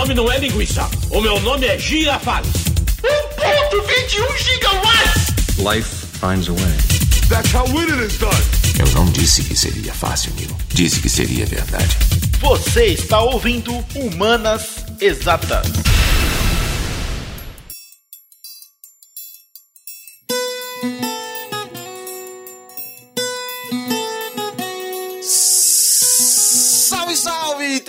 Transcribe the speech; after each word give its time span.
nome 0.00 0.14
não 0.14 0.32
é 0.32 0.38
linguiça. 0.38 0.88
O 1.10 1.20
meu 1.20 1.38
nome 1.40 1.66
é 1.66 1.78
Girafales. 1.78 2.50
1.21 3.02 4.38
gigawatts! 4.38 5.58
Life 5.58 6.06
finds 6.18 6.48
a 6.48 6.52
way. 6.52 6.76
That's 7.28 7.52
how 7.52 7.66
winning 7.66 8.02
is 8.02 8.16
done. 8.16 8.32
Eu 8.78 8.86
não 8.94 9.04
disse 9.12 9.42
que 9.42 9.54
seria 9.54 9.92
fácil, 9.92 10.32
Neil. 10.36 10.56
Disse 10.70 11.00
que 11.00 11.08
seria 11.10 11.44
verdade. 11.44 11.98
Você 12.40 12.86
está 12.86 13.20
ouvindo 13.20 13.72
Humanas 13.94 14.86
Exatas. 14.98 15.66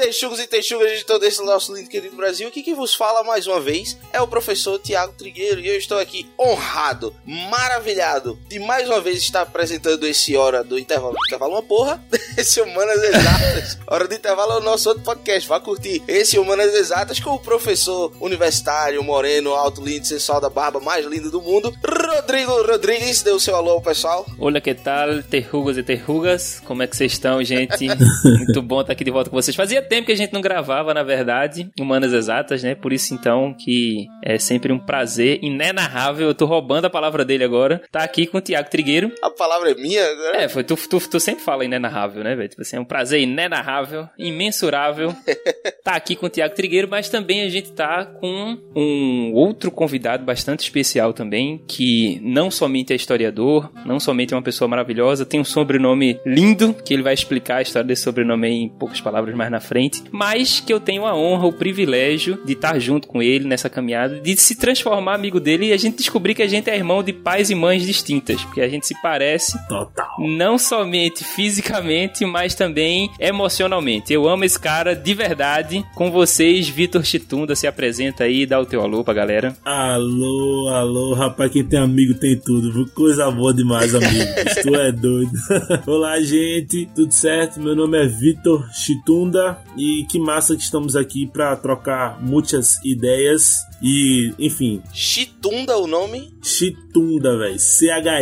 Texugos 0.01 0.39
e 0.39 0.47
texugas 0.47 0.97
de 0.97 1.05
todo 1.05 1.23
esse 1.23 1.45
nosso 1.45 1.75
lindo 1.75 1.87
querido 1.87 2.15
Brasil. 2.15 2.47
Aqui 2.47 2.63
quem 2.63 2.73
vos 2.73 2.95
fala 2.95 3.23
mais 3.23 3.45
uma 3.45 3.61
vez 3.61 3.95
é 4.11 4.19
o 4.19 4.27
professor 4.27 4.79
Tiago 4.79 5.13
Trigueiro 5.13 5.61
e 5.61 5.67
eu 5.67 5.77
estou 5.77 5.99
aqui 5.99 6.27
honrado, 6.39 7.15
maravilhado 7.23 8.39
de 8.49 8.57
mais 8.57 8.89
uma 8.89 8.99
vez 8.99 9.19
estar 9.19 9.41
apresentando 9.41 10.07
esse 10.07 10.35
Hora 10.35 10.63
do 10.63 10.79
Intervalo. 10.79 11.15
Intervalo 11.27 11.53
uma 11.53 11.61
porra, 11.61 12.03
esse 12.35 12.59
Humanas 12.59 13.03
Exatas. 13.03 13.77
Hora 13.85 14.07
do 14.07 14.15
Intervalo 14.15 14.53
é 14.53 14.57
o 14.57 14.61
nosso 14.61 14.89
outro 14.89 15.03
podcast, 15.03 15.47
vá 15.47 15.59
curtir 15.59 16.01
esse 16.07 16.39
Humanas 16.39 16.73
Exatas 16.73 17.19
com 17.19 17.35
o 17.35 17.39
professor 17.39 18.11
universitário, 18.19 19.03
moreno, 19.03 19.53
alto, 19.53 19.83
lindo, 19.83 20.07
sensual 20.07 20.41
da 20.41 20.49
barba 20.49 20.79
mais 20.79 21.05
linda 21.05 21.29
do 21.29 21.43
mundo, 21.43 21.71
Rodrigo 21.85 22.53
Rodrigues. 22.63 23.21
Dê 23.21 23.29
o 23.29 23.39
seu 23.39 23.55
alô 23.55 23.79
pessoal. 23.79 24.25
Olá, 24.39 24.59
que 24.59 24.73
tal, 24.73 25.21
terrugas 25.21 25.77
e 25.77 25.83
terrugas? 25.83 26.59
Como 26.65 26.81
é 26.81 26.87
que 26.87 26.97
vocês 26.97 27.11
estão, 27.11 27.43
gente? 27.43 27.87
Muito 28.25 28.63
bom 28.63 28.81
estar 28.81 28.93
aqui 28.93 29.03
de 29.03 29.11
volta 29.11 29.29
com 29.29 29.35
vocês. 29.35 29.55
Fazia 29.55 29.90
tempo 29.91 30.05
que 30.05 30.13
a 30.13 30.15
gente 30.15 30.31
não 30.31 30.39
gravava, 30.39 30.93
na 30.93 31.03
verdade, 31.03 31.69
Humanas 31.77 32.13
Exatas, 32.13 32.63
né? 32.63 32.73
Por 32.73 32.93
isso, 32.93 33.13
então, 33.13 33.53
que 33.53 34.07
é 34.23 34.39
sempre 34.39 34.71
um 34.71 34.79
prazer 34.79 35.39
inenarrável. 35.41 36.29
Eu 36.29 36.33
tô 36.33 36.45
roubando 36.45 36.85
a 36.85 36.89
palavra 36.89 37.25
dele 37.25 37.43
agora. 37.43 37.81
Tá 37.91 38.01
aqui 38.01 38.25
com 38.25 38.37
o 38.37 38.41
Tiago 38.41 38.69
Trigueiro. 38.69 39.11
A 39.21 39.29
palavra 39.29 39.71
é 39.71 39.75
minha 39.75 40.01
agora. 40.01 40.43
É, 40.43 40.47
foi, 40.47 40.63
tu, 40.63 40.77
tu, 40.77 40.97
tu 41.09 41.19
sempre 41.19 41.43
fala 41.43 41.65
inenarrável, 41.65 42.23
né, 42.23 42.33
velho? 42.37 42.47
Tipo 42.47 42.61
assim, 42.61 42.77
é 42.77 42.79
um 42.79 42.85
prazer 42.85 43.19
inenarrável, 43.19 44.07
imensurável. 44.17 45.13
tá 45.83 45.91
aqui 45.91 46.15
com 46.15 46.27
o 46.27 46.29
Tiago 46.29 46.55
Trigueiro, 46.55 46.87
mas 46.89 47.09
também 47.09 47.41
a 47.41 47.49
gente 47.49 47.73
tá 47.73 48.05
com 48.05 48.57
um 48.73 49.33
outro 49.33 49.69
convidado 49.69 50.23
bastante 50.23 50.61
especial 50.61 51.11
também, 51.11 51.61
que 51.67 52.17
não 52.23 52.49
somente 52.49 52.93
é 52.93 52.95
historiador, 52.95 53.69
não 53.85 53.99
somente 53.99 54.33
é 54.33 54.37
uma 54.37 54.43
pessoa 54.43 54.69
maravilhosa, 54.69 55.25
tem 55.25 55.41
um 55.41 55.43
sobrenome 55.43 56.17
lindo, 56.25 56.73
que 56.73 56.93
ele 56.93 57.03
vai 57.03 57.13
explicar 57.13 57.57
a 57.57 57.61
história 57.61 57.85
desse 57.85 58.03
sobrenome 58.03 58.47
aí 58.47 58.53
em 58.53 58.69
poucas 58.69 59.01
palavras 59.01 59.35
mais 59.35 59.51
na 59.51 59.59
frente, 59.59 59.80
mas 60.11 60.59
que 60.59 60.73
eu 60.73 60.79
tenho 60.79 61.05
a 61.05 61.15
honra, 61.15 61.47
o 61.47 61.53
privilégio 61.53 62.39
de 62.45 62.53
estar 62.53 62.77
junto 62.79 63.07
com 63.07 63.21
ele 63.21 63.47
nessa 63.47 63.69
caminhada, 63.69 64.19
de 64.19 64.35
se 64.37 64.55
transformar 64.55 65.15
amigo 65.15 65.39
dele 65.39 65.67
e 65.67 65.73
a 65.73 65.77
gente 65.77 65.97
descobrir 65.97 66.35
que 66.35 66.41
a 66.41 66.47
gente 66.47 66.69
é 66.69 66.75
irmão 66.75 67.03
de 67.03 67.13
pais 67.13 67.49
e 67.49 67.55
mães 67.55 67.85
distintas, 67.85 68.43
porque 68.43 68.61
a 68.61 68.67
gente 68.67 68.87
se 68.87 68.99
parece 69.01 69.57
Total. 69.67 70.15
não 70.19 70.57
somente 70.57 71.23
fisicamente, 71.23 72.25
mas 72.25 72.55
também 72.55 73.09
emocionalmente. 73.19 74.13
Eu 74.13 74.27
amo 74.27 74.43
esse 74.43 74.59
cara 74.59 74.95
de 74.95 75.13
verdade. 75.13 75.85
Com 75.95 76.11
vocês, 76.11 76.67
Vitor 76.67 77.03
Chitunda 77.03 77.55
se 77.55 77.67
apresenta 77.67 78.23
aí, 78.23 78.45
dá 78.45 78.59
o 78.59 78.65
teu 78.65 78.81
alô 78.81 79.03
pra 79.03 79.13
galera. 79.13 79.55
Alô, 79.63 80.69
alô, 80.69 81.13
rapaz, 81.13 81.51
quem 81.51 81.63
tem 81.63 81.79
amigo 81.79 82.13
tem 82.15 82.37
tudo, 82.39 82.71
viu? 82.73 82.87
Coisa 82.93 83.29
boa 83.31 83.53
demais, 83.53 83.93
amigo. 83.93 84.31
tu 84.61 84.75
é 84.75 84.91
doido. 84.91 85.31
Olá, 85.87 86.19
gente, 86.21 86.89
tudo 86.95 87.11
certo? 87.11 87.59
Meu 87.59 87.75
nome 87.75 88.03
é 88.03 88.07
Vitor 88.07 88.67
Chitunda 88.73 89.57
e 89.77 90.05
que 90.09 90.19
massa 90.19 90.55
que 90.55 90.63
estamos 90.63 90.95
aqui 90.95 91.27
pra 91.27 91.55
trocar 91.55 92.21
muitas 92.21 92.79
ideias 92.83 93.57
e, 93.81 94.33
enfim, 94.37 94.81
Chitunda 94.93 95.77
o 95.77 95.87
nome? 95.87 96.31
Chitunda, 96.43 97.37
velho. 97.37 97.57
C-H-I-T-U-N-D-A. 97.57 98.15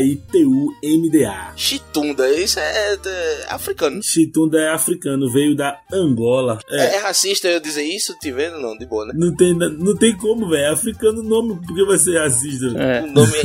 Chitunda, 1.56 2.30
isso 2.32 2.60
é, 2.60 2.94
é 2.94 3.46
africano. 3.50 4.02
Chitunda 4.02 4.60
é 4.60 4.70
africano, 4.70 5.30
veio 5.32 5.56
da 5.56 5.80
Angola. 5.92 6.60
É. 6.70 6.78
É. 6.78 6.96
é 6.96 7.00
racista 7.00 7.48
eu 7.48 7.60
dizer 7.60 7.84
isso? 7.84 8.18
Te 8.20 8.32
vendo? 8.32 8.60
Não, 8.60 8.78
de 8.78 8.86
boa, 8.86 9.06
né? 9.06 9.14
Não 9.16 9.36
tem, 9.36 9.54
não 9.54 9.96
tem 9.96 10.16
como, 10.16 10.48
velho. 10.50 10.64
É 10.64 10.70
africano 10.72 11.20
o 11.20 11.24
nome, 11.24 11.60
porque 11.66 11.84
vai 11.84 11.98
ser 11.98 12.18
racista. 12.18 12.68
É. 12.78 13.02
O 13.04 13.08
nome 13.12 13.34
é. 13.38 13.44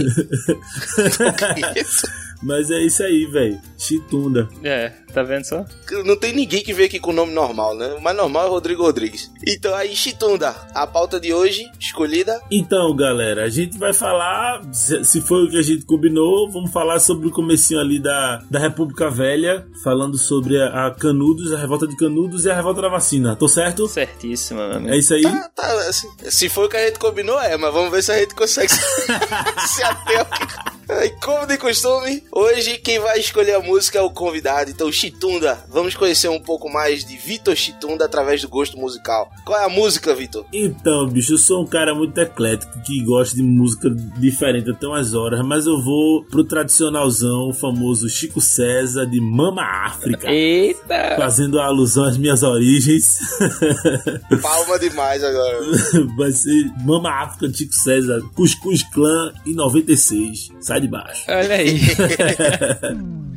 Mas 2.43 2.71
é 2.71 2.79
isso 2.81 3.03
aí, 3.03 3.27
velho. 3.27 3.61
Chitunda. 3.79 4.49
É, 4.63 4.91
tá 5.13 5.23
vendo 5.23 5.45
só? 5.45 5.65
Não 6.05 6.17
tem 6.17 6.33
ninguém 6.33 6.63
que 6.63 6.73
veio 6.73 6.87
aqui 6.87 6.99
com 6.99 7.13
nome 7.13 7.33
normal, 7.33 7.75
né? 7.77 7.95
O 7.95 8.01
mais 8.01 8.17
normal 8.17 8.47
é 8.47 8.49
Rodrigo 8.49 8.83
Rodrigues. 8.83 9.31
Então 9.47 9.75
aí, 9.75 9.95
Chitunda, 9.95 10.55
a 10.75 10.87
pauta 10.87 11.21
de 11.21 11.33
hoje, 11.35 11.65
escolhida. 11.79 12.41
Então, 12.51 12.95
galera, 12.97 13.45
a 13.45 13.49
gente 13.49 13.79
vai 13.79 13.93
falar, 13.93 14.63
se 14.73 15.05
se 15.05 15.21
foi 15.21 15.45
o 15.45 15.51
que 15.51 15.59
a 15.59 15.63
gente 15.63 15.85
combinou, 15.85 16.51
vamos 16.51 16.73
falar 16.73 16.99
sobre 17.01 17.29
o 17.29 17.31
comecinho 17.31 17.81
ali 17.81 18.01
da, 18.01 18.43
da 18.51 18.59
República 18.59 19.11
Velha, 19.11 19.67
falando 19.83 20.17
sobre 20.19 20.61
a, 20.61 20.87
a 20.87 20.91
Canudos, 20.91 21.53
a 21.53 21.59
revolta 21.59 21.87
de 21.87 21.97
Canudos 21.97 22.45
e 22.45 22.51
a 22.51 22.55
revolta 22.55 22.81
da 22.83 22.89
vacina. 22.89 23.37
Tô 23.37 23.47
certo? 23.49 23.87
Certíssimo, 23.89 24.61
amigo. 24.61 24.93
É 24.93 24.97
isso 24.99 25.15
aí? 25.15 25.23
Tá, 25.23 25.51
tá, 25.55 25.73
assim, 25.89 26.09
se 26.31 26.49
foi 26.49 26.67
o 26.67 26.69
que 26.69 26.77
a 26.77 26.87
gente 26.87 26.99
combinou, 26.99 27.39
é, 27.41 27.57
mas 27.57 27.73
vamos 27.73 27.91
ver 27.91 28.03
se 28.03 28.13
a 28.13 28.19
gente 28.19 28.35
consegue 28.35 28.73
se 28.73 29.83
ater 29.83 30.19
ao 30.21 30.27
que- 30.27 30.74
E 30.89 31.11
como 31.21 31.47
de 31.47 31.57
costume, 31.57 32.23
hoje 32.31 32.79
quem 32.79 32.99
vai 32.99 33.19
escolher 33.19 33.55
a 33.55 33.61
música 33.61 33.99
é 33.99 34.03
o 34.03 34.11
convidado. 34.11 34.71
Então, 34.71 34.91
Chitunda, 34.93 35.59
vamos 35.69 35.95
conhecer 35.95 36.29
um 36.29 36.41
pouco 36.41 36.71
mais 36.71 37.05
de 37.05 37.17
Vitor 37.17 37.57
Chitunda 37.57 38.05
através 38.05 38.43
do 38.43 38.49
gosto 38.49 38.79
musical. 38.79 39.31
Qual 39.45 39.59
é 39.59 39.65
a 39.65 39.69
música, 39.69 40.15
Vitor? 40.15 40.45
Então, 40.53 41.07
bicho, 41.09 41.35
eu 41.35 41.39
sou 41.39 41.63
um 41.63 41.67
cara 41.67 41.95
muito 41.95 42.19
eclético 42.19 42.83
que 42.83 43.03
gosta 43.03 43.35
de 43.35 43.43
música 43.43 43.89
diferente 44.19 44.71
até 44.71 44.87
umas 44.87 45.15
horas, 45.15 45.41
mas 45.45 45.67
eu 45.67 45.81
vou 45.83 46.25
pro 46.25 46.45
tradicionalzão, 46.45 47.49
o 47.49 47.55
famoso 47.55 48.09
Chico 48.09 48.41
César 48.41 49.07
de 49.07 49.21
Mama 49.21 49.63
África. 49.63 50.31
Eita! 50.31 51.17
Fazendo 51.17 51.59
alusão 51.61 52.05
às 52.05 52.17
minhas 52.17 52.43
origens. 52.43 53.19
Palma 54.43 54.79
demais 54.79 55.23
agora. 55.23 55.61
Vai 56.17 56.33
ser 56.33 56.71
Mama 56.85 57.11
África 57.11 57.49
de 57.49 57.59
Chico 57.59 57.75
César, 57.75 58.21
Cuscuz 58.35 58.83
Clã 58.83 59.33
em 59.47 59.55
96. 59.55 60.51
Sai 60.75 60.81
de 60.81 60.89
baixo. 60.89 61.25
Olha 61.29 61.55
aí. 61.55 61.81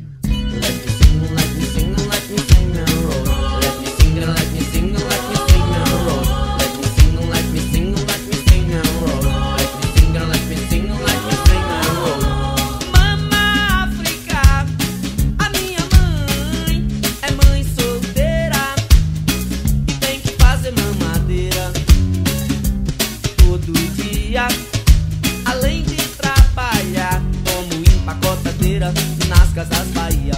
nas 29.58 29.68
casas 29.70 29.88
Bahia. 29.88 30.34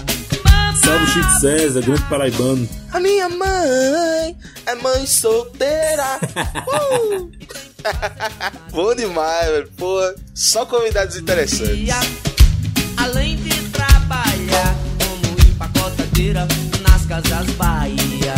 Salve 0.81 1.07
Chico 1.07 1.39
César, 1.41 1.81
grande 1.81 2.03
paraibano. 2.03 2.69
A 2.93 2.99
minha 2.99 3.27
mãe 3.27 4.37
é 4.65 4.75
mãe 4.75 5.05
solteira. 5.05 6.19
Uh! 6.69 7.31
Bom 8.71 8.93
demais, 8.93 9.47
velho. 9.47 9.69
Pô, 9.77 9.99
só 10.35 10.65
convidados 10.65 11.15
interessantes. 11.15 11.89
além 12.97 13.37
de 13.37 13.69
trabalhar 13.69 14.75
como 14.99 15.49
empacotadeira 15.49 16.47
nas 16.81 17.05
casas 17.05 17.47
Bahia. 17.55 18.35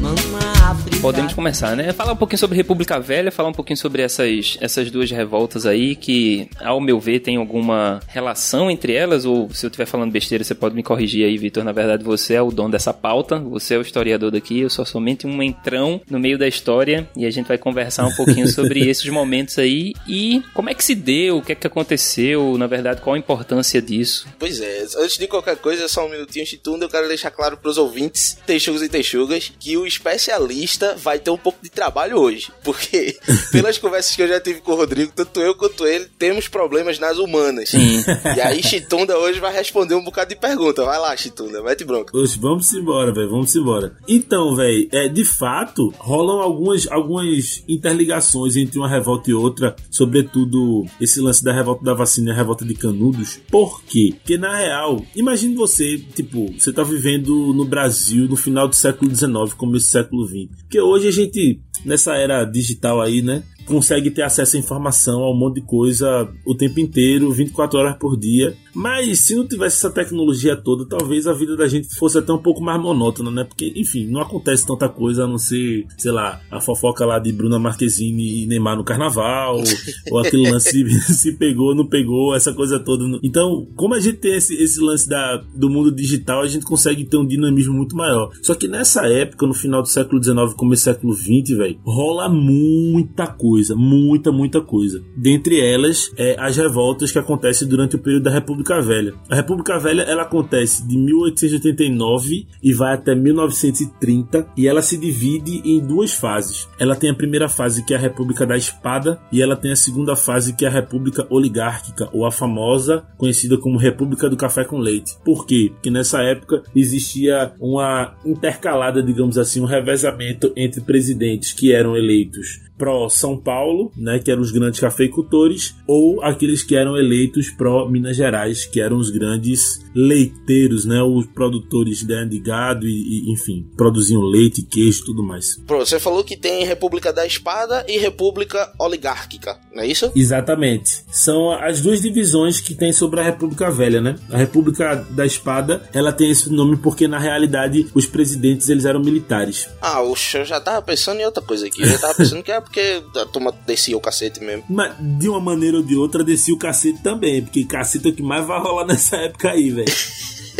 África. 0.00 0.57
Podemos 1.00 1.32
começar, 1.32 1.76
né? 1.76 1.92
Falar 1.92 2.12
um 2.12 2.16
pouquinho 2.16 2.38
sobre 2.38 2.56
República 2.56 2.98
Velha, 2.98 3.30
falar 3.30 3.50
um 3.50 3.52
pouquinho 3.52 3.76
sobre 3.76 4.02
essas, 4.02 4.58
essas 4.60 4.90
duas 4.90 5.08
revoltas 5.10 5.64
aí, 5.64 5.94
que, 5.94 6.50
ao 6.58 6.80
meu 6.80 6.98
ver, 6.98 7.20
tem 7.20 7.36
alguma 7.36 8.00
relação 8.08 8.68
entre 8.68 8.94
elas, 8.94 9.24
ou 9.24 9.48
se 9.54 9.64
eu 9.64 9.68
estiver 9.68 9.86
falando 9.86 10.10
besteira, 10.10 10.42
você 10.42 10.56
pode 10.56 10.74
me 10.74 10.82
corrigir 10.82 11.24
aí, 11.24 11.38
Vitor. 11.38 11.62
Na 11.62 11.70
verdade, 11.70 12.02
você 12.02 12.34
é 12.34 12.42
o 12.42 12.50
dono 12.50 12.72
dessa 12.72 12.92
pauta, 12.92 13.38
você 13.38 13.74
é 13.74 13.78
o 13.78 13.82
historiador 13.82 14.32
daqui, 14.32 14.58
eu 14.58 14.68
sou 14.68 14.84
somente 14.84 15.24
um 15.24 15.40
entrão 15.40 16.00
no 16.10 16.18
meio 16.18 16.36
da 16.36 16.48
história, 16.48 17.08
e 17.16 17.24
a 17.24 17.30
gente 17.30 17.46
vai 17.46 17.58
conversar 17.58 18.04
um 18.04 18.14
pouquinho 18.16 18.48
sobre 18.48 18.86
esses 18.90 19.08
momentos 19.08 19.56
aí, 19.56 19.94
e 20.06 20.42
como 20.52 20.68
é 20.68 20.74
que 20.74 20.82
se 20.82 20.96
deu, 20.96 21.38
o 21.38 21.42
que 21.42 21.52
é 21.52 21.54
que 21.54 21.66
aconteceu, 21.66 22.58
na 22.58 22.66
verdade, 22.66 23.00
qual 23.00 23.14
a 23.14 23.18
importância 23.18 23.80
disso. 23.80 24.26
Pois 24.36 24.60
é, 24.60 24.84
antes 24.96 25.16
de 25.16 25.28
qualquer 25.28 25.56
coisa, 25.58 25.86
só 25.86 26.04
um 26.04 26.10
minutinho, 26.10 26.44
Chitunda, 26.44 26.84
eu 26.84 26.90
quero 26.90 27.06
deixar 27.06 27.30
claro 27.30 27.56
pros 27.56 27.78
ouvintes, 27.78 28.36
texugos 28.44 28.82
e 28.82 28.88
texugas, 28.88 29.52
que 29.60 29.76
o 29.76 29.86
especialista 29.86 30.87
vai 30.96 31.18
ter 31.18 31.30
um 31.30 31.36
pouco 31.36 31.58
de 31.62 31.70
trabalho 31.70 32.18
hoje. 32.18 32.50
Porque, 32.62 33.16
pelas 33.52 33.78
conversas 33.78 34.14
que 34.14 34.22
eu 34.22 34.28
já 34.28 34.40
tive 34.40 34.60
com 34.60 34.72
o 34.72 34.76
Rodrigo, 34.76 35.12
tanto 35.14 35.40
eu 35.40 35.54
quanto 35.54 35.86
ele 35.86 36.06
temos 36.18 36.48
problemas 36.48 36.98
nas 36.98 37.18
humanas. 37.18 37.70
Sim. 37.70 38.02
E 38.36 38.40
aí, 38.40 38.62
Chitunda 38.62 39.16
hoje 39.18 39.40
vai 39.40 39.52
responder 39.52 39.94
um 39.94 40.04
bocado 40.04 40.30
de 40.30 40.36
pergunta. 40.36 40.84
Vai 40.84 40.98
lá, 40.98 41.16
Chitunda, 41.16 41.62
vai 41.62 41.76
te 41.76 41.84
bronca. 41.84 42.16
Oxe, 42.16 42.38
vamos 42.38 42.72
embora, 42.72 43.12
velho, 43.12 43.30
vamos 43.30 43.54
embora. 43.54 43.96
Então, 44.06 44.54
velho, 44.54 44.88
é, 44.92 45.08
de 45.08 45.24
fato, 45.24 45.92
rolam 45.98 46.40
algumas, 46.40 46.86
algumas 46.90 47.62
interligações 47.68 48.56
entre 48.56 48.78
uma 48.78 48.88
revolta 48.88 49.30
e 49.30 49.34
outra, 49.34 49.74
sobretudo 49.90 50.84
esse 51.00 51.20
lance 51.20 51.42
da 51.42 51.52
revolta 51.52 51.84
da 51.84 51.94
vacina 51.94 52.30
e 52.30 52.32
a 52.32 52.36
revolta 52.36 52.64
de 52.64 52.74
Canudos. 52.74 53.40
Por 53.50 53.82
quê? 53.84 54.14
Porque, 54.18 54.38
na 54.38 54.56
real, 54.56 55.04
imagine 55.14 55.54
você, 55.54 55.98
tipo, 56.14 56.52
você 56.58 56.72
tá 56.72 56.82
vivendo 56.82 57.52
no 57.52 57.64
Brasil 57.64 58.26
no 58.28 58.36
final 58.36 58.68
do 58.68 58.76
século 58.76 59.14
XIX, 59.14 59.52
começo 59.56 59.86
do 59.86 59.90
século 59.90 60.26
XX. 60.26 60.48
Porque 60.78 60.80
hoje 60.80 61.08
a 61.08 61.10
gente, 61.10 61.60
nessa 61.84 62.14
era 62.16 62.44
digital 62.44 63.00
aí, 63.00 63.22
né? 63.22 63.42
consegue 63.68 64.10
ter 64.10 64.22
acesso 64.22 64.56
à 64.56 64.58
informação, 64.58 65.22
a 65.22 65.30
um 65.30 65.36
monte 65.36 65.56
de 65.56 65.66
coisa 65.66 66.26
o 66.44 66.54
tempo 66.54 66.80
inteiro, 66.80 67.30
24 67.30 67.78
horas 67.78 67.96
por 67.98 68.18
dia. 68.18 68.56
Mas 68.74 69.20
se 69.20 69.34
não 69.34 69.46
tivesse 69.46 69.76
essa 69.76 69.90
tecnologia 69.90 70.56
toda, 70.56 70.86
talvez 70.86 71.26
a 71.26 71.32
vida 71.32 71.56
da 71.56 71.68
gente 71.68 71.94
fosse 71.96 72.16
até 72.18 72.32
um 72.32 72.38
pouco 72.38 72.62
mais 72.62 72.80
monótona, 72.80 73.30
né? 73.30 73.44
Porque, 73.44 73.72
enfim, 73.76 74.06
não 74.06 74.20
acontece 74.20 74.66
tanta 74.66 74.88
coisa 74.88 75.24
a 75.24 75.26
não 75.26 75.36
ser, 75.36 75.84
sei 75.98 76.12
lá, 76.12 76.40
a 76.50 76.60
fofoca 76.60 77.04
lá 77.04 77.18
de 77.18 77.32
Bruna 77.32 77.58
Marquezine 77.58 78.44
e 78.44 78.46
Neymar 78.46 78.76
no 78.76 78.84
carnaval, 78.84 79.60
ou 80.10 80.18
aquele 80.18 80.50
lance 80.50 80.88
se 81.12 81.32
pegou, 81.32 81.74
não 81.74 81.86
pegou, 81.86 82.34
essa 82.34 82.52
coisa 82.54 82.78
toda. 82.78 83.04
Então, 83.22 83.66
como 83.76 83.94
a 83.94 84.00
gente 84.00 84.18
tem 84.18 84.34
esse, 84.34 84.54
esse 84.54 84.80
lance 84.80 85.08
da, 85.08 85.36
do 85.54 85.68
mundo 85.68 85.92
digital, 85.92 86.40
a 86.42 86.48
gente 86.48 86.64
consegue 86.64 87.04
ter 87.04 87.16
um 87.16 87.26
dinamismo 87.26 87.74
muito 87.74 87.96
maior. 87.96 88.30
Só 88.42 88.54
que 88.54 88.68
nessa 88.68 89.06
época, 89.06 89.46
no 89.46 89.54
final 89.54 89.82
do 89.82 89.88
século 89.88 90.22
XIX, 90.22 90.54
começo 90.56 90.82
do 90.82 90.84
século 90.84 91.14
XX, 91.14 91.58
velho, 91.58 91.67
rola 91.84 92.28
muita 92.28 93.26
coisa 93.26 93.48
coisa, 93.48 93.74
muita, 93.74 94.30
muita 94.30 94.60
coisa. 94.60 95.02
Dentre 95.16 95.60
elas, 95.60 96.12
é, 96.16 96.36
as 96.38 96.56
revoltas 96.56 97.10
que 97.10 97.18
acontecem 97.18 97.66
durante 97.66 97.96
o 97.96 97.98
período 97.98 98.24
da 98.24 98.30
República 98.30 98.80
Velha. 98.80 99.14
A 99.28 99.34
República 99.34 99.78
Velha 99.78 100.02
ela 100.02 100.22
acontece 100.22 100.86
de 100.86 100.96
1889 100.96 102.46
e 102.62 102.72
vai 102.72 102.94
até 102.94 103.14
1930 103.14 104.48
e 104.56 104.68
ela 104.68 104.82
se 104.82 104.96
divide 104.96 105.62
em 105.64 105.80
duas 105.80 106.12
fases. 106.12 106.68
Ela 106.78 106.94
tem 106.94 107.10
a 107.10 107.14
primeira 107.14 107.48
fase 107.48 107.84
que 107.84 107.94
é 107.94 107.96
a 107.96 108.00
República 108.00 108.46
da 108.46 108.56
Espada 108.56 109.18
e 109.32 109.42
ela 109.42 109.56
tem 109.56 109.72
a 109.72 109.76
segunda 109.76 110.14
fase 110.14 110.54
que 110.54 110.64
é 110.64 110.68
a 110.68 110.72
República 110.72 111.26
Oligárquica 111.30 112.08
ou 112.12 112.26
a 112.26 112.30
famosa 112.30 113.04
conhecida 113.16 113.58
como 113.58 113.78
República 113.78 114.28
do 114.28 114.36
Café 114.36 114.64
com 114.64 114.78
Leite. 114.78 115.16
Por 115.24 115.46
quê? 115.46 115.70
Porque 115.72 115.90
nessa 115.90 116.22
época 116.22 116.62
existia 116.76 117.52
uma 117.58 118.14
intercalada, 118.24 119.02
digamos 119.02 119.38
assim, 119.38 119.60
um 119.60 119.64
revezamento 119.64 120.52
entre 120.56 120.80
presidentes 120.80 121.52
que 121.58 121.72
eram 121.72 121.96
eleitos 121.96 122.60
pró 122.78 123.08
São 123.08 123.36
Paulo, 123.36 123.90
né, 123.96 124.20
que 124.20 124.30
eram 124.30 124.40
os 124.40 124.52
grandes 124.52 124.80
cafeicultores, 124.80 125.74
ou 125.86 126.22
aqueles 126.22 126.62
que 126.62 126.76
eram 126.76 126.96
eleitos 126.96 127.50
pró 127.50 127.88
Minas 127.88 128.16
Gerais, 128.16 128.64
que 128.64 128.80
eram 128.80 128.96
os 128.96 129.10
grandes 129.10 129.84
leiteiros, 129.94 130.84
né, 130.84 131.02
os 131.02 131.26
produtores 131.26 132.06
de 132.06 132.38
gado 132.38 132.86
e, 132.86 133.28
e 133.28 133.32
enfim, 133.32 133.66
produziam 133.76 134.22
leite, 134.22 134.62
queijo, 134.62 135.04
tudo 135.04 135.22
mais. 135.22 135.60
Você 135.66 135.98
falou 135.98 136.22
que 136.22 136.36
tem 136.36 136.64
República 136.64 137.12
da 137.12 137.26
Espada 137.26 137.84
e 137.88 137.98
República 137.98 138.72
Oligárquica, 138.78 139.58
não 139.74 139.82
é 139.82 139.86
isso? 139.86 140.10
Exatamente. 140.14 141.02
São 141.10 141.50
as 141.52 141.80
duas 141.80 142.00
divisões 142.00 142.60
que 142.60 142.74
tem 142.74 142.92
sobre 142.92 143.20
a 143.20 143.24
República 143.24 143.70
Velha, 143.70 144.00
né? 144.00 144.16
A 144.30 144.36
República 144.36 145.06
da 145.10 145.26
Espada, 145.26 145.82
ela 145.92 146.12
tem 146.12 146.30
esse 146.30 146.50
nome 146.50 146.76
porque 146.76 147.08
na 147.08 147.18
realidade 147.18 147.88
os 147.94 148.06
presidentes 148.06 148.68
eles 148.68 148.84
eram 148.84 149.00
militares. 149.00 149.68
Ah, 149.80 150.00
eu 150.02 150.44
já 150.44 150.60
tava 150.60 150.82
pensando 150.82 151.20
em 151.20 151.24
outra 151.24 151.42
coisa 151.42 151.66
aqui. 151.66 151.82
Eu 151.82 151.88
já 151.88 151.98
tava 151.98 152.14
pensando 152.14 152.42
que 152.42 152.52
é 152.52 152.56
porque 152.68 153.02
a 153.16 153.24
turma 153.26 153.52
descia 153.66 153.96
o 153.96 154.00
cacete 154.00 154.40
mesmo. 154.40 154.64
Mas 154.68 154.94
de 155.00 155.28
uma 155.28 155.40
maneira 155.40 155.78
ou 155.78 155.82
de 155.82 155.96
outra 155.96 156.22
descia 156.22 156.54
o 156.54 156.58
cacete 156.58 157.02
também, 157.02 157.42
porque 157.42 157.64
cacete 157.64 158.08
é 158.08 158.10
o 158.10 158.14
que 158.14 158.22
mais 158.22 158.46
vai 158.46 158.60
rolar 158.60 158.84
nessa 158.86 159.16
época 159.16 159.50
aí, 159.50 159.70
velho. 159.70 159.92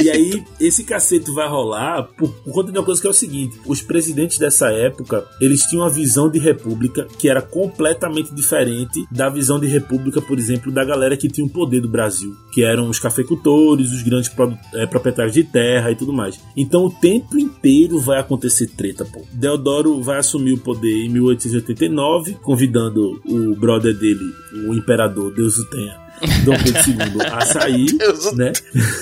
E 0.00 0.10
aí, 0.10 0.44
esse 0.60 0.84
cacete 0.84 1.30
vai 1.32 1.48
rolar 1.48 2.04
por, 2.16 2.30
por, 2.30 2.52
conta 2.52 2.70
de 2.70 2.78
uma 2.78 2.84
coisa 2.84 3.00
que 3.00 3.06
é 3.06 3.10
o 3.10 3.14
seguinte: 3.14 3.58
os 3.66 3.82
presidentes 3.82 4.38
dessa 4.38 4.70
época 4.70 5.26
eles 5.40 5.62
tinham 5.64 5.82
uma 5.82 5.90
visão 5.90 6.30
de 6.30 6.38
república 6.38 7.06
que 7.18 7.28
era 7.28 7.42
completamente 7.42 8.34
diferente 8.34 9.04
da 9.10 9.28
visão 9.28 9.58
de 9.58 9.66
república, 9.66 10.22
por 10.22 10.38
exemplo, 10.38 10.70
da 10.70 10.84
galera 10.84 11.16
que 11.16 11.28
tinha 11.28 11.46
o 11.46 11.50
poder 11.50 11.80
do 11.80 11.88
Brasil, 11.88 12.34
que 12.52 12.62
eram 12.62 12.88
os 12.88 12.98
cafeicultores, 12.98 13.90
os 13.90 14.02
grandes 14.02 14.30
é, 14.74 14.86
proprietários 14.86 15.34
de 15.34 15.44
terra 15.44 15.90
e 15.90 15.96
tudo 15.96 16.12
mais. 16.12 16.40
Então, 16.56 16.84
o 16.84 16.90
tempo 16.90 17.36
inteiro 17.36 17.98
vai 17.98 18.20
acontecer 18.20 18.68
treta, 18.68 19.04
pô. 19.04 19.22
Deodoro 19.32 20.00
vai 20.02 20.18
assumir 20.18 20.52
o 20.52 20.58
poder 20.58 21.04
em 21.04 21.08
1889, 21.08 22.34
convidando 22.42 23.20
o 23.26 23.56
brother 23.56 23.96
dele, 23.96 24.24
o 24.68 24.74
imperador, 24.74 25.34
Deus 25.34 25.58
o 25.58 25.68
tenha 25.70 26.07
Dom 26.44 26.54
Pedro 26.62 26.80
II 26.88 27.26
a 27.30 27.40
sair, 27.42 27.86
né? 28.34 28.52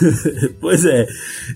pois 0.61 0.85
é. 0.85 1.07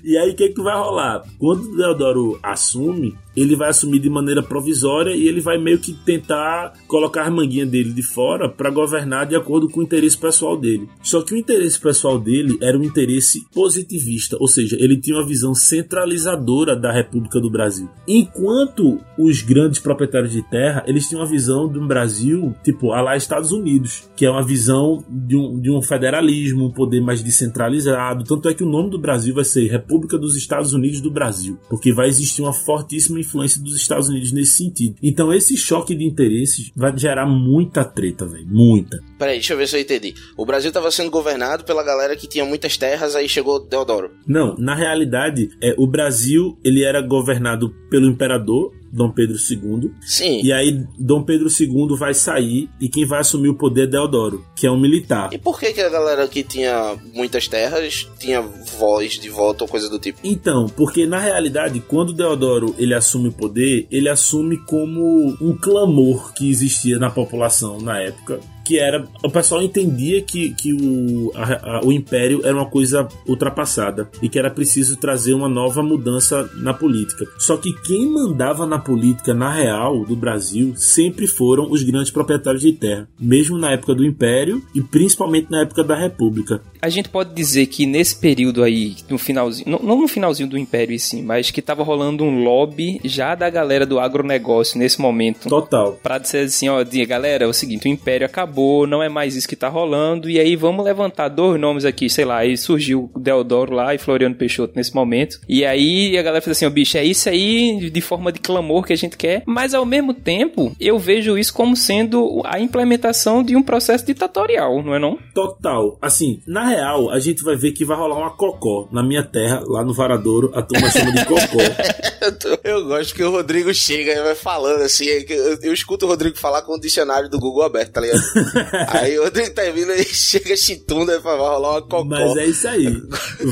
E 0.04 0.16
aí 0.16 0.30
o 0.30 0.34
que, 0.34 0.50
que 0.50 0.62
vai 0.62 0.76
rolar? 0.76 1.24
Quando 1.38 1.72
o 1.72 1.76
Deodoro 1.76 2.38
assume, 2.42 3.16
ele 3.36 3.56
vai 3.56 3.70
assumir 3.70 4.00
de 4.00 4.10
maneira 4.10 4.42
provisória 4.42 5.14
e 5.14 5.26
ele 5.26 5.40
vai 5.40 5.58
meio 5.58 5.78
que 5.78 5.92
tentar 5.92 6.74
colocar 6.86 7.26
a 7.26 7.30
manguinha 7.30 7.66
dele 7.66 7.92
de 7.92 8.02
fora 8.02 8.48
para 8.48 8.70
governar 8.70 9.26
de 9.26 9.36
acordo 9.36 9.68
com 9.68 9.80
o 9.80 9.82
interesse 9.82 10.18
pessoal 10.18 10.56
dele. 10.56 10.88
Só 11.02 11.22
que 11.22 11.34
o 11.34 11.36
interesse 11.36 11.78
pessoal 11.78 12.18
dele 12.18 12.58
era 12.60 12.76
um 12.76 12.82
interesse 12.82 13.46
positivista, 13.52 14.36
ou 14.40 14.48
seja, 14.48 14.76
ele 14.78 15.00
tinha 15.00 15.16
uma 15.16 15.26
visão 15.26 15.54
centralizadora 15.54 16.74
da 16.74 16.92
República 16.92 17.40
do 17.40 17.50
Brasil. 17.50 17.88
Enquanto 18.06 18.98
os 19.18 19.42
grandes 19.42 19.78
proprietários 19.78 20.32
de 20.32 20.42
terra, 20.42 20.84
eles 20.86 21.08
tinham 21.08 21.22
uma 21.22 21.28
visão 21.28 21.68
de 21.68 21.78
um 21.78 21.86
Brasil 21.86 22.54
tipo 22.64 22.92
a 22.92 23.00
lá 23.00 23.16
Estados 23.16 23.52
Unidos, 23.52 24.10
que 24.16 24.26
é 24.26 24.30
uma 24.30 24.44
visão 24.44 25.04
de 25.08 25.36
um, 25.36 25.49
de 25.58 25.70
um 25.70 25.82
federalismo, 25.82 26.66
um 26.66 26.70
poder 26.70 27.00
mais 27.00 27.22
descentralizado. 27.22 28.24
Tanto 28.24 28.48
é 28.48 28.54
que 28.54 28.62
o 28.62 28.68
nome 28.68 28.90
do 28.90 28.98
Brasil 28.98 29.34
vai 29.34 29.44
ser 29.44 29.68
República 29.68 30.18
dos 30.18 30.36
Estados 30.36 30.72
Unidos 30.72 31.00
do 31.00 31.10
Brasil, 31.10 31.58
porque 31.68 31.92
vai 31.92 32.08
existir 32.08 32.42
uma 32.42 32.52
fortíssima 32.52 33.20
influência 33.20 33.62
dos 33.62 33.76
Estados 33.76 34.08
Unidos 34.08 34.32
nesse 34.32 34.52
sentido. 34.52 34.96
Então 35.02 35.32
esse 35.32 35.56
choque 35.56 35.94
de 35.94 36.04
interesses 36.04 36.70
vai 36.76 36.96
gerar 36.96 37.26
muita 37.26 37.84
treta, 37.84 38.26
velho. 38.26 38.46
Muita. 38.46 39.00
Peraí, 39.18 39.34
deixa 39.34 39.54
eu 39.54 39.58
ver 39.58 39.68
se 39.68 39.76
eu 39.76 39.80
entendi. 39.80 40.14
O 40.36 40.44
Brasil 40.44 40.68
estava 40.68 40.90
sendo 40.90 41.10
governado 41.10 41.64
pela 41.64 41.82
galera 41.82 42.16
que 42.16 42.26
tinha 42.26 42.44
muitas 42.44 42.76
terras, 42.76 43.14
aí 43.14 43.28
chegou 43.28 43.60
Deodoro. 43.60 44.10
Não, 44.26 44.54
na 44.56 44.74
realidade, 44.74 45.50
é, 45.62 45.74
o 45.76 45.86
Brasil 45.86 46.58
ele 46.64 46.82
era 46.82 47.00
governado 47.00 47.70
pelo 47.90 48.06
imperador 48.06 48.72
Dom 48.92 49.10
Pedro 49.10 49.36
II. 49.36 49.92
Sim. 50.00 50.40
E 50.42 50.52
aí 50.52 50.84
Dom 50.98 51.22
Pedro 51.22 51.48
II 51.48 51.96
vai 51.96 52.14
sair 52.14 52.68
e 52.80 52.88
quem 52.88 53.06
vai 53.06 53.20
assumir 53.20 53.48
o 53.48 53.54
poder 53.54 53.84
é 53.84 53.86
Deodoro, 53.86 54.44
que 54.54 54.66
é 54.66 54.70
um 54.70 54.78
militar. 54.78 55.30
E 55.32 55.38
por 55.38 55.58
que, 55.58 55.72
que 55.72 55.80
a 55.80 55.88
galera 55.88 56.26
que 56.28 56.42
tinha 56.42 56.96
muitas 57.14 57.48
terras 57.48 58.08
tinha 58.18 58.40
voz 58.40 59.14
de 59.14 59.28
volta 59.28 59.64
ou 59.64 59.68
coisa 59.68 59.88
do 59.88 59.98
tipo? 59.98 60.18
Então, 60.22 60.66
porque 60.68 61.06
na 61.06 61.18
realidade, 61.18 61.80
quando 61.80 62.12
Deodoro 62.12 62.74
ele 62.78 62.94
assume 62.94 63.28
o 63.28 63.32
poder, 63.32 63.86
ele 63.90 64.08
assume 64.08 64.58
como 64.64 65.36
um 65.40 65.56
clamor 65.56 66.32
que 66.32 66.48
existia 66.48 66.98
na 66.98 67.10
população 67.10 67.80
na 67.80 68.00
época 68.00 68.40
que 68.70 68.78
era. 68.78 69.04
O 69.24 69.28
pessoal 69.28 69.60
entendia 69.60 70.22
que, 70.22 70.54
que 70.54 70.72
o, 70.72 71.32
a, 71.34 71.78
a, 71.78 71.80
o 71.84 71.90
império 71.90 72.40
era 72.44 72.54
uma 72.54 72.70
coisa 72.70 73.08
ultrapassada 73.26 74.08
e 74.22 74.28
que 74.28 74.38
era 74.38 74.48
preciso 74.48 74.96
trazer 74.96 75.34
uma 75.34 75.48
nova 75.48 75.82
mudança 75.82 76.48
na 76.54 76.72
política. 76.72 77.26
Só 77.36 77.56
que 77.56 77.72
quem 77.82 78.06
mandava 78.06 78.64
na 78.64 78.78
política, 78.78 79.34
na 79.34 79.52
real, 79.52 80.04
do 80.04 80.14
Brasil, 80.14 80.72
sempre 80.76 81.26
foram 81.26 81.68
os 81.68 81.82
grandes 81.82 82.12
proprietários 82.12 82.62
de 82.62 82.72
terra, 82.72 83.08
mesmo 83.18 83.58
na 83.58 83.72
época 83.72 83.92
do 83.92 84.04
império 84.04 84.62
e 84.72 84.80
principalmente 84.80 85.50
na 85.50 85.62
época 85.62 85.82
da 85.82 85.96
república. 85.96 86.62
A 86.80 86.88
gente 86.88 87.08
pode 87.08 87.34
dizer 87.34 87.66
que 87.66 87.84
nesse 87.86 88.14
período 88.14 88.62
aí, 88.62 88.94
no 89.08 89.18
finalzinho, 89.18 89.68
não, 89.68 89.80
não 89.80 90.00
no 90.00 90.08
finalzinho 90.08 90.48
do 90.48 90.56
império 90.56 90.96
sim, 91.00 91.22
mas 91.22 91.50
que 91.50 91.58
estava 91.58 91.82
rolando 91.82 92.22
um 92.22 92.44
lobby 92.44 93.00
já 93.04 93.34
da 93.34 93.50
galera 93.50 93.84
do 93.84 93.98
agronegócio 93.98 94.78
nesse 94.78 95.00
momento. 95.00 95.48
Total. 95.48 95.98
Pra 96.02 96.18
dizer 96.18 96.44
assim, 96.44 96.68
ó, 96.68 96.84
galera, 97.06 97.44
é 97.44 97.48
o 97.48 97.52
seguinte, 97.52 97.86
o 97.86 97.90
império 97.90 98.24
acabou 98.24 98.59
acabou, 98.60 98.86
não 98.86 99.02
é 99.02 99.08
mais 99.08 99.34
isso 99.34 99.48
que 99.48 99.56
tá 99.56 99.68
rolando, 99.68 100.28
e 100.28 100.38
aí 100.38 100.54
vamos 100.54 100.84
levantar 100.84 101.28
dois 101.28 101.58
nomes 101.58 101.84
aqui, 101.84 102.08
sei 102.10 102.24
lá, 102.24 102.38
aí 102.38 102.56
surgiu 102.56 103.10
o 103.14 103.18
Deodoro 103.18 103.74
lá 103.74 103.94
e 103.94 103.98
Floriano 103.98 104.34
Peixoto 104.34 104.74
nesse 104.76 104.94
momento, 104.94 105.40
e 105.48 105.64
aí 105.64 106.16
a 106.16 106.22
galera 106.22 106.42
fez 106.42 106.56
assim, 106.56 106.66
ó, 106.66 106.68
oh, 106.68 106.72
bicho, 106.72 106.98
é 106.98 107.04
isso 107.04 107.28
aí 107.28 107.90
de 107.90 108.00
forma 108.00 108.30
de 108.30 108.40
clamor 108.40 108.84
que 108.84 108.92
a 108.92 108.96
gente 108.96 109.16
quer, 109.16 109.42
mas 109.46 109.74
ao 109.74 109.86
mesmo 109.86 110.12
tempo, 110.12 110.74
eu 110.78 110.98
vejo 110.98 111.38
isso 111.38 111.54
como 111.54 111.76
sendo 111.76 112.42
a 112.44 112.60
implementação 112.60 113.42
de 113.42 113.56
um 113.56 113.62
processo 113.62 114.04
ditatorial, 114.04 114.82
não 114.82 114.94
é 114.94 114.98
não? 114.98 115.18
Total. 115.34 115.98
Assim, 116.00 116.40
na 116.46 116.68
real, 116.68 117.10
a 117.10 117.18
gente 117.18 117.42
vai 117.42 117.56
ver 117.56 117.72
que 117.72 117.84
vai 117.84 117.96
rolar 117.96 118.18
uma 118.18 118.30
cocó 118.30 118.88
na 118.92 119.02
minha 119.02 119.22
terra, 119.22 119.62
lá 119.66 119.84
no 119.84 119.94
Varadouro, 119.94 120.52
a 120.54 120.62
turma 120.62 120.90
chama 120.90 121.12
de 121.12 121.24
cocó. 121.24 121.40
eu 122.64 122.84
gosto 122.84 123.14
que 123.14 123.22
o 123.22 123.30
Rodrigo 123.30 123.72
chega 123.72 124.12
e 124.12 124.22
vai 124.22 124.34
falando 124.34 124.82
assim, 124.82 125.06
eu, 125.06 125.58
eu 125.62 125.72
escuto 125.72 126.06
o 126.06 126.08
Rodrigo 126.08 126.38
falar 126.38 126.62
com 126.62 126.74
o 126.74 126.80
dicionário 126.80 127.28
do 127.28 127.38
Google 127.38 127.62
aberto, 127.62 127.92
tá 127.92 128.00
ligado? 128.00 128.22
aí 128.88 129.18
o 129.18 129.24
Rodrigo 129.24 129.50
termina 129.50 129.94
e 129.94 130.04
chega 130.12 130.56
chitunda 130.56 131.16
e 131.16 131.20
fala, 131.20 131.38
vai 131.38 131.48
rolar 131.48 131.70
uma 131.72 131.82
cocó. 131.82 132.04
Mas 132.04 132.36
é 132.36 132.46
isso 132.46 132.68
aí. 132.68 133.02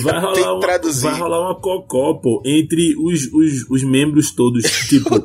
Vai 0.02 0.20
rolar, 0.20 0.54
uma, 0.54 0.92
vai 0.92 1.18
rolar 1.18 1.40
uma 1.40 1.60
cocó, 1.60 2.14
pô, 2.14 2.42
entre 2.44 2.94
os, 2.98 3.22
os, 3.32 3.70
os 3.70 3.82
membros 3.82 4.32
todos. 4.32 4.64
Tipo, 4.88 5.24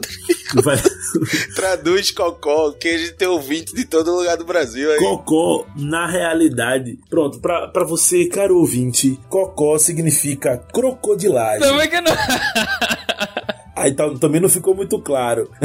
Vai... 0.61 0.77
Traduz 1.55 2.11
cocó, 2.11 2.71
que 2.73 2.87
a 2.87 2.97
gente 2.97 3.13
tem 3.13 3.27
ouvinte 3.27 3.73
de 3.73 3.85
todo 3.85 4.15
lugar 4.15 4.37
do 4.37 4.45
Brasil 4.45 4.91
aí. 4.91 4.99
Cocó, 4.99 5.65
na 5.75 6.07
realidade, 6.07 6.97
pronto, 7.09 7.39
pra, 7.39 7.67
pra 7.67 7.83
você, 7.83 8.25
caro 8.25 8.57
ouvinte, 8.57 9.19
cocó 9.29 9.77
significa 9.77 10.57
crocodilagem. 10.57 11.67
Como 11.67 11.81
é 11.81 11.87
que 11.87 12.01
não? 12.01 12.13
Aí 13.75 13.93
tá, 13.93 14.07
também 14.19 14.39
não 14.41 14.49
ficou 14.49 14.75
muito 14.75 14.99
claro. 14.99 15.49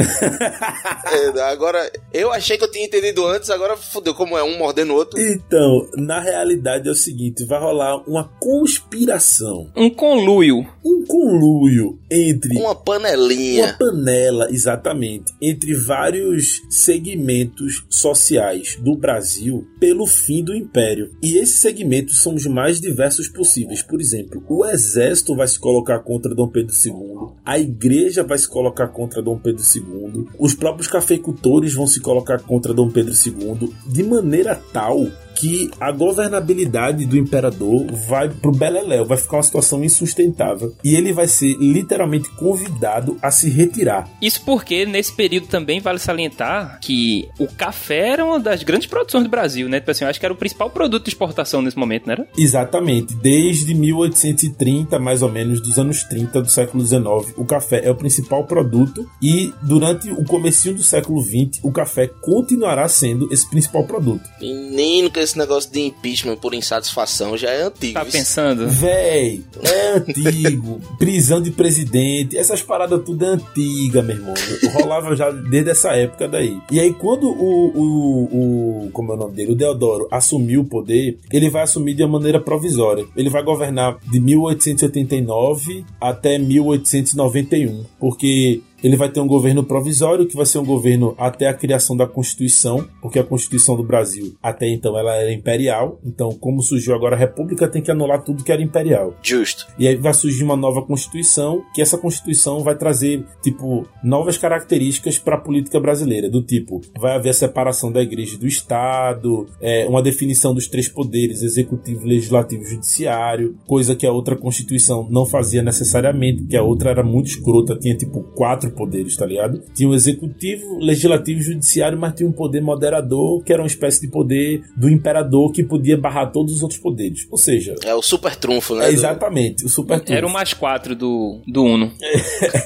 É, 1.11 1.41
agora, 1.41 1.91
eu 2.13 2.31
achei 2.31 2.55
que 2.57 2.63
eu 2.63 2.69
tinha 2.71 2.85
entendido 2.85 3.25
antes, 3.25 3.49
agora 3.49 3.75
fudeu, 3.75 4.13
como 4.13 4.37
é 4.37 4.43
um 4.43 4.57
mordendo 4.59 4.93
o 4.93 4.95
outro. 4.95 5.19
Então, 5.19 5.87
na 5.97 6.19
realidade 6.19 6.87
é 6.87 6.91
o 6.91 6.95
seguinte: 6.95 7.45
vai 7.45 7.59
rolar 7.59 7.97
uma 8.07 8.25
conspiração, 8.39 9.71
Um 9.75 9.89
conluio. 9.89 10.65
um 10.85 11.03
conluio 11.05 11.97
entre 12.11 12.55
Uma 12.57 12.69
uma 12.69 12.75
panelinha. 12.75 13.75
panela, 13.79 14.47
exatamente, 14.51 15.33
entre 15.41 15.73
vários 15.73 16.61
segmentos 16.69 17.83
sociais 17.89 18.77
do 18.79 18.95
Brasil 18.95 19.67
pelo 19.79 20.05
fim 20.05 20.43
do 20.43 20.55
império. 20.55 21.11
E 21.23 21.37
esses 21.37 21.59
segmentos 21.59 22.21
são 22.21 22.35
os 22.35 22.45
mais 22.45 22.79
diversos 22.79 23.27
possíveis. 23.27 23.81
Por 23.81 23.99
exemplo, 23.99 24.43
o 24.47 24.63
exército 24.65 25.35
vai 25.35 25.47
se 25.47 25.59
colocar 25.59 25.99
contra 25.99 26.35
Dom 26.35 26.47
Pedro 26.47 26.73
II, 26.85 27.37
a 27.43 27.57
igreja 27.57 27.98
vai 28.23 28.37
se 28.37 28.47
colocar 28.47 28.87
contra 28.87 29.21
Dom 29.21 29.37
Pedro 29.37 29.63
II, 29.63 30.27
os 30.37 30.53
próprios 30.53 30.87
cafeicultores 30.87 31.73
vão 31.73 31.87
se 31.87 31.99
colocar 31.99 32.39
contra 32.41 32.73
Dom 32.73 32.89
Pedro 32.89 33.13
II, 33.13 33.73
de 33.85 34.03
maneira 34.03 34.55
tal 34.55 35.07
que 35.39 35.71
a 35.79 35.91
governabilidade 35.91 37.05
do 37.05 37.17
imperador 37.17 37.85
vai 38.07 38.29
pro 38.29 38.51
beleléu, 38.51 39.05
vai 39.05 39.17
ficar 39.17 39.37
uma 39.37 39.43
situação 39.43 39.83
insustentável. 39.83 40.75
E 40.83 40.95
ele 40.95 41.13
vai 41.13 41.27
ser 41.27 41.55
literalmente 41.57 42.29
convidado 42.31 43.17
a 43.21 43.31
se 43.31 43.49
retirar. 43.49 44.09
Isso 44.21 44.41
porque 44.43 44.85
nesse 44.85 45.13
período 45.13 45.47
também 45.47 45.79
vale 45.79 45.99
salientar 45.99 46.79
que 46.81 47.27
o 47.39 47.47
café 47.47 48.09
era 48.09 48.25
uma 48.25 48.39
das 48.39 48.63
grandes 48.63 48.87
produções 48.87 49.23
do 49.23 49.29
Brasil, 49.29 49.69
né? 49.69 49.79
Tipo 49.79 49.91
assim, 49.91 50.03
eu 50.03 50.09
acho 50.09 50.19
que 50.19 50.25
era 50.25 50.33
o 50.33 50.37
principal 50.37 50.69
produto 50.69 51.05
de 51.05 51.09
exportação 51.09 51.61
nesse 51.61 51.77
momento, 51.77 52.07
não 52.07 52.13
era? 52.13 52.27
Exatamente, 52.37 53.15
desde 53.15 53.73
1830, 53.73 54.99
mais 54.99 55.21
ou 55.21 55.31
menos, 55.31 55.61
dos 55.61 55.77
anos 55.77 56.03
30 56.03 56.41
do 56.41 56.49
século 56.49 56.85
XIX, 56.85 57.33
o 57.37 57.45
café 57.45 57.81
é 57.85 57.91
o 57.91 57.95
principal 57.95 58.45
produto 58.45 59.09
e 59.21 59.53
durante 59.61 60.09
o 60.11 60.23
comecinho 60.25 60.75
do 60.75 60.83
século 60.83 61.21
XX, 61.21 61.59
o 61.63 61.71
café 61.71 62.07
continuará 62.07 62.87
sendo 62.87 63.31
esse 63.31 63.49
principal 63.49 63.83
produto. 63.83 64.27
Menino, 64.41 65.09
que 65.09 65.19
esse 65.29 65.37
negócio 65.37 65.71
de 65.71 65.81
impeachment 65.81 66.37
por 66.37 66.53
insatisfação 66.53 67.37
já 67.37 67.49
é 67.49 67.63
antigo. 67.63 67.93
Tá 67.93 68.03
isso. 68.03 68.11
pensando? 68.11 68.67
Véi, 68.67 69.43
é 69.63 69.97
antigo. 69.97 70.81
Prisão 70.97 71.41
de 71.41 71.51
presidente, 71.51 72.37
essas 72.37 72.61
paradas 72.61 73.01
tudo 73.05 73.23
é 73.23 73.27
antiga, 73.29 74.01
meu 74.01 74.15
irmão. 74.15 74.33
Rolava 74.73 75.15
já 75.15 75.29
desde 75.31 75.71
essa 75.71 75.91
época 75.91 76.27
daí. 76.27 76.59
E 76.71 76.79
aí, 76.79 76.93
quando 76.93 77.27
o, 77.27 77.71
o, 77.75 78.85
o. 78.85 78.91
Como 78.91 79.11
é 79.11 79.15
o 79.15 79.17
nome 79.17 79.35
dele? 79.35 79.51
O 79.51 79.55
Deodoro 79.55 80.07
assumiu 80.11 80.61
o 80.61 80.65
poder, 80.65 81.17
ele 81.31 81.49
vai 81.49 81.63
assumir 81.63 81.93
de 81.93 82.03
uma 82.03 82.19
maneira 82.19 82.39
provisória. 82.39 83.05
Ele 83.15 83.29
vai 83.29 83.43
governar 83.43 83.97
de 84.09 84.19
1889 84.19 85.85
até 86.01 86.37
1891. 86.37 87.85
Porque 87.99 88.61
ele 88.83 88.95
vai 88.95 89.09
ter 89.09 89.19
um 89.19 89.27
governo 89.27 89.63
provisório, 89.63 90.25
que 90.25 90.35
vai 90.35 90.45
ser 90.45 90.59
um 90.59 90.65
governo 90.65 91.15
até 91.17 91.47
a 91.47 91.53
criação 91.53 91.95
da 91.95 92.07
Constituição, 92.07 92.85
porque 93.01 93.19
a 93.19 93.23
Constituição 93.23 93.75
do 93.75 93.83
Brasil, 93.83 94.35
até 94.41 94.67
então, 94.67 94.97
ela 94.97 95.15
era 95.15 95.31
imperial. 95.31 95.99
Então, 96.05 96.29
como 96.31 96.61
surgiu 96.61 96.95
agora 96.95 97.15
a 97.15 97.19
República, 97.19 97.67
tem 97.67 97.81
que 97.81 97.91
anular 97.91 98.23
tudo 98.23 98.43
que 98.43 98.51
era 98.51 98.61
imperial. 98.61 99.13
Justo. 99.21 99.67
E 99.77 99.87
aí 99.87 99.95
vai 99.95 100.13
surgir 100.13 100.43
uma 100.43 100.55
nova 100.55 100.81
Constituição, 100.81 101.63
que 101.73 101.81
essa 101.81 101.97
Constituição 101.97 102.61
vai 102.61 102.75
trazer, 102.75 103.25
tipo, 103.41 103.85
novas 104.03 104.37
características 104.37 105.17
para 105.17 105.35
a 105.35 105.39
política 105.39 105.79
brasileira, 105.79 106.29
do 106.29 106.41
tipo, 106.41 106.81
vai 106.97 107.15
haver 107.15 107.29
a 107.29 107.33
separação 107.33 107.91
da 107.91 108.01
igreja 108.01 108.35
e 108.35 108.39
do 108.39 108.47
Estado, 108.47 109.47
é, 109.61 109.87
uma 109.87 110.01
definição 110.01 110.53
dos 110.53 110.67
três 110.67 110.87
poderes, 110.87 111.41
executivo, 111.41 112.05
legislativo 112.05 112.63
e 112.63 112.69
judiciário, 112.69 113.57
coisa 113.67 113.95
que 113.95 114.05
a 114.05 114.11
outra 114.11 114.35
Constituição 114.35 115.07
não 115.09 115.25
fazia 115.25 115.61
necessariamente, 115.61 116.41
porque 116.41 116.57
a 116.57 116.63
outra 116.63 116.91
era 116.91 117.03
muito 117.03 117.27
escrota, 117.27 117.77
tinha, 117.77 117.95
tipo, 117.95 118.21
quatro 118.35 118.68
poderes, 118.71 119.15
tá 119.15 119.25
ligado? 119.25 119.61
Tinha 119.73 119.87
o 119.89 119.93
executivo, 119.95 120.77
legislativo 120.79 121.39
e 121.39 121.43
judiciário, 121.43 121.97
mas 121.97 122.13
tinha 122.13 122.27
um 122.27 122.31
poder 122.31 122.61
moderador, 122.61 123.43
que 123.43 123.51
era 123.53 123.61
uma 123.61 123.67
espécie 123.67 124.01
de 124.01 124.07
poder 124.07 124.61
do 124.75 124.89
imperador 124.89 125.51
que 125.51 125.63
podia 125.63 125.97
barrar 125.97 126.31
todos 126.31 126.53
os 126.55 126.61
outros 126.61 126.79
poderes. 126.79 127.27
Ou 127.31 127.37
seja, 127.37 127.75
É 127.83 127.93
o 127.95 128.01
super 128.01 128.35
trunfo, 128.35 128.75
né? 128.75 128.85
é 128.85 128.87
do- 128.89 128.93
exatamente, 128.93 129.65
o 129.65 129.69
super 129.69 130.01
Era 130.07 130.25
o 130.25 130.29
mais 130.31 130.53
quatro 130.53 130.95
do, 130.95 131.41
do 131.47 131.63
Uno. 131.63 131.91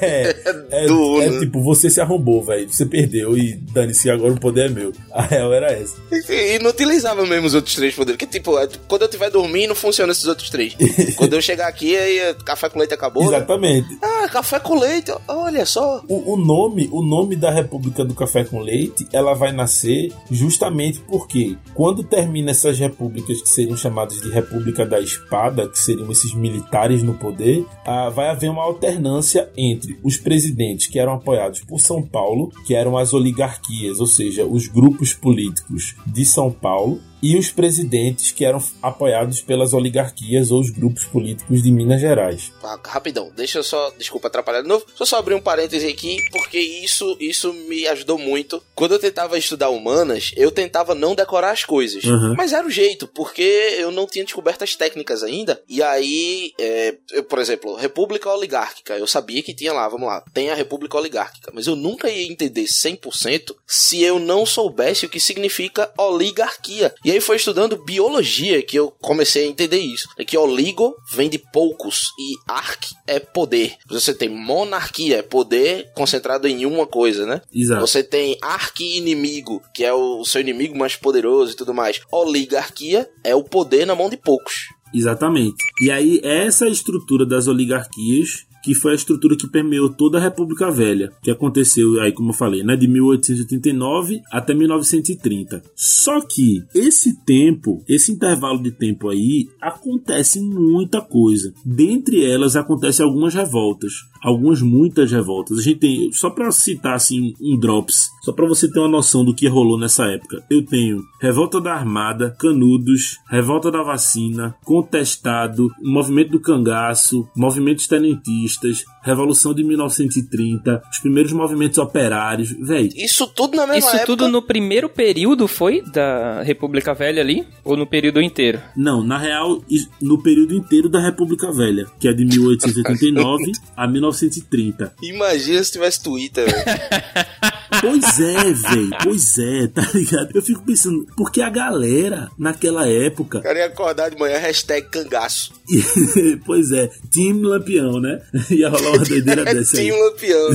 é, 0.00 0.36
é, 0.70 0.86
Do 0.86 0.98
Uno. 0.98 1.22
é 1.22 1.38
tipo, 1.40 1.62
você 1.62 1.88
se 1.90 2.00
arrombou, 2.00 2.42
velho. 2.42 2.68
Você 2.70 2.86
perdeu 2.86 3.36
e 3.36 3.54
dane-se, 3.72 4.10
agora 4.10 4.32
o 4.32 4.40
poder 4.40 4.66
é 4.66 4.68
meu. 4.72 4.92
A 5.12 5.22
real 5.22 5.52
era 5.52 5.70
essa. 5.72 5.96
E 6.30 6.58
não 6.58 6.70
utilizava 6.70 7.24
mesmo 7.26 7.46
os 7.46 7.54
outros 7.54 7.74
três 7.74 7.94
poderes. 7.94 8.18
Que 8.18 8.26
tipo, 8.26 8.58
é, 8.58 8.68
quando 8.88 9.02
eu 9.02 9.06
estiver 9.06 9.30
dormindo, 9.30 9.68
não 9.68 9.74
funciona 9.74 10.12
esses 10.12 10.26
outros 10.26 10.50
três. 10.50 10.76
quando 11.16 11.32
eu 11.34 11.42
chegar 11.42 11.68
aqui, 11.68 11.96
aí 11.96 12.18
é, 12.18 12.34
café 12.34 12.68
com 12.68 12.78
leite 12.78 12.94
acabou. 12.94 13.22
né? 13.22 13.28
Exatamente. 13.36 13.88
Ah, 14.02 14.28
café 14.28 14.58
com 14.58 14.78
leite, 14.78 15.12
olha 15.28 15.64
só. 15.66 15.93
O, 16.08 16.34
o 16.34 16.36
nome, 16.36 16.88
o 16.92 17.02
nome 17.02 17.36
da 17.36 17.50
República 17.50 18.04
do 18.04 18.14
Café 18.14 18.44
com 18.44 18.60
Leite, 18.60 19.06
ela 19.12 19.34
vai 19.34 19.52
nascer 19.52 20.12
justamente 20.30 21.00
porque 21.00 21.56
quando 21.74 22.02
termina 22.02 22.50
essas 22.50 22.78
repúblicas 22.78 23.40
que 23.40 23.48
seriam 23.48 23.76
chamadas 23.76 24.20
de 24.20 24.30
República 24.30 24.86
da 24.86 25.00
Espada, 25.00 25.68
que 25.68 25.78
seriam 25.78 26.10
esses 26.10 26.34
militares 26.34 27.02
no 27.02 27.14
poder, 27.14 27.64
ah, 27.84 28.08
vai 28.08 28.28
haver 28.28 28.50
uma 28.50 28.62
alternância 28.62 29.50
entre 29.56 29.98
os 30.02 30.16
presidentes 30.16 30.86
que 30.86 30.98
eram 30.98 31.14
apoiados 31.14 31.60
por 31.60 31.80
São 31.80 32.02
Paulo, 32.02 32.52
que 32.66 32.74
eram 32.74 32.96
as 32.96 33.12
oligarquias, 33.12 34.00
ou 34.00 34.06
seja, 34.06 34.44
os 34.44 34.68
grupos 34.68 35.12
políticos 35.12 35.94
de 36.06 36.24
São 36.24 36.50
Paulo, 36.50 37.00
e 37.26 37.38
os 37.38 37.50
presidentes 37.50 38.30
que 38.32 38.44
eram 38.44 38.62
apoiados 38.82 39.40
pelas 39.40 39.72
oligarquias 39.72 40.50
ou 40.50 40.60
os 40.60 40.68
grupos 40.70 41.04
políticos 41.04 41.62
de 41.62 41.72
Minas 41.72 41.98
Gerais. 42.02 42.52
Ah, 42.62 42.78
rapidão, 42.84 43.32
deixa 43.34 43.58
eu 43.58 43.62
só, 43.62 43.90
desculpa 43.96 44.28
atrapalhar 44.28 44.60
de 44.60 44.68
novo, 44.68 44.84
deixa 44.86 45.02
eu 45.04 45.06
só 45.06 45.16
abrir 45.16 45.32
um 45.34 45.40
parêntese 45.40 45.86
aqui, 45.86 46.18
porque 46.30 46.58
isso, 46.58 47.16
isso 47.18 47.50
me 47.66 47.86
ajudou 47.88 48.18
muito. 48.18 48.62
Quando 48.74 48.92
eu 48.92 48.98
tentava 48.98 49.38
estudar 49.38 49.70
humanas, 49.70 50.32
eu 50.36 50.50
tentava 50.50 50.94
não 50.94 51.14
decorar 51.14 51.52
as 51.52 51.64
coisas, 51.64 52.04
Uhum. 52.04 52.34
mas 52.36 52.52
era 52.52 52.66
o 52.66 52.70
jeito, 52.70 53.06
porque 53.08 53.42
eu 53.78 53.90
não 53.90 54.06
tinha 54.06 54.24
descoberto 54.24 54.62
as 54.62 54.76
técnicas 54.76 55.22
ainda, 55.22 55.62
e 55.66 55.82
aí, 55.82 56.52
é, 56.60 56.94
eu, 57.12 57.24
por 57.24 57.38
exemplo, 57.38 57.74
República 57.74 58.28
Oligárquica, 58.30 58.98
eu 58.98 59.06
sabia 59.06 59.42
que 59.42 59.54
tinha 59.54 59.72
lá, 59.72 59.88
vamos 59.88 60.06
lá, 60.08 60.22
tem 60.34 60.50
a 60.50 60.54
República 60.54 60.98
Oligárquica, 60.98 61.50
mas 61.54 61.66
eu 61.66 61.74
nunca 61.74 62.10
ia 62.10 62.30
entender 62.30 62.64
100% 62.64 63.54
se 63.66 64.02
eu 64.02 64.18
não 64.18 64.44
soubesse 64.44 65.06
o 65.06 65.08
que 65.08 65.18
significa 65.18 65.90
oligarquia. 65.96 66.94
E 67.04 67.13
aí 67.14 67.20
foi 67.20 67.36
estudando 67.36 67.82
biologia 67.82 68.62
que 68.62 68.78
eu 68.78 68.90
comecei 69.00 69.44
a 69.44 69.48
entender 69.48 69.78
isso. 69.78 70.08
É 70.18 70.24
que 70.24 70.36
oligo 70.36 70.94
vem 71.12 71.28
de 71.28 71.38
poucos 71.38 72.10
e 72.18 72.34
arc 72.50 72.92
é 73.06 73.18
poder. 73.18 73.74
Você 73.88 74.14
tem 74.14 74.28
monarquia, 74.28 75.18
é 75.18 75.22
poder 75.22 75.92
concentrado 75.94 76.46
em 76.46 76.66
uma 76.66 76.86
coisa, 76.86 77.26
né? 77.26 77.40
Exato. 77.52 77.80
Você 77.80 78.02
tem 78.02 78.36
arqui-inimigo, 78.42 79.62
que 79.74 79.84
é 79.84 79.92
o 79.92 80.24
seu 80.24 80.40
inimigo 80.40 80.76
mais 80.76 80.96
poderoso 80.96 81.52
e 81.52 81.56
tudo 81.56 81.74
mais. 81.74 82.00
Oligarquia 82.10 83.08
é 83.22 83.34
o 83.34 83.44
poder 83.44 83.86
na 83.86 83.94
mão 83.94 84.08
de 84.08 84.16
poucos. 84.16 84.68
Exatamente. 84.92 85.56
E 85.80 85.90
aí, 85.90 86.20
essa 86.22 86.68
estrutura 86.68 87.26
das 87.26 87.48
oligarquias 87.48 88.46
que 88.64 88.74
foi 88.74 88.92
a 88.92 88.94
estrutura 88.96 89.36
que 89.36 89.46
permeou 89.46 89.90
toda 89.90 90.18
a 90.18 90.20
República 90.20 90.70
Velha, 90.70 91.12
que 91.22 91.30
aconteceu 91.30 92.00
aí, 92.00 92.12
como 92.12 92.30
eu 92.30 92.34
falei, 92.34 92.62
né, 92.62 92.74
de 92.76 92.88
1889 92.88 94.22
até 94.32 94.54
1930. 94.54 95.62
Só 95.74 96.20
que 96.20 96.64
esse 96.74 97.22
tempo, 97.24 97.82
esse 97.86 98.10
intervalo 98.10 98.62
de 98.62 98.70
tempo 98.70 99.10
aí, 99.10 99.48
acontece 99.60 100.40
muita 100.40 101.00
coisa. 101.00 101.52
Dentre 101.64 102.24
elas 102.24 102.56
acontece 102.56 103.02
algumas 103.02 103.34
revoltas, 103.34 103.92
algumas 104.24 104.62
muitas 104.62 105.12
revoltas. 105.12 105.58
A 105.58 105.62
gente 105.62 105.80
tem, 105.80 106.10
só 106.12 106.30
para 106.30 106.50
citar 106.50 106.94
assim 106.94 107.34
um 107.38 107.58
drops, 107.58 108.10
só 108.22 108.32
para 108.32 108.46
você 108.46 108.70
ter 108.70 108.80
uma 108.80 108.88
noção 108.88 109.22
do 109.22 109.34
que 109.34 109.46
rolou 109.46 109.78
nessa 109.78 110.06
época. 110.06 110.42
Eu 110.50 110.64
tenho 110.64 111.04
Revolta 111.20 111.60
da 111.60 111.74
Armada, 111.74 112.34
Canudos, 112.38 113.18
Revolta 113.28 113.70
da 113.70 113.82
Vacina, 113.82 114.54
Contestado, 114.64 115.70
Movimento 115.82 116.30
do 116.30 116.40
Cangaço, 116.40 117.28
Movimentos 117.36 117.86
Tenentistas, 117.86 118.84
Revolução 119.02 119.52
de 119.52 119.62
1930, 119.62 120.82
os 120.90 120.98
primeiros 120.98 121.32
movimentos 121.32 121.76
operários, 121.76 122.50
véi. 122.58 122.88
Isso 122.96 123.26
tudo 123.26 123.54
na 123.56 123.66
mesma 123.66 123.78
Isso 123.78 123.96
época. 123.96 124.06
tudo 124.06 124.28
no 124.28 124.40
primeiro 124.40 124.88
período 124.88 125.46
foi 125.46 125.82
da 125.82 126.42
República 126.42 126.94
Velha 126.94 127.20
ali? 127.20 127.46
Ou 127.62 127.76
no 127.76 127.86
período 127.86 128.22
inteiro? 128.22 128.60
Não, 128.74 129.04
na 129.04 129.18
real, 129.18 129.62
no 130.00 130.22
período 130.22 130.54
inteiro 130.54 130.88
da 130.88 131.00
República 131.00 131.52
Velha, 131.52 131.86
que 132.00 132.08
é 132.08 132.14
de 132.14 132.24
1889 132.24 133.52
a 133.76 133.86
1930. 134.14 134.94
Imagina 135.02 135.62
se 135.62 135.72
tivesse 135.72 136.02
Twitter, 136.02 136.44
velho. 136.46 136.64
Pois 137.80 138.20
é, 138.20 138.52
véi, 138.52 138.90
pois 139.02 139.38
é, 139.38 139.66
tá 139.66 139.90
ligado? 139.92 140.30
Eu 140.34 140.42
fico 140.42 140.62
pensando, 140.64 141.06
porque 141.16 141.40
a 141.40 141.50
galera, 141.50 142.30
naquela 142.38 142.88
época, 142.88 143.38
O 143.38 143.42
cara 143.42 143.58
ia 143.58 143.66
acordar 143.66 144.10
de 144.10 144.18
manhã, 144.18 144.38
hashtag 144.38 144.88
cangaço. 144.88 145.52
pois 146.46 146.70
é, 146.70 146.90
time 147.10 147.44
Lampião, 147.44 148.00
né? 148.00 148.22
Ia 148.50 148.68
rolar 148.68 148.90
uma 148.90 149.04
doideira 149.04 149.44
dessa 149.44 149.76
aí. 149.76 149.84
Tim 149.84 149.90
Lampião. 149.90 150.50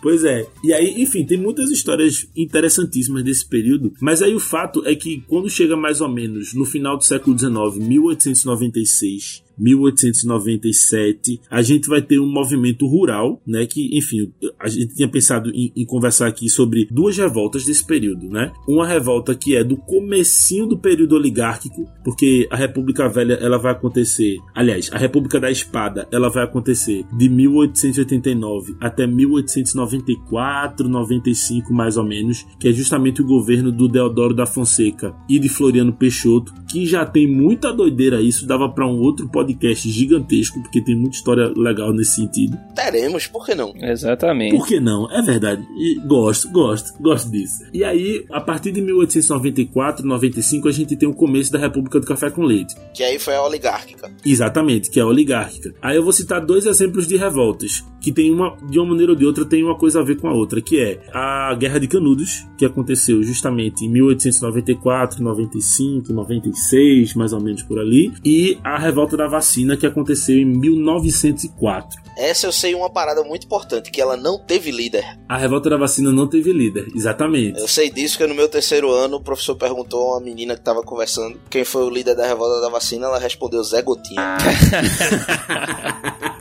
Pois 0.00 0.24
é. 0.24 0.46
E 0.62 0.72
aí, 0.72 1.02
enfim, 1.02 1.24
tem 1.24 1.36
muitas 1.36 1.70
histórias 1.70 2.26
interessantíssimas 2.36 3.24
desse 3.24 3.44
período, 3.44 3.92
mas 4.00 4.22
aí 4.22 4.34
o 4.34 4.40
fato 4.40 4.86
é 4.86 4.94
que 4.94 5.22
quando 5.26 5.50
chega 5.50 5.76
mais 5.76 6.00
ou 6.00 6.08
menos 6.08 6.54
no 6.54 6.64
final 6.64 6.96
do 6.96 7.04
século 7.04 7.36
XIX, 7.36 7.86
1896, 7.86 9.42
1897, 9.58 11.40
a 11.50 11.62
gente 11.62 11.88
vai 11.88 12.00
ter 12.00 12.18
um 12.18 12.30
movimento 12.30 12.86
rural, 12.86 13.40
né? 13.46 13.66
Que, 13.66 13.96
enfim, 13.96 14.32
a 14.58 14.68
gente 14.68 14.94
tinha 14.94 15.08
pensado 15.08 15.50
em, 15.50 15.72
em, 15.74 15.84
conversar 15.84 16.28
aqui 16.28 16.48
sobre 16.48 16.86
duas 16.90 17.16
revoltas 17.16 17.64
desse 17.64 17.84
período, 17.84 18.28
né? 18.28 18.52
Uma 18.66 18.86
revolta 18.86 19.34
que 19.34 19.56
é 19.56 19.64
do 19.64 19.76
comecinho 19.76 20.66
do 20.66 20.78
período 20.78 21.14
oligárquico, 21.14 21.86
porque 22.04 22.46
a 22.50 22.56
República 22.56 23.08
Velha 23.08 23.34
ela 23.34 23.58
vai 23.58 23.72
acontecer, 23.72 24.38
aliás, 24.54 24.90
a 24.92 24.98
República 24.98 25.40
da 25.40 25.50
Espada 25.50 26.08
ela 26.10 26.28
vai 26.28 26.44
acontecer 26.44 27.04
de 27.16 27.28
1889 27.28 28.76
até 28.80 29.06
1894, 29.06 30.88
95 30.88 31.72
mais 31.72 31.96
ou 31.96 32.04
menos, 32.04 32.46
que 32.60 32.68
é 32.68 32.72
justamente 32.72 33.22
o 33.22 33.26
governo 33.26 33.72
do 33.72 33.88
Deodoro 33.88 34.34
da 34.34 34.46
Fonseca 34.46 35.14
e 35.28 35.38
de 35.38 35.48
Floriano 35.48 35.92
Peixoto, 35.92 36.52
que 36.70 36.86
já 36.86 37.04
tem 37.04 37.26
muita 37.26 37.72
doideira 37.72 38.20
isso, 38.20 38.46
dava 38.46 38.68
para 38.68 38.86
um 38.86 39.00
outro 39.00 39.28
podcast 39.28 39.47
podcast 39.48 39.90
gigantesco, 39.90 40.60
porque 40.60 40.82
tem 40.82 40.94
muita 40.94 41.16
história 41.16 41.52
legal 41.56 41.92
nesse 41.92 42.16
sentido. 42.16 42.58
Teremos, 42.74 43.26
por 43.26 43.46
que 43.46 43.54
não? 43.54 43.72
Exatamente. 43.76 44.56
Por 44.56 44.66
que 44.66 44.78
não? 44.78 45.10
É 45.10 45.22
verdade. 45.22 45.66
E 45.76 45.94
gosto, 46.06 46.50
gosto, 46.50 47.00
gosto 47.00 47.30
disso. 47.30 47.64
E 47.72 47.82
aí, 47.82 48.24
a 48.30 48.40
partir 48.40 48.72
de 48.72 48.80
1894, 48.80 50.06
95, 50.06 50.68
a 50.68 50.72
gente 50.72 50.96
tem 50.96 51.08
o 51.08 51.14
começo 51.14 51.50
da 51.50 51.58
República 51.58 51.98
do 51.98 52.06
Café 52.06 52.30
com 52.30 52.42
Leite. 52.42 52.74
Que 52.94 53.02
aí 53.02 53.18
foi 53.18 53.34
a 53.34 53.42
oligárquica. 53.42 54.10
Exatamente, 54.24 54.90
que 54.90 55.00
é 55.00 55.02
a 55.02 55.06
oligárquica. 55.06 55.74
Aí 55.80 55.96
eu 55.96 56.02
vou 56.02 56.12
citar 56.12 56.44
dois 56.44 56.66
exemplos 56.66 57.06
de 57.06 57.16
revoltas, 57.16 57.84
que 58.00 58.12
tem 58.12 58.30
uma, 58.30 58.56
de 58.68 58.78
uma 58.78 58.88
maneira 58.88 59.12
ou 59.12 59.18
de 59.18 59.24
outra, 59.24 59.44
tem 59.44 59.62
uma 59.62 59.76
coisa 59.76 60.00
a 60.00 60.04
ver 60.04 60.16
com 60.16 60.28
a 60.28 60.32
outra, 60.32 60.60
que 60.60 60.78
é 60.78 61.00
a 61.12 61.54
Guerra 61.54 61.78
de 61.78 61.88
Canudos, 61.88 62.46
que 62.56 62.64
aconteceu 62.64 63.22
justamente 63.22 63.84
em 63.84 63.88
1894, 63.88 65.22
95, 65.22 66.12
96, 66.12 67.14
mais 67.14 67.32
ou 67.32 67.40
menos 67.40 67.62
por 67.62 67.78
ali, 67.78 68.12
e 68.24 68.58
a 68.62 68.78
Revolta 68.78 69.16
da 69.16 69.26
vacina 69.38 69.76
que 69.76 69.86
aconteceu 69.86 70.36
em 70.36 70.44
1904. 70.44 72.02
Essa 72.16 72.48
eu 72.48 72.52
sei 72.52 72.74
uma 72.74 72.90
parada 72.90 73.22
muito 73.22 73.46
importante, 73.46 73.92
que 73.92 74.00
ela 74.00 74.16
não 74.16 74.36
teve 74.36 74.72
líder. 74.72 75.04
A 75.28 75.36
revolta 75.36 75.70
da 75.70 75.76
vacina 75.76 76.10
não 76.10 76.26
teve 76.26 76.52
líder, 76.52 76.88
exatamente. 76.92 77.60
Eu 77.60 77.68
sei 77.68 77.88
disso, 77.88 78.18
que 78.18 78.26
no 78.26 78.34
meu 78.34 78.48
terceiro 78.48 78.90
ano 78.90 79.18
o 79.18 79.22
professor 79.22 79.54
perguntou 79.54 80.02
a 80.02 80.16
uma 80.16 80.24
menina 80.24 80.56
que 80.56 80.60
tava 80.60 80.82
conversando 80.82 81.38
quem 81.48 81.64
foi 81.64 81.84
o 81.84 81.90
líder 81.90 82.16
da 82.16 82.26
revolta 82.26 82.60
da 82.60 82.68
vacina, 82.68 83.06
ela 83.06 83.20
respondeu 83.20 83.62
Zé 83.62 83.80
Gotinha. 83.80 84.36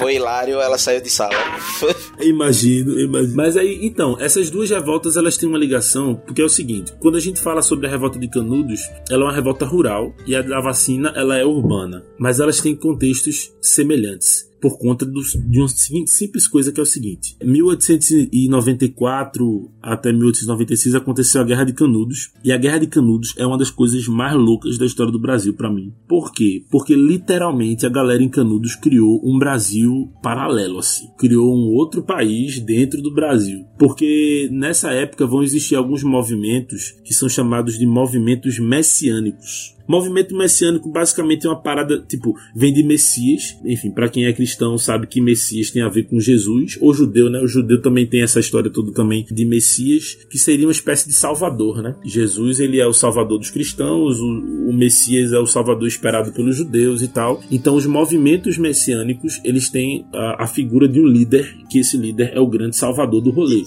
foi 0.00 0.16
hilário, 0.16 0.60
ela 0.60 0.78
saiu 0.78 1.00
de 1.00 1.10
sala. 1.10 1.34
imagino, 2.20 2.98
imagino. 2.98 3.36
Mas 3.36 3.56
aí, 3.56 3.78
então, 3.82 4.16
essas 4.18 4.50
duas 4.50 4.70
revoltas 4.70 5.16
elas 5.16 5.36
têm 5.36 5.48
uma 5.48 5.58
ligação, 5.58 6.14
porque 6.14 6.42
é 6.42 6.44
o 6.44 6.48
seguinte: 6.48 6.92
quando 7.00 7.16
a 7.16 7.20
gente 7.20 7.40
fala 7.40 7.62
sobre 7.62 7.86
a 7.86 7.90
revolta 7.90 8.18
de 8.18 8.28
Canudos, 8.28 8.80
ela 9.10 9.22
é 9.22 9.26
uma 9.26 9.34
revolta 9.34 9.64
rural 9.64 10.14
e 10.26 10.34
a 10.34 10.42
da 10.42 10.60
vacina 10.60 11.12
ela 11.14 11.36
é 11.36 11.44
urbana, 11.44 12.04
mas 12.18 12.40
elas 12.40 12.60
têm 12.60 12.74
contextos 12.74 13.52
semelhantes 13.60 14.49
por 14.60 14.78
conta 14.78 15.06
dos, 15.06 15.32
de 15.32 15.58
uma 15.58 15.68
simples 15.68 16.46
coisa 16.46 16.70
que 16.72 16.78
é 16.78 16.82
o 16.82 16.86
seguinte: 16.86 17.36
1894 17.42 19.70
até 19.82 20.12
1896 20.12 20.94
aconteceu 20.94 21.40
a 21.40 21.44
Guerra 21.44 21.64
de 21.64 21.72
Canudos 21.72 22.30
e 22.44 22.52
a 22.52 22.58
Guerra 22.58 22.78
de 22.78 22.86
Canudos 22.86 23.34
é 23.36 23.44
uma 23.46 23.58
das 23.58 23.70
coisas 23.70 24.06
mais 24.06 24.34
loucas 24.34 24.78
da 24.78 24.86
história 24.86 25.12
do 25.12 25.18
Brasil 25.18 25.54
para 25.54 25.72
mim. 25.72 25.92
Por 26.06 26.32
quê? 26.32 26.62
Porque 26.70 26.94
literalmente 26.94 27.86
a 27.86 27.88
galera 27.88 28.22
em 28.22 28.28
Canudos 28.28 28.74
criou 28.74 29.18
um 29.24 29.38
Brasil 29.38 30.12
paralelo 30.22 30.78
assim, 30.78 31.08
criou 31.18 31.54
um 31.54 31.72
outro 31.74 32.02
país 32.02 32.60
dentro 32.60 33.00
do 33.00 33.14
Brasil. 33.14 33.64
Porque 33.78 34.50
nessa 34.52 34.92
época 34.92 35.26
vão 35.26 35.42
existir 35.42 35.74
alguns 35.74 36.02
movimentos 36.02 36.94
que 37.04 37.14
são 37.14 37.28
chamados 37.28 37.78
de 37.78 37.86
movimentos 37.86 38.58
messiânicos. 38.58 39.76
Movimento 39.90 40.36
messiânico 40.36 40.88
basicamente 40.88 41.48
é 41.48 41.50
uma 41.50 41.60
parada, 41.60 41.98
tipo, 41.98 42.32
vem 42.54 42.72
de 42.72 42.80
Messias. 42.84 43.58
Enfim, 43.64 43.90
para 43.90 44.08
quem 44.08 44.24
é 44.24 44.32
cristão 44.32 44.78
sabe 44.78 45.08
que 45.08 45.20
Messias 45.20 45.72
tem 45.72 45.82
a 45.82 45.88
ver 45.88 46.04
com 46.04 46.20
Jesus. 46.20 46.78
Ou 46.80 46.94
judeu, 46.94 47.28
né? 47.28 47.40
O 47.40 47.48
judeu 47.48 47.82
também 47.82 48.06
tem 48.06 48.22
essa 48.22 48.38
história 48.38 48.70
toda 48.70 48.92
também 48.92 49.26
de 49.28 49.44
Messias, 49.44 50.16
que 50.30 50.38
seria 50.38 50.68
uma 50.68 50.70
espécie 50.70 51.08
de 51.08 51.12
salvador, 51.12 51.82
né? 51.82 51.96
Jesus, 52.04 52.60
ele 52.60 52.78
é 52.78 52.86
o 52.86 52.92
salvador 52.92 53.40
dos 53.40 53.50
cristãos, 53.50 54.20
o, 54.20 54.68
o 54.68 54.72
Messias 54.72 55.32
é 55.32 55.40
o 55.40 55.46
salvador 55.46 55.88
esperado 55.88 56.32
pelos 56.32 56.54
judeus 56.54 57.02
e 57.02 57.08
tal. 57.08 57.42
Então, 57.50 57.74
os 57.74 57.84
movimentos 57.84 58.58
messiânicos, 58.58 59.40
eles 59.42 59.70
têm 59.70 60.06
a, 60.14 60.44
a 60.44 60.46
figura 60.46 60.86
de 60.86 61.00
um 61.00 61.06
líder, 61.06 61.52
que 61.68 61.80
esse 61.80 61.96
líder 61.96 62.30
é 62.32 62.38
o 62.38 62.46
grande 62.46 62.76
salvador 62.76 63.20
do 63.20 63.30
rolê. 63.30 63.64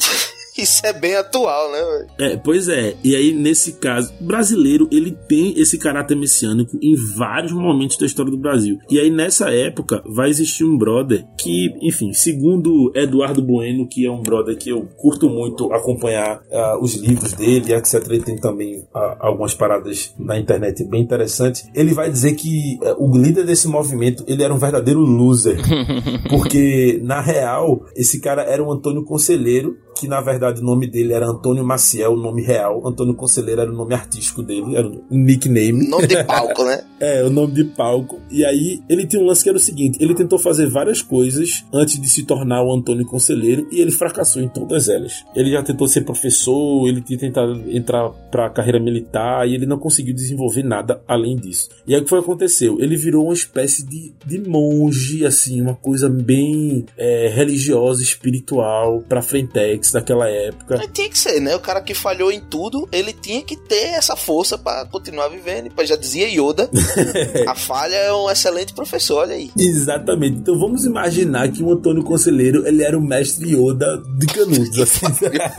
Isso 0.57 0.85
é 0.85 0.93
bem 0.93 1.15
atual, 1.15 1.71
né, 1.71 1.79
velho? 1.79 2.31
É, 2.31 2.37
pois 2.37 2.67
é. 2.67 2.95
E 3.03 3.15
aí, 3.15 3.33
nesse 3.33 3.73
caso, 3.73 4.13
o 4.21 4.23
brasileiro, 4.23 4.87
ele 4.91 5.17
tem 5.27 5.59
esse 5.59 5.77
caráter 5.77 6.15
messiânico 6.15 6.77
em 6.81 6.95
vários 7.15 7.51
momentos 7.51 7.97
da 7.97 8.05
história 8.05 8.31
do 8.31 8.37
Brasil. 8.37 8.77
E 8.89 8.99
aí, 8.99 9.09
nessa 9.09 9.49
época, 9.49 10.03
vai 10.05 10.29
existir 10.29 10.63
um 10.63 10.77
brother 10.77 11.25
que, 11.37 11.73
enfim, 11.81 12.13
segundo 12.13 12.91
Eduardo 12.95 13.41
Bueno, 13.41 13.87
que 13.87 14.05
é 14.05 14.11
um 14.11 14.21
brother 14.21 14.57
que 14.57 14.69
eu 14.69 14.87
curto 14.97 15.29
muito 15.29 15.71
acompanhar 15.73 16.41
uh, 16.51 16.81
os 16.81 16.95
livros 16.95 17.33
dele, 17.33 17.73
etc. 17.73 18.05
Ele 18.07 18.21
tem 18.21 18.35
também 18.35 18.79
uh, 18.79 19.15
algumas 19.19 19.53
paradas 19.53 20.13
na 20.17 20.37
internet 20.37 20.83
bem 20.83 21.01
interessantes. 21.01 21.67
Ele 21.73 21.93
vai 21.93 22.09
dizer 22.09 22.33
que 22.33 22.77
uh, 22.81 23.03
o 23.03 23.17
líder 23.17 23.45
desse 23.45 23.67
movimento, 23.67 24.23
ele 24.27 24.43
era 24.43 24.53
um 24.53 24.59
verdadeiro 24.59 24.99
loser. 24.99 25.57
porque, 26.29 26.99
na 27.03 27.21
real, 27.21 27.85
esse 27.95 28.21
cara 28.21 28.43
era 28.43 28.63
um 28.63 28.71
Antônio 28.71 29.03
Conselheiro, 29.03 29.77
que 30.03 30.07
na 30.09 30.19
verdade 30.19 30.59
o 30.59 30.65
nome 30.65 30.85
dele 30.85 31.13
era 31.13 31.25
Antônio 31.25 31.63
Maciel, 31.63 32.11
o 32.11 32.17
nome 32.17 32.41
real. 32.41 32.85
Antônio 32.85 33.15
Conselheiro 33.15 33.61
era 33.61 33.71
o 33.71 33.73
nome 33.75 33.93
artístico 33.93 34.43
dele, 34.43 34.75
era 34.75 34.85
um 34.85 35.01
nickname. 35.09 35.87
Nome 35.87 36.07
de 36.07 36.21
palco, 36.25 36.65
né? 36.65 36.83
é, 36.99 37.23
o 37.23 37.29
nome 37.29 37.53
de 37.53 37.63
palco. 37.63 38.19
E 38.29 38.43
aí 38.43 38.81
ele 38.89 39.07
tinha 39.07 39.21
um 39.21 39.25
lance 39.25 39.41
que 39.41 39.47
era 39.47 39.57
o 39.57 39.61
seguinte: 39.61 39.97
ele 40.01 40.13
tentou 40.13 40.37
fazer 40.37 40.69
várias 40.69 41.01
coisas 41.01 41.63
antes 41.71 42.01
de 42.01 42.09
se 42.09 42.23
tornar 42.23 42.61
o 42.63 42.73
Antônio 42.73 43.05
Conselheiro 43.05 43.65
e 43.71 43.79
ele 43.79 43.91
fracassou 43.91 44.41
em 44.41 44.49
todas 44.49 44.89
elas. 44.89 45.23
Ele 45.33 45.51
já 45.51 45.63
tentou 45.63 45.87
ser 45.87 46.01
professor, 46.01 46.85
ele 46.85 46.99
tinha 46.99 47.17
tentado 47.17 47.63
entrar 47.69 48.09
pra 48.29 48.49
carreira 48.49 48.81
militar 48.81 49.47
e 49.47 49.55
ele 49.55 49.65
não 49.65 49.79
conseguiu 49.79 50.13
desenvolver 50.13 50.63
nada 50.63 51.01
além 51.07 51.37
disso. 51.37 51.69
E 51.87 51.95
aí 51.95 52.01
o 52.01 52.03
que 52.03 52.09
foi 52.09 52.19
que 52.19 52.25
aconteceu? 52.25 52.77
Ele 52.81 52.97
virou 52.97 53.25
uma 53.25 53.33
espécie 53.33 53.85
de, 53.85 54.13
de 54.25 54.39
monge, 54.49 55.25
assim, 55.25 55.61
uma 55.61 55.75
coisa 55.75 56.09
bem 56.09 56.85
é, 56.97 57.29
religiosa, 57.33 58.03
espiritual, 58.03 59.01
pra 59.07 59.21
frentex 59.21 59.92
daquela 59.93 60.29
época. 60.29 60.77
Mas 60.77 60.89
tinha 60.91 61.09
que 61.09 61.17
ser, 61.17 61.39
né? 61.39 61.55
O 61.55 61.59
cara 61.59 61.81
que 61.81 61.93
falhou 61.93 62.31
em 62.31 62.39
tudo, 62.39 62.87
ele 62.91 63.13
tinha 63.13 63.41
que 63.41 63.55
ter 63.55 63.93
essa 63.93 64.15
força 64.15 64.57
para 64.57 64.85
continuar 64.85 65.29
vivendo. 65.29 65.71
Já 65.83 65.95
dizia 65.95 66.27
Yoda, 66.27 66.69
a 67.47 67.55
falha 67.55 67.95
é 67.95 68.13
um 68.13 68.29
excelente 68.29 68.73
professor, 68.73 69.19
olha 69.19 69.35
aí. 69.35 69.51
Exatamente. 69.57 70.37
Então 70.37 70.57
vamos 70.57 70.85
imaginar 70.85 71.51
que 71.51 71.61
o 71.61 71.71
Antônio 71.71 72.03
Conselheiro, 72.03 72.65
ele 72.65 72.83
era 72.83 72.97
o 72.97 73.01
mestre 73.01 73.53
Yoda 73.53 74.01
de 74.17 74.25
Canudos, 74.27 74.79
assim. 74.79 75.05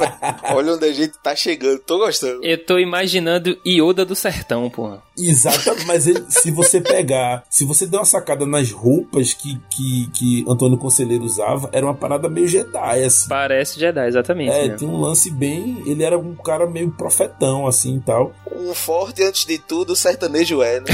olha 0.55 0.75
onde 0.75 0.87
a 0.87 0.93
gente 0.93 1.15
tá 1.23 1.37
chegando, 1.37 1.79
tô 1.81 1.99
gostando. 1.99 2.43
Eu 2.43 2.65
tô 2.65 2.79
imaginando 2.79 3.57
Yoda 3.67 4.05
do 4.05 4.15
sertão, 4.15 4.69
porra. 4.71 5.03
Exatamente, 5.17 5.87
mas 5.87 6.07
ele, 6.07 6.25
se 6.29 6.51
você 6.51 6.81
pegar, 6.81 7.45
se 7.49 7.65
você 7.65 7.87
der 7.87 7.99
uma 7.99 8.05
sacada 8.05 8.45
nas 8.47 8.71
roupas 8.73 9.33
que, 9.33 9.59
que, 9.71 10.11
que 10.13 10.45
Antônio 10.49 10.79
Conselheiro 10.79 11.25
usava, 11.25 11.69
era 11.73 11.87
uma 11.87 11.95
parada 11.95 12.29
meio 12.29 12.49
Jedi, 12.49 13.05
assim. 13.05 13.29
Parece 13.29 13.79
Jedi, 13.79 14.11
exatamente. 14.15 14.51
É, 14.51 14.69
né? 14.69 14.77
tem 14.77 14.89
um 14.89 15.01
lance 15.01 15.31
bem. 15.31 15.83
Ele 15.87 16.03
era 16.03 16.19
um 16.19 16.35
cara 16.35 16.67
meio 16.67 16.91
profetão, 16.91 17.67
assim 17.67 17.97
e 17.97 18.01
tal. 18.01 18.33
Um 18.51 18.75
forte, 18.75 19.23
antes 19.23 19.45
de 19.45 19.59
tudo, 19.59 19.95
sertanejo 19.97 20.63
é, 20.63 20.81
né? 20.81 20.87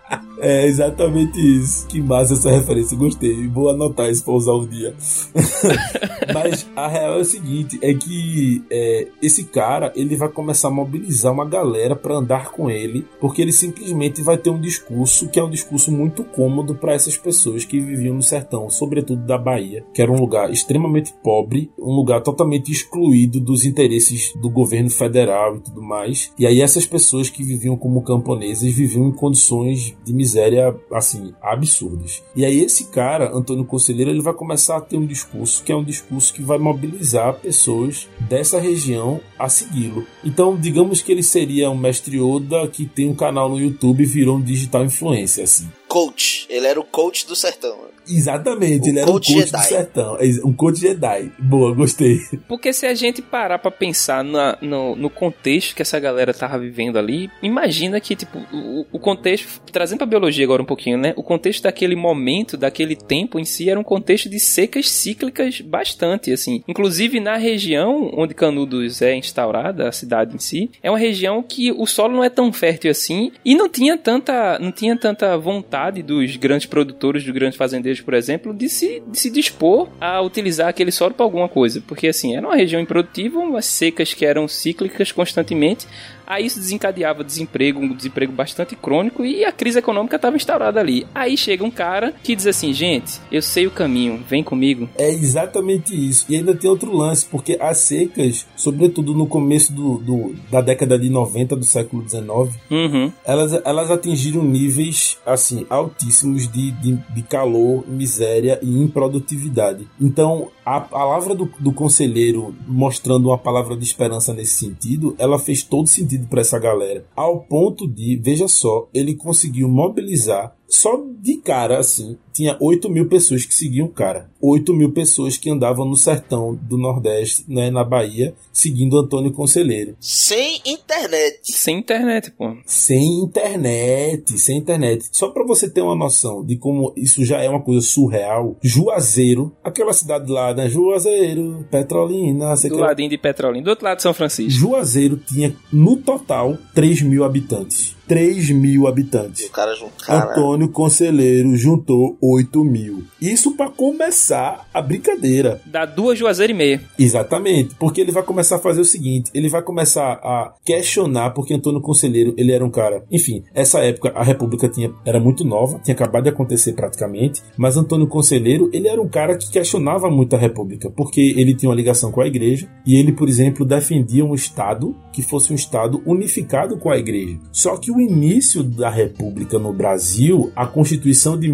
é. 0.00 0.04
É 0.38 0.66
exatamente 0.66 1.38
isso. 1.38 1.86
Que 1.86 2.00
massa 2.00 2.34
essa 2.34 2.50
referência, 2.50 2.96
gostei. 2.96 3.46
Vou 3.48 3.68
anotar 3.68 4.10
isso 4.10 4.24
pra 4.24 4.34
usar 4.34 4.54
um 4.54 4.66
dia. 4.66 4.94
Mas 6.32 6.66
a 6.74 6.88
real 6.88 7.18
é 7.18 7.20
o 7.20 7.24
seguinte: 7.24 7.78
é 7.82 7.94
que 7.94 8.62
é, 8.70 9.08
esse 9.22 9.44
cara 9.44 9.92
ele 9.94 10.16
vai 10.16 10.28
começar 10.28 10.68
a 10.68 10.70
mobilizar 10.70 11.32
uma 11.32 11.44
galera 11.44 11.94
para 11.94 12.16
andar 12.16 12.50
com 12.50 12.70
ele, 12.70 13.06
porque 13.20 13.42
ele 13.42 13.52
simplesmente 13.52 14.22
vai 14.22 14.36
ter 14.36 14.50
um 14.50 14.60
discurso 14.60 15.28
que 15.28 15.38
é 15.38 15.44
um 15.44 15.50
discurso 15.50 15.92
muito 15.92 16.24
cômodo 16.24 16.74
para 16.74 16.94
essas 16.94 17.16
pessoas 17.16 17.64
que 17.64 17.80
viviam 17.80 18.14
no 18.14 18.22
sertão, 18.22 18.68
sobretudo 18.70 19.24
da 19.24 19.38
Bahia, 19.38 19.84
que 19.92 20.02
era 20.02 20.10
um 20.10 20.18
lugar 20.18 20.50
extremamente 20.50 21.12
pobre, 21.22 21.70
um 21.78 21.94
lugar 21.94 22.22
totalmente 22.22 22.70
excluído 22.70 23.40
dos 23.40 23.64
interesses 23.64 24.32
do 24.40 24.50
governo 24.50 24.90
federal 24.90 25.56
e 25.56 25.60
tudo 25.60 25.82
mais. 25.82 26.32
E 26.38 26.46
aí 26.46 26.60
essas 26.60 26.86
pessoas 26.86 27.28
que 27.28 27.42
viviam 27.42 27.76
como 27.76 28.02
camponeses 28.02 28.74
viviam 28.74 29.08
em 29.08 29.12
condições 29.12 29.94
de 30.04 30.12
miséria 30.24 30.74
assim, 30.90 31.34
absurdas. 31.42 32.22
E 32.34 32.46
aí 32.46 32.60
esse 32.60 32.86
cara, 32.86 33.30
Antônio 33.36 33.64
Conselheiro, 33.66 34.10
ele 34.10 34.22
vai 34.22 34.32
começar 34.32 34.78
a 34.78 34.80
ter 34.80 34.96
um 34.96 35.06
discurso 35.06 35.62
que 35.62 35.70
é 35.70 35.76
um 35.76 35.84
discurso 35.84 36.32
que 36.32 36.42
vai 36.42 36.56
mobilizar 36.56 37.34
pessoas 37.34 38.08
dessa 38.20 38.58
região 38.58 39.20
a 39.38 39.50
segui-lo. 39.50 40.06
Então, 40.24 40.56
digamos 40.56 41.02
que 41.02 41.12
ele 41.12 41.22
seria 41.22 41.70
um 41.70 41.76
mestre 41.76 42.18
Oda 42.18 42.66
que 42.68 42.86
tem 42.86 43.08
um 43.08 43.14
canal 43.14 43.48
no 43.48 43.60
YouTube 43.60 44.02
e 44.02 44.06
virou 44.06 44.38
um 44.38 44.42
digital 44.42 44.84
influencer, 44.84 45.44
assim. 45.44 45.70
coach. 45.86 46.46
Ele 46.48 46.66
era 46.66 46.80
o 46.80 46.84
coach 46.84 47.26
do 47.26 47.36
sertão. 47.36 47.93
Exatamente, 48.08 48.88
O 48.88 48.90
ele 48.90 48.98
era 49.00 49.08
um 49.08 49.12
coach 49.14 49.32
coach 49.32 49.44
do 49.44 49.58
Jedi. 49.58 49.64
sertão. 49.68 50.18
Um 50.44 50.52
coach 50.52 50.80
Jedi. 50.80 51.30
Boa, 51.38 51.74
gostei. 51.74 52.18
Porque 52.48 52.72
se 52.72 52.86
a 52.86 52.94
gente 52.94 53.22
parar 53.22 53.58
pra 53.58 53.70
pensar 53.70 54.22
na- 54.24 54.56
no, 54.60 54.94
no 54.96 55.10
contexto 55.10 55.74
que 55.74 55.82
essa 55.82 55.98
galera 55.98 56.32
tava 56.34 56.58
vivendo 56.58 56.98
ali, 56.98 57.30
imagina 57.42 58.00
que, 58.00 58.14
tipo, 58.16 58.38
o, 58.52 58.86
o 58.92 58.98
contexto, 58.98 59.60
trazendo 59.72 59.98
pra 59.98 60.06
biologia 60.06 60.44
agora 60.44 60.62
um 60.62 60.66
pouquinho, 60.66 60.98
né? 60.98 61.12
O 61.16 61.22
contexto 61.22 61.62
daquele 61.62 61.96
momento, 61.96 62.56
daquele 62.56 62.96
tempo 62.96 63.38
em 63.38 63.44
si, 63.44 63.68
era 63.70 63.78
um 63.78 63.84
contexto 63.84 64.28
de 64.28 64.38
secas 64.38 64.88
cíclicas 64.90 65.60
bastante, 65.60 66.32
assim. 66.32 66.62
Inclusive 66.68 67.20
na 67.20 67.36
região 67.36 68.10
onde 68.14 68.34
Canudos 68.34 69.00
é 69.02 69.14
instaurada, 69.16 69.88
a 69.88 69.92
cidade 69.92 70.34
em 70.34 70.38
si, 70.38 70.70
é 70.82 70.90
uma 70.90 70.98
região 70.98 71.42
que 71.42 71.72
o 71.72 71.86
solo 71.86 72.14
não 72.14 72.24
é 72.24 72.28
tão 72.30 72.52
fértil 72.52 72.90
assim 72.90 73.32
e 73.44 73.54
não 73.54 73.68
tinha 73.68 73.96
tanta, 73.96 74.58
não 74.58 74.72
tinha 74.72 74.96
tanta 74.96 75.36
vontade 75.38 76.02
dos 76.02 76.36
grandes 76.36 76.66
produtores, 76.66 77.24
dos 77.24 77.32
grandes 77.34 77.56
fazendeiros, 77.56 77.93
por 78.00 78.14
exemplo, 78.14 78.52
de 78.52 78.68
se, 78.68 79.02
de 79.06 79.18
se 79.18 79.30
dispor 79.30 79.88
a 80.00 80.20
utilizar 80.20 80.68
aquele 80.68 80.92
solo 80.92 81.14
para 81.14 81.24
alguma 81.24 81.48
coisa. 81.48 81.82
Porque 81.86 82.08
assim, 82.08 82.36
era 82.36 82.46
uma 82.46 82.56
região 82.56 82.80
improdutiva, 82.80 83.38
umas 83.38 83.66
secas 83.66 84.14
que 84.14 84.24
eram 84.24 84.46
cíclicas 84.48 85.12
constantemente. 85.12 85.86
Aí 86.26 86.46
isso 86.46 86.58
desencadeava 86.58 87.22
desemprego, 87.24 87.80
um 87.80 87.94
desemprego 87.94 88.32
bastante 88.32 88.74
crônico 88.76 89.24
e 89.24 89.44
a 89.44 89.52
crise 89.52 89.78
econômica 89.78 90.16
estava 90.16 90.36
instaurada 90.36 90.80
ali. 90.80 91.06
Aí 91.14 91.36
chega 91.36 91.64
um 91.64 91.70
cara 91.70 92.14
que 92.22 92.34
diz 92.34 92.46
assim: 92.46 92.72
gente, 92.72 93.20
eu 93.30 93.42
sei 93.42 93.66
o 93.66 93.70
caminho, 93.70 94.22
vem 94.28 94.42
comigo. 94.42 94.88
É 94.96 95.10
exatamente 95.10 95.94
isso. 95.94 96.26
E 96.28 96.36
ainda 96.36 96.54
tem 96.54 96.68
outro 96.70 96.96
lance, 96.96 97.26
porque 97.26 97.56
as 97.60 97.78
secas, 97.78 98.46
sobretudo 98.56 99.14
no 99.14 99.26
começo 99.26 99.72
do, 99.72 99.98
do- 99.98 100.34
da 100.50 100.60
década 100.60 100.98
de 100.98 101.08
90 101.08 101.56
do 101.56 101.64
século 101.64 102.08
XIX, 102.08 102.24
Uhum. 102.70 103.12
elas, 103.24 103.52
elas 103.64 103.90
atingiram 103.90 104.42
níveis 104.42 105.18
assim 105.26 105.66
altíssimos 105.68 106.48
de, 106.50 106.70
de, 106.72 106.92
de 107.14 107.22
calor, 107.22 107.84
miséria 107.88 108.58
e 108.62 108.68
improdutividade. 108.82 109.86
Então, 110.00 110.48
a 110.64 110.80
palavra 110.80 111.34
do, 111.34 111.50
do 111.60 111.72
conselheiro 111.72 112.54
mostrando 112.66 113.28
uma 113.28 113.38
palavra 113.38 113.76
de 113.76 113.84
esperança 113.84 114.32
nesse 114.32 114.54
sentido, 114.54 115.14
ela 115.18 115.38
fez 115.38 115.62
todo 115.62 115.86
sentido 115.86 116.26
para 116.26 116.40
essa 116.40 116.58
galera. 116.58 117.04
Ao 117.14 117.40
ponto 117.40 117.86
de, 117.86 118.16
veja 118.16 118.48
só, 118.48 118.88
ele 118.94 119.14
conseguiu 119.14 119.68
mobilizar 119.68 120.56
só 120.66 121.00
de 121.20 121.36
cara, 121.36 121.78
assim, 121.78 122.16
tinha 122.34 122.56
8 122.60 122.90
mil 122.90 123.06
pessoas 123.08 123.44
que 123.46 123.54
seguiam 123.54 123.86
o 123.86 123.90
cara. 123.90 124.28
8 124.40 124.74
mil 124.74 124.90
pessoas 124.92 125.38
que 125.38 125.48
andavam 125.48 125.86
no 125.86 125.96
sertão 125.96 126.54
do 126.60 126.76
Nordeste, 126.76 127.44
né, 127.48 127.70
na 127.70 127.82
Bahia, 127.84 128.34
seguindo 128.52 128.98
Antônio 128.98 129.32
Conselheiro. 129.32 129.96
Sem 130.00 130.60
internet. 130.66 131.38
Sem 131.44 131.78
internet, 131.78 132.30
pô. 132.32 132.54
Sem 132.66 133.20
internet, 133.22 134.38
sem 134.38 134.58
internet. 134.58 135.06
Só 135.12 135.28
pra 135.28 135.44
você 135.44 135.70
ter 135.70 135.80
uma 135.80 135.94
noção 135.94 136.44
de 136.44 136.56
como 136.56 136.92
isso 136.96 137.24
já 137.24 137.40
é 137.40 137.48
uma 137.48 137.60
coisa 137.62 137.80
surreal. 137.80 138.56
Juazeiro, 138.62 139.52
aquela 139.62 139.92
cidade 139.92 140.30
lá, 140.30 140.52
né? 140.52 140.68
Juazeiro, 140.68 141.64
Petrolina, 141.70 142.54
Do 142.54 142.60
que 142.60 142.68
lá. 142.70 142.86
ladinho 142.88 143.08
de 143.10 143.18
Petrolina, 143.18 143.64
do 143.64 143.70
outro 143.70 143.84
lado 143.84 143.96
de 143.98 144.02
São 144.02 144.12
Francisco. 144.12 144.50
Juazeiro 144.50 145.16
tinha, 145.16 145.54
no 145.72 145.96
total, 145.96 146.58
3 146.74 147.02
mil 147.02 147.24
habitantes. 147.24 147.94
3 148.06 148.50
mil 148.50 148.86
habitantes. 148.86 149.46
O 149.46 149.50
cara 149.50 149.74
junto. 149.74 150.04
Cara, 150.04 150.30
Antônio 150.32 150.68
Conselheiro 150.68 151.56
juntou 151.56 152.16
8 152.26 152.64
mil. 152.64 153.04
Isso 153.20 153.54
pra 153.54 153.68
começar 153.68 154.66
a 154.72 154.80
brincadeira. 154.80 155.60
Dá 155.66 155.84
duas 155.84 156.18
Juazeiro 156.18 156.54
e 156.54 156.56
meia. 156.56 156.80
Exatamente, 156.98 157.74
porque 157.74 158.00
ele 158.00 158.12
vai 158.12 158.22
começar 158.22 158.56
a 158.56 158.60
fazer 158.60 158.80
o 158.80 158.84
seguinte, 158.84 159.30
ele 159.34 159.50
vai 159.50 159.60
começar 159.60 160.12
a 160.22 160.54
questionar, 160.64 161.30
porque 161.30 161.52
Antônio 161.52 161.82
Conselheiro, 161.82 162.32
ele 162.38 162.52
era 162.52 162.64
um 162.64 162.70
cara, 162.70 163.04
enfim, 163.12 163.44
essa 163.52 163.80
época 163.80 164.10
a 164.14 164.22
República 164.22 164.70
tinha, 164.70 164.90
era 165.04 165.20
muito 165.20 165.44
nova, 165.44 165.78
tinha 165.84 165.94
acabado 165.94 166.22
de 166.22 166.30
acontecer 166.30 166.72
praticamente, 166.72 167.42
mas 167.58 167.76
Antônio 167.76 168.06
Conselheiro, 168.06 168.70
ele 168.72 168.88
era 168.88 169.02
um 169.02 169.08
cara 169.08 169.36
que 169.36 169.50
questionava 169.50 170.08
muito 170.10 170.34
a 170.34 170.38
República, 170.38 170.90
porque 170.90 171.34
ele 171.36 171.54
tinha 171.54 171.68
uma 171.68 171.76
ligação 171.76 172.10
com 172.10 172.22
a 172.22 172.26
igreja, 172.26 172.66
e 172.86 172.96
ele, 172.96 173.12
por 173.12 173.28
exemplo, 173.28 173.66
defendia 173.66 174.24
um 174.24 174.34
Estado 174.34 174.96
que 175.12 175.20
fosse 175.20 175.52
um 175.52 175.56
Estado 175.56 176.02
unificado 176.06 176.78
com 176.78 176.90
a 176.90 176.96
igreja. 176.96 177.38
Só 177.52 177.76
que 177.76 177.92
o 177.92 178.00
início 178.00 178.62
da 178.62 178.88
República 178.88 179.58
no 179.58 179.72
Brasil, 179.72 180.50
a 180.56 180.66
Constituição 180.66 181.38
de 181.38 181.50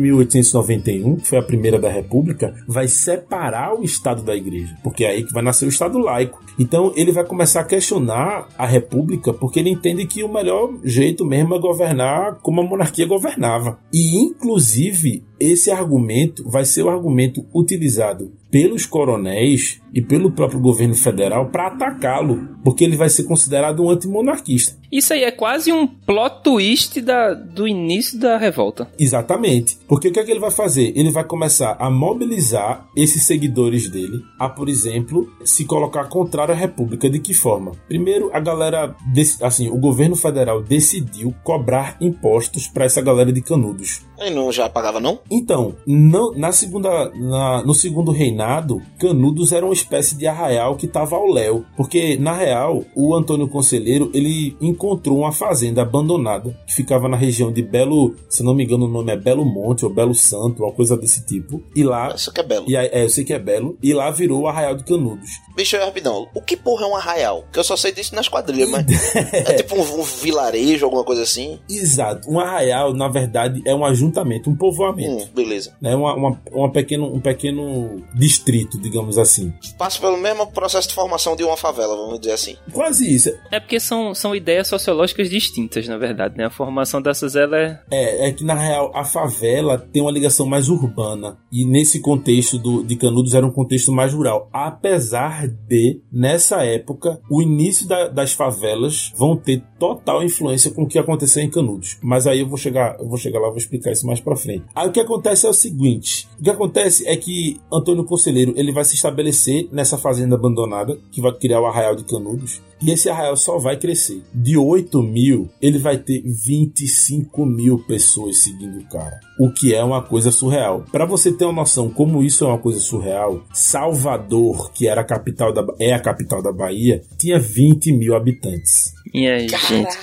1891, 0.62 1.16
que 1.16 1.28
foi 1.28 1.38
a 1.38 1.42
primeira 1.42 1.78
da 1.78 1.90
República, 1.90 2.54
vai 2.66 2.88
separar 2.88 3.74
o 3.74 3.84
Estado 3.84 4.22
da 4.22 4.34
Igreja, 4.34 4.76
porque 4.82 5.04
é 5.04 5.10
aí 5.10 5.24
que 5.24 5.32
vai 5.32 5.42
nascer 5.42 5.66
o 5.66 5.68
Estado 5.68 5.98
laico. 5.98 6.42
Então 6.58 6.92
ele 6.96 7.12
vai 7.12 7.24
começar 7.24 7.60
a 7.60 7.64
questionar 7.64 8.48
a 8.56 8.66
República, 8.66 9.32
porque 9.32 9.60
ele 9.60 9.70
entende 9.70 10.06
que 10.06 10.22
o 10.22 10.32
melhor 10.32 10.72
jeito 10.84 11.24
mesmo 11.24 11.54
é 11.54 11.58
governar 11.58 12.38
como 12.42 12.60
a 12.60 12.64
monarquia 12.64 13.06
governava. 13.06 13.78
E 13.92 14.16
inclusive 14.16 15.24
esse 15.38 15.70
argumento 15.70 16.48
vai 16.48 16.64
ser 16.64 16.82
o 16.82 16.90
argumento 16.90 17.44
utilizado 17.54 18.32
pelos 18.50 18.86
coronéis 18.86 19.80
e 19.92 20.00
pelo 20.00 20.30
próprio 20.30 20.60
governo 20.60 20.94
federal 20.94 21.50
para 21.50 21.68
atacá-lo, 21.68 22.48
porque 22.62 22.84
ele 22.84 22.96
vai 22.96 23.08
ser 23.08 23.24
considerado 23.24 23.82
um 23.82 23.90
antimonarquista. 23.90 24.78
Isso 24.90 25.12
aí 25.12 25.22
é 25.22 25.30
quase 25.30 25.72
um 25.72 25.86
plot 25.86 26.42
twist 26.42 27.00
da, 27.00 27.32
do 27.32 27.66
início 27.66 28.18
da 28.18 28.36
revolta. 28.36 28.88
Exatamente. 28.98 29.78
Porque 29.88 30.08
o 30.08 30.12
que 30.12 30.18
é 30.18 30.24
que 30.24 30.30
ele 30.30 30.40
vai 30.40 30.50
fazer? 30.50 30.92
Ele 30.96 31.10
vai 31.10 31.24
começar 31.24 31.76
a 31.78 31.88
mobilizar 31.88 32.88
esses 32.96 33.24
seguidores 33.24 33.88
dele 33.88 34.20
a, 34.38 34.48
por 34.48 34.68
exemplo, 34.68 35.30
se 35.44 35.64
colocar 35.64 36.04
contrário 36.04 36.54
à 36.54 36.56
República. 36.56 37.08
De 37.08 37.20
que 37.20 37.32
forma? 37.32 37.72
Primeiro, 37.86 38.30
a 38.32 38.40
galera, 38.40 38.96
assim, 39.42 39.68
o 39.68 39.78
governo 39.78 40.16
federal 40.16 40.60
decidiu 40.60 41.32
cobrar 41.44 41.96
impostos 42.00 42.66
para 42.66 42.84
essa 42.84 43.00
galera 43.00 43.32
de 43.32 43.42
canudos. 43.42 44.02
Ele 44.20 44.34
não 44.34 44.50
já 44.52 44.68
pagava, 44.68 45.00
não? 45.00 45.18
Então, 45.30 45.74
não- 45.86 46.32
na 46.34 46.52
segunda, 46.52 47.10
na- 47.14 47.62
no 47.64 47.74
segundo 47.74 48.10
reinado, 48.12 48.80
Canudos 48.98 49.52
era 49.52 49.64
uma 49.64 49.72
espécie 49.74 50.14
de 50.14 50.26
arraial 50.26 50.76
que 50.76 50.86
estava 50.86 51.16
ao 51.16 51.26
léu, 51.26 51.64
porque 51.76 52.16
na 52.16 52.32
real 52.32 52.82
o 52.94 53.14
Antônio 53.14 53.48
Conselheiro 53.48 54.10
ele 54.14 54.56
encontrou 54.60 55.18
uma 55.18 55.32
fazenda 55.32 55.82
abandonada 55.82 56.56
que 56.66 56.74
ficava 56.74 57.08
na 57.08 57.16
região 57.16 57.52
de 57.52 57.62
Belo, 57.62 58.14
se 58.28 58.42
não 58.42 58.54
me 58.54 58.64
engano 58.64 58.86
o 58.86 58.88
nome 58.88 59.12
é 59.12 59.16
Belo 59.16 59.44
Monte 59.44 59.84
ou 59.84 59.92
Belo 59.92 60.14
Santo, 60.14 60.62
uma 60.62 60.72
coisa 60.72 60.96
desse 60.96 61.24
tipo, 61.24 61.62
e 61.74 61.82
lá 61.82 62.12
Isso 62.14 62.32
que 62.32 62.40
é 62.40 62.44
belo. 62.44 62.64
e 62.68 62.76
aí, 62.76 62.88
é, 62.92 63.04
eu 63.04 63.08
sei 63.08 63.24
que 63.24 63.32
é 63.32 63.38
Belo, 63.38 63.76
e 63.82 63.92
lá 63.94 64.10
virou 64.10 64.40
o 64.42 64.46
Arraial 64.46 64.74
de 64.76 64.84
Canudos. 64.84 65.30
Bicho, 65.56 65.76
é 65.76 65.84
rapidão. 65.84 66.28
O 66.34 66.40
que 66.40 66.56
porra 66.56 66.84
é 66.84 66.88
um 66.88 66.96
arraial? 66.96 67.44
Que 67.52 67.58
eu 67.58 67.64
só 67.64 67.76
sei 67.76 67.92
disso 67.92 68.14
nas 68.14 68.28
quadrilhas, 68.28 68.70
mas. 68.70 68.86
é 69.32 69.54
tipo 69.54 69.76
um, 69.76 70.00
um 70.00 70.02
vilarejo, 70.02 70.84
alguma 70.84 71.04
coisa 71.04 71.22
assim. 71.22 71.58
Exato, 71.68 72.30
um 72.30 72.38
arraial 72.40 72.92
na 72.94 73.08
verdade 73.08 73.62
é 73.66 73.74
um 73.74 73.84
ajuntamento, 74.10 74.50
um 74.50 74.56
povoamento. 74.56 75.24
Hum, 75.24 75.28
beleza. 75.34 75.74
Né, 75.80 75.94
uma, 75.94 76.14
uma, 76.14 76.42
uma 76.52 76.70
pequeno, 76.70 77.06
um 77.14 77.20
pequeno 77.20 78.02
distrito, 78.14 78.78
digamos 78.80 79.16
assim. 79.16 79.52
Passa 79.78 80.00
pelo 80.00 80.16
mesmo 80.18 80.46
processo 80.48 80.88
de 80.88 80.94
formação 80.94 81.36
de 81.36 81.44
uma 81.44 81.56
favela, 81.56 81.96
vamos 81.96 82.20
dizer 82.20 82.32
assim. 82.34 82.56
Quase 82.72 83.12
isso. 83.14 83.30
É 83.50 83.60
porque 83.60 83.78
são, 83.80 84.14
são 84.14 84.34
ideias 84.34 84.68
sociológicas 84.68 85.30
distintas, 85.30 85.86
na 85.86 85.96
verdade, 85.96 86.36
né? 86.36 86.44
A 86.46 86.50
formação 86.50 87.00
dessas 87.00 87.36
ela 87.36 87.56
é. 87.56 87.80
É, 87.90 88.28
é 88.28 88.32
que 88.32 88.44
na 88.44 88.54
real 88.54 88.90
a 88.94 89.04
favela 89.04 89.78
tem 89.78 90.02
uma 90.02 90.10
ligação 90.10 90.46
mais 90.46 90.68
urbana. 90.68 91.38
E 91.52 91.64
nesse 91.64 92.00
contexto 92.00 92.58
do, 92.58 92.82
de 92.82 92.96
Canudos 92.96 93.34
era 93.34 93.46
um 93.46 93.50
contexto 93.52 93.92
mais 93.92 94.12
rural. 94.12 94.48
Apesar 94.52 95.46
de, 95.48 96.00
nessa 96.12 96.64
época, 96.64 97.20
o 97.30 97.40
início 97.42 97.86
da- 97.86 98.08
das 98.08 98.32
favelas 98.32 99.12
vão 99.16 99.36
ter 99.36 99.62
total 99.78 100.22
influência 100.22 100.70
com 100.70 100.82
o 100.82 100.86
que 100.88 100.98
aconteceu 100.98 101.42
em 101.42 101.50
Canudos. 101.50 101.98
Mas 102.02 102.26
aí 102.26 102.40
eu 102.40 102.48
vou 102.48 102.56
chegar, 102.58 102.96
eu 102.98 103.08
vou 103.08 103.16
chegar 103.18 103.40
lá, 103.40 103.48
vou 103.48 103.56
explicar 103.58 103.92
isso 103.92 103.99
mais 104.06 104.20
pra 104.20 104.36
frente. 104.36 104.64
Aí 104.74 104.88
o 104.88 104.92
que 104.92 105.00
acontece 105.00 105.46
é 105.46 105.48
o 105.48 105.54
seguinte: 105.54 106.28
o 106.38 106.42
que 106.42 106.50
acontece 106.50 107.06
é 107.06 107.16
que 107.16 107.60
Antônio 107.72 108.04
Conselheiro 108.04 108.52
ele 108.56 108.72
vai 108.72 108.84
se 108.84 108.94
estabelecer 108.94 109.68
nessa 109.72 109.98
fazenda 109.98 110.34
abandonada, 110.34 110.98
que 111.10 111.20
vai 111.20 111.32
criar 111.32 111.60
o 111.60 111.66
Arraial 111.66 111.94
de 111.94 112.04
Canudos. 112.04 112.60
E 112.82 112.90
esse 112.90 113.10
arraial 113.10 113.36
só 113.36 113.58
vai 113.58 113.76
crescer. 113.76 114.22
De 114.32 114.56
8 114.56 115.02
mil, 115.02 115.50
ele 115.60 115.78
vai 115.78 115.98
ter 115.98 116.22
25 116.22 117.44
mil 117.44 117.78
pessoas 117.80 118.38
seguindo 118.38 118.78
o 118.78 118.88
cara. 118.88 119.20
O 119.38 119.52
que 119.52 119.74
é 119.74 119.84
uma 119.84 120.02
coisa 120.02 120.30
surreal. 120.30 120.84
Para 120.90 121.04
você 121.04 121.30
ter 121.30 121.44
uma 121.44 121.60
noção 121.60 121.90
como 121.90 122.22
isso 122.22 122.44
é 122.44 122.48
uma 122.48 122.58
coisa 122.58 122.80
surreal, 122.80 123.42
Salvador, 123.52 124.72
que 124.72 124.88
era 124.88 125.02
a 125.02 125.04
capital 125.04 125.52
da, 125.52 125.62
é 125.78 125.92
a 125.92 126.00
capital 126.00 126.42
da 126.42 126.52
Bahia, 126.52 127.02
tinha 127.18 127.38
20 127.38 127.92
mil 127.92 128.16
habitantes. 128.16 128.94
E 129.12 129.26
aí, 129.26 129.46
gente? 129.46 129.98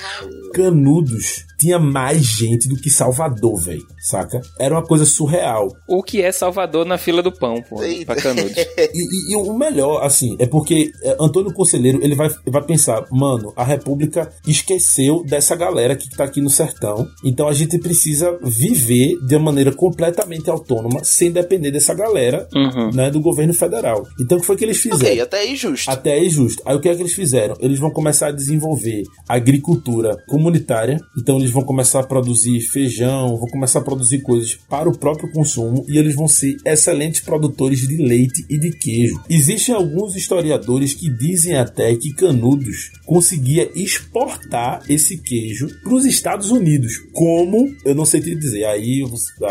Canudos 0.54 1.47
tinha 1.58 1.78
mais 1.78 2.22
gente 2.24 2.68
do 2.68 2.76
que 2.76 2.90
Salvador, 2.90 3.60
velho. 3.60 3.86
Saca? 4.00 4.40
Era 4.58 4.74
uma 4.74 4.82
coisa 4.84 5.04
surreal. 5.04 5.68
O 5.88 6.02
que 6.02 6.22
é 6.22 6.30
Salvador 6.32 6.86
na 6.86 6.96
fila 6.98 7.22
do 7.22 7.32
pão, 7.32 7.62
pô, 7.68 7.82
Eita. 7.82 8.06
pra 8.14 8.22
Canudos. 8.22 8.52
E, 8.78 9.00
e- 9.00 9.32
e 9.32 9.36
o 9.36 9.52
melhor, 9.56 10.02
assim, 10.04 10.36
é 10.38 10.46
porque 10.46 10.90
é, 11.02 11.16
Antônio 11.20 11.52
Conselheiro 11.52 11.98
ele 12.02 12.14
vai, 12.14 12.30
vai 12.46 12.62
pensar, 12.62 13.04
mano, 13.10 13.52
a 13.56 13.64
República 13.64 14.30
esqueceu 14.46 15.22
dessa 15.24 15.54
galera 15.56 15.94
que 15.96 16.08
tá 16.10 16.24
aqui 16.24 16.40
no 16.40 16.48
sertão, 16.50 17.06
então 17.24 17.48
a 17.48 17.52
gente 17.52 17.78
precisa 17.78 18.38
viver 18.42 19.16
de 19.26 19.34
uma 19.36 19.46
maneira 19.46 19.72
completamente 19.72 20.48
autônoma, 20.48 21.02
sem 21.04 21.30
depender 21.30 21.70
dessa 21.70 21.92
galera, 21.94 22.48
Uhum. 22.54 22.90
né, 22.92 23.10
do 23.10 23.20
governo 23.20 23.52
federal. 23.52 24.06
Então 24.20 24.38
o 24.38 24.40
que 24.40 24.46
foi 24.46 24.56
que 24.56 24.64
eles 24.64 24.78
fizeram? 24.78 25.00
Ok, 25.12 25.20
até 25.20 25.38
aí 25.40 25.56
justo. 25.56 25.90
Até 25.90 26.12
aí 26.14 26.30
justo. 26.30 26.62
Aí 26.64 26.76
o 26.76 26.80
que 26.80 26.88
é 26.88 26.94
que 26.94 27.02
eles 27.02 27.14
fizeram? 27.14 27.56
Eles 27.60 27.78
vão 27.78 27.90
começar 27.90 28.28
a 28.28 28.32
desenvolver 28.32 29.02
agricultura 29.28 30.16
comunitária. 30.26 30.98
Então 31.16 31.38
eles 31.38 31.47
vão 31.50 31.62
começar 31.62 32.00
a 32.00 32.06
produzir 32.06 32.60
feijão, 32.60 33.36
vão 33.36 33.48
começar 33.48 33.80
a 33.80 33.82
produzir 33.82 34.20
coisas 34.20 34.58
para 34.68 34.88
o 34.88 34.96
próprio 34.96 35.30
consumo 35.32 35.84
e 35.88 35.98
eles 35.98 36.14
vão 36.14 36.28
ser 36.28 36.56
excelentes 36.64 37.20
produtores 37.20 37.80
de 37.80 37.96
leite 37.96 38.44
e 38.48 38.58
de 38.58 38.70
queijo. 38.70 39.20
Existem 39.28 39.74
alguns 39.74 40.16
historiadores 40.16 40.94
que 40.94 41.10
dizem 41.10 41.56
até 41.56 41.94
que 41.94 42.12
Canudos 42.14 42.92
conseguia 43.06 43.70
exportar 43.74 44.82
esse 44.88 45.18
queijo 45.18 45.68
para 45.82 45.94
os 45.94 46.04
Estados 46.04 46.50
Unidos. 46.50 46.98
Como? 47.12 47.68
Eu 47.84 47.94
não 47.94 48.04
sei 48.04 48.20
te 48.20 48.34
dizer. 48.34 48.64
Aí 48.64 49.02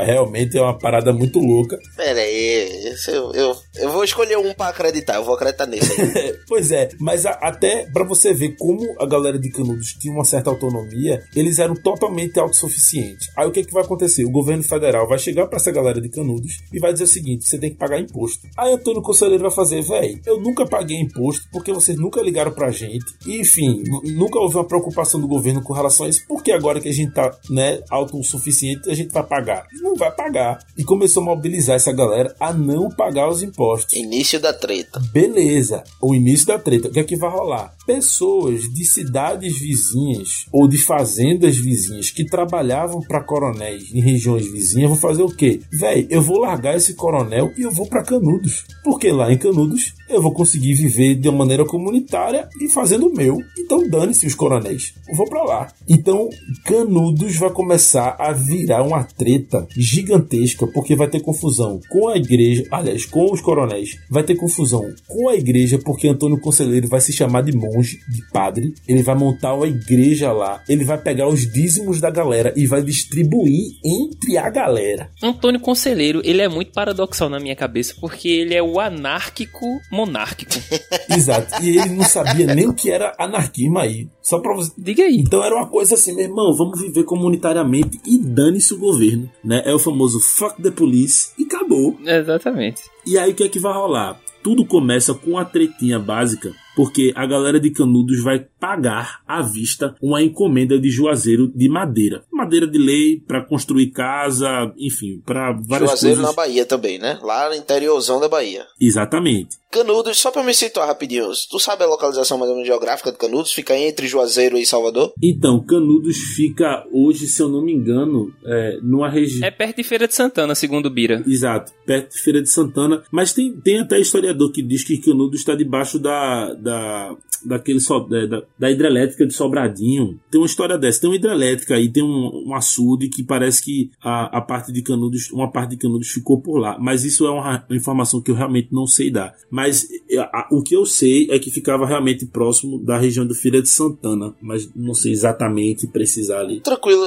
realmente 0.06 0.58
é 0.58 0.62
uma 0.62 0.78
parada 0.78 1.12
muito 1.12 1.40
louca. 1.40 1.78
Pera 1.96 2.20
aí, 2.20 2.94
eu, 3.08 3.34
eu, 3.34 3.56
eu 3.76 3.92
vou 3.92 4.04
escolher 4.04 4.38
um 4.38 4.54
para 4.54 4.70
acreditar, 4.70 5.16
eu 5.16 5.24
vou 5.24 5.36
acreditar 5.36 5.66
nesse. 5.66 5.88
pois 6.48 6.72
é, 6.72 6.90
mas 7.00 7.26
a, 7.26 7.32
até 7.32 7.90
para 7.92 8.04
você 8.04 8.34
ver 8.34 8.56
como 8.58 8.96
a 9.00 9.06
galera 9.06 9.40
de 9.40 9.50
Canudos 9.50 9.94
tinha 9.94 10.14
uma 10.14 10.24
certa 10.24 10.50
autonomia, 10.50 11.24
eles 11.36 11.60
eram 11.60 11.76
totalmente 11.88 12.38
autossuficientes. 12.38 13.30
Aí 13.38 13.48
o 13.48 13.52
que, 13.52 13.64
que 13.64 13.72
vai 13.72 13.82
acontecer? 13.82 14.26
O 14.26 14.30
governo 14.30 14.62
federal 14.62 15.08
vai 15.08 15.18
chegar 15.18 15.48
para 15.48 15.56
essa 15.56 15.72
galera 15.72 16.02
de 16.02 16.10
Canudos 16.10 16.60
e 16.74 16.80
vai 16.80 16.92
dizer 16.92 17.06
o 17.06 17.08
seguinte: 17.08 17.48
você 17.48 17.58
tem 17.58 17.70
que 17.70 17.78
pagar 17.78 17.98
imposto. 17.98 18.46
Aí 18.58 18.74
Antônio 18.74 19.02
Conselheiro 19.02 19.44
vai 19.44 19.52
fazer, 19.52 19.82
velho, 19.82 20.20
eu 20.26 20.38
nunca 20.42 20.66
paguei 20.66 20.98
imposto 20.98 21.48
porque 21.50 21.72
vocês 21.72 21.98
nunca 21.98 22.22
ligaram 22.22 22.52
pra 22.52 22.72
gente. 22.72 23.06
E, 23.26 23.40
enfim, 23.40 23.84
nunca 24.04 24.38
houve 24.38 24.56
uma 24.56 24.68
preocupação 24.68 25.22
do 25.22 25.30
governo 25.30 25.64
com 25.64 25.72
relação 25.72 26.06
a 26.06 26.10
isso. 26.10 26.26
Porque 26.28 26.52
agora 26.52 26.82
que 26.82 26.90
a 26.90 26.94
gente 26.94 27.14
tá, 27.14 27.34
né, 27.50 27.80
autossuficiente, 27.90 28.90
a 28.90 28.94
gente 28.94 29.14
vai 29.14 29.24
pagar? 29.24 29.66
Não 29.82 29.96
vai 29.96 30.12
pagar. 30.14 30.60
E 30.78 30.84
começou 30.84 31.24
a 31.24 31.28
mobilizar 31.28 31.78
essa 31.78 31.94
galera 31.94 32.36
a 32.38 32.52
não 32.52 32.90
pagar 32.90 33.30
os 33.30 33.42
impostos. 33.42 33.96
Início 33.96 34.42
da 34.42 34.52
treta. 34.52 35.00
Beleza. 35.14 35.84
O 36.02 36.14
início 36.14 36.48
da 36.48 36.60
treta. 36.60 36.90
O 36.90 36.92
que 36.92 37.00
é 37.00 37.04
que 37.04 37.16
vai 37.16 37.30
rolar? 37.30 37.74
Pessoas 37.86 38.64
de 38.74 38.84
cidades 38.84 39.58
vizinhas 39.58 40.46
ou 40.52 40.68
de 40.68 40.78
fazendas 40.78 41.56
vizinhas 41.56 41.77
que 42.14 42.26
trabalhavam 42.26 43.02
para 43.02 43.24
coronéis 43.24 43.94
em 43.94 44.02
regiões 44.02 44.52
vizinhas 44.52 44.90
vão 44.90 44.98
fazer 44.98 45.24
o 45.24 45.36
quê? 45.36 45.60
Véi, 45.72 46.08
eu 46.10 46.22
vou 46.22 46.40
largar 46.40 46.76
esse 46.76 46.94
coronel 46.96 47.52
e 47.58 47.62
eu 47.62 47.72
vou 47.72 47.88
para 47.88 48.04
Canudos. 48.04 48.66
Porque 48.84 49.12
lá 49.12 49.32
em 49.32 49.38
Canudos 49.38 49.94
eu 50.10 50.22
vou 50.22 50.32
conseguir 50.32 50.74
viver 50.74 51.16
de 51.16 51.30
uma 51.30 51.40
maneira 51.40 51.66
comunitária 51.66 52.48
e 52.62 52.70
fazendo 52.70 53.08
o 53.08 53.14
meu. 53.14 53.38
Então 53.58 53.88
dane-se 53.90 54.26
os 54.26 54.36
coronéis. 54.36 54.94
Eu 55.08 55.16
vou 55.16 55.28
para 55.28 55.44
lá. 55.44 55.68
Então 55.88 56.30
Canudos 56.66 57.36
vai 57.38 57.50
começar 57.50 58.16
a 58.20 58.32
virar 58.32 58.84
uma 58.84 59.04
treta 59.04 59.68
gigantesca 59.76 60.68
porque 60.68 60.96
vai 60.96 61.08
ter 61.08 61.22
confusão 61.22 61.80
com 61.90 62.08
a 62.08 62.18
igreja, 62.18 62.64
aliás, 62.72 63.06
com 63.06 63.32
os 63.32 63.42
coronéis. 63.42 63.98
Vai 64.10 64.24
ter 64.24 64.36
confusão 64.36 64.94
com 65.08 65.30
a 65.30 65.36
igreja 65.36 65.80
porque 65.84 66.08
Antônio 66.08 66.40
Conselheiro 66.40 66.88
vai 66.88 67.02
se 67.02 67.12
chamar 67.14 67.42
de 67.42 67.56
monge, 67.56 68.00
de 68.10 68.22
padre. 68.32 68.74
Ele 68.88 69.04
vai 69.04 69.16
montar 69.16 69.54
uma 69.54 69.68
igreja 69.68 70.32
lá. 70.32 70.62
Ele 70.68 70.84
vai 70.84 70.98
pegar 70.98 71.28
os 71.28 71.52
dízimos 71.52 72.00
da 72.00 72.10
galera 72.10 72.54
e 72.56 72.66
vai 72.66 72.82
distribuir 72.82 73.72
entre 73.84 74.38
a 74.38 74.50
galera. 74.50 75.10
Antônio 75.22 75.60
Conselheiro, 75.60 76.22
ele 76.24 76.42
é 76.42 76.48
muito 76.48 76.72
paradoxal 76.72 77.30
na 77.30 77.40
minha 77.40 77.56
cabeça 77.56 77.94
porque 78.00 78.28
ele 78.28 78.54
é 78.54 78.62
o 78.62 78.80
anárquico 78.80 79.66
monárquico. 79.98 80.54
Exato. 81.10 81.64
E 81.64 81.78
ele 81.78 81.90
não 81.90 82.04
sabia 82.04 82.54
nem 82.54 82.68
o 82.68 82.74
que 82.74 82.92
era 82.92 83.14
anarquismo 83.18 83.80
aí. 83.80 84.08
Só 84.22 84.40
pra 84.40 84.56
você. 84.56 84.72
Diga 84.78 85.04
aí. 85.04 85.18
Então 85.18 85.44
era 85.44 85.56
uma 85.56 85.68
coisa 85.68 85.96
assim, 85.96 86.16
meu 86.16 86.26
irmão, 86.26 86.56
vamos 86.56 86.80
viver 86.80 87.04
comunitariamente 87.04 88.00
e 88.06 88.20
dane-se 88.20 88.74
o 88.74 88.80
governo, 88.80 89.30
né? 89.44 89.64
É 89.66 89.74
o 89.74 89.80
famoso 89.80 90.20
fuck 90.20 90.62
the 90.62 90.72
police 90.72 91.32
e 91.38 91.44
acabou. 91.44 91.98
Exatamente. 92.06 92.84
E 93.06 93.18
aí 93.18 93.32
o 93.32 93.36
que 93.36 93.44
é 93.44 93.50
que 93.50 93.60
vai 93.60 93.74
rolar? 93.74 94.20
Tudo 94.44 94.66
começa 94.66 95.14
com 95.14 95.38
a 95.38 95.44
tretinha 95.44 96.00
básica 96.00 96.54
porque 96.78 97.12
a 97.16 97.26
galera 97.26 97.60
de 97.60 97.72
Canudos 97.72 98.22
vai 98.22 98.46
pagar 98.60 99.22
à 99.28 99.42
vista 99.42 99.96
uma 100.02 100.22
encomenda 100.22 100.80
de 100.80 100.90
Juazeiro 100.90 101.52
de 101.54 101.70
madeira. 101.70 102.24
Madeira 102.32 102.68
de 102.68 102.78
lei 102.78 103.20
para 103.20 103.44
construir 103.46 103.92
casa, 103.92 104.74
enfim, 104.78 105.22
para 105.26 105.52
várias 105.54 105.92
Juazeiro 105.92 106.18
coisas. 106.18 106.36
na 106.36 106.42
Bahia 106.42 106.66
também, 106.66 107.00
né? 107.00 107.20
Lá 107.22 107.50
no 107.50 107.56
interiorzão 107.56 108.20
da 108.20 108.28
Bahia. 108.28 108.66
Exatamente. 108.80 109.58
Canudos, 109.70 110.18
só 110.18 110.32
pra 110.32 110.44
me 110.44 110.54
situar 110.54 110.88
rapidinho, 110.88 111.30
tu 111.50 111.60
sabe 111.60 111.84
a 111.84 111.88
localização 111.88 112.38
mais 112.38 112.50
ou 112.50 112.56
menos 112.56 112.68
geográfica 112.68 113.12
de 113.12 113.18
Canudos? 113.18 113.52
Fica 113.52 113.78
entre 113.78 114.08
Juazeiro 114.08 114.58
e 114.58 114.66
Salvador? 114.66 115.14
Então, 115.22 115.64
Canudos 115.64 116.18
fica 116.18 116.86
hoje, 116.92 117.28
se 117.28 117.42
eu 117.42 117.50
não 117.50 117.62
me 117.62 117.74
engano, 117.74 118.34
é, 118.46 118.80
numa 118.82 119.10
região. 119.10 119.46
É 119.46 119.52
perto 119.52 119.78
de 119.78 119.84
Feira 119.84 120.08
de 120.08 120.16
Santana, 120.16 120.56
segundo 120.56 120.86
o 120.86 120.90
Bira. 120.90 121.22
Exato, 121.28 121.74
perto 121.86 122.14
de 122.14 122.22
Feira 122.22 122.42
de 122.42 122.50
Santana. 122.50 123.04
Mas 123.12 123.34
tem, 123.34 123.52
tem 123.60 123.80
até 123.80 124.00
historiador 124.00 124.52
que 124.52 124.62
diz 124.62 124.84
que 124.84 124.98
Canudos 124.98 125.42
está 125.42 125.54
debaixo 125.54 126.00
da, 126.00 126.54
da, 126.54 127.16
daquele 127.46 127.80
so, 127.80 128.00
da, 128.00 128.44
da 128.58 128.72
hidrelétrica 128.72 129.26
de 129.26 129.34
Sobradinho. 129.34 130.20
Tem 130.32 130.40
uma 130.40 130.48
história 130.48 130.78
dessa. 130.78 131.02
Tem 131.02 131.10
uma 131.10 131.16
hidrelétrica 131.16 131.76
aí, 131.76 131.90
tem 131.90 132.04
um, 132.04 132.48
um 132.48 132.56
açude 132.56 133.10
que 133.10 133.24
parece 133.24 133.64
que 133.64 133.92
a, 134.02 134.38
a 134.38 134.42
parte 134.42 134.72
de 134.72 134.82
Canudos, 134.82 135.32
uma 135.32 135.52
parte 135.52 135.72
de 135.72 135.78
Canudos 135.78 136.10
ficou 136.10 136.42
por 136.42 136.58
lá. 136.58 136.78
Mas 136.80 137.04
isso 137.04 137.26
é 137.26 137.32
uma, 137.32 137.66
informação 137.72 138.22
que 138.22 138.32
eu 138.32 138.36
realmente 138.36 138.70
não 138.72 138.86
sei 138.86 139.12
dar. 139.12 139.36
Mas 139.50 139.88
a, 140.18 140.48
o 140.52 140.62
que 140.62 140.76
eu 140.76 140.86
sei 140.86 141.28
é 141.30 141.40
que 141.40 141.52
ficava 141.52 141.86
realmente 141.86 142.26
próximo 142.26 142.84
da 142.84 142.98
região 142.98 143.26
do 143.26 143.36
Feira 143.36 143.62
de 143.62 143.70
Santana. 143.70 144.36
Mas 144.42 144.70
não 144.76 144.94
sei 144.94 145.12
exatamente 145.12 145.88
precisar 145.88 146.40
ali. 146.40 146.62
Tranquilo, 146.62 147.06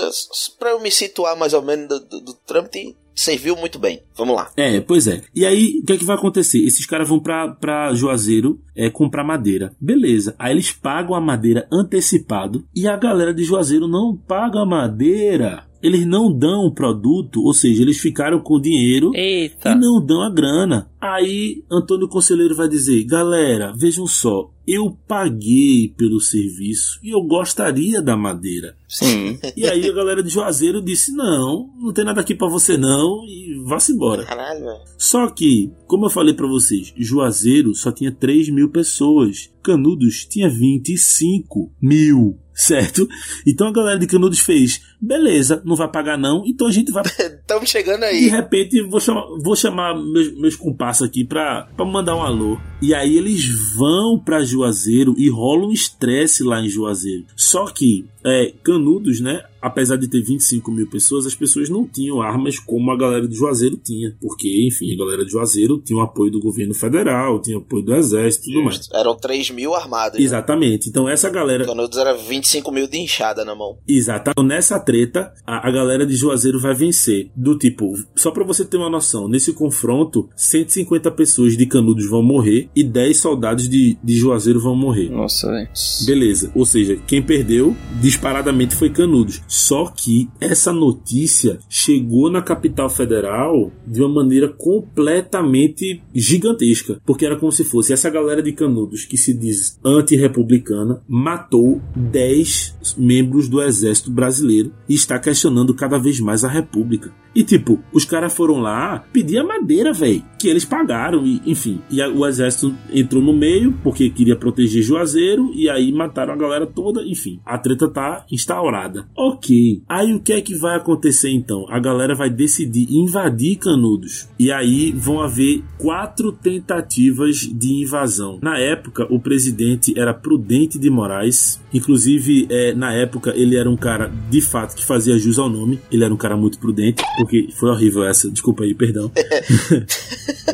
pra 0.58 0.70
eu 0.70 0.80
me 0.80 0.90
situar 0.90 1.36
mais 1.38 1.52
ou 1.52 1.62
menos 1.62 1.88
do, 1.88 2.00
do, 2.00 2.20
do 2.20 2.34
trâmite, 2.46 2.96
serviu 3.20 3.56
muito 3.56 3.78
bem. 3.78 4.02
Vamos 4.16 4.34
lá. 4.34 4.50
É, 4.56 4.80
pois 4.80 5.06
é. 5.06 5.22
E 5.34 5.44
aí, 5.44 5.80
o 5.82 5.84
que 5.84 5.92
é 5.92 5.96
que 5.96 6.04
vai 6.04 6.16
acontecer? 6.16 6.58
Esses 6.64 6.86
caras 6.86 7.08
vão 7.08 7.20
pra, 7.20 7.48
pra 7.48 7.92
Juazeiro 7.94 8.60
é, 8.74 8.88
comprar 8.88 9.24
madeira. 9.24 9.72
Beleza. 9.80 10.34
Aí 10.38 10.52
eles 10.52 10.72
pagam 10.72 11.14
a 11.14 11.20
madeira 11.20 11.68
antecipado 11.70 12.64
e 12.74 12.88
a 12.88 12.96
galera 12.96 13.34
de 13.34 13.44
Juazeiro 13.44 13.86
não 13.86 14.16
paga 14.16 14.60
a 14.60 14.66
madeira. 14.66 15.69
Eles 15.82 16.06
não 16.06 16.32
dão 16.32 16.66
o 16.66 16.74
produto, 16.74 17.42
ou 17.42 17.54
seja, 17.54 17.82
eles 17.82 17.98
ficaram 17.98 18.40
com 18.40 18.54
o 18.54 18.60
dinheiro 18.60 19.12
Eita. 19.14 19.70
e 19.70 19.74
não 19.74 20.04
dão 20.04 20.22
a 20.22 20.30
grana. 20.30 20.90
Aí 21.00 21.64
Antônio 21.70 22.08
Conselheiro 22.08 22.54
vai 22.54 22.68
dizer: 22.68 23.02
galera, 23.04 23.72
vejam 23.74 24.06
só, 24.06 24.50
eu 24.66 24.96
paguei 25.08 25.88
pelo 25.96 26.20
serviço 26.20 27.00
e 27.02 27.10
eu 27.10 27.22
gostaria 27.22 28.02
da 28.02 28.16
madeira. 28.16 28.76
Sim. 28.88 29.38
E 29.56 29.66
aí 29.66 29.88
a 29.88 29.92
galera 29.92 30.22
de 30.22 30.28
Juazeiro 30.28 30.80
disse: 30.82 31.12
não, 31.12 31.70
não 31.80 31.92
tem 31.92 32.04
nada 32.04 32.20
aqui 32.20 32.34
pra 32.34 32.48
você 32.48 32.76
não 32.76 33.24
e 33.26 33.60
vá-se 33.64 33.92
embora. 33.92 34.24
Caralho, 34.24 34.60
velho. 34.60 34.80
Só 34.98 35.28
que, 35.28 35.72
como 35.86 36.06
eu 36.06 36.10
falei 36.10 36.34
pra 36.34 36.46
vocês, 36.46 36.92
Juazeiro 36.96 37.74
só 37.74 37.90
tinha 37.90 38.12
3 38.12 38.50
mil 38.50 38.68
pessoas. 38.70 39.50
Canudos 39.62 40.24
tinha 40.24 40.48
25 40.48 41.72
mil. 41.80 42.38
Certo? 42.52 43.08
Então 43.46 43.68
a 43.68 43.72
galera 43.72 43.98
de 43.98 44.06
Canudos 44.06 44.38
fez: 44.40 44.82
beleza, 45.00 45.62
não 45.64 45.74
vai 45.74 45.90
pagar 45.90 46.18
não, 46.18 46.42
então 46.44 46.66
a 46.66 46.70
gente 46.70 46.92
vai. 46.92 47.02
Estamos 47.40 47.70
chegando 47.70 48.00
De 48.00 48.04
aí. 48.04 48.28
repente, 48.28 48.82
vou 48.82 49.00
chamar, 49.00 49.24
vou 49.42 49.56
chamar 49.56 49.94
meus, 49.94 50.38
meus 50.38 50.56
compassos 50.56 51.08
aqui 51.08 51.24
pra, 51.24 51.68
pra 51.74 51.86
mandar 51.86 52.16
um 52.16 52.22
alô. 52.22 52.58
E 52.82 52.92
aí 52.94 53.16
eles 53.16 53.46
vão 53.76 54.18
pra 54.22 54.44
Juazeiro 54.44 55.14
e 55.16 55.30
rola 55.30 55.68
um 55.68 55.72
estresse 55.72 56.42
lá 56.42 56.60
em 56.60 56.68
Juazeiro. 56.68 57.24
Só 57.34 57.64
que, 57.66 58.04
é, 58.26 58.52
Canudos, 58.62 59.20
né? 59.20 59.42
Apesar 59.60 59.96
de 59.96 60.08
ter 60.08 60.22
25 60.22 60.70
mil 60.70 60.86
pessoas, 60.88 61.26
as 61.26 61.34
pessoas 61.34 61.68
não 61.68 61.86
tinham 61.86 62.20
armas 62.22 62.58
como 62.58 62.90
a 62.90 62.96
galera 62.96 63.26
de 63.26 63.34
Juazeiro 63.36 63.76
tinha. 63.76 64.16
Porque, 64.20 64.66
enfim, 64.66 64.92
a 64.94 64.98
galera 64.98 65.24
de 65.24 65.32
Juazeiro 65.32 65.78
tinha 65.78 65.98
o 65.98 66.02
apoio 66.02 66.30
do 66.30 66.40
governo 66.40 66.74
federal, 66.74 67.40
tinha 67.40 67.58
o 67.58 67.60
apoio 67.60 67.82
do 67.82 67.94
exército 67.94 68.48
e 68.48 68.52
tudo 68.54 68.64
mais. 68.64 68.88
Eram 68.92 69.16
3 69.16 69.50
mil 69.50 69.74
armados. 69.74 70.18
né? 70.18 70.24
Exatamente. 70.24 70.88
Então 70.88 71.08
essa 71.08 71.28
galera. 71.30 71.64
Canudos 71.64 71.98
era 71.98 72.14
25 72.14 72.70
mil 72.72 72.86
de 72.88 72.98
inchada 72.98 73.44
na 73.44 73.54
mão. 73.54 73.78
Exato. 73.86 74.30
Então, 74.30 74.50
Nessa 74.50 74.80
treta, 74.80 75.32
a, 75.46 75.68
a 75.68 75.70
galera 75.70 76.04
de 76.04 76.16
Juazeiro 76.16 76.58
vai 76.58 76.74
vencer. 76.74 77.30
Do 77.36 77.56
tipo, 77.56 77.92
só 78.16 78.30
pra 78.32 78.42
você 78.44 78.64
ter 78.64 78.76
uma 78.76 78.90
noção, 78.90 79.28
nesse 79.28 79.52
confronto, 79.52 80.28
150 80.34 81.10
pessoas 81.12 81.56
de 81.56 81.66
Canudos 81.66 82.08
vão 82.08 82.22
morrer 82.22 82.68
e 82.74 82.82
10 82.82 83.16
soldados 83.16 83.68
de, 83.68 83.96
de 84.02 84.16
Juazeiro 84.16 84.60
vão 84.60 84.74
morrer. 84.74 85.08
Nossa, 85.08 85.48
velho. 85.50 85.68
Beleza. 86.04 86.50
Ou 86.54 86.66
seja, 86.66 86.96
quem 87.06 87.22
perdeu 87.22 87.76
disparadamente 88.00 88.74
foi 88.74 88.90
Canudos. 88.90 89.40
Só 89.50 89.86
que 89.86 90.28
essa 90.40 90.72
notícia 90.72 91.58
chegou 91.68 92.30
na 92.30 92.40
capital 92.40 92.88
federal 92.88 93.72
de 93.84 94.00
uma 94.00 94.22
maneira 94.22 94.48
completamente 94.48 96.00
gigantesca. 96.14 97.00
Porque 97.04 97.26
era 97.26 97.36
como 97.36 97.50
se 97.50 97.64
fosse 97.64 97.92
essa 97.92 98.08
galera 98.08 98.40
de 98.40 98.52
Canudos 98.52 99.04
que 99.04 99.18
se 99.18 99.34
diz 99.34 99.76
anti-republicana 99.84 101.02
matou 101.08 101.82
10 101.96 102.96
membros 102.96 103.48
do 103.48 103.60
exército 103.60 104.08
brasileiro 104.08 104.72
e 104.88 104.94
está 104.94 105.18
questionando 105.18 105.74
cada 105.74 105.98
vez 105.98 106.20
mais 106.20 106.44
a 106.44 106.48
república. 106.48 107.12
E 107.34 107.44
tipo, 107.44 107.78
os 107.92 108.04
caras 108.04 108.34
foram 108.34 108.60
lá 108.60 109.04
pedir 109.12 109.38
a 109.38 109.44
madeira, 109.44 109.92
velho, 109.92 110.22
que 110.38 110.48
eles 110.48 110.64
pagaram 110.64 111.24
e 111.24 111.40
enfim. 111.46 111.80
E 111.90 112.02
o 112.02 112.26
exército 112.26 112.74
entrou 112.92 113.22
no 113.22 113.32
meio 113.32 113.72
porque 113.82 114.10
queria 114.10 114.36
proteger 114.36 114.82
Juazeiro 114.82 115.50
e 115.54 115.68
aí 115.68 115.92
mataram 115.92 116.34
a 116.34 116.36
galera 116.36 116.66
toda, 116.66 117.02
enfim. 117.02 117.40
A 117.44 117.56
treta 117.58 117.88
tá 117.88 118.24
instaurada. 118.30 119.08
Ok. 119.16 119.39
Ok. 119.40 119.82
Aí 119.88 120.12
o 120.12 120.20
que 120.20 120.34
é 120.34 120.40
que 120.42 120.54
vai 120.54 120.76
acontecer 120.76 121.30
então? 121.30 121.64
A 121.70 121.80
galera 121.80 122.14
vai 122.14 122.28
decidir 122.28 122.86
invadir 122.90 123.56
Canudos. 123.56 124.28
E 124.38 124.52
aí 124.52 124.92
vão 124.92 125.20
haver 125.20 125.64
quatro 125.78 126.30
tentativas 126.30 127.38
de 127.38 127.82
invasão. 127.82 128.38
Na 128.42 128.58
época, 128.58 129.06
o 129.10 129.18
presidente 129.18 129.98
era 129.98 130.12
Prudente 130.12 130.78
de 130.78 130.90
Moraes. 130.90 131.58
Inclusive, 131.72 132.46
é, 132.50 132.74
na 132.74 132.92
época, 132.92 133.32
ele 133.34 133.56
era 133.56 133.68
um 133.68 133.76
cara 133.76 134.12
de 134.30 134.42
fato 134.42 134.76
que 134.76 134.84
fazia 134.84 135.18
jus 135.18 135.38
ao 135.38 135.48
nome. 135.48 135.80
Ele 135.90 136.04
era 136.04 136.12
um 136.12 136.18
cara 136.18 136.36
muito 136.36 136.58
prudente, 136.58 137.02
porque 137.16 137.48
foi 137.54 137.70
horrível 137.70 138.04
essa, 138.04 138.30
desculpa 138.30 138.64
aí, 138.64 138.74
perdão. 138.74 139.10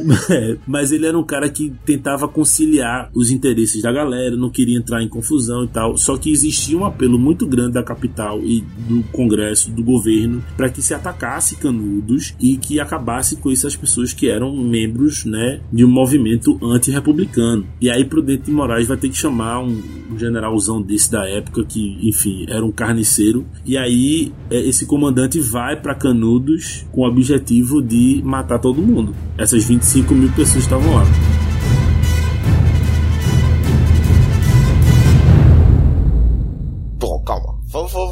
É, 0.31 0.57
Mas 0.67 0.93
ele 0.93 1.07
era 1.07 1.19
um 1.19 1.23
cara 1.23 1.49
que 1.49 1.73
tentava 1.85 2.29
conciliar 2.29 3.11
os 3.15 3.31
interesses 3.31 3.83
da 3.83 3.93
galera, 3.93 4.37
não 4.37 4.51
queria 4.51 4.77
entrar 4.77 5.03
em 5.03 5.09
confusão 5.09 5.65
e 5.65 5.69
tal. 5.69 5.97
Só 5.97 6.17
que 6.17 6.31
existia 6.31 6.77
um 6.77 6.85
apelo 6.85 7.19
muito 7.19 7.47
grande 7.47 7.73
da 7.73 7.83
capital 7.83 8.41
e 8.43 8.65
do 8.77 9.03
Congresso, 9.13 9.71
do 9.71 9.83
governo, 9.83 10.43
para 10.57 10.69
que 10.69 10.83
se 10.83 10.95
atacasse 10.95 11.57
Canudos 11.57 12.35
e 12.41 12.57
que 12.57 12.81
acabasse 12.81 13.37
com 13.37 13.51
essas 13.51 13.77
pessoas 13.77 14.13
que 14.13 14.29
eram 14.29 14.57
membros 14.57 15.25
né, 15.25 15.61
de 15.73 15.85
um 15.85 15.89
movimento 15.89 16.59
anti-republicano. 16.63 17.67
E 17.81 17.91
aí 17.91 18.05
Prudente 18.05 18.45
de 18.45 18.51
Moraes 18.51 18.87
vai 18.87 18.97
ter 18.97 19.09
que 19.09 19.17
chamar 19.17 19.61
um, 19.61 19.83
um 20.11 20.19
generalzão 20.19 20.81
desse 20.81 21.11
da 21.11 21.27
época 21.29 21.65
que, 21.65 21.99
enfim, 22.03 22.47
era 22.49 22.65
um 22.65 22.73
carniceiro. 22.73 23.47
E 23.65 23.77
aí 23.77 24.33
é, 24.51 24.59
esse 24.61 24.87
comandante 24.87 25.41
vai 25.41 25.77
para 25.77 25.95
Canudos 25.95 26.87
com 26.93 27.03
o 27.03 27.09
objetivo 27.09 27.83
de 27.83 28.21
matar 28.25 28.59
todo 28.59 28.83
mundo. 28.83 29.15
Essas 29.39 29.65
25 29.65 30.15
mil 30.15 30.31
pessoas 30.33 30.65
estavam 30.65 30.95
lá. 30.95 31.36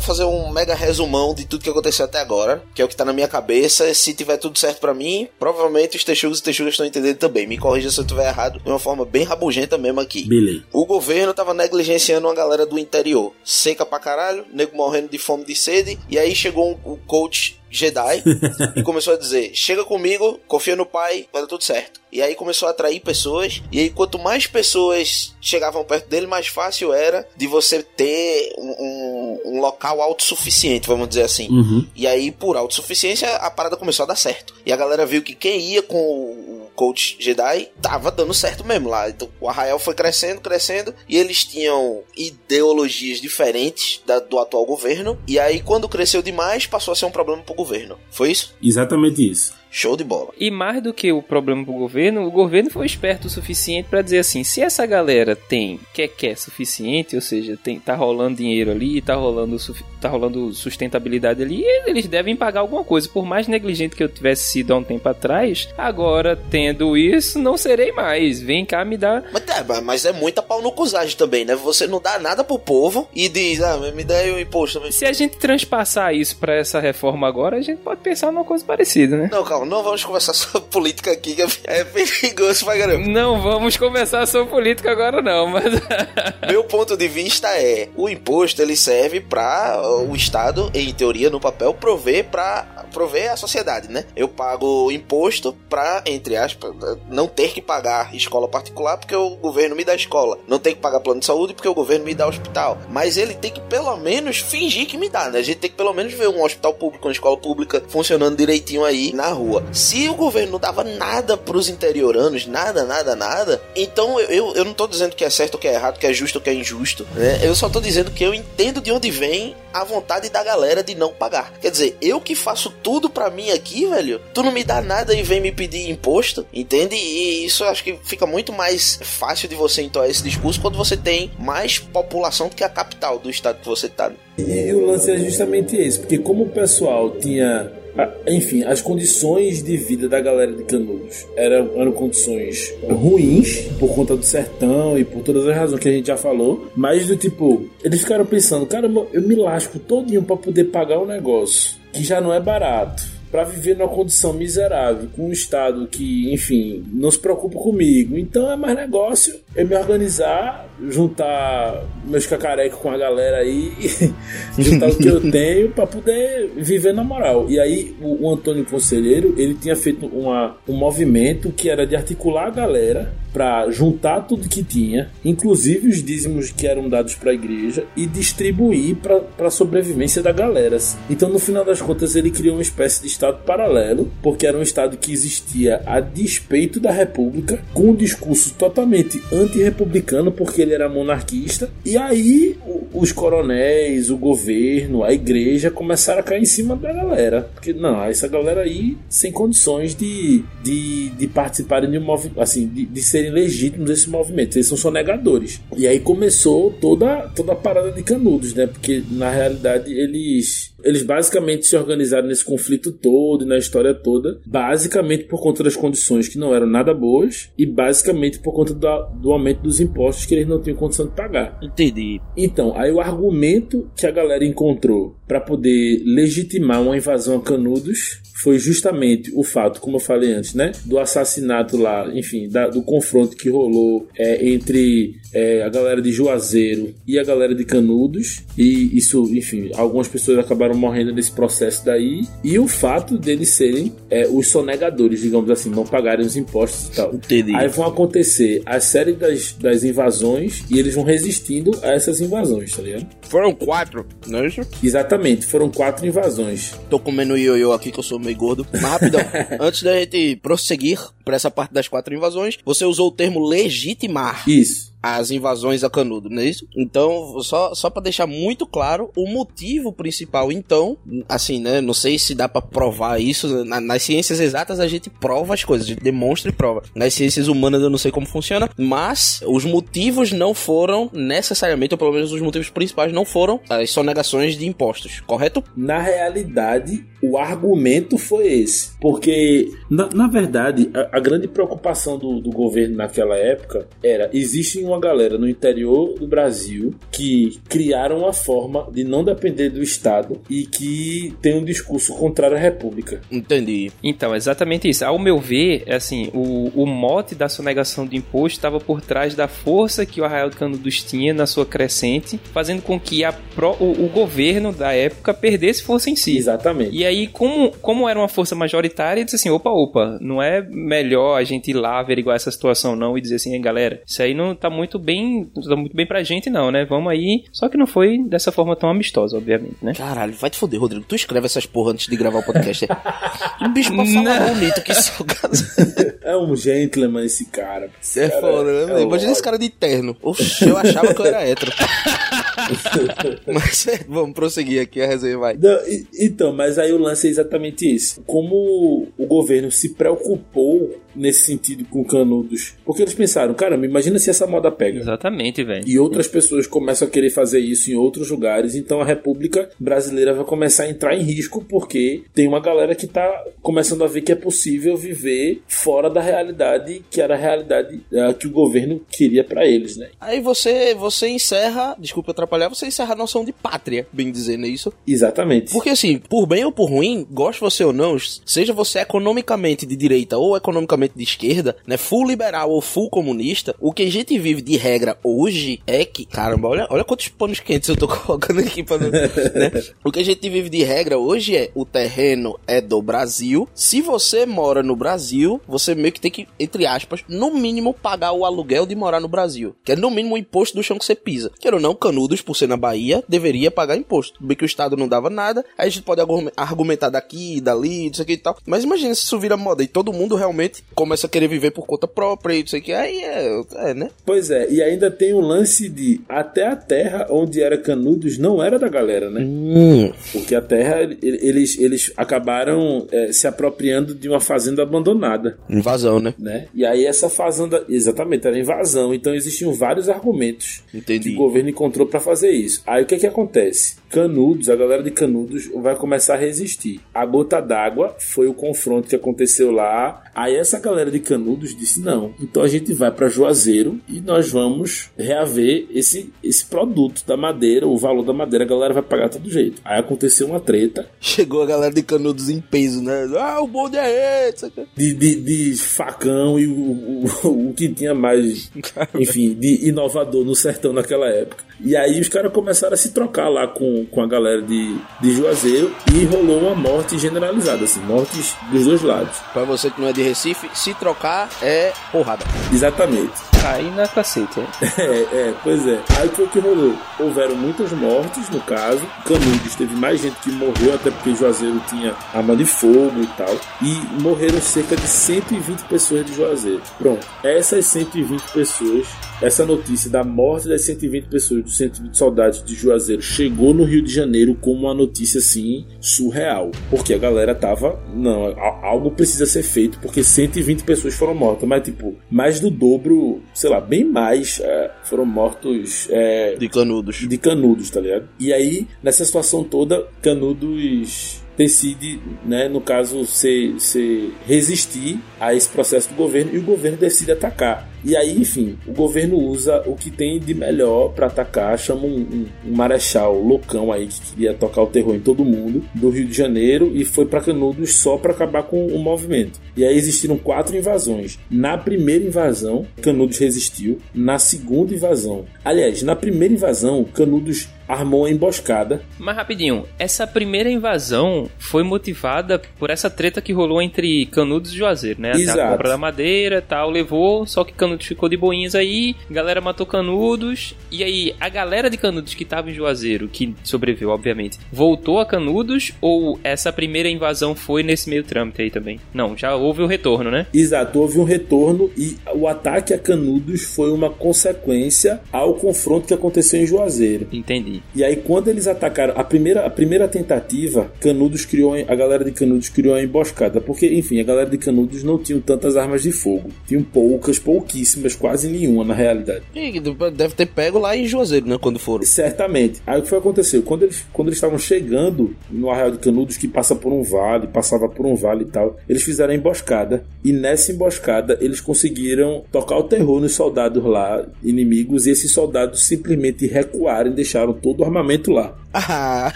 Fazer 0.05 0.25
um 0.25 0.51
mega 0.51 0.75
resumão 0.75 1.35
de 1.35 1.47
tudo 1.47 1.65
que 1.65 1.71
aconteceu 1.71 2.05
até 2.05 2.21
agora, 2.21 2.63
que 2.75 2.83
é 2.83 2.85
o 2.85 2.89
que 2.89 2.97
tá 2.97 3.05
na 3.05 3.13
minha 3.13 3.29
cabeça. 3.29 3.93
Se 3.95 4.15
tiver 4.15 4.37
tudo 4.37 4.59
certo 4.59 4.81
pra 4.81 4.95
mim, 4.95 5.29
provavelmente 5.39 5.97
os 5.97 6.05
texugos 6.05 6.39
e 6.39 6.43
texugas 6.43 6.75
estão 6.75 6.87
entendendo 6.87 7.17
também. 7.17 7.47
Me 7.47 7.59
corrija 7.59 7.91
se 7.91 7.99
eu 7.99 8.07
tiver 8.07 8.29
errado, 8.29 8.61
de 8.61 8.69
uma 8.69 8.79
forma 8.79 9.05
bem 9.05 9.25
rabugenta 9.25 9.79
mesmo 9.79 10.01
aqui. 10.01 10.25
Beleza. 10.25 10.65
O 10.73 10.87
governo 10.87 11.35
tava 11.35 11.55
negligenciando 11.55 12.27
uma 12.27 12.35
galera 12.35 12.67
do 12.67 12.79
interior. 12.79 13.33
Seca 13.45 13.85
pra 13.87 13.99
caralho, 13.99 14.45
nego 14.53 14.77
morrendo 14.77 15.09
de 15.09 15.19
fome 15.19 15.43
e 15.45 15.47
de 15.47 15.55
sede. 15.57 15.99
E 16.09 16.19
aí 16.19 16.35
chegou 16.35 16.71
um, 16.71 16.93
o 16.93 16.97
coach 16.97 17.61
Jedi 17.71 18.23
e 18.77 18.83
começou 18.83 19.15
a 19.15 19.19
dizer: 19.19 19.51
chega 19.53 19.85
comigo, 19.85 20.41
confia 20.47 20.77
no 20.77 20.87
pai, 20.87 21.27
vai 21.33 21.43
dar 21.43 21.49
tudo 21.49 21.65
certo. 21.65 22.01
E 22.15 22.23
aí 22.23 22.35
começou 22.37 22.69
a 22.69 22.71
atrair 22.71 23.01
pessoas. 23.01 23.61
E 23.73 23.81
aí, 23.81 23.91
quanto 23.91 24.19
mais 24.19 24.47
pessoas 24.47 25.35
chegavam 25.41 25.85
perto 25.85 26.09
dele, 26.09 26.27
mais 26.29 26.47
fácil 26.47 26.93
era 26.95 27.29
de 27.37 27.47
você 27.49 27.83
ter 27.83 28.55
um, 28.57 28.71
um- 28.71 29.41
um 29.57 29.61
local 29.61 30.01
autossuficiente, 30.01 30.87
vamos 30.87 31.09
dizer 31.09 31.23
assim. 31.25 31.49
Uhum. 31.51 31.87
E 31.95 32.07
aí, 32.07 32.31
por 32.31 32.57
autossuficiência, 32.57 33.29
a 33.37 33.51
parada 33.51 33.77
começou 33.77 34.05
a 34.05 34.07
dar 34.07 34.17
certo. 34.17 34.55
E 34.65 34.73
a 34.73 34.77
galera 34.77 35.05
viu 35.05 35.23
que 35.23 35.35
quem 35.35 35.61
ia 35.61 35.83
com 35.83 35.97
o 35.99 36.71
coach 36.75 37.17
Jedi 37.21 37.69
tava 37.83 38.11
dando 38.11 38.33
certo 38.33 38.65
mesmo 38.65 38.89
lá. 38.89 39.09
Então 39.11 39.29
o 39.41 39.49
Arrael 39.49 39.79
foi 39.79 39.95
crescendo, 39.95 40.41
crescendo, 40.41 40.95
e 41.09 41.17
eles 41.19 41.45
tinham 41.45 42.03
ideologias 42.17 43.21
diferentes 43.21 44.01
da- 44.07 44.21
do 44.21 44.39
atual 44.39 44.65
governo. 44.65 45.19
E 45.27 45.39
aí, 45.39 45.61
quando 45.61 45.89
cresceu 45.89 46.23
demais, 46.23 46.67
passou 46.67 46.93
a 46.93 46.97
ser 46.97 47.07
um 47.07 47.11
problema 47.11 47.43
pro 47.43 47.55
governo. 47.55 47.99
Foi 48.11 48.31
isso? 48.31 48.55
Exatamente 48.63 49.29
isso. 49.31 49.53
Show 49.75 49.97
de 49.97 50.05
bola. 50.05 50.29
E 50.39 50.53
mais 50.53 50.81
do 50.81 50.95
que 50.95 51.11
o 51.11 51.21
problema 51.21 51.65
pro 51.65 51.73
governo, 51.73 52.25
o 52.25 52.31
governo 52.31 52.71
foi 52.71 52.87
esperto 52.87 53.27
o 53.27 53.31
suficiente 53.31 53.89
pra 53.89 54.03
dizer 54.03 54.21
assim: 54.21 54.45
se 54.45 54.61
essa 54.61 54.87
galera 54.87 55.35
tem 55.35 55.81
quer 55.93 56.07
quer 56.07 56.39
suficiente, 56.39 57.17
ou 57.17 57.21
seja, 57.21 57.59
tem 57.61 57.81
tá 57.81 57.97
rolando 57.97 58.37
dinheiro 58.37 58.71
ali, 58.71 59.03
tá 59.03 59.17
rolando 59.17 59.57
tá 60.01 60.09
rolando 60.09 60.53
sustentabilidade 60.53 61.43
ali, 61.43 61.65
eles 61.87 62.07
devem 62.07 62.37
pagar 62.37 62.61
alguma 62.61 62.85
coisa. 62.85 63.09
Por 63.09 63.25
mais 63.25 63.49
negligente 63.49 63.97
que 63.97 64.05
eu 64.05 64.09
tivesse 64.09 64.45
sido 64.45 64.73
há 64.73 64.77
um 64.77 64.85
tempo 64.85 65.09
atrás, 65.09 65.69
agora 65.77 66.39
tendo 66.51 66.97
isso, 66.97 67.41
não 67.41 67.57
serei 67.57 67.91
mais. 67.91 68.41
Vem 68.41 68.65
cá 68.65 68.85
me 68.85 68.97
dar 68.97 69.25
Mas 69.33 69.43
é, 69.49 69.81
mas 69.81 70.05
é 70.05 70.13
muita 70.13 70.41
pau 70.41 70.63
no 70.63 70.71
cusagem 70.71 71.17
também, 71.17 71.45
né? 71.45 71.57
Você 71.57 71.89
não 71.89 72.01
dá 72.01 72.17
nada 72.21 72.45
pro 72.45 72.61
povo 72.61 73.09
e 73.13 73.29
diz, 73.29 73.61
ah, 73.61 73.77
me 73.93 74.05
dá 74.05 74.19
aí 74.19 74.31
o 74.31 74.39
imposto 74.39 74.79
também. 74.79 74.93
Se 74.93 75.05
a 75.05 75.13
gente 75.13 75.37
transpassar 75.37 76.15
isso 76.15 76.37
pra 76.37 76.55
essa 76.55 76.79
reforma 76.79 77.27
agora, 77.27 77.57
a 77.57 77.61
gente 77.61 77.79
pode 77.79 78.03
pensar 78.03 78.31
numa 78.31 78.45
coisa 78.45 78.65
parecida, 78.65 79.17
né? 79.17 79.29
Não, 79.33 79.43
calma, 79.43 79.64
não 79.65 79.83
vamos 79.83 80.05
conversar 80.05 80.33
sobre 80.35 80.69
política 80.69 81.13
aqui, 81.13 81.35
que 81.35 81.43
é 81.65 81.85
perigoso 81.85 82.65
pra 82.65 82.79
caramba. 82.79 83.07
Não 83.07 83.41
vamos 83.41 83.77
conversar 83.77 84.27
sobre 84.27 84.51
política 84.51 84.91
agora 84.91 85.23
não, 85.23 85.49
mas 85.49 85.65
Meu 86.49 86.65
ponto 86.65 86.97
de 86.97 87.09
vista 87.09 87.49
é, 87.49 87.89
o 87.97 88.09
imposto 88.09 88.61
ele 88.61 88.77
serve 88.77 89.21
pra 89.21 89.81
uh, 89.83 90.11
o 90.11 90.17
Estado, 90.17 90.71
em 90.75 90.93
teoria, 90.93 91.31
no 91.31 91.41
papel, 91.41 91.75
prover 91.75 92.25
pra 92.25 92.67
prover 92.95 93.33
a 93.33 93.37
sociedade, 93.37 93.89
né? 93.89 94.05
Eu 94.15 94.29
pago 94.29 94.91
imposto 94.93 95.53
pra, 95.69 96.03
entre 96.07 96.37
aspas, 96.37 96.73
não 97.11 97.27
ter 97.27 97.53
que 97.53 97.61
pagar 97.61 98.15
escola 98.15 98.49
particular 98.49 98.97
porque 98.97 99.17
o 99.17 99.31
governo 99.31 99.75
me 99.75 99.85
dá 99.85 99.95
escola. 99.95 100.39
Não 100.47 100.61
ter 100.61 100.75
que 100.75 100.81
pagar 100.81 101.01
plano 101.01 101.19
de 101.21 101.27
saúde 101.27 101.55
porque 101.55 101.69
o 101.69 101.75
governo 101.75 102.05
me 102.05 102.15
dá 102.15 102.29
hospital. 102.29 102.79
Mas 102.89 103.17
ele 103.17 103.35
tem 103.35 103.51
que 103.51 103.61
pelo 103.61 103.97
menos 103.97 104.39
fingir 104.39 104.87
que 104.87 104.97
me 104.97 105.09
dá, 105.09 105.29
né? 105.29 105.41
A 105.41 105.43
gente 105.43 105.59
tem 105.59 105.71
que 105.71 105.77
pelo 105.77 105.93
menos 105.93 106.13
ver 106.13 106.29
um 106.29 106.43
hospital 106.43 106.73
público, 106.75 107.09
uma 107.09 107.13
escola 107.13 107.37
pública 107.37 107.83
funcionando 107.89 108.37
direitinho 108.37 108.85
aí 108.85 109.13
na 109.13 109.29
rua. 109.29 109.65
Se 109.73 110.09
o 110.09 110.15
governo 110.15 110.53
não 110.53 110.61
dava 110.61 110.85
nada 110.85 111.37
pros 111.37 111.69
interioranos, 111.69 112.47
nada, 112.47 112.85
nada, 112.85 113.17
nada, 113.17 113.61
então 113.75 114.21
eu, 114.21 114.29
eu, 114.29 114.55
eu 114.55 114.65
não 114.65 114.73
tô 114.73 114.87
dizendo 114.87 115.17
que 115.17 115.25
é 115.25 115.31
certo 115.31 115.59
que 115.59 115.67
é 115.67 115.75
errado, 115.75 115.99
que 115.99 116.07
é 116.07 116.13
justo 116.13 116.41
que 116.41 116.51
é 116.51 116.55
injusto, 116.55 117.07
né? 117.15 117.41
Eu 117.43 117.55
só 117.57 117.69
tô 117.69 117.81
dizendo 117.81 118.13
que 118.13 118.23
eu 118.23 118.33
entendo 118.33 118.81
de 118.81 118.93
onde 118.93 119.11
vem 119.11 119.57
a 119.75 119.83
vontade 119.83 120.31
da 120.31 120.43
galera 120.45 120.85
de 120.85 120.95
não 120.95 121.13
pagar. 121.13 121.53
Quer 121.61 121.71
dizer, 121.71 121.97
eu 122.01 122.21
que 122.21 122.37
faço 122.37 122.73
tudo 122.83 123.11
pra 123.11 123.29
mim 123.29 123.51
aqui, 123.51 123.87
velho, 123.87 124.21
tu 124.33 124.43
não 124.43 124.53
me 124.53 124.63
dá 124.63 124.81
nada 124.81 125.13
e 125.15 125.23
vem 125.23 125.41
me 125.41 125.51
pedir 125.51 125.91
imposto, 125.91 126.47
entende? 126.53 126.95
E 126.95 127.45
isso 127.45 127.65
acho 127.65 127.83
que 127.83 127.99
fica 128.05 128.25
muito 128.25 128.53
mais 128.53 129.01
fácil 129.03 129.49
de 129.49 129.57
você 129.57 129.83
entoar 129.83 130.09
esse 130.09 130.23
discurso 130.23 130.61
quando 130.61 130.79
você 130.79 130.97
tem 130.97 131.33
mais 131.39 131.79
população 131.79 132.49
do 132.49 132.55
que 132.55 132.63
a 132.63 132.69
capital 132.69 133.19
do 133.19 133.29
estado 133.29 133.59
que 133.61 133.67
você 133.67 133.89
tá. 133.89 134.13
E 134.39 134.73
o 134.73 134.87
lance 134.87 135.11
é 135.11 135.19
justamente 135.19 135.77
esse, 135.77 135.99
porque 135.99 136.19
como 136.19 136.45
o 136.45 136.49
pessoal 136.49 137.11
tinha. 137.11 137.84
A- 137.97 138.11
Enfim, 138.29 138.63
as 138.65 138.81
condições 138.83 139.63
de 139.63 139.77
vida 139.77 140.09
da 140.09 140.21
galera 140.21 140.53
de 140.53 140.65
Canudos 140.65 141.27
eram, 141.37 141.71
eram 141.81 141.93
condições 141.93 142.75
ruins 142.83 143.63
por 143.79 143.95
conta 143.95 144.17
do 144.17 144.25
sertão 144.25 144.99
e 144.99 145.05
por 145.05 145.23
todas 145.23 145.47
as 145.47 145.55
razões 145.57 145.81
que 145.81 145.89
a 145.89 145.93
gente 145.93 146.07
já 146.07 146.17
falou, 146.17 146.67
mas 146.77 147.07
do 147.07 147.17
tipo, 147.17 147.67
eles 147.85 148.01
ficaram 148.01 148.25
pensando, 148.27 148.67
caramba, 148.67 149.07
eu 149.13 149.23
me 149.23 149.35
lasco 149.35 149.79
todinho 149.79 150.23
pra 150.23 150.37
poder 150.37 150.65
pagar 150.65 150.99
o 150.99 151.07
negócio, 151.07 151.77
que 151.93 152.03
já 152.03 152.21
não 152.21 152.33
é 152.33 152.41
barato. 152.41 153.15
Pra 153.31 153.43
viver 153.43 153.77
numa 153.77 153.89
condição 153.89 154.33
miserável, 154.33 155.09
com 155.17 155.27
um 155.29 155.33
estado 155.33 155.89
que, 155.89 156.33
enfim, 156.33 156.85
não 156.93 157.11
se 157.11 157.19
preocupa 157.19 157.59
comigo. 157.59 158.17
Então 158.17 158.49
é 158.49 158.57
mais 158.57 158.77
negócio 158.77 159.35
eu 159.55 159.67
me 159.67 159.77
organizar, 159.77 160.67
juntar 160.89 161.85
meus 162.05 162.27
cacarecos 162.27 162.79
com 162.79 162.91
a 162.91 162.99
galera 162.99 163.39
aí, 163.39 163.73
juntar 164.59 164.89
o 164.89 164.97
que 164.97 165.07
eu 165.07 165.21
tenho 165.31 165.71
pra 165.71 165.87
poder 165.87 166.51
viver 166.57 166.93
na 166.93 167.05
moral. 167.05 167.49
E 167.49 167.61
aí 167.61 167.95
o, 168.01 168.27
o 168.27 168.33
Antônio 168.33 168.65
Conselheiro, 168.65 169.35
ele 169.37 169.55
tinha 169.55 169.77
feito 169.77 170.07
uma, 170.07 170.57
um 170.69 170.75
movimento 170.75 171.51
que 171.53 171.69
era 171.69 171.87
de 171.87 171.95
articular 171.95 172.47
a 172.47 172.51
galera 172.51 173.25
pra 173.33 173.69
juntar 173.69 174.21
tudo 174.21 174.49
que 174.49 174.63
tinha, 174.63 175.11
inclusive 175.25 175.89
os 175.89 176.05
dízimos 176.05 176.53
que 176.53 176.69
eram 176.69 176.89
dados 176.89 177.17
pra 177.17 177.35
igreja 177.35 177.85
e 177.97 178.07
distribuir 178.07 178.95
pra 178.95 179.19
pra 179.19 179.51
sobrevivência 179.51 180.23
da 180.23 180.31
galera. 180.31 180.79
Então 181.11 181.29
no 181.29 181.39
final 181.39 181.65
das 181.65 181.83
contas 181.83 182.15
ele 182.15 182.31
criou 182.31 182.55
uma 182.55 182.63
espécie 182.63 183.03
de 183.03 183.09
estado 183.09 183.43
paralelo, 183.45 184.11
porque 184.23 184.47
era 184.47 184.57
um 184.57 184.63
estado 184.63 184.97
que 184.97 185.13
existia 185.13 185.83
a 185.85 185.99
despeito 185.99 186.79
da 186.79 186.93
república, 186.93 187.61
com 187.73 187.91
um 187.91 187.95
discurso 187.95 188.55
totalmente 188.55 189.21
antirrepublicano, 189.45 190.33
porque 190.33 190.63
ele 190.63 190.75
era 190.75 190.89
monarquista. 190.89 191.71
E 191.85 191.97
aí 191.97 192.57
os 192.93 193.13
coronéis, 193.13 194.11
o 194.11 194.17
governo, 194.17 195.03
a 195.03 195.13
igreja 195.13 195.71
começaram 195.71 196.21
a 196.21 196.23
cair 196.23 196.43
em 196.43 196.47
cima 196.47 196.77
da 196.77 196.93
galera. 196.93 197.51
Porque 197.55 197.73
não, 197.73 198.03
essa 198.05 198.29
galera 198.29 198.63
aí 198.63 198.97
sem 199.09 199.33
condições 199.33 199.95
de, 199.95 200.43
de, 200.63 201.11
de 201.11 201.27
participarem 201.27 201.91
de 201.91 201.99
um 201.99 202.05
movimento, 202.05 202.41
assim, 202.41 202.67
de, 202.67 202.85
de 202.87 203.03
serem 203.03 203.31
legítimos 203.31 203.89
desse 203.89 204.09
movimento. 204.09 204.57
Eles 204.57 204.67
são 204.67 204.77
só 204.77 204.91
negadores. 204.91 205.61
E 205.77 205.87
aí 205.87 206.01
começou 206.01 206.71
toda, 206.71 207.29
toda 207.35 207.53
a 207.53 207.57
parada 207.57 207.91
de 207.91 208.03
canudos, 208.03 208.55
né? 208.55 208.67
Porque 208.67 209.03
na 209.11 209.31
realidade 209.31 209.93
eles 209.93 210.75
eles 210.85 211.03
basicamente 211.03 211.67
se 211.67 211.75
organizaram 211.77 212.29
nesse 212.29 212.45
conflito 212.45 212.93
todo 212.93 213.45
e 213.45 213.49
na 213.49 213.57
história 213.57 213.95
toda, 213.95 214.39
basicamente 214.45 215.25
por 215.25 215.41
conta 215.41 215.65
das 215.65 215.75
condições 215.75 216.29
que 216.29 216.39
não 216.39 216.55
eram 216.55 216.67
nada 216.67 216.93
boas 216.93 217.51
e 217.57 217.65
basicamente 217.65 218.39
por 218.39 218.53
conta 218.53 218.75
do 218.75 219.33
aumento 219.35 219.63
dos 219.63 219.81
impostos 219.81 220.27
que 220.27 220.35
eles 220.35 220.47
não 220.47 220.61
tinham 220.61 220.77
condição 220.77 221.07
de 221.07 221.13
pagar. 221.13 221.59
Entendi. 221.63 222.21
Então, 222.37 222.77
aí 222.77 222.91
o 222.91 223.01
argumento 223.01 223.89
que 223.97 224.07
a 224.07 224.11
galera 224.11 224.45
encontrou 224.45 225.17
para 225.27 225.41
poder 225.41 226.03
legitimar 226.05 226.83
uma 226.83 226.97
invasão 226.97 227.37
a 227.37 227.43
Canudos 227.43 228.23
foi 228.45 228.59
justamente 228.59 229.33
o 229.35 229.43
fato, 229.43 229.81
como 229.81 229.97
eu 229.97 230.01
falei 230.01 230.35
antes, 230.35 230.53
né? 230.53 230.73
Do 230.85 230.99
assassinato 230.99 231.79
lá, 231.79 232.07
enfim, 232.15 232.47
da- 232.49 232.69
do 232.69 232.83
confronto 232.83 233.35
que 233.37 233.49
rolou 233.49 234.07
é, 234.17 234.47
entre 234.51 235.17
é, 235.33 235.63
a 235.63 235.69
galera 235.71 236.01
de 236.03 236.13
Juazeiro 236.13 236.95
e 237.07 237.19
a 237.19 237.25
galera 237.25 237.55
de 237.55 237.65
Canudos. 237.65 238.43
E 238.57 238.97
isso, 238.97 239.25
enfim, 239.35 239.71
algumas 239.75 240.07
pessoas 240.09 240.39
acabaram 240.39 240.75
morrendo 240.77 241.13
nesse 241.15 241.33
processo 241.33 241.85
daí. 241.85 242.23
E 242.45 242.59
o 242.59 242.69
fato 242.69 243.17
deles 243.19 243.49
serem 243.49 243.93
é, 244.11 244.29
os 244.29 244.49
sonegadores, 244.49 245.23
digamos 245.23 245.51
assim, 245.51 245.71
não 245.71 245.85
pagarem 245.85 246.25
os 246.27 246.37
impostos 246.37 246.89
e 246.93 246.97
tal. 246.97 247.15
Entendi. 247.15 247.55
Aí 247.55 247.67
vão 247.69 247.87
acontecer 247.87 248.63
a 248.67 248.79
série 248.79 249.15
das, 249.15 249.53
das 249.55 249.83
invasões 249.83 250.63
e 250.71 250.79
eles 250.79 250.95
vão 250.95 251.03
resistindo 251.05 251.73
a 251.83 251.93
essas 251.95 252.21
invasões, 252.21 252.73
tá 252.73 252.83
ligado? 252.83 253.07
Foram 253.29 253.53
quatro, 253.55 254.07
não 254.29 254.41
é 254.41 254.47
isso? 254.47 254.61
Exatamente, 254.83 255.47
foram 255.47 255.71
quatro 255.71 256.07
invasões. 256.07 256.75
Tô 256.91 256.99
comendo 256.99 257.37
ioiô 257.37 257.73
aqui 257.73 257.91
que 257.91 257.99
eu 257.99 258.03
sou 258.05 258.21
meio 258.21 258.34
gordo. 258.35 258.67
Mas 258.73 258.83
rapidão, 258.83 259.21
antes 259.61 259.83
da 259.83 259.99
gente 259.99 260.37
prosseguir 260.37 260.99
pra 261.25 261.37
essa 261.37 261.51
parte 261.51 261.73
das 261.73 261.89
quatro 261.89 262.15
invasões, 262.15 262.59
você 262.65 262.85
usou 262.85 263.09
o 263.09 263.13
termo 263.13 263.41
legitimar 263.47 264.49
Isso. 264.49 264.93
as 265.03 265.31
invasões 265.31 265.85
a 265.85 265.91
Canudo, 265.91 266.29
não 266.31 266.41
é 266.43 266.47
isso? 266.47 266.67
Então, 266.77 267.39
só, 267.43 267.75
só 267.75 267.91
para 267.91 268.03
deixar 268.03 268.27
muito 268.27 268.67
claro, 268.67 269.11
o 269.17 269.27
motivo 269.29 269.93
principal, 269.93 270.51
então, 270.51 270.97
assim, 271.29 271.61
né? 271.61 271.81
Não 271.81 271.93
sei 271.95 272.19
se 272.19 272.35
dá 272.35 272.49
pra 272.49 272.63
provar 272.63 273.21
isso. 273.21 273.65
Na- 273.65 273.81
nas 273.81 274.03
ciências 274.03 274.41
exatas 274.41 274.81
a 274.81 274.89
gente 274.89 275.11
prova 275.11 275.55
as 275.55 275.63
coisas, 275.65 275.87
a 275.87 275.91
gente 275.91 276.03
demonstra 276.03 276.51
e 276.51 276.55
prova. 276.55 276.83
Nas 276.95 277.13
ciências 277.15 277.49
humanas 277.49 277.83
eu 277.83 277.91
não 277.91 277.99
sei 277.99 278.11
como 278.11 278.27
funciona, 278.27 278.69
mas 278.79 279.41
os 279.47 279.65
motivos 279.65 280.33
não 280.33 280.55
foram 280.55 281.11
necessariamente, 281.13 281.95
ou 281.95 281.99
pelo 281.99 282.13
menos 282.13 282.33
os 282.33 282.41
motivos 282.41 282.71
principais 282.71 283.13
não 283.13 283.25
foram 283.25 283.61
as 283.69 283.91
sonegações 283.91 284.57
de 284.57 284.67
impostos, 284.67 285.21
correto? 285.21 285.63
Na 285.77 285.99
realidade, 286.01 287.05
o 287.23 287.37
argumento 287.37 288.17
foi 288.19 288.47
esse. 288.53 288.91
Porque, 289.01 289.71
na, 289.91 290.09
na 290.15 290.27
verdade, 290.29 290.91
a, 291.15 291.17
a 291.17 291.21
grande 291.21 291.49
preocupação 291.49 292.19
do, 292.19 292.41
do 292.41 292.51
governo 292.51 292.97
naquela 292.97 293.37
época 293.37 293.87
era: 294.03 294.29
existe 294.33 294.79
uma 294.83 294.99
galera 295.01 295.39
no 295.39 295.49
interior 295.49 296.15
do 296.19 296.27
Brasil 296.27 296.95
que 297.11 297.59
criaram 297.69 298.19
uma 298.19 298.33
forma 298.33 298.89
de 298.93 299.05
não 299.05 299.25
depender 299.25 299.71
do 299.71 299.83
Estado 299.83 300.41
e 300.51 300.67
que 300.67 301.35
tem 301.41 301.57
um 301.59 301.65
discurso 301.65 302.15
contrário 302.15 302.57
à 302.57 302.61
República. 302.61 303.21
Entendi. 303.31 303.91
Então, 304.03 304.35
exatamente 304.35 304.89
isso. 304.89 305.05
Ao 305.05 305.19
meu 305.19 305.39
ver, 305.39 305.85
é 305.87 305.97
assim, 305.97 306.31
o, 306.35 306.71
o 306.75 306.87
mote 306.87 307.35
da 307.35 307.49
sonegação 307.49 308.07
de 308.07 308.17
imposto 308.17 308.59
estava 308.59 308.81
por 308.81 309.01
trás 309.01 309.35
da 309.35 309.49
força 309.49 310.05
que 310.05 310.21
o 310.21 310.25
Arraial 310.25 310.51
do 310.51 310.57
Canudos 310.57 311.03
tinha 311.03 311.33
na 311.33 311.47
sua 311.47 311.65
crescente, 311.67 312.39
fazendo 312.53 312.83
com 312.83 312.99
que 312.99 313.25
a 313.25 313.33
pró- 313.33 313.77
o, 313.81 314.05
o 314.05 314.09
governo 314.09 314.73
da 314.73 314.93
época 314.93 315.33
perdesse 315.33 315.83
força 315.83 316.11
em 316.11 316.17
si. 316.17 316.37
Exatamente. 316.37 316.95
E 316.95 317.05
aí, 317.05 317.27
como, 317.27 317.71
como 317.81 318.09
era 318.09 318.19
uma 318.19 318.29
força 318.29 318.55
majoritária, 318.55 319.25
disse 319.25 319.37
assim, 319.37 319.51
opa, 319.51 319.71
opa, 319.71 320.19
não 320.21 320.43
é 320.43 320.61
melhor 320.71 321.04
a 321.37 321.45
gente 321.45 321.71
ir 321.71 321.75
lá 321.75 321.99
averiguar 322.01 322.37
essa 322.37 322.51
situação 322.51 322.97
não 322.97 323.17
e 323.17 323.21
dizer 323.21 323.37
assim, 323.37 323.53
"Ei, 323.55 323.61
galera, 323.61 324.01
isso 324.07 324.23
aí 324.23 324.35
não 324.35 324.55
tá 324.55 324.69
muito 324.71 324.99
bem, 324.99 325.51
não 325.55 325.63
tá 325.63 325.77
muito 325.77 325.95
bem 325.97 326.07
pra 326.07 326.23
gente 326.23 326.49
não, 326.51 326.71
né? 326.71 326.85
Vamos 326.85 327.11
aí. 327.13 327.45
Só 327.53 327.69
que 327.69 327.77
não 327.77 327.87
foi 327.87 328.19
dessa 328.27 328.51
forma 328.53 328.75
tão 328.77 328.89
amistosa, 328.91 329.37
obviamente, 329.37 329.77
né? 329.83 329.93
Caralho, 329.95 330.33
vai 330.35 330.51
te 330.51 330.59
foder, 330.59 330.81
Rodrigo. 330.81 331.05
Tu 331.09 331.15
escreve 331.17 331.47
essas 331.47 331.67
porra 331.67 331.93
antes 331.93 332.07
de 332.07 332.17
gravar 332.17 332.39
o 332.41 332.43
podcast. 332.45 332.87
o 333.61 333.69
bicho 333.71 333.95
pra 333.95 334.05
falar 334.05 334.41
Não. 334.41 334.55
bonito, 334.55 334.83
que 334.83 334.95
salgado. 334.95 335.55
É 336.25 336.35
um 336.39 336.57
gentleman 336.57 337.25
esse 337.27 337.45
cara. 337.51 337.91
Você 338.01 338.23
é 338.25 338.29
Cara, 338.31 338.41
foda, 338.41 338.87
né? 338.87 339.01
é 339.01 339.03
Imagina 339.03 339.33
esse 339.33 339.43
cara 339.43 339.59
de 339.59 339.69
terno. 339.69 340.17
Oxe, 340.23 340.67
eu 340.67 340.75
achava 340.77 341.13
que 341.13 341.21
eu 341.21 341.27
era 341.27 341.47
hétero. 341.47 341.71
Mas 343.47 343.87
é, 343.89 344.01
vamos 344.09 344.35
prosseguir 344.35 344.81
aqui, 344.81 345.01
a 345.01 345.07
resenha 345.07 345.39
vai. 345.39 345.57
Não, 345.57 345.79
e- 345.89 346.07
então, 346.19 346.53
mas 346.53 346.79
aí 346.79 346.93
o 346.93 346.99
lance 346.99 347.27
é 347.27 347.31
exatamente 347.31 347.87
esse. 347.89 348.21
Como 348.23 349.07
o 349.17 349.27
governo 349.27 349.71
se 349.71 349.91
preocupou 349.95 351.01
nesse 351.15 351.43
sentido 351.43 351.85
com 351.85 352.05
Canudos, 352.05 352.75
porque 352.85 353.03
eles 353.03 353.15
pensaram, 353.15 353.55
caramba, 353.55 353.87
imagina 353.87 354.19
se 354.19 354.31
essa 354.31 354.47
moda 354.49 354.71
pega. 354.73 354.99
Exatamente, 354.99 355.63
velho. 355.63 355.85
E 355.87 355.97
outras 355.99 356.27
pessoas 356.27 356.67
começam 356.67 357.07
a 357.07 357.11
querer 357.11 357.31
fazer 357.31 357.61
isso 357.61 357.89
em 357.91 357.95
outros 357.95 358.31
lugares, 358.31 358.75
então 358.75 359.01
a 359.01 359.05
República 359.05 359.71
Brasileira 359.79 360.35
vai 360.35 360.45
começar 360.45 360.85
a 360.85 360.91
entrar 360.91 361.15
em 361.15 361.23
risco 361.23 361.65
porque 361.69 362.23
tem 362.35 362.49
uma 362.49 362.59
galera 362.61 362.97
que 362.97 363.07
tá 363.07 363.45
começando 363.63 364.03
a 364.03 364.09
ver 364.09 364.23
que 364.23 364.33
é 364.33 364.35
possível 364.35 364.97
viver 364.97 365.63
fora 365.69 366.11
da 366.11 366.21
realidade 366.21 367.05
que 367.09 367.21
era 367.21 367.35
a 367.35 367.39
realidade 367.39 368.01
eh, 368.13 368.33
que 368.35 368.49
o 368.49 368.51
governo 368.51 369.01
queria 369.09 369.45
pra 369.45 369.65
eles, 369.67 369.97
né? 369.97 370.09
Aí 370.21 370.41
você, 370.41 370.95
você 370.97 371.29
encerra, 371.29 371.95
desculpa 371.99 372.33
atrapalhar, 372.33 372.54
você 372.69 372.87
encerra 372.87 373.15
a 373.15 373.17
noção 373.17 373.45
de 373.45 373.53
pátria, 373.53 374.07
bem 374.13 374.31
dizendo 374.31 374.67
é 374.67 374.69
isso. 374.69 374.93
Exatamente. 375.07 375.73
Porque 375.73 375.91
assim, 375.91 376.19
por 376.19 376.47
bem 376.47 376.65
ou 376.65 376.73
por 376.73 376.89
ruim, 376.89 377.27
goste 377.31 377.61
você 377.61 377.85
ou 377.85 377.93
não, 377.93 378.17
seja 378.45 378.73
você 378.73 379.01
economicamente 379.01 379.87
de 379.87 379.97
direita 379.97 380.39
ou 380.39 380.57
economicamente 380.57 381.15
de 381.17 381.23
esquerda, 381.23 381.77
né, 381.87 381.97
full 381.97 382.27
liberal 382.27 382.71
ou 382.71 382.81
full 382.81 383.11
comunista, 383.11 383.75
o 383.81 383.93
que 383.93 384.03
a 384.03 384.11
gente 384.11 384.39
vive 384.39 384.63
de 384.63 384.77
regra 384.77 385.19
hoje 385.23 385.81
é 385.87 386.05
que, 386.05 386.25
caramba, 386.25 386.69
olha, 386.69 386.87
olha 386.91 387.05
quantos 387.05 387.29
panos 387.29 387.61
quentes 387.61 387.89
eu 387.89 387.97
tô 387.97 388.07
colocando 388.09 388.61
aqui 388.61 388.83
para 388.83 388.99
né? 389.11 389.71
O 390.05 390.11
que 390.11 390.21
a 390.21 390.25
gente 390.25 390.49
vive 390.49 390.69
de 390.69 390.83
regra 390.83 391.19
hoje 391.19 391.57
é 391.57 391.71
o 391.75 391.85
terreno 391.85 392.59
é 392.67 392.81
do 392.81 393.01
Brasil. 393.03 393.69
Se 393.75 394.01
você 394.01 394.47
mora 394.47 394.83
no 394.83 394.97
Brasil, 394.97 395.61
você 395.67 395.95
meio 395.95 396.13
que 396.13 396.21
tem 396.21 396.31
que, 396.31 396.49
entre 396.59 396.87
aspas, 396.87 397.25
no 397.29 397.55
mínimo 397.55 397.95
pagar 397.95 398.33
o 398.33 398.45
aluguel 398.45 398.87
de 398.87 398.95
morar 398.95 399.21
no 399.21 399.29
Brasil, 399.29 399.75
que 399.85 399.93
é 399.93 399.97
no 399.97 400.11
mínimo 400.11 400.35
o 400.35 400.39
imposto 400.39 400.77
do 400.77 400.83
chão 400.83 400.99
que 400.99 401.05
você 401.05 401.15
pisa. 401.15 401.51
Queira 401.59 401.77
ou 401.77 401.83
não, 401.83 401.95
Canudos, 401.95 402.41
por 402.45 402.57
ser 402.57 402.69
na 402.69 402.77
Bahia, 402.77 403.23
deveria 403.29 403.71
pagar 403.71 403.97
imposto. 403.97 404.39
Bem 404.45 404.57
que 404.57 404.65
o 404.65 404.67
Estado 404.67 404.97
não 404.97 405.09
dava 405.09 405.31
nada, 405.31 405.65
aí 405.79 405.87
a 405.89 405.91
gente 405.91 406.03
pode 406.05 406.21
argumen- 406.21 406.53
argumentar 406.57 407.09
daqui, 407.09 407.61
dali, 407.61 408.11
isso 408.11 408.23
aqui 408.23 408.33
e 408.35 408.37
tal. 408.39 408.57
Mas 408.67 408.85
imagina 408.85 409.15
se 409.15 409.23
isso 409.23 409.39
vira 409.39 409.57
moda 409.57 409.83
e 409.83 409.87
todo 409.89 410.13
mundo 410.13 410.35
realmente 410.37 410.85
começa 410.95 411.27
a 411.27 411.31
querer 411.31 411.49
viver 411.49 411.71
por 411.71 411.87
conta 411.87 412.07
própria 412.07 412.55
e 412.55 412.63
isso 412.63 412.77
aqui. 412.77 412.93
Aí 412.93 413.19
é, 413.23 413.63
é 413.91 413.95
né? 413.95 414.11
Pois 414.25 414.51
é, 414.51 414.71
e 414.71 414.83
ainda 414.83 415.11
tem 415.11 415.33
o 415.33 415.41
lance 415.41 415.89
de 415.89 416.21
até 416.29 416.67
a 416.67 416.77
terra 416.77 417.27
onde 417.31 417.61
era 417.63 417.79
Canudos 417.79 418.39
não 418.39 418.63
era 418.63 418.79
da 418.79 418.89
galera, 418.89 419.31
né? 419.31 419.41
Hum, 419.45 420.13
Porque 420.33 420.55
a 420.55 420.61
terra, 420.61 421.03
ele- 421.03 421.19
eles, 421.23 421.79
eles 421.79 422.13
acabaram 422.17 423.07
eh, 423.11 423.33
se 423.33 423.47
apropriando 423.47 424.15
de 424.15 424.29
uma 424.29 424.41
fazenda 424.41 424.83
abandonada, 424.83 425.57
invasão, 425.71 426.19
né? 426.21 426.35
né? 426.39 426.67
E 426.75 426.85
aí 426.85 427.07
essa 427.07 427.29
fazenda, 427.29 427.85
exatamente, 427.89 428.47
era 428.47 428.59
invasão. 428.59 429.15
Então 429.15 429.35
existiam 429.35 429.73
vários 429.73 430.09
argumentos 430.09 430.83
que 430.91 430.99
Entendi. 430.99 431.31
o 431.31 431.37
governo 431.37 431.71
encontrou 431.71 432.07
pra 432.07 432.21
fazer 432.21 432.34
isso. 432.43 432.83
Aí 432.87 433.03
o 433.03 433.07
que 433.07 433.17
que 433.17 433.27
acontece? 433.27 433.97
Canudos, 434.11 434.71
a 434.71 434.77
galera 434.77 435.03
de 435.03 435.11
Canudos 435.11 435.69
vai 435.75 435.97
começar 435.97 436.35
a 436.35 436.39
resistir. 436.39 437.01
A 437.13 437.27
gota 437.27 437.61
d'água 437.61 438.15
foi 438.19 438.47
o 438.47 438.55
confronto 438.55 439.09
que 439.09 439.17
aconteceu 439.17 439.73
lá. 439.73 440.23
Aí 440.35 440.55
essa 440.55 440.79
galera 440.79 441.11
de 441.11 441.19
Canudos 441.19 441.77
disse: 441.77 442.01
"Não, 442.01 442.33
então 442.41 442.63
a 442.63 442.69
gente 442.69 442.93
vai 442.93 443.11
pra 443.11 443.29
Juazeiro 443.29 444.01
e 444.09 444.21
nós 444.21 444.51
vamos 444.51 445.11
reaver 445.19 445.87
esse 445.91 446.33
esse 446.43 446.65
produto 446.67 447.27
da 447.27 447.37
madeira, 447.37 447.89
o 447.89 447.99
valor 447.99 448.23
da 448.25 448.33
madeira, 448.33 448.65
a 448.65 448.69
galera 448.69 448.95
vai 448.95 449.03
pagar 449.03 449.29
todo 449.29 449.51
jeito". 449.51 449.83
Aí 449.85 449.99
aconteceu 449.99 450.47
uma 450.47 450.61
treta 450.61 451.09
Chegou 451.21 451.63
a 451.63 451.67
galera 451.67 451.93
de 451.93 452.03
Canudos 452.03 452.49
em 452.49 452.61
peso, 452.61 453.03
né? 453.03 453.29
Ah, 453.39 453.61
o 453.61 453.67
bonde 453.67 453.97
é 453.97 454.49
esse. 454.49 454.71
de, 454.97 455.15
de, 455.15 455.35
de 455.37 455.77
facão 455.77 456.59
e 456.59 456.67
o, 456.67 457.25
o, 457.45 457.69
o 457.71 457.75
que 457.75 457.89
tinha 457.89 458.15
mais, 458.15 458.71
enfim, 459.19 459.55
de 459.55 459.89
inovador 459.89 460.45
no 460.45 460.55
sertão 460.55 460.93
naquela 460.93 461.29
época. 461.29 461.65
E 461.81 461.97
aí 461.97 462.21
os 462.25 462.29
caras 462.29 462.53
começaram 462.53 462.95
a 462.95 462.97
se 462.97 463.11
trocar 463.11 463.49
lá 463.49 463.69
com, 463.69 464.07
com 464.07 464.23
a 464.23 464.27
galera 464.27 464.63
de, 464.63 464.97
de 465.21 465.37
Juazeiro 465.37 465.95
e 466.13 466.25
rolou 466.25 466.59
uma 466.59 466.75
morte 466.75 467.19
generalizada, 467.19 467.85
assim, 467.85 468.01
mortes 468.01 468.55
dos 468.73 468.85
dois 468.85 469.03
lados. 469.03 469.37
Pra 469.53 469.65
você 469.65 469.91
que 469.91 470.01
não 470.01 470.09
é 470.09 470.13
de 470.13 470.23
Recife, 470.23 470.71
se 470.73 470.95
trocar 470.95 471.49
é 471.63 471.93
porrada. 472.11 472.45
Exatamente. 472.73 473.55
Aí 473.65 473.91
na 473.91 474.07
cacete, 474.07 474.61
é. 474.61 474.65
É, 475.05 475.21
é, 475.33 475.55
pois 475.63 475.87
é. 475.87 476.01
Aí 476.19 476.27
o 476.27 476.31
que 476.31 476.37
foi 476.37 476.47
que 476.49 476.59
rolou? 476.59 476.95
Houveram 477.19 477.57
muitas 477.57 477.93
mortes, 477.93 478.49
no 478.51 478.61
caso. 478.61 479.03
Canudos 479.25 479.75
teve 479.75 479.95
mais 479.95 480.21
gente 480.21 480.37
que 480.41 480.51
morreu, 480.51 480.95
até 480.95 481.11
porque 481.11 481.35
Juazeiro 481.35 481.81
tinha 481.89 482.15
arma 482.33 482.55
de 482.57 482.65
fogo 482.65 483.23
e 483.23 483.27
tal. 483.39 483.55
E 483.83 484.23
morreram 484.23 484.61
cerca 484.61 484.97
de 484.97 485.07
120 485.07 485.81
pessoas 485.85 486.27
de 486.27 486.35
Juazeiro. 486.35 486.83
Pronto. 486.99 487.27
Essas 487.43 487.87
120 487.87 488.43
pessoas, 488.53 489.09
essa 489.41 489.65
notícia 489.65 490.11
da 490.11 490.23
morte 490.25 490.69
das 490.69 490.83
120 490.83 491.25
pessoas, 491.27 491.63
dos 491.63 491.77
120 491.77 492.17
soldados 492.17 492.65
de 492.65 492.75
Juazeiro, 492.75 493.23
chegou 493.23 493.75
no 493.75 493.85
Rio 493.85 494.03
de 494.03 494.13
Janeiro 494.13 494.55
como 494.61 494.81
uma 494.81 494.95
notícia 494.95 495.39
assim 495.39 495.87
surreal. 496.01 496.71
Porque 496.91 497.15
a 497.15 497.19
galera 497.19 497.55
tava. 497.55 498.01
Não, 498.15 498.45
algo 498.83 499.11
precisa 499.11 499.47
ser 499.47 499.63
feito, 499.63 499.99
porque 500.01 500.23
120 500.23 500.85
pessoas 500.85 501.15
foram 501.15 501.35
mortas. 501.35 501.69
Mas, 501.69 501.83
tipo, 501.83 502.15
mais 502.31 502.61
do 502.61 502.71
dobro, 502.71 503.43
sei 503.53 503.71
lá, 503.71 503.81
bem 503.81 504.05
mais 504.05 504.61
é, 504.61 504.91
foram 505.05 505.25
mortos. 505.25 506.09
é, 506.11 506.57
De 506.57 506.69
Canudos. 506.69 507.27
de 507.29 507.39
Canudos, 507.39 507.91
tá 507.91 508.01
ligado? 508.01 508.29
E 508.39 508.53
aí, 508.53 508.87
nessa 509.03 509.25
situação 509.25 509.65
toda, 509.65 510.07
Canudos 510.23 511.43
decide, 511.57 512.21
né, 512.45 512.69
no 512.69 512.81
caso, 512.81 513.25
se, 513.25 513.75
se 513.79 514.33
resistir 514.47 515.21
a 515.39 515.55
esse 515.55 515.69
processo 515.69 516.09
do 516.09 516.15
governo 516.17 516.53
e 516.53 516.59
o 516.59 516.63
governo 516.63 516.99
decide 516.99 517.33
atacar. 517.33 517.94
E 518.05 518.17
aí, 518.17 518.39
enfim, 518.39 518.79
o 518.87 518.93
governo 518.93 519.37
usa 519.39 519.83
o 519.87 519.97
que 519.97 520.11
tem 520.11 520.39
de 520.39 520.53
melhor 520.53 521.13
para 521.13 521.27
atacar, 521.27 521.79
chama 521.79 522.05
um, 522.05 522.19
um, 522.19 522.47
um, 522.67 522.77
marechal 522.77 523.35
loucão 523.41 523.91
aí 523.91 524.07
que 524.07 524.21
queria 524.21 524.53
tocar 524.53 524.83
o 524.83 524.87
terror 524.87 525.15
em 525.15 525.21
todo 525.21 525.45
mundo, 525.45 525.83
do 525.95 526.11
Rio 526.11 526.27
de 526.27 526.37
Janeiro, 526.37 526.91
e 526.95 527.05
foi 527.05 527.25
para 527.25 527.41
Canudos 527.41 527.97
só 527.97 528.19
para 528.19 528.33
acabar 528.33 528.65
com 528.65 528.87
o 528.87 528.99
movimento. 528.99 529.59
E 529.77 529.85
aí 529.85 529.97
existiram 529.97 530.37
quatro 530.37 530.77
invasões. 530.77 531.39
Na 531.51 531.79
primeira 531.79 532.25
invasão, 532.25 532.87
Canudos 533.01 533.39
resistiu. 533.39 533.99
Na 534.15 534.39
segunda 534.39 534.95
invasão, 534.95 535.47
aliás, 535.65 536.03
na 536.03 536.15
primeira 536.15 536.55
invasão, 536.55 537.05
Canudos 537.05 537.69
armou 537.89 538.23
uma 538.23 538.31
emboscada. 538.31 539.03
Mas 539.19 539.37
rapidinho, 539.37 539.85
essa 539.99 540.27
primeira 540.27 540.71
invasão 540.71 541.49
foi 541.59 541.83
motivada 541.83 542.61
por 542.79 542.91
essa 542.91 543.11
treta 543.11 543.41
que 543.41 543.53
rolou 543.53 543.81
entre 543.81 544.27
Canudos 544.27 544.73
e 544.73 544.77
Juazeiro, 544.77 545.21
né? 545.21 545.33
Exato. 545.33 545.61
A 545.61 545.71
compra 545.71 545.89
da 545.91 545.99
madeira 545.99 546.63
tal, 546.63 546.91
levou, 546.91 547.47
só 547.47 547.65
que 547.65 547.73
Canudos 547.73 547.94
ficou 548.03 548.29
de 548.29 548.37
boinhas 548.37 548.75
aí, 548.75 549.15
galera 549.31 549.61
matou 549.61 549.87
Canudos, 549.87 550.75
e 550.91 551.05
aí 551.05 551.35
a 551.39 551.49
galera 551.49 551.89
de 551.91 551.97
Canudos 551.97 552.35
que 552.35 552.45
tava 552.45 552.71
em 552.71 552.75
Juazeiro, 552.75 553.29
que 553.29 553.55
sobreviveu, 553.63 554.11
obviamente, 554.11 554.59
voltou 554.73 555.19
a 555.19 555.27
Canudos, 555.27 555.93
ou 556.01 556.39
essa 556.43 556.73
primeira 556.73 557.09
invasão 557.09 557.55
foi 557.55 557.83
nesse 557.83 558.09
meio 558.09 558.25
trâmite 558.25 558.63
aí 558.63 558.71
também? 558.71 558.99
Não, 559.13 559.37
já 559.37 559.55
houve 559.55 559.83
o 559.83 559.87
retorno, 559.87 560.31
né? 560.31 560.47
Exato, 560.53 560.99
houve 560.99 561.19
um 561.19 561.25
retorno 561.25 561.91
e 561.97 562.17
o 562.35 562.49
ataque 562.49 562.93
a 562.95 562.99
Canudos 562.99 563.65
foi 563.75 563.93
uma 563.93 564.11
consequência 564.11 565.21
ao 565.31 565.55
confronto 565.55 566.07
que 566.07 566.15
aconteceu 566.15 566.61
em 566.61 566.67
Juazeiro. 566.67 567.29
Entendi. 567.33 567.83
E 567.95 568.03
aí, 568.03 568.17
quando 568.17 568.49
eles 568.49 568.67
atacaram, 568.67 569.15
a 569.17 569.25
primeira, 569.25 569.67
a 569.67 569.71
primeira 569.71 570.09
tentativa, 570.09 570.91
Canudos 571.01 571.45
criou, 571.45 571.75
a 571.75 571.95
galera 571.95 572.25
de 572.25 572.33
Canudos 572.33 572.69
criou 572.69 572.95
a 572.95 573.03
emboscada, 573.03 573.61
porque, 573.61 573.87
enfim, 573.87 574.21
a 574.21 574.25
galera 574.25 574.49
de 574.49 574.59
Canudos 574.59 575.03
não 575.03 575.19
tinha 575.19 575.41
tantas 575.41 575.77
armas 575.77 576.03
de 576.03 576.13
fogo. 576.13 576.51
Tinham 576.67 576.83
poucas, 576.83 577.39
pouquíssimas, 577.39 577.84
quase 578.19 578.49
nenhuma 578.49 578.85
na 578.85 578.95
realidade. 578.95 579.43
E 579.55 579.81
deve 580.13 580.35
ter 580.35 580.47
pego 580.47 580.79
lá 580.79 580.97
em 580.97 581.07
Juazeiro, 581.07 581.47
né, 581.47 581.59
quando 581.61 581.79
foram. 581.79 582.05
Certamente. 582.05 582.81
Aí 582.87 582.99
o 582.99 583.03
que 583.03 583.09
foi 583.09 583.19
aconteceu? 583.19 583.63
Quando 583.63 583.83
eles, 583.85 584.05
quando 584.13 584.29
eles 584.29 584.37
estavam 584.37 584.59
chegando 584.59 585.35
no 585.51 585.71
Arraial 585.71 585.93
de 585.93 585.99
Canudos, 585.99 586.37
que 586.37 586.49
passa 586.49 586.75
por 586.75 586.93
um 586.93 587.03
vale, 587.03 587.47
passava 587.47 587.89
por 587.89 588.07
um 588.07 588.15
vale 588.15 588.43
e 588.45 588.47
tal, 588.47 588.77
eles 588.89 589.03
fizeram 589.03 589.33
a 589.33 589.37
emboscada. 589.37 590.05
E 590.25 590.33
nessa 590.33 590.73
emboscada, 590.73 591.39
eles 591.41 591.61
conseguiram 591.61 592.45
tocar 592.51 592.77
o 592.79 592.85
terror 592.85 593.21
nos 593.21 593.33
soldados 593.35 593.85
lá, 593.85 594.25
inimigos, 594.43 595.07
e 595.07 595.11
esses 595.11 595.33
soldados 595.33 595.83
simplesmente 595.85 596.47
recuaram 596.47 597.11
e 597.11 597.15
deixaram 597.15 597.53
todo 597.53 597.81
o 597.81 597.85
armamento 597.85 598.31
lá. 598.31 598.55
Ah, 598.77 599.33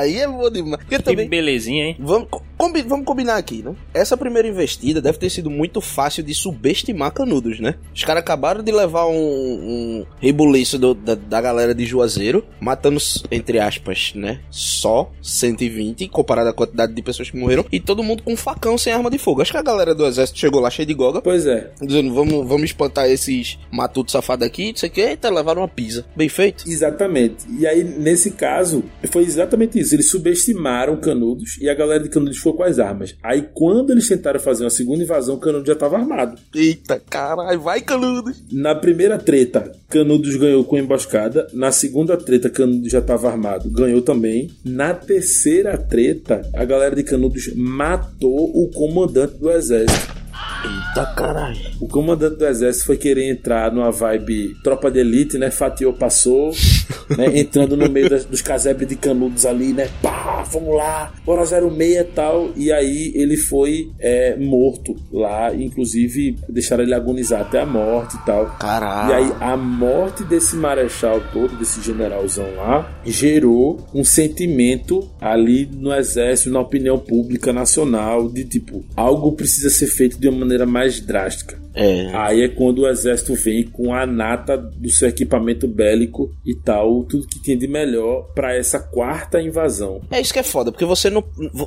aí 0.00 0.18
é 0.18 0.26
bom 0.26 0.50
demais. 0.50 0.82
Porque 0.82 0.96
Que 0.96 1.02
também. 1.02 1.28
belezinha, 1.28 1.84
hein? 1.86 1.96
Vamos, 2.00 2.28
combi- 2.58 2.82
vamos 2.82 3.04
combinar 3.06 3.36
aqui, 3.36 3.62
né? 3.62 3.74
Essa 3.94 4.16
primeira 4.16 4.48
investida 4.48 5.00
deve 5.00 5.18
ter 5.18 5.30
sido 5.30 5.48
muito 5.48 5.80
fácil 5.80 6.22
de 6.24 6.34
subestimar 6.34 7.12
Canudos, 7.12 7.60
né? 7.60 7.74
Os 7.94 8.04
caras 8.04 8.22
acabaram 8.22 8.62
de 8.62 8.72
levar 8.72 9.06
um, 9.06 9.12
um 9.14 10.06
rebuliço 10.20 10.78
do- 10.78 10.94
da, 10.94 11.14
da 11.14 11.40
galera 11.40 11.74
de 11.74 11.84
Juazeiro, 11.84 12.44
matando, 12.60 12.98
entre 13.30 13.58
aspas, 13.58 14.12
né? 14.14 14.40
Só 14.50 15.10
120, 15.20 16.08
comparado 16.08 16.48
à 16.48 16.52
quantidade 16.52 16.92
de 16.94 17.02
pessoas 17.02 17.30
que 17.30 17.36
morreram, 17.36 17.64
e 17.70 17.78
todo 17.80 18.02
mundo 18.02 18.22
com 18.22 18.36
facão 18.36 18.76
sem 18.78 18.92
arma 18.92 19.10
de 19.10 19.18
fogo. 19.18 19.42
Acho 19.42 19.52
que 19.52 19.58
a 19.58 19.62
galera 19.62 19.94
do 19.94 20.06
exército 20.06 20.38
chegou 20.38 20.60
lá 20.60 20.70
cheia 20.70 20.86
de 20.86 20.94
goga, 20.94 21.20
Pois 21.20 21.46
é. 21.46 21.70
dizendo, 21.80 22.12
vamos, 22.14 22.46
vamos 22.46 22.64
espantar 22.64 23.08
esses 23.10 23.58
matutos 23.70 24.12
safados 24.12 24.46
aqui, 24.46 24.70
não 24.70 24.76
sei 24.76 24.88
o 24.88 24.92
que, 24.92 25.00
eita, 25.00 25.28
levaram 25.30 25.62
uma 25.62 25.68
pizza. 25.68 26.04
Bem 26.16 26.28
feito. 26.28 26.64
Exatamente. 26.68 27.44
E 27.58 27.66
aí, 27.66 27.84
nesse 27.84 28.30
caso, 28.32 28.84
foi 29.10 29.22
exatamente 29.24 29.78
isso. 29.78 29.94
Eles 29.94 30.08
subestimaram 30.10 30.96
Canudos 30.96 31.58
e 31.60 31.68
a 31.68 31.74
galera 31.74 32.02
de 32.02 32.08
Canudos 32.08 32.38
foi 32.38 32.52
com 32.52 32.62
as 32.62 32.78
armas. 32.78 33.14
Aí, 33.22 33.42
quando 33.54 33.90
eles 33.92 34.08
tentaram 34.08 34.40
fazer 34.40 34.64
uma 34.64 34.70
segunda 34.70 35.02
invasão, 35.02 35.38
Canudos 35.38 35.66
já 35.66 35.72
estava 35.74 35.96
armado. 35.98 36.38
Eita, 36.54 37.00
caralho, 37.08 37.60
vai 37.60 37.71
Canudos. 37.80 38.42
Na 38.52 38.74
primeira 38.74 39.18
treta, 39.18 39.72
Canudos 39.88 40.36
ganhou 40.36 40.64
com 40.64 40.76
emboscada. 40.76 41.46
Na 41.52 41.72
segunda 41.72 42.16
treta, 42.16 42.50
Canudos 42.50 42.90
já 42.90 42.98
estava 42.98 43.30
armado, 43.30 43.70
ganhou 43.70 44.02
também. 44.02 44.50
Na 44.64 44.94
terceira 44.94 45.78
treta, 45.78 46.42
a 46.54 46.64
galera 46.64 46.94
de 46.94 47.02
Canudos 47.02 47.54
matou 47.54 48.50
o 48.54 48.68
comandante 48.68 49.38
do 49.38 49.50
exército. 49.50 50.22
Eita, 50.64 51.06
caralho. 51.14 51.58
O 51.80 51.88
comandante 51.88 52.36
do 52.36 52.46
exército 52.46 52.86
foi 52.86 52.96
querer 52.96 53.28
entrar 53.28 53.72
numa 53.72 53.90
vibe 53.90 54.54
tropa 54.62 54.90
de 54.90 55.00
elite, 55.00 55.38
né? 55.38 55.50
Fatiou, 55.50 55.92
passou, 55.92 56.52
né? 57.16 57.38
Entrando 57.38 57.76
no 57.76 57.88
meio 57.88 58.08
das- 58.08 58.24
dos 58.24 58.40
casebres 58.42 58.88
de 58.88 58.96
canudos 58.96 59.44
ali, 59.46 59.72
né? 59.72 59.88
Pá, 60.02 60.42
vamos 60.50 60.74
lá, 60.76 61.12
bora 61.24 61.44
06 61.44 61.80
e 61.96 62.04
tal. 62.04 62.50
E 62.56 62.72
aí 62.72 63.12
ele 63.14 63.36
foi 63.36 63.90
é, 63.98 64.36
morto 64.36 64.94
lá, 65.12 65.54
inclusive 65.54 66.36
deixaram 66.48 66.82
ele 66.84 66.94
agonizar 66.94 67.40
até 67.42 67.60
a 67.60 67.66
morte 67.66 68.16
e 68.16 68.26
tal. 68.26 68.46
Caralho. 68.58 69.10
E 69.10 69.14
aí 69.14 69.32
a 69.40 69.56
morte 69.56 70.24
desse 70.24 70.56
marechal 70.56 71.20
todo, 71.32 71.56
desse 71.56 71.80
generalzão 71.82 72.46
lá, 72.56 72.90
gerou 73.04 73.86
um 73.94 74.04
sentimento 74.04 75.08
ali 75.20 75.68
no 75.72 75.92
exército, 75.94 76.50
na 76.50 76.60
opinião 76.60 76.98
pública 76.98 77.52
nacional, 77.52 78.28
de 78.28 78.44
tipo, 78.44 78.84
algo 78.96 79.32
precisa 79.32 79.70
ser 79.70 79.86
feito 79.86 80.18
de 80.18 80.28
uma 80.28 80.40
maneira 80.40 80.66
mais 80.66 81.00
drástica. 81.00 81.60
É. 81.74 82.10
Aí 82.14 82.42
é 82.42 82.48
quando 82.48 82.80
o 82.80 82.88
exército 82.88 83.34
vem 83.34 83.64
com 83.64 83.94
a 83.94 84.06
nata 84.06 84.56
do 84.56 84.90
seu 84.90 85.08
equipamento 85.08 85.66
bélico 85.66 86.34
e 86.44 86.54
tal, 86.54 87.04
tudo 87.04 87.26
que 87.26 87.38
tem 87.38 87.56
de 87.56 87.66
melhor 87.66 88.30
para 88.34 88.54
essa 88.54 88.78
quarta 88.78 89.40
invasão. 89.40 90.00
É 90.10 90.20
isso 90.20 90.32
que 90.32 90.38
é 90.38 90.42
foda, 90.42 90.70
porque 90.70 90.84
você 90.84 91.08
não. 91.08 91.24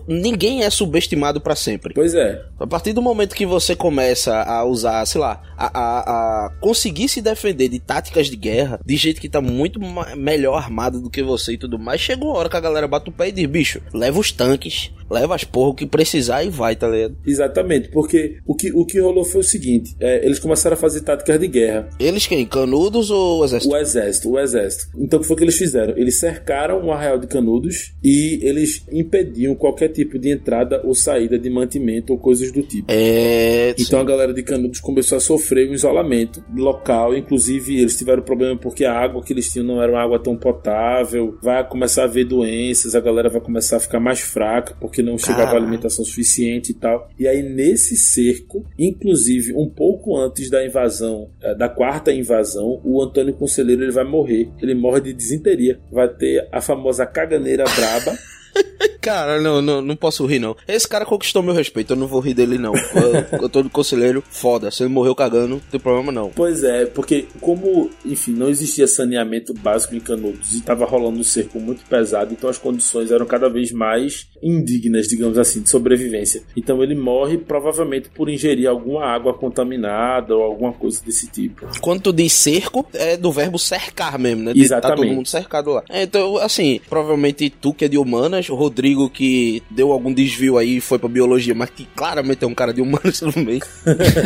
Ninguém 0.08 0.64
é 0.64 0.70
subestimado 0.70 1.42
pra 1.42 1.56
sempre. 1.56 1.94
Pois 1.94 2.14
é, 2.14 2.42
A 2.60 2.68
partir 2.68 2.94
do 2.94 3.02
momento 3.02 3.36
que 3.36 3.46
você 3.46 3.76
começa 3.76 4.44
a 4.44 4.64
usar, 4.66 5.06
sei 5.06 5.22
lá, 5.22 5.42
a, 5.58 5.80
a, 5.80 6.46
a 6.46 6.50
conseguir 6.60 7.10
se 7.10 7.22
defender 7.22 7.70
de 7.70 7.80
táticas 7.80 8.28
de 8.28 8.36
guerra, 8.36 8.80
de 8.86 8.96
gente 8.96 9.20
que 9.20 9.30
tá 9.30 9.42
muito 9.42 9.80
melhor 10.16 10.56
armado 10.56 11.02
do 11.02 11.10
que 11.10 11.24
você 11.24 11.54
e 11.54 11.58
tudo 11.58 11.80
mais, 11.80 12.02
chega 12.02 12.24
uma 12.24 12.38
hora 12.38 12.50
que 12.50 12.58
a 12.58 12.62
galera 12.62 12.88
bate 12.88 13.10
o 13.10 13.14
pé 13.14 13.30
e 13.30 13.32
diz, 13.32 13.46
bicho, 13.46 13.82
leva 13.94 14.20
os 14.20 14.32
tanques, 14.32 14.92
leva 15.10 15.36
as 15.36 15.44
porra, 15.44 15.70
o 15.70 15.76
que 15.76 15.86
precisar 15.86 16.44
e 16.44 16.50
vai, 16.50 16.76
tá 16.76 16.88
ligado? 16.88 17.16
exatamente, 17.26 17.90
porque 17.90 18.38
o 18.46 18.56
que, 18.56 18.72
o 18.72 18.86
que 18.86 19.00
rolou 19.00 19.24
foi 19.24 19.42
o 19.42 19.44
seguinte: 19.44 19.95
é, 20.00 20.26
eles 20.26 20.40
começaram 20.40 20.74
a 20.74 20.78
fazer 20.78 21.02
táticas 21.02 21.40
de 21.40 21.48
guerra. 21.48 21.90
Eles 22.00 22.28
quem? 22.28 22.46
Canudos 22.46 23.10
ou 23.10 23.44
exército? 23.46 23.74
O 23.74 23.78
exército, 23.78 24.30
o 24.30 24.40
exército. 24.40 24.86
Então 24.98 25.20
o 25.20 25.22
que 25.22 25.28
foi 25.28 25.38
que 25.38 25.44
eles 25.44 25.58
fizeram? 25.58 25.98
Eles 25.98 26.20
cercaram 26.20 26.84
o 26.84 26.92
arraial 26.92 27.18
de 27.18 27.28
Canudos 27.28 27.94
e 28.04 28.40
eles 28.42 28.86
impediam 28.92 29.56
qualquer 29.56 29.90
tipo 29.90 30.20
de 30.20 30.30
entrada 30.30 30.82
ou 30.84 30.94
saída 30.94 31.40
de 31.40 31.50
mantimento 31.50 32.14
ou 32.14 32.20
coisas 32.20 32.52
do 32.52 32.62
tipo. 32.62 32.88
É. 32.90 33.74
Então 33.80 34.00
a 34.00 34.04
galera 34.04 34.34
de 34.34 34.44
Canudos 34.44 34.80
começou 34.80 35.18
a 35.18 35.22
sofrer 35.22 35.70
um 35.70 35.74
isolamento 35.74 36.44
local, 36.56 37.16
inclusive 37.16 37.80
eles 37.80 37.98
tiveram 37.98 38.22
problema 38.22 38.58
porque 38.58 38.84
a 38.84 38.94
água 38.94 39.24
que 39.24 39.34
eles 39.34 39.52
tinham 39.52 39.66
não 39.66 39.82
era 39.82 39.92
uma 39.92 40.02
água 40.02 40.20
tão 40.20 40.36
potável, 40.36 41.38
vai 41.42 41.68
começar 41.68 42.04
a 42.04 42.06
haver 42.06 42.26
doenças, 42.26 42.96
a 42.96 43.00
galera 43.00 43.30
vai 43.30 43.42
começar 43.42 43.78
a 43.78 43.80
ficar 43.80 44.00
mais 44.00 44.20
fraca 44.20 44.76
porque 44.80 45.02
não 45.02 45.18
chegava 45.18 45.46
Caralho. 45.46 45.64
alimentação 45.64 46.04
suficiente 46.04 46.72
e 46.72 46.76
tal. 46.76 47.10
E 47.18 47.28
aí 47.28 47.42
nesse 47.42 47.96
cerco, 47.96 48.66
inclusive 48.78 49.54
um 49.54 49.70
pouco 49.70 49.85
antes 50.18 50.50
da 50.50 50.66
invasão, 50.66 51.30
eh, 51.42 51.56
da 51.56 51.70
quarta 51.70 52.12
invasão, 52.12 52.82
o 52.84 53.02
Antônio 53.02 53.34
Conselheiro 53.34 53.84
ele 53.84 53.92
vai 53.92 54.04
morrer. 54.04 54.50
Ele 54.62 54.74
morre 54.74 55.02
de 55.02 55.14
desinteria, 55.14 55.80
vai 55.92 56.08
ter 56.08 56.48
a 56.52 56.62
famosa 56.62 57.06
caganeira 57.06 57.64
braba. 57.64 58.18
Cara, 59.02 59.40
não, 59.40 59.62
não, 59.62 59.82
não 59.82 59.96
posso 59.96 60.26
rir, 60.26 60.40
não. 60.40 60.56
Esse 60.68 60.88
cara 60.88 61.06
conquistou 61.06 61.44
meu 61.44 61.54
respeito, 61.54 61.94
eu 61.94 61.98
não 61.98 62.08
vou 62.08 62.20
rir 62.20 62.34
dele, 62.34 62.58
não. 62.58 62.74
Eu, 62.76 63.42
eu 63.44 63.50
tô 63.50 63.62
de 63.62 63.70
conselheiro, 63.70 64.24
foda. 64.30 64.72
Se 64.72 64.82
ele 64.82 64.92
morreu 64.92 65.14
cagando, 65.14 65.48
não 65.48 65.60
tem 65.60 65.80
problema, 65.80 66.12
não. 66.12 66.32
Pois 66.32 66.64
é, 66.64 66.86
porque 66.88 67.28
como, 67.40 67.92
enfim, 68.04 68.32
não 68.32 68.50
existia 68.50 68.88
saneamento 68.88 69.54
básico 69.54 69.96
em 69.96 70.00
Canudos 70.00 70.54
e 70.54 70.58
estava 70.58 70.86
rolando 70.86 71.20
um 71.20 71.24
cerco 71.24 71.60
muito 71.60 71.86
pesado, 71.86 72.34
então 72.34 72.50
as 72.50 72.58
condições 72.58 73.12
eram 73.12 73.26
cada 73.28 73.48
vez 73.48 73.72
mais 73.72 74.28
indignas, 74.42 75.08
digamos 75.08 75.38
assim, 75.38 75.62
de 75.62 75.70
sobrevivência. 75.70 76.42
Então 76.58 76.82
ele 76.84 76.96
morre 76.96 77.38
provavelmente 77.38 78.10
por 78.10 78.28
ingerir 78.30 78.68
alguma 78.68 79.06
água 79.06 79.34
contaminada 79.34 80.36
ou 80.36 80.42
alguma 80.44 80.74
coisa 80.74 81.02
desse 81.04 81.28
tipo. 81.28 81.68
Quando 81.80 82.02
tu 82.02 82.14
diz 82.14 82.34
cerco, 82.34 82.86
é 82.94 83.18
do 83.18 83.32
verbo 83.32 83.60
cercar 83.60 84.18
mesmo, 84.18 84.44
né? 84.44 84.54
De 84.54 84.60
Tá 84.62 84.78
Exatamente. 84.78 85.08
todo 85.08 85.16
mundo 85.16 85.28
cercado 85.28 85.72
lá. 85.72 85.84
Então, 85.92 86.38
assim, 86.38 86.82
provavelmente 86.90 87.50
tu 87.50 87.74
que 87.74 87.86
é 87.86 87.88
de 87.88 87.98
humanas, 87.98 88.45
o 88.52 88.56
Rodrigo 88.56 89.10
que 89.10 89.62
deu 89.70 89.92
algum 89.92 90.14
desvio 90.14 90.58
aí 90.58 90.78
e 90.78 90.82
foi 90.82 91.00
pra 91.00 91.10
biologia, 91.10 91.56
mas 91.56 91.70
que 91.70 91.86
claramente 91.96 92.44
é 92.44 92.48
um 92.48 92.54
cara 92.54 92.74
de 92.74 92.82
humanas 92.82 93.20
também. 93.34 93.62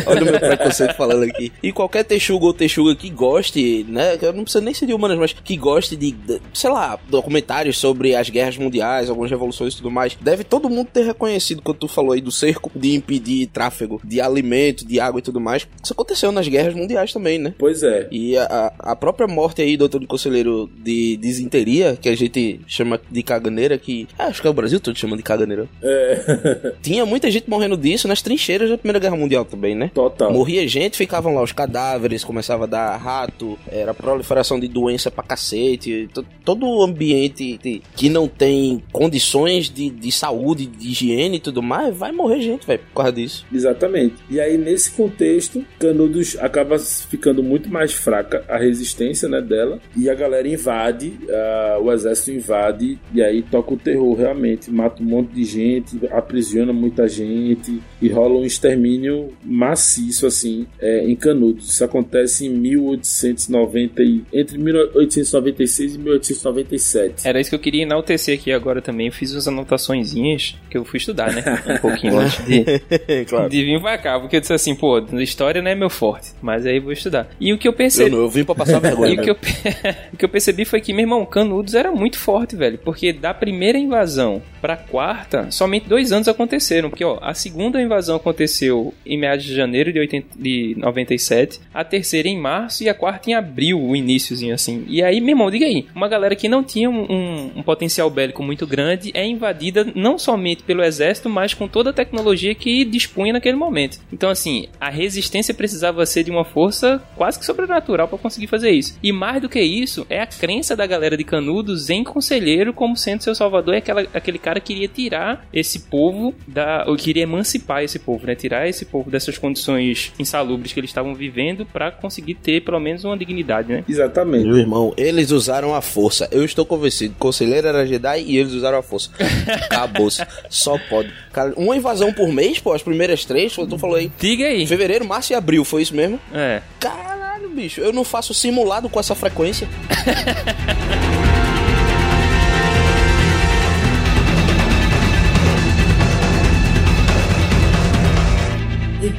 Olha 0.06 0.22
o 0.22 0.24
meu 0.24 0.40
preconceito 0.40 0.94
falando 0.94 1.24
aqui. 1.24 1.52
E 1.62 1.72
qualquer 1.72 2.04
texugo 2.04 2.46
ou 2.46 2.54
texuga 2.54 2.94
que 2.94 3.10
goste, 3.10 3.84
né? 3.88 4.18
Eu 4.20 4.32
não 4.32 4.44
precisa 4.44 4.64
nem 4.64 4.74
ser 4.74 4.86
de 4.86 4.94
humanas, 4.94 5.18
mas 5.18 5.32
que 5.32 5.56
goste 5.56 5.96
de, 5.96 6.12
de, 6.12 6.40
sei 6.52 6.70
lá, 6.70 6.98
documentários 7.08 7.78
sobre 7.78 8.14
as 8.14 8.28
guerras 8.30 8.56
mundiais, 8.56 9.08
algumas 9.08 9.30
revoluções 9.30 9.74
e 9.74 9.76
tudo 9.76 9.90
mais, 9.90 10.16
deve 10.20 10.44
todo 10.44 10.70
mundo 10.70 10.88
ter 10.92 11.04
reconhecido 11.04 11.62
quando 11.62 11.78
tu 11.78 11.88
falou 11.88 12.12
aí 12.12 12.20
do 12.20 12.30
cerco 12.30 12.70
de 12.74 12.94
impedir 12.94 13.46
tráfego 13.46 14.00
de 14.04 14.20
alimento, 14.20 14.86
de 14.86 15.00
água 15.00 15.18
e 15.18 15.22
tudo 15.22 15.40
mais. 15.40 15.66
Isso 15.82 15.92
aconteceu 15.92 16.32
nas 16.32 16.48
guerras 16.48 16.74
mundiais 16.74 17.12
também, 17.12 17.38
né? 17.38 17.54
Pois 17.58 17.82
é. 17.82 18.08
E 18.10 18.36
a, 18.36 18.72
a 18.78 18.96
própria 18.96 19.26
morte 19.26 19.62
aí 19.62 19.76
do 19.76 19.84
Antônio 19.84 20.08
Conselheiro 20.08 20.70
de 20.76 21.16
disenteria, 21.16 21.96
que 22.00 22.08
a 22.08 22.16
gente 22.16 22.60
chama 22.66 23.00
de 23.10 23.22
caganeira, 23.22 23.78
que 23.78 24.08
acho 24.18 24.40
que 24.40 24.46
é 24.46 24.50
o 24.50 24.54
Brasil 24.54 24.80
todo 24.80 24.96
chamando 24.98 25.18
de 25.18 25.24
caganeira. 25.24 25.66
É. 25.82 26.72
Tinha 26.82 27.04
muita 27.06 27.30
gente 27.30 27.48
morrendo 27.48 27.76
disso 27.76 28.06
nas 28.08 28.22
trincheiras 28.22 28.70
da 28.70 28.78
Primeira 28.78 28.98
Guerra 28.98 29.16
Mundial 29.16 29.44
também, 29.44 29.74
né? 29.74 29.90
Total. 29.94 30.32
Morria 30.32 30.66
gente, 30.68 30.96
ficavam 30.96 31.34
lá 31.34 31.42
os 31.42 31.52
cadáveres, 31.52 32.24
começava 32.24 32.64
a 32.64 32.66
dar 32.66 32.96
rato, 32.96 33.58
era 33.70 33.92
proliferação 33.94 34.58
de 34.58 34.68
doença 34.68 35.10
pra 35.10 35.22
cacete. 35.24 36.08
to- 36.12 36.24
Todo 36.44 36.66
o 36.66 36.82
ambiente 36.82 37.58
de- 37.62 37.82
que 37.96 38.08
não 38.08 38.26
tem 38.28 38.82
condições 38.92 39.68
de, 39.70 39.90
de 39.90 40.10
saúde, 40.12 40.66
de 40.66 40.88
higiene 40.88 41.36
e 41.36 41.40
tudo 41.40 41.62
mais, 41.62 41.94
vai 41.96 42.12
morrer 42.12 42.40
gente, 42.40 42.66
velho, 42.66 42.80
por 42.92 43.02
causa 43.02 43.12
disso. 43.12 43.46
Exatamente. 43.52 44.14
E 44.28 44.40
aí, 44.40 44.56
nesse 44.58 44.90
contexto, 44.92 45.64
Canudos 45.78 46.36
acaba 46.40 46.78
ficando 46.78 47.42
muito 47.42 47.68
mais 47.68 47.92
fraca 47.92 48.44
a 48.48 48.56
resistência 48.58 49.28
né, 49.28 49.40
dela. 49.40 49.78
E 49.96 50.08
a 50.10 50.14
galera 50.14 50.46
invade, 50.48 51.12
ah, 51.28 51.78
o 51.80 51.92
exército 51.92 52.30
invade, 52.32 52.98
e 53.14 53.22
aí 53.22 53.42
toca 53.42 53.74
o 53.74 53.76
terror 53.76 53.99
realmente. 54.14 54.70
Mata 54.70 55.02
um 55.02 55.06
monte 55.06 55.30
de 55.32 55.44
gente, 55.44 56.00
aprisiona 56.10 56.72
muita 56.72 57.08
gente, 57.08 57.80
e 58.00 58.08
rola 58.08 58.38
um 58.38 58.44
extermínio 58.44 59.32
maciço, 59.44 60.26
assim, 60.26 60.66
é, 60.80 61.04
em 61.04 61.14
Canudos. 61.16 61.68
Isso 61.70 61.84
acontece 61.84 62.46
em 62.46 62.50
1890, 62.50 64.02
e- 64.02 64.22
entre 64.32 64.58
1896 64.58 65.94
e 65.94 65.98
1897. 65.98 67.26
Era 67.28 67.40
isso 67.40 67.50
que 67.50 67.56
eu 67.56 67.60
queria 67.60 67.82
enaltecer 67.82 68.38
aqui 68.38 68.52
agora 68.52 68.80
também. 68.82 69.06
Eu 69.06 69.12
fiz 69.12 69.32
umas 69.32 69.46
anotaçõezinhas 69.48 70.56
que 70.70 70.76
eu 70.78 70.84
fui 70.84 70.98
estudar, 70.98 71.32
né? 71.32 71.42
Um 71.68 71.78
pouquinho 71.78 72.18
antes 72.18 72.44
de, 72.46 73.24
claro. 73.26 73.48
de 73.48 73.64
vir 73.64 73.80
pra 73.80 73.98
cá. 73.98 74.18
Porque 74.18 74.36
eu 74.36 74.40
disse 74.40 74.52
assim, 74.52 74.74
pô, 74.74 74.98
história 75.20 75.62
não 75.62 75.70
é 75.70 75.74
meu 75.74 75.90
forte. 75.90 76.30
Mas 76.40 76.66
aí 76.66 76.76
eu 76.76 76.82
vou 76.82 76.92
estudar. 76.92 77.28
E 77.40 77.52
o 77.52 77.58
que 77.58 77.66
eu 77.68 77.72
Eu, 77.72 77.76
percebi. 77.76 78.10
não, 78.10 78.18
eu 78.18 78.28
vim 78.28 78.44
pra 78.44 78.54
passar 78.54 78.78
vergonha. 78.80 79.14
E 79.14 79.18
o 79.18 79.22
que, 79.22 79.30
eu, 79.30 79.34
o 80.12 80.16
que 80.16 80.24
eu 80.24 80.28
percebi 80.28 80.64
foi 80.64 80.80
que, 80.80 80.92
meu 80.92 81.02
irmão, 81.02 81.24
Canudos 81.24 81.74
era 81.74 81.90
muito 81.92 82.18
forte, 82.18 82.56
velho. 82.56 82.78
Porque 82.78 83.12
da 83.12 83.32
primeira 83.32 83.78
invasão 83.90 84.40
pra 84.60 84.76
quarta, 84.76 85.50
somente 85.50 85.88
dois 85.88 86.12
anos 86.12 86.28
aconteceram. 86.28 86.88
Porque, 86.90 87.04
ó, 87.04 87.18
a 87.20 87.34
segunda 87.34 87.80
invasão 87.82 88.16
aconteceu 88.16 88.94
em 89.04 89.18
meados 89.18 89.44
de 89.44 89.54
janeiro 89.54 89.92
de, 89.92 89.98
80, 89.98 90.26
de 90.38 90.74
97, 90.78 91.60
a 91.74 91.82
terceira 91.84 92.28
em 92.28 92.38
março 92.38 92.82
e 92.84 92.88
a 92.88 92.94
quarta 92.94 93.30
em 93.30 93.34
abril, 93.34 93.80
o 93.82 93.96
iníciozinho 93.96 94.54
assim. 94.54 94.84
E 94.88 95.02
aí, 95.02 95.20
meu 95.20 95.30
irmão, 95.30 95.50
diga 95.50 95.66
aí, 95.66 95.86
uma 95.94 96.08
galera 96.08 96.36
que 96.36 96.48
não 96.48 96.62
tinha 96.62 96.88
um, 96.88 97.02
um- 97.10 97.50
um 97.56 97.62
potencial 97.62 98.08
bélico 98.10 98.42
muito 98.42 98.66
grande 98.66 99.10
é 99.14 99.26
invadida 99.26 99.86
não 99.94 100.18
somente 100.18 100.62
pelo 100.62 100.82
exército, 100.84 101.28
mas 101.28 101.52
com 101.54 101.66
toda 101.66 101.90
a 101.90 101.92
tecnologia 101.92 102.54
que 102.54 102.84
dispunha 102.84 103.32
naquele 103.32 103.56
momento. 103.56 103.98
Então, 104.12 104.30
assim, 104.30 104.66
a 104.80 104.88
resistência 104.90 105.52
precisava 105.54 106.04
ser 106.06 106.22
de 106.22 106.30
uma 106.30 106.44
força 106.44 107.02
quase 107.16 107.38
que 107.38 107.44
sobrenatural 107.46 108.06
para 108.08 108.18
conseguir 108.18 108.46
fazer 108.46 108.70
isso. 108.70 108.98
E 109.02 109.10
mais 109.12 109.40
do 109.42 109.48
que 109.48 109.60
isso, 109.60 110.06
é 110.08 110.20
a 110.20 110.26
crença 110.26 110.76
da 110.76 110.86
galera 110.86 111.16
de 111.16 111.24
Canudos 111.24 111.90
em 111.90 112.04
Conselheiro 112.04 112.72
como 112.72 112.96
sendo 112.96 113.22
seu 113.22 113.34
salvador, 113.34 113.69
e 113.74 113.78
aquela, 113.78 114.06
aquele 114.14 114.38
cara 114.38 114.60
que 114.60 114.70
queria 114.70 114.88
tirar 114.88 115.46
esse 115.52 115.80
povo 115.80 116.32
da. 116.46 116.84
ou 116.86 116.96
queria 116.96 117.24
emancipar 117.24 117.82
esse 117.82 117.98
povo, 117.98 118.26
né? 118.26 118.34
Tirar 118.36 118.68
esse 118.68 118.84
povo 118.84 119.10
dessas 119.10 119.36
condições 119.36 120.12
insalubres 120.18 120.72
que 120.72 120.78
eles 120.78 120.90
estavam 120.90 121.14
vivendo 121.14 121.66
para 121.66 121.90
conseguir 121.90 122.34
ter 122.34 122.62
pelo 122.62 122.78
menos 122.78 123.04
uma 123.04 123.16
dignidade, 123.16 123.72
né? 123.72 123.84
Exatamente. 123.88 124.46
Meu 124.46 124.58
irmão, 124.58 124.94
eles 124.96 125.32
usaram 125.32 125.74
a 125.74 125.80
força. 125.80 126.28
Eu 126.30 126.44
estou 126.44 126.64
convencido. 126.64 127.14
Conselheiro 127.18 127.66
era 127.66 127.84
Jedi 127.84 128.22
e 128.26 128.36
eles 128.36 128.52
usaram 128.52 128.78
a 128.78 128.82
força. 128.82 129.10
Acabou-se. 129.64 130.24
Só 130.48 130.78
pode. 130.88 131.12
Cara, 131.32 131.52
uma 131.56 131.76
invasão 131.76 132.12
por 132.12 132.28
mês, 132.32 132.60
pô, 132.60 132.72
as 132.72 132.82
primeiras 132.82 133.24
três, 133.24 133.52
tu 133.54 133.78
falou 133.78 133.96
aí. 133.96 134.10
Diga 134.18 134.46
aí. 134.46 134.66
Fevereiro, 134.66 135.04
março 135.04 135.32
e 135.32 135.34
abril, 135.36 135.64
foi 135.64 135.82
isso 135.82 135.94
mesmo? 135.94 136.20
É. 136.32 136.62
Caralho, 136.78 137.48
bicho, 137.50 137.80
eu 137.80 137.92
não 137.92 138.04
faço 138.04 138.32
simulado 138.32 138.88
com 138.88 139.00
essa 139.00 139.14
frequência. 139.14 139.68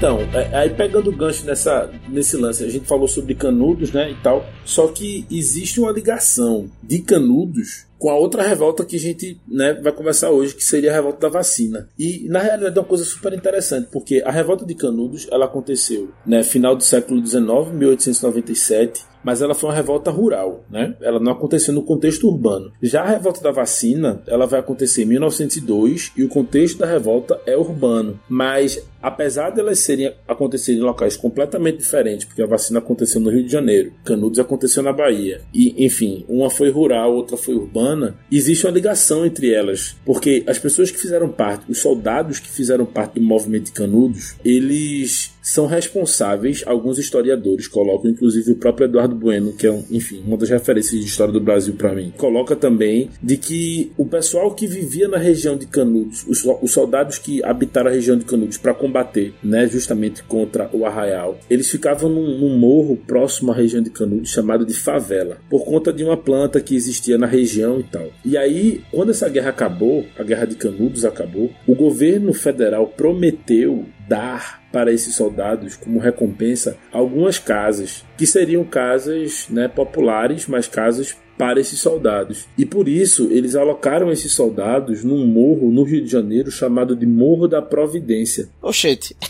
Então, 0.01 0.17
é- 0.33 0.49
aí 0.57 0.71
pegando 0.71 1.11
o 1.11 1.15
gancho 1.15 1.45
nessa, 1.45 1.87
nesse 2.09 2.35
lance, 2.35 2.63
a 2.63 2.69
gente 2.69 2.87
falou 2.87 3.07
sobre 3.07 3.35
Canudos, 3.35 3.91
né, 3.91 4.09
e 4.09 4.15
tal, 4.15 4.43
só 4.65 4.87
que 4.87 5.27
existe 5.29 5.79
uma 5.79 5.91
ligação 5.91 6.71
de 6.81 7.03
Canudos 7.03 7.85
com 7.99 8.09
a 8.09 8.15
outra 8.15 8.41
revolta 8.41 8.83
que 8.83 8.95
a 8.95 8.99
gente 8.99 9.39
né, 9.47 9.75
vai 9.75 9.91
conversar 9.91 10.31
hoje, 10.31 10.55
que 10.55 10.63
seria 10.63 10.89
a 10.89 10.95
revolta 10.95 11.19
da 11.19 11.29
vacina. 11.29 11.87
E 11.99 12.27
na 12.27 12.39
realidade 12.39 12.75
é 12.75 12.81
uma 12.81 12.87
coisa 12.87 13.05
super 13.05 13.31
interessante, 13.31 13.89
porque 13.91 14.23
a 14.25 14.31
revolta 14.31 14.65
de 14.65 14.73
Canudos 14.73 15.27
ela 15.31 15.45
aconteceu 15.45 16.09
né, 16.25 16.41
final 16.41 16.75
do 16.75 16.83
século 16.83 17.23
XIX, 17.23 17.71
1897, 17.71 19.05
mas 19.23 19.41
ela 19.41 19.53
foi 19.53 19.69
uma 19.69 19.75
revolta 19.75 20.09
rural, 20.09 20.65
né? 20.67 20.95
Ela 20.99 21.19
não 21.19 21.31
aconteceu 21.31 21.73
no 21.73 21.83
contexto 21.83 22.27
urbano. 22.27 22.71
Já 22.81 23.03
a 23.03 23.09
revolta 23.09 23.39
da 23.39 23.51
vacina, 23.51 24.21
ela 24.25 24.47
vai 24.47 24.59
acontecer 24.59 25.03
em 25.03 25.05
1902 25.05 26.11
e 26.17 26.23
o 26.23 26.27
contexto 26.27 26.79
da 26.79 26.87
revolta 26.87 27.39
é 27.45 27.55
urbano. 27.55 28.19
Mas 28.27 28.83
apesar 29.01 29.49
de 29.51 29.59
elas 29.59 29.79
serem 29.79 30.13
acontecerem 30.27 30.81
em 30.81 30.83
locais 30.83 31.17
completamente 31.17 31.77
diferentes, 31.77 32.25
porque 32.25 32.41
a 32.41 32.47
vacina 32.47 32.79
aconteceu 32.79 33.19
no 33.19 33.29
Rio 33.29 33.43
de 33.43 33.51
Janeiro, 33.51 33.93
Canudos 34.03 34.39
aconteceu 34.39 34.83
na 34.83 34.93
Bahia, 34.93 35.41
e 35.53 35.85
enfim, 35.85 36.25
uma 36.27 36.49
foi 36.49 36.69
rural, 36.69 37.13
outra 37.13 37.37
foi 37.37 37.55
urbana, 37.55 38.15
existe 38.31 38.65
uma 38.65 38.73
ligação 38.73 39.25
entre 39.25 39.51
elas, 39.51 39.95
porque 40.05 40.43
as 40.47 40.59
pessoas 40.59 40.91
que 40.91 40.99
fizeram 40.99 41.29
parte, 41.29 41.69
os 41.69 41.79
soldados 41.79 42.39
que 42.39 42.49
fizeram 42.49 42.85
parte 42.85 43.15
do 43.15 43.21
movimento 43.21 43.65
de 43.65 43.71
Canudos, 43.71 44.35
eles 44.43 45.31
são 45.41 45.65
responsáveis, 45.65 46.63
alguns 46.65 46.99
historiadores 46.99 47.67
colocam, 47.67 48.11
inclusive 48.11 48.51
o 48.51 48.55
próprio 48.55 48.85
Eduardo 48.85 49.15
Bueno, 49.15 49.53
que 49.53 49.65
é, 49.65 49.71
um, 49.71 49.83
enfim, 49.89 50.23
uma 50.25 50.37
das 50.37 50.49
referências 50.49 50.99
de 50.99 51.07
história 51.07 51.33
do 51.33 51.41
Brasil 51.41 51.73
para 51.73 51.95
mim, 51.95 52.13
coloca 52.15 52.55
também 52.55 53.09
de 53.21 53.37
que 53.37 53.91
o 53.97 54.05
pessoal 54.05 54.53
que 54.53 54.67
vivia 54.67 55.07
na 55.07 55.17
região 55.17 55.57
de 55.57 55.65
Canudos, 55.65 56.25
os, 56.27 56.45
os 56.61 56.71
soldados 56.71 57.17
que 57.17 57.43
habitaram 57.43 57.89
a 57.89 57.93
região 57.93 58.17
de 58.17 58.25
Canudos 58.25 58.57
para 58.57 58.73
combater, 58.91 59.33
né, 59.41 59.65
justamente 59.67 60.21
contra 60.23 60.69
o 60.73 60.85
arraial, 60.85 61.39
eles 61.49 61.69
ficavam 61.69 62.09
num, 62.09 62.37
num 62.37 62.57
morro 62.57 62.97
próximo 62.97 63.51
à 63.51 63.55
região 63.55 63.81
de 63.81 63.89
Canudos 63.89 64.29
chamado 64.29 64.65
de 64.65 64.73
favela, 64.73 65.37
por 65.49 65.63
conta 65.63 65.93
de 65.93 66.03
uma 66.03 66.17
planta 66.17 66.59
que 66.59 66.75
existia 66.75 67.17
na 67.17 67.25
região 67.25 67.79
e 67.79 67.83
tal. 67.83 68.09
E 68.25 68.37
aí, 68.37 68.81
quando 68.91 69.11
essa 69.11 69.29
guerra 69.29 69.49
acabou, 69.49 70.05
a 70.19 70.23
guerra 70.23 70.45
de 70.45 70.55
Canudos 70.55 71.05
acabou, 71.05 71.49
o 71.65 71.73
governo 71.73 72.33
federal 72.33 72.87
prometeu 72.87 73.85
dar 74.07 74.61
para 74.73 74.91
esses 74.91 75.15
soldados 75.15 75.75
como 75.75 75.99
recompensa 75.99 76.77
algumas 76.91 77.39
casas 77.39 78.05
que 78.17 78.25
seriam 78.25 78.63
casas 78.63 79.47
né, 79.49 79.67
populares, 79.67 80.47
mas 80.47 80.67
casas 80.67 81.15
para 81.41 81.59
esses 81.59 81.79
soldados. 81.79 82.45
E 82.55 82.65
por 82.67 82.87
isso 82.87 83.27
eles 83.31 83.55
alocaram 83.55 84.11
esses 84.11 84.31
soldados 84.31 85.03
num 85.03 85.25
morro 85.25 85.71
no 85.71 85.81
Rio 85.83 86.03
de 86.03 86.11
Janeiro 86.11 86.51
chamado 86.51 86.95
de 86.95 87.07
Morro 87.07 87.47
da 87.47 87.61
Providência. 87.63 88.47
Oxente. 88.61 89.15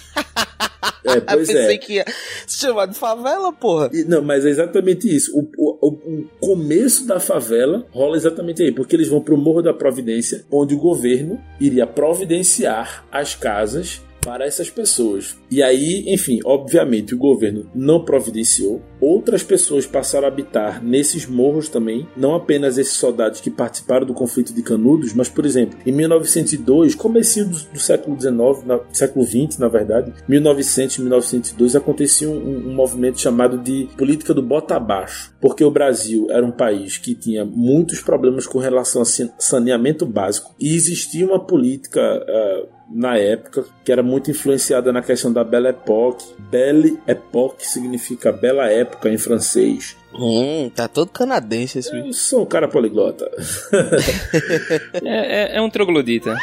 É, 1.03 1.19
pois 1.19 1.47
Pensei 1.47 1.75
é. 1.75 1.77
que 1.79 1.93
ia 1.93 2.05
se 2.45 2.59
chamar 2.59 2.85
de 2.85 2.93
favela, 2.95 3.51
porra. 3.51 3.89
E- 3.91 4.03
Não, 4.03 4.21
mas 4.21 4.45
é 4.45 4.49
exatamente 4.49 5.13
isso. 5.13 5.35
O, 5.35 5.41
o- 5.57 5.87
o- 5.87 5.89
o 6.19 6.25
começo 6.39 7.07
da 7.07 7.19
favela 7.19 7.85
rola 7.91 8.15
exatamente 8.15 8.61
aí, 8.61 8.71
porque 8.71 8.95
eles 8.95 9.07
vão 9.09 9.19
para 9.19 9.33
o 9.33 9.37
Morro 9.37 9.63
da 9.63 9.73
Providência, 9.73 10.45
onde 10.51 10.75
o 10.75 10.77
governo 10.77 11.39
iria 11.59 11.87
providenciar 11.87 13.03
as 13.11 13.33
casas 13.35 13.99
para 14.21 14.45
essas 14.45 14.69
pessoas. 14.69 15.37
E 15.49 15.61
aí, 15.61 16.05
enfim, 16.07 16.39
obviamente 16.45 17.13
o 17.13 17.17
governo 17.17 17.69
não 17.73 18.03
providenciou. 18.05 18.81
Outras 18.99 19.43
pessoas 19.43 19.85
passaram 19.85 20.25
a 20.25 20.27
habitar 20.27 20.83
nesses 20.83 21.25
morros 21.25 21.67
também, 21.67 22.07
não 22.15 22.35
apenas 22.35 22.77
esses 22.77 22.93
soldados 22.93 23.41
que 23.41 23.49
participaram 23.49 24.05
do 24.05 24.13
conflito 24.13 24.53
de 24.53 24.61
Canudos, 24.61 25.13
mas 25.13 25.27
por 25.27 25.45
exemplo, 25.45 25.77
em 25.85 25.91
1902, 25.91 26.93
comecinho 26.95 27.47
do, 27.47 27.57
do 27.73 27.79
século 27.79 28.19
XIX, 28.19 28.65
na, 28.65 28.79
século 28.93 29.25
XX, 29.25 29.57
na 29.57 29.67
verdade, 29.67 30.13
1900, 30.27 30.99
1902, 30.99 31.75
acontecia 31.75 32.29
um, 32.29 32.69
um 32.69 32.73
movimento 32.73 33.19
chamado 33.19 33.57
de 33.57 33.89
política 33.97 34.33
do 34.33 34.41
bota 34.43 34.75
abaixo, 34.75 35.33
porque 35.41 35.63
o 35.63 35.71
Brasil 35.71 36.27
era 36.29 36.45
um 36.45 36.51
país 36.51 36.97
que 36.97 37.15
tinha 37.15 37.43
muitos 37.43 38.01
problemas 38.01 38.45
com 38.45 38.59
relação 38.59 39.01
a 39.01 39.05
san- 39.05 39.31
saneamento 39.39 40.05
básico 40.05 40.53
e 40.59 40.75
existia 40.75 41.25
uma 41.25 41.39
política 41.39 42.01
ah, 42.01 42.80
na 42.93 43.17
época, 43.17 43.65
que 43.83 43.91
era 43.91 44.03
muito 44.03 44.29
influenciada 44.29 44.91
na 44.91 45.01
questão 45.01 45.31
da 45.31 45.43
Belle 45.43 45.67
Époque. 45.67 46.25
Belle 46.37 46.99
Époque 47.07 47.65
significa 47.65 48.31
bela 48.31 48.69
época 48.69 49.09
em 49.09 49.17
francês. 49.17 49.95
Hum, 50.13 50.69
tá 50.75 50.87
todo 50.87 51.09
canadense 51.09 51.79
esse 51.79 51.89
vídeo. 51.89 52.07
Eu 52.07 52.13
sou 52.13 52.41
um 52.41 52.45
cara 52.45 52.67
poliglota. 52.67 53.29
É, 55.03 55.55
é, 55.55 55.57
é 55.57 55.61
um 55.61 55.69
troglodita. 55.69 56.37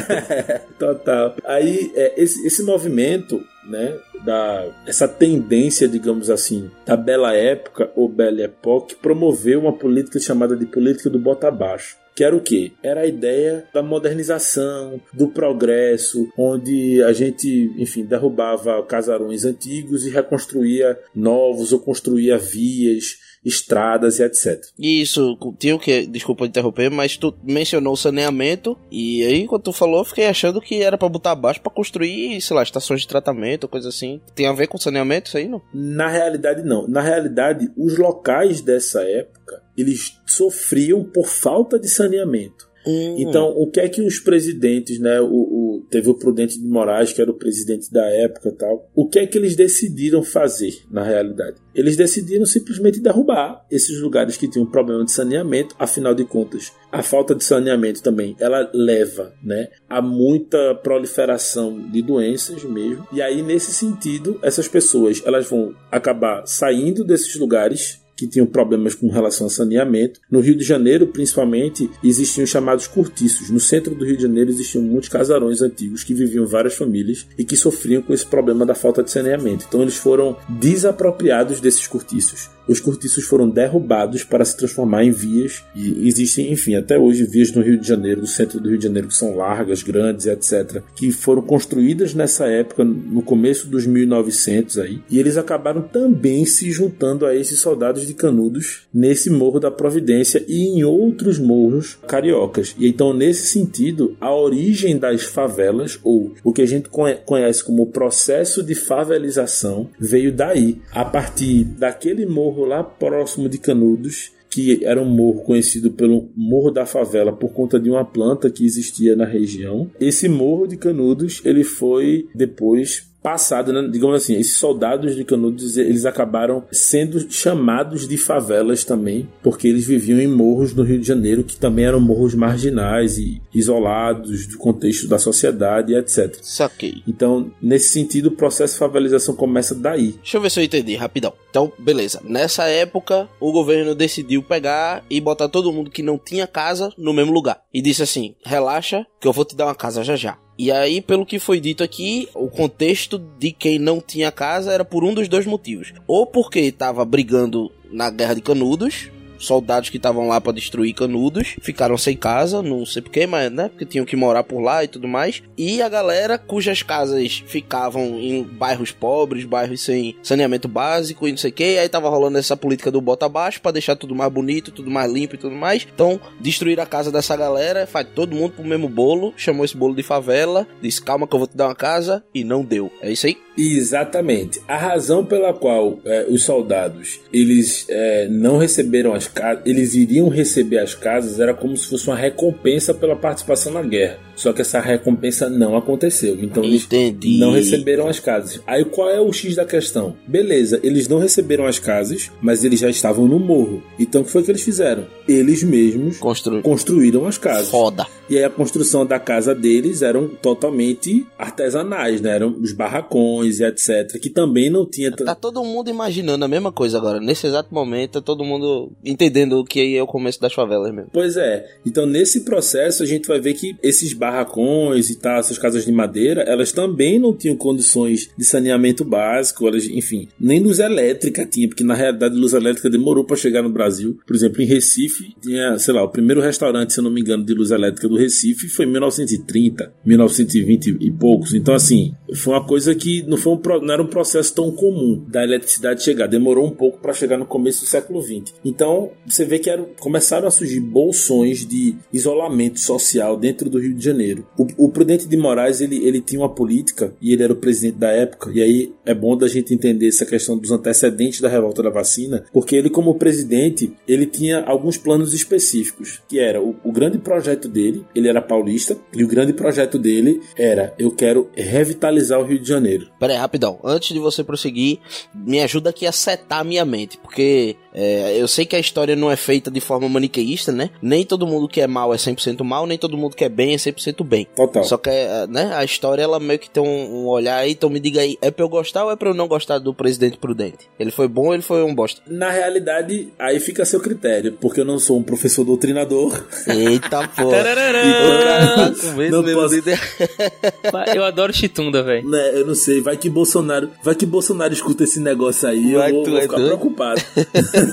Total. 0.78 1.36
Aí, 1.44 1.92
é, 1.94 2.14
esse, 2.20 2.46
esse 2.46 2.62
movimento, 2.62 3.42
né, 3.66 3.96
da, 4.24 4.66
essa 4.86 5.06
tendência, 5.06 5.86
digamos 5.86 6.30
assim, 6.30 6.70
da 6.84 6.96
Bela 6.96 7.34
Época 7.34 7.90
ou 7.94 8.08
Belle 8.08 8.42
Époque, 8.42 8.96
promoveu 8.96 9.60
uma 9.60 9.72
política 9.72 10.18
chamada 10.18 10.56
de 10.56 10.66
política 10.66 11.08
do 11.10 11.18
bota 11.18 11.48
abaixo. 11.48 11.96
Que 12.14 12.22
era 12.22 12.36
o 12.36 12.40
quê? 12.40 12.72
Era 12.82 13.00
a 13.02 13.06
ideia 13.06 13.66
da 13.72 13.82
modernização, 13.82 15.00
do 15.12 15.28
progresso, 15.28 16.28
onde 16.38 17.02
a 17.02 17.12
gente, 17.12 17.72
enfim, 17.76 18.04
derrubava 18.04 18.82
casarões 18.84 19.44
antigos 19.44 20.06
e 20.06 20.10
reconstruía 20.10 20.98
novos 21.14 21.72
ou 21.72 21.80
construía 21.80 22.38
vias, 22.38 23.16
estradas 23.44 24.18
e 24.18 24.24
etc. 24.24 24.64
Isso, 24.78 25.36
tinha 25.58 25.74
o 25.74 25.78
que, 25.78 26.06
desculpa 26.06 26.46
interromper, 26.46 26.90
mas 26.90 27.16
tu 27.16 27.34
mencionou 27.42 27.96
saneamento, 27.96 28.76
e 28.90 29.22
aí 29.24 29.46
quando 29.46 29.62
tu 29.62 29.72
falou, 29.72 29.98
eu 29.98 30.04
fiquei 30.04 30.26
achando 30.26 30.60
que 30.60 30.82
era 30.82 30.96
pra 30.96 31.08
botar 31.08 31.32
abaixo 31.32 31.60
pra 31.60 31.72
construir, 31.72 32.40
sei 32.40 32.56
lá, 32.56 32.62
estações 32.62 33.02
de 33.02 33.08
tratamento, 33.08 33.68
coisa 33.68 33.88
assim. 33.88 34.20
Tem 34.34 34.46
a 34.46 34.52
ver 34.52 34.66
com 34.66 34.78
saneamento 34.78 35.28
isso 35.28 35.36
aí, 35.36 35.48
não? 35.48 35.62
Na 35.72 36.08
realidade, 36.08 36.62
não. 36.62 36.88
Na 36.88 37.00
realidade, 37.00 37.70
os 37.76 37.98
locais 37.98 38.60
dessa 38.60 39.02
época, 39.02 39.62
eles 39.76 40.18
sofriam 40.26 41.04
por 41.04 41.26
falta 41.26 41.78
de 41.78 41.88
saneamento. 41.88 42.72
Hum. 42.86 43.16
Então, 43.18 43.48
o 43.56 43.70
que 43.70 43.80
é 43.80 43.88
que 43.88 44.02
os 44.02 44.18
presidentes, 44.18 44.98
né? 44.98 45.20
O, 45.20 45.53
teve 45.90 46.08
o 46.10 46.14
Prudente 46.14 46.60
de 46.60 46.66
Moraes, 46.66 47.12
que 47.12 47.20
era 47.20 47.30
o 47.30 47.38
presidente 47.38 47.92
da 47.92 48.04
época 48.06 48.52
tal. 48.52 48.90
O 48.94 49.08
que 49.08 49.18
é 49.18 49.26
que 49.26 49.38
eles 49.38 49.56
decidiram 49.56 50.22
fazer, 50.22 50.82
na 50.90 51.02
realidade? 51.02 51.56
Eles 51.74 51.96
decidiram 51.96 52.46
simplesmente 52.46 53.00
derrubar 53.00 53.64
esses 53.70 54.00
lugares 54.00 54.36
que 54.36 54.48
tinham 54.48 54.66
problema 54.66 55.04
de 55.04 55.12
saneamento, 55.12 55.74
afinal 55.78 56.14
de 56.14 56.24
contas. 56.24 56.72
A 56.92 57.02
falta 57.02 57.34
de 57.34 57.42
saneamento 57.42 58.02
também, 58.02 58.36
ela 58.38 58.70
leva, 58.72 59.34
né, 59.42 59.68
a 59.88 60.00
muita 60.00 60.74
proliferação 60.76 61.90
de 61.90 62.00
doenças 62.02 62.62
mesmo. 62.64 63.06
E 63.12 63.20
aí, 63.20 63.42
nesse 63.42 63.72
sentido, 63.72 64.38
essas 64.42 64.68
pessoas, 64.68 65.22
elas 65.24 65.48
vão 65.48 65.74
acabar 65.90 66.46
saindo 66.46 67.04
desses 67.04 67.34
lugares 67.36 68.03
que 68.16 68.26
tinham 68.26 68.46
problemas 68.46 68.94
com 68.94 69.08
relação 69.08 69.46
a 69.46 69.50
saneamento. 69.50 70.20
No 70.30 70.40
Rio 70.40 70.56
de 70.56 70.64
Janeiro, 70.64 71.06
principalmente, 71.06 71.90
existiam 72.02 72.44
os 72.44 72.50
chamados 72.50 72.86
cortiços. 72.86 73.50
No 73.50 73.60
centro 73.60 73.94
do 73.94 74.04
Rio 74.04 74.16
de 74.16 74.22
Janeiro 74.22 74.50
existiam 74.50 74.82
muitos 74.82 75.08
casarões 75.08 75.62
antigos 75.62 76.04
que 76.04 76.14
viviam 76.14 76.46
várias 76.46 76.74
famílias 76.74 77.26
e 77.38 77.44
que 77.44 77.56
sofriam 77.56 78.02
com 78.02 78.12
esse 78.12 78.26
problema 78.26 78.64
da 78.64 78.74
falta 78.74 79.02
de 79.02 79.10
saneamento. 79.10 79.66
Então 79.68 79.82
eles 79.82 79.96
foram 79.96 80.36
desapropriados 80.48 81.60
desses 81.60 81.86
cortiços. 81.86 82.54
Os 82.66 82.80
cortiços 82.80 83.24
foram 83.24 83.48
derrubados 83.48 84.24
para 84.24 84.44
se 84.44 84.56
transformar 84.56 85.04
em 85.04 85.10
vias 85.10 85.62
e 85.74 86.08
existem, 86.08 86.50
enfim, 86.50 86.74
até 86.74 86.98
hoje 86.98 87.26
vias 87.26 87.52
no 87.52 87.62
Rio 87.62 87.78
de 87.78 87.86
Janeiro, 87.86 88.22
no 88.22 88.26
centro 88.26 88.58
do 88.58 88.70
Rio 88.70 88.78
de 88.78 88.84
Janeiro 88.84 89.08
que 89.08 89.14
são 89.14 89.36
largas, 89.36 89.82
grandes, 89.82 90.26
etc, 90.26 90.82
que 90.96 91.12
foram 91.12 91.42
construídas 91.42 92.14
nessa 92.14 92.46
época, 92.46 92.82
no 92.82 93.22
começo 93.22 93.68
dos 93.68 93.86
1900 93.86 94.78
aí, 94.78 95.02
e 95.10 95.18
eles 95.18 95.36
acabaram 95.36 95.82
também 95.82 96.44
se 96.46 96.70
juntando 96.70 97.26
a 97.26 97.34
esses 97.34 97.60
soldados 97.60 98.03
de 98.06 98.14
Canudos 98.14 98.86
nesse 98.92 99.30
Morro 99.30 99.60
da 99.60 99.70
Providência 99.70 100.44
e 100.48 100.64
em 100.68 100.84
outros 100.84 101.38
morros 101.38 101.98
cariocas. 102.06 102.74
E 102.78 102.86
então, 102.88 103.12
nesse 103.12 103.46
sentido, 103.46 104.16
a 104.20 104.34
origem 104.34 104.98
das 104.98 105.22
favelas, 105.22 105.98
ou 106.02 106.32
o 106.42 106.52
que 106.52 106.62
a 106.62 106.66
gente 106.66 106.88
conhe- 106.88 107.16
conhece 107.24 107.64
como 107.64 107.86
processo 107.86 108.62
de 108.62 108.74
favelização, 108.74 109.88
veio 109.98 110.32
daí, 110.32 110.78
a 110.92 111.04
partir 111.04 111.64
daquele 111.64 112.26
morro 112.26 112.64
lá 112.64 112.82
próximo 112.82 113.48
de 113.48 113.58
Canudos, 113.58 114.32
que 114.50 114.84
era 114.84 115.02
um 115.02 115.04
morro 115.04 115.42
conhecido 115.42 115.90
pelo 115.90 116.28
Morro 116.36 116.70
da 116.70 116.86
Favela 116.86 117.32
por 117.32 117.52
conta 117.52 117.80
de 117.80 117.90
uma 117.90 118.04
planta 118.04 118.48
que 118.48 118.64
existia 118.64 119.16
na 119.16 119.24
região. 119.24 119.90
Esse 119.98 120.28
morro 120.28 120.68
de 120.68 120.76
Canudos, 120.76 121.40
ele 121.44 121.64
foi 121.64 122.28
depois 122.32 123.10
passado, 123.24 123.72
né, 123.72 123.88
digamos 123.90 124.16
assim, 124.16 124.34
esses 124.34 124.56
soldados 124.56 125.16
de 125.16 125.24
Canudos, 125.24 125.78
eles 125.78 126.04
acabaram 126.04 126.62
sendo 126.70 127.32
chamados 127.32 128.06
de 128.06 128.18
favelas 128.18 128.84
também, 128.84 129.26
porque 129.42 129.66
eles 129.66 129.86
viviam 129.86 130.20
em 130.20 130.26
morros 130.26 130.74
no 130.74 130.82
Rio 130.82 130.98
de 130.98 131.08
Janeiro, 131.08 131.42
que 131.42 131.56
também 131.56 131.86
eram 131.86 131.98
morros 131.98 132.34
marginais 132.34 133.16
e 133.16 133.40
isolados 133.54 134.46
do 134.46 134.58
contexto 134.58 135.08
da 135.08 135.18
sociedade 135.18 135.94
e 135.94 135.96
etc. 135.96 136.36
Saquei. 136.42 137.02
Então, 137.08 137.50
nesse 137.62 137.88
sentido, 137.88 138.26
o 138.26 138.32
processo 138.32 138.74
de 138.74 138.78
favelização 138.78 139.34
começa 139.34 139.74
daí. 139.74 140.12
Deixa 140.20 140.36
eu 140.36 140.42
ver 140.42 140.50
se 140.50 140.60
eu 140.60 140.64
entendi, 140.64 140.94
rapidão. 140.94 141.32
Então, 141.48 141.72
beleza. 141.78 142.20
Nessa 142.22 142.64
época, 142.64 143.26
o 143.40 143.52
governo 143.52 143.94
decidiu 143.94 144.42
pegar 144.42 145.02
e 145.08 145.18
botar 145.18 145.48
todo 145.48 145.72
mundo 145.72 145.90
que 145.90 146.02
não 146.02 146.18
tinha 146.18 146.46
casa 146.46 146.92
no 146.98 147.14
mesmo 147.14 147.32
lugar. 147.32 147.62
E 147.72 147.80
disse 147.80 148.02
assim: 148.02 148.34
relaxa, 148.44 149.06
que 149.18 149.26
eu 149.26 149.32
vou 149.32 149.46
te 149.46 149.56
dar 149.56 149.64
uma 149.64 149.74
casa 149.74 150.04
já 150.04 150.14
já. 150.14 150.43
E 150.56 150.70
aí, 150.70 151.00
pelo 151.00 151.26
que 151.26 151.38
foi 151.38 151.58
dito 151.58 151.82
aqui, 151.82 152.28
o 152.34 152.48
contexto 152.48 153.18
de 153.18 153.50
quem 153.50 153.78
não 153.78 154.00
tinha 154.00 154.30
casa 154.30 154.72
era 154.72 154.84
por 154.84 155.02
um 155.02 155.12
dos 155.12 155.28
dois 155.28 155.46
motivos. 155.46 155.92
Ou 156.06 156.26
porque 156.26 156.60
estava 156.60 157.04
brigando 157.04 157.72
na 157.90 158.08
Guerra 158.08 158.34
de 158.34 158.40
Canudos, 158.40 159.10
soldados 159.38 159.90
que 159.90 159.96
estavam 159.96 160.28
lá 160.28 160.40
para 160.40 160.52
destruir 160.52 160.94
Canudos 160.94 161.56
ficaram 161.60 161.96
sem 161.98 162.16
casa, 162.16 162.62
não 162.62 162.86
sei 162.86 163.02
porquê, 163.02 163.26
mas 163.26 163.50
né, 163.50 163.68
porque 163.68 163.84
tinham 163.84 164.06
que 164.06 164.16
morar 164.16 164.44
por 164.44 164.60
lá 164.60 164.84
e 164.84 164.88
tudo 164.88 165.08
mais. 165.08 165.42
E 165.56 165.82
a 165.82 165.88
galera 165.88 166.38
cujas 166.38 166.82
casas 166.82 167.42
ficavam 167.46 168.18
em 168.18 168.42
bairros 168.42 168.90
pobres, 168.90 169.44
bairros 169.44 169.80
sem 169.82 170.16
saneamento 170.22 170.68
básico 170.68 171.26
e 171.26 171.30
não 171.30 171.38
sei 171.38 171.50
o 171.50 171.54
que, 171.54 171.78
aí 171.78 171.88
tava 171.88 172.08
rolando 172.08 172.38
essa 172.38 172.56
política 172.56 172.90
do 172.90 173.00
bota 173.00 173.26
abaixo 173.26 173.60
para 173.60 173.72
deixar 173.72 173.96
tudo 173.96 174.14
mais 174.14 174.32
bonito, 174.32 174.70
tudo 174.70 174.90
mais 174.90 175.10
limpo 175.10 175.34
e 175.34 175.38
tudo 175.38 175.54
mais. 175.54 175.86
Então, 175.92 176.20
destruir 176.40 176.80
a 176.80 176.86
casa 176.86 177.10
dessa 177.10 177.36
galera, 177.36 177.86
faz 177.86 178.06
todo 178.14 178.34
mundo 178.34 178.52
pro 178.52 178.64
mesmo 178.64 178.88
bolo, 178.88 179.32
chamou 179.36 179.64
esse 179.64 179.76
bolo 179.76 179.94
de 179.94 180.02
favela, 180.02 180.66
disse 180.80 181.02
calma 181.02 181.26
que 181.26 181.34
eu 181.34 181.38
vou 181.38 181.48
te 181.48 181.56
dar 181.56 181.68
uma 181.68 181.74
casa 181.74 182.24
e 182.34 182.44
não 182.44 182.64
deu. 182.64 182.90
É 183.00 183.10
isso 183.10 183.26
aí? 183.26 183.36
Exatamente. 183.56 184.60
A 184.66 184.76
razão 184.76 185.24
pela 185.24 185.52
qual 185.52 186.00
é, 186.04 186.26
os 186.28 186.42
soldados 186.42 187.20
eles 187.32 187.86
é, 187.88 188.28
não 188.28 188.58
receberam 188.58 189.12
as 189.14 189.23
casas, 189.26 189.62
eles 189.66 189.94
iriam 189.94 190.28
receber 190.28 190.78
as 190.78 190.94
casas 190.94 191.40
era 191.40 191.54
como 191.54 191.76
se 191.76 191.88
fosse 191.88 192.06
uma 192.08 192.16
recompensa 192.16 192.92
pela 192.94 193.16
participação 193.16 193.72
na 193.72 193.82
guerra. 193.82 194.18
Só 194.36 194.52
que 194.52 194.62
essa 194.62 194.80
recompensa 194.80 195.48
não 195.48 195.76
aconteceu. 195.76 196.36
Então 196.40 196.64
eles 196.64 196.84
Entendi. 196.84 197.38
não 197.38 197.52
receberam 197.52 198.08
as 198.08 198.18
casas. 198.18 198.60
Aí 198.66 198.84
qual 198.84 199.08
é 199.08 199.20
o 199.20 199.32
X 199.32 199.54
da 199.54 199.64
questão? 199.64 200.16
Beleza, 200.26 200.80
eles 200.82 201.08
não 201.08 201.18
receberam 201.18 201.66
as 201.66 201.78
casas, 201.78 202.30
mas 202.42 202.64
eles 202.64 202.80
já 202.80 202.90
estavam 202.90 203.26
no 203.26 203.38
morro. 203.38 203.82
Então 203.98 204.22
o 204.22 204.24
que 204.24 204.30
foi 204.30 204.42
que 204.42 204.50
eles 204.50 204.62
fizeram? 204.62 205.06
Eles 205.28 205.62
mesmos 205.62 206.18
Constru... 206.18 206.62
construíram 206.62 207.26
as 207.26 207.38
casas. 207.38 207.70
Foda. 207.70 208.06
E 208.28 208.38
aí 208.38 208.44
a 208.44 208.50
construção 208.50 209.04
da 209.04 209.18
casa 209.18 209.54
deles 209.54 210.02
eram 210.02 210.28
totalmente 210.28 211.26
artesanais, 211.38 212.20
né? 212.20 212.34
Eram 212.34 212.56
os 212.60 212.72
barracões 212.72 213.60
e 213.60 213.64
etc. 213.64 214.18
Que 214.20 214.30
também 214.30 214.70
não 214.70 214.86
tinha. 214.86 215.12
Tá 215.12 215.34
todo 215.34 215.62
mundo 215.62 215.90
imaginando 215.90 216.44
a 216.44 216.48
mesma 216.48 216.72
coisa 216.72 216.96
agora. 216.96 217.20
Nesse 217.20 217.46
exato 217.46 217.72
momento, 217.72 218.12
tá 218.12 218.22
todo 218.22 218.44
mundo 218.44 218.92
entendendo 219.14 219.58
o 219.58 219.64
que 219.64 219.96
é 219.96 220.02
o 220.02 220.06
começo 220.06 220.40
das 220.40 220.52
favelas 220.52 220.92
mesmo. 220.92 221.10
Pois 221.12 221.36
é. 221.36 221.64
Então 221.86 222.04
nesse 222.04 222.40
processo 222.40 223.02
a 223.02 223.06
gente 223.06 223.26
vai 223.26 223.40
ver 223.40 223.54
que 223.54 223.76
esses 223.82 224.12
barracões 224.12 225.10
e 225.10 225.16
tal, 225.16 225.38
essas 225.38 225.58
casas 225.58 225.84
de 225.84 225.92
madeira, 225.92 226.42
elas 226.42 226.72
também 226.72 227.18
não 227.18 227.34
tinham 227.34 227.56
condições 227.56 228.30
de 228.36 228.44
saneamento 228.44 229.04
básico, 229.04 229.66
elas, 229.66 229.86
enfim, 229.86 230.28
nem 230.38 230.60
luz 230.60 230.78
elétrica 230.78 231.46
tinha, 231.46 231.68
porque 231.68 231.84
na 231.84 231.94
realidade 231.94 232.34
luz 232.34 232.52
elétrica 232.52 232.90
demorou 232.90 233.24
para 233.24 233.36
chegar 233.36 233.62
no 233.62 233.70
Brasil. 233.70 234.18
Por 234.26 234.34
exemplo, 234.34 234.60
em 234.60 234.66
Recife 234.66 235.34
tinha, 235.40 235.78
sei 235.78 235.94
lá, 235.94 236.02
o 236.02 236.08
primeiro 236.08 236.40
restaurante, 236.40 236.92
se 236.92 237.00
eu 237.00 237.04
não 237.04 237.10
me 237.10 237.20
engano, 237.20 237.44
de 237.44 237.54
luz 237.54 237.70
elétrica 237.70 238.08
do 238.08 238.16
Recife 238.16 238.68
foi 238.68 238.84
em 238.84 238.90
1930, 238.90 239.92
1920 240.04 240.96
e 241.00 241.10
poucos. 241.12 241.54
Então 241.54 241.74
assim, 241.74 242.14
foi 242.34 242.54
uma 242.54 242.66
coisa 242.66 242.94
que 242.94 243.22
não 243.22 243.36
foi 243.36 243.52
um, 243.54 243.60
não 243.82 243.94
era 243.94 244.02
um 244.02 244.06
processo 244.06 244.54
tão 244.54 244.70
comum 244.72 245.24
da 245.28 245.42
eletricidade 245.42 246.02
chegar, 246.02 246.26
demorou 246.26 246.66
um 246.66 246.70
pouco 246.70 246.98
para 246.98 247.12
chegar 247.12 247.38
no 247.38 247.46
começo 247.46 247.82
do 247.82 247.86
século 247.86 248.20
20. 248.20 248.54
Então, 248.64 249.03
você 249.26 249.44
vê 249.44 249.58
que 249.58 249.70
eram, 249.70 249.88
começaram 249.98 250.46
a 250.46 250.50
surgir 250.50 250.80
bolsões 250.80 251.66
de 251.66 251.96
isolamento 252.12 252.80
social 252.80 253.36
dentro 253.36 253.68
do 253.68 253.78
Rio 253.78 253.94
de 253.94 254.04
Janeiro. 254.04 254.46
O, 254.56 254.86
o 254.86 254.88
Prudente 254.88 255.26
de 255.26 255.36
Moraes, 255.36 255.80
ele, 255.80 256.04
ele 256.06 256.20
tinha 256.20 256.40
uma 256.40 256.48
política, 256.48 257.14
e 257.20 257.32
ele 257.32 257.42
era 257.42 257.52
o 257.52 257.56
presidente 257.56 257.98
da 257.98 258.10
época, 258.10 258.50
e 258.52 258.62
aí 258.62 258.92
é 259.04 259.14
bom 259.14 259.36
da 259.36 259.48
gente 259.48 259.74
entender 259.74 260.08
essa 260.08 260.26
questão 260.26 260.56
dos 260.58 260.70
antecedentes 260.70 261.40
da 261.40 261.48
revolta 261.48 261.82
da 261.82 261.90
vacina, 261.90 262.44
porque 262.52 262.76
ele, 262.76 262.90
como 262.90 263.14
presidente, 263.14 263.92
ele 264.06 264.26
tinha 264.26 264.62
alguns 264.64 264.96
planos 264.96 265.32
específicos, 265.34 266.22
que 266.28 266.38
era 266.38 266.62
o, 266.62 266.76
o 266.84 266.92
grande 266.92 267.18
projeto 267.18 267.68
dele, 267.68 268.04
ele 268.14 268.28
era 268.28 268.40
paulista, 268.40 268.96
e 269.12 269.24
o 269.24 269.28
grande 269.28 269.52
projeto 269.52 269.98
dele 269.98 270.40
era, 270.56 270.94
eu 270.98 271.10
quero 271.10 271.48
revitalizar 271.54 272.40
o 272.40 272.44
Rio 272.44 272.58
de 272.58 272.68
Janeiro. 272.68 273.08
Pera 273.18 273.32
aí, 273.32 273.38
rapidão. 273.38 273.78
Antes 273.84 274.12
de 274.12 274.18
você 274.18 274.44
prosseguir, 274.44 274.98
me 275.34 275.60
ajuda 275.62 275.90
aqui 275.90 276.06
a 276.06 276.12
setar 276.12 276.60
a 276.60 276.64
minha 276.64 276.84
mente. 276.84 277.18
Porque 277.18 277.76
é, 277.94 278.36
eu 278.40 278.48
sei 278.48 278.66
que 278.66 278.74
a 278.74 278.78
história 278.80 279.14
não 279.14 279.30
é 279.30 279.36
feita 279.36 279.70
de 279.70 279.80
forma 279.80 280.08
maniqueísta, 280.08 280.72
né? 280.72 280.90
Nem 281.00 281.24
todo 281.24 281.46
mundo 281.46 281.68
que 281.68 281.80
é 281.80 281.86
mal 281.86 282.12
é 282.12 282.16
100% 282.16 282.62
mal, 282.64 282.86
nem 282.86 282.98
todo 282.98 283.16
mundo 283.16 283.36
que 283.36 283.44
é 283.44 283.48
bem 283.48 283.72
é 283.72 283.76
100% 283.76 284.24
bem. 284.24 284.46
Total. 284.56 284.82
Só 284.84 284.96
que, 284.98 285.08
é, 285.10 285.46
né, 285.46 285.72
a 285.74 285.84
história, 285.84 286.22
ela 286.22 286.40
meio 286.40 286.58
que 286.58 286.68
tem 286.68 286.82
um, 286.82 287.22
um 287.22 287.26
olhar 287.28 287.56
aí. 287.58 287.72
Então 287.72 287.88
me 287.88 288.00
diga 288.00 288.20
aí, 288.20 288.36
é 288.42 288.50
pra 288.50 288.64
eu 288.64 288.68
gostar 288.68 289.04
ou 289.04 289.10
é 289.12 289.16
pra 289.16 289.28
eu 289.30 289.34
não 289.34 289.46
gostar 289.46 289.78
do 289.78 289.94
presidente 289.94 290.36
prudente? 290.38 290.88
Ele 290.98 291.10
foi 291.10 291.28
bom 291.28 291.46
ou 291.46 291.54
ele 291.54 291.62
foi 291.62 291.82
um 291.84 291.94
bosta? 291.94 292.20
Na 292.26 292.50
realidade, 292.50 293.28
aí 293.38 293.60
fica 293.60 293.82
a 293.84 293.86
seu 293.86 294.00
critério, 294.00 294.56
porque 294.60 294.80
eu 294.80 294.84
não 294.84 294.98
sou 294.98 295.16
um 295.18 295.22
professor 295.22 295.64
doutrinador. 295.64 296.44
Eita 296.66 297.28
porra. 297.28 297.50
Tarararã. 297.62 298.74
Tá 298.74 298.92
com 299.00 299.06
medo 299.16 299.36
Não 299.36 299.42
mesmo 299.42 299.60
posso- 299.60 299.74
Eu 301.14 301.24
adoro 301.24 301.52
chitunda, 301.52 302.02
velho. 302.02 302.28
Né, 302.28 302.50
eu 302.54 302.66
não 302.66 302.74
sei, 302.74 303.00
vai 303.00 303.16
que 303.16 303.28
Bolsonaro, 303.30 303.90
vai 304.02 304.14
que 304.14 304.26
Bolsonaro 304.26 304.72
escuta 304.72 305.04
esse 305.04 305.20
negócio 305.20 305.68
aí, 305.68 305.92
Vai, 305.94 306.10
eu 306.10 306.14
vou, 306.16 306.24
vou 306.26 306.38
é 306.38 306.42
ficar 306.42 306.56
doido? 306.56 306.66
preocupado. 306.68 307.20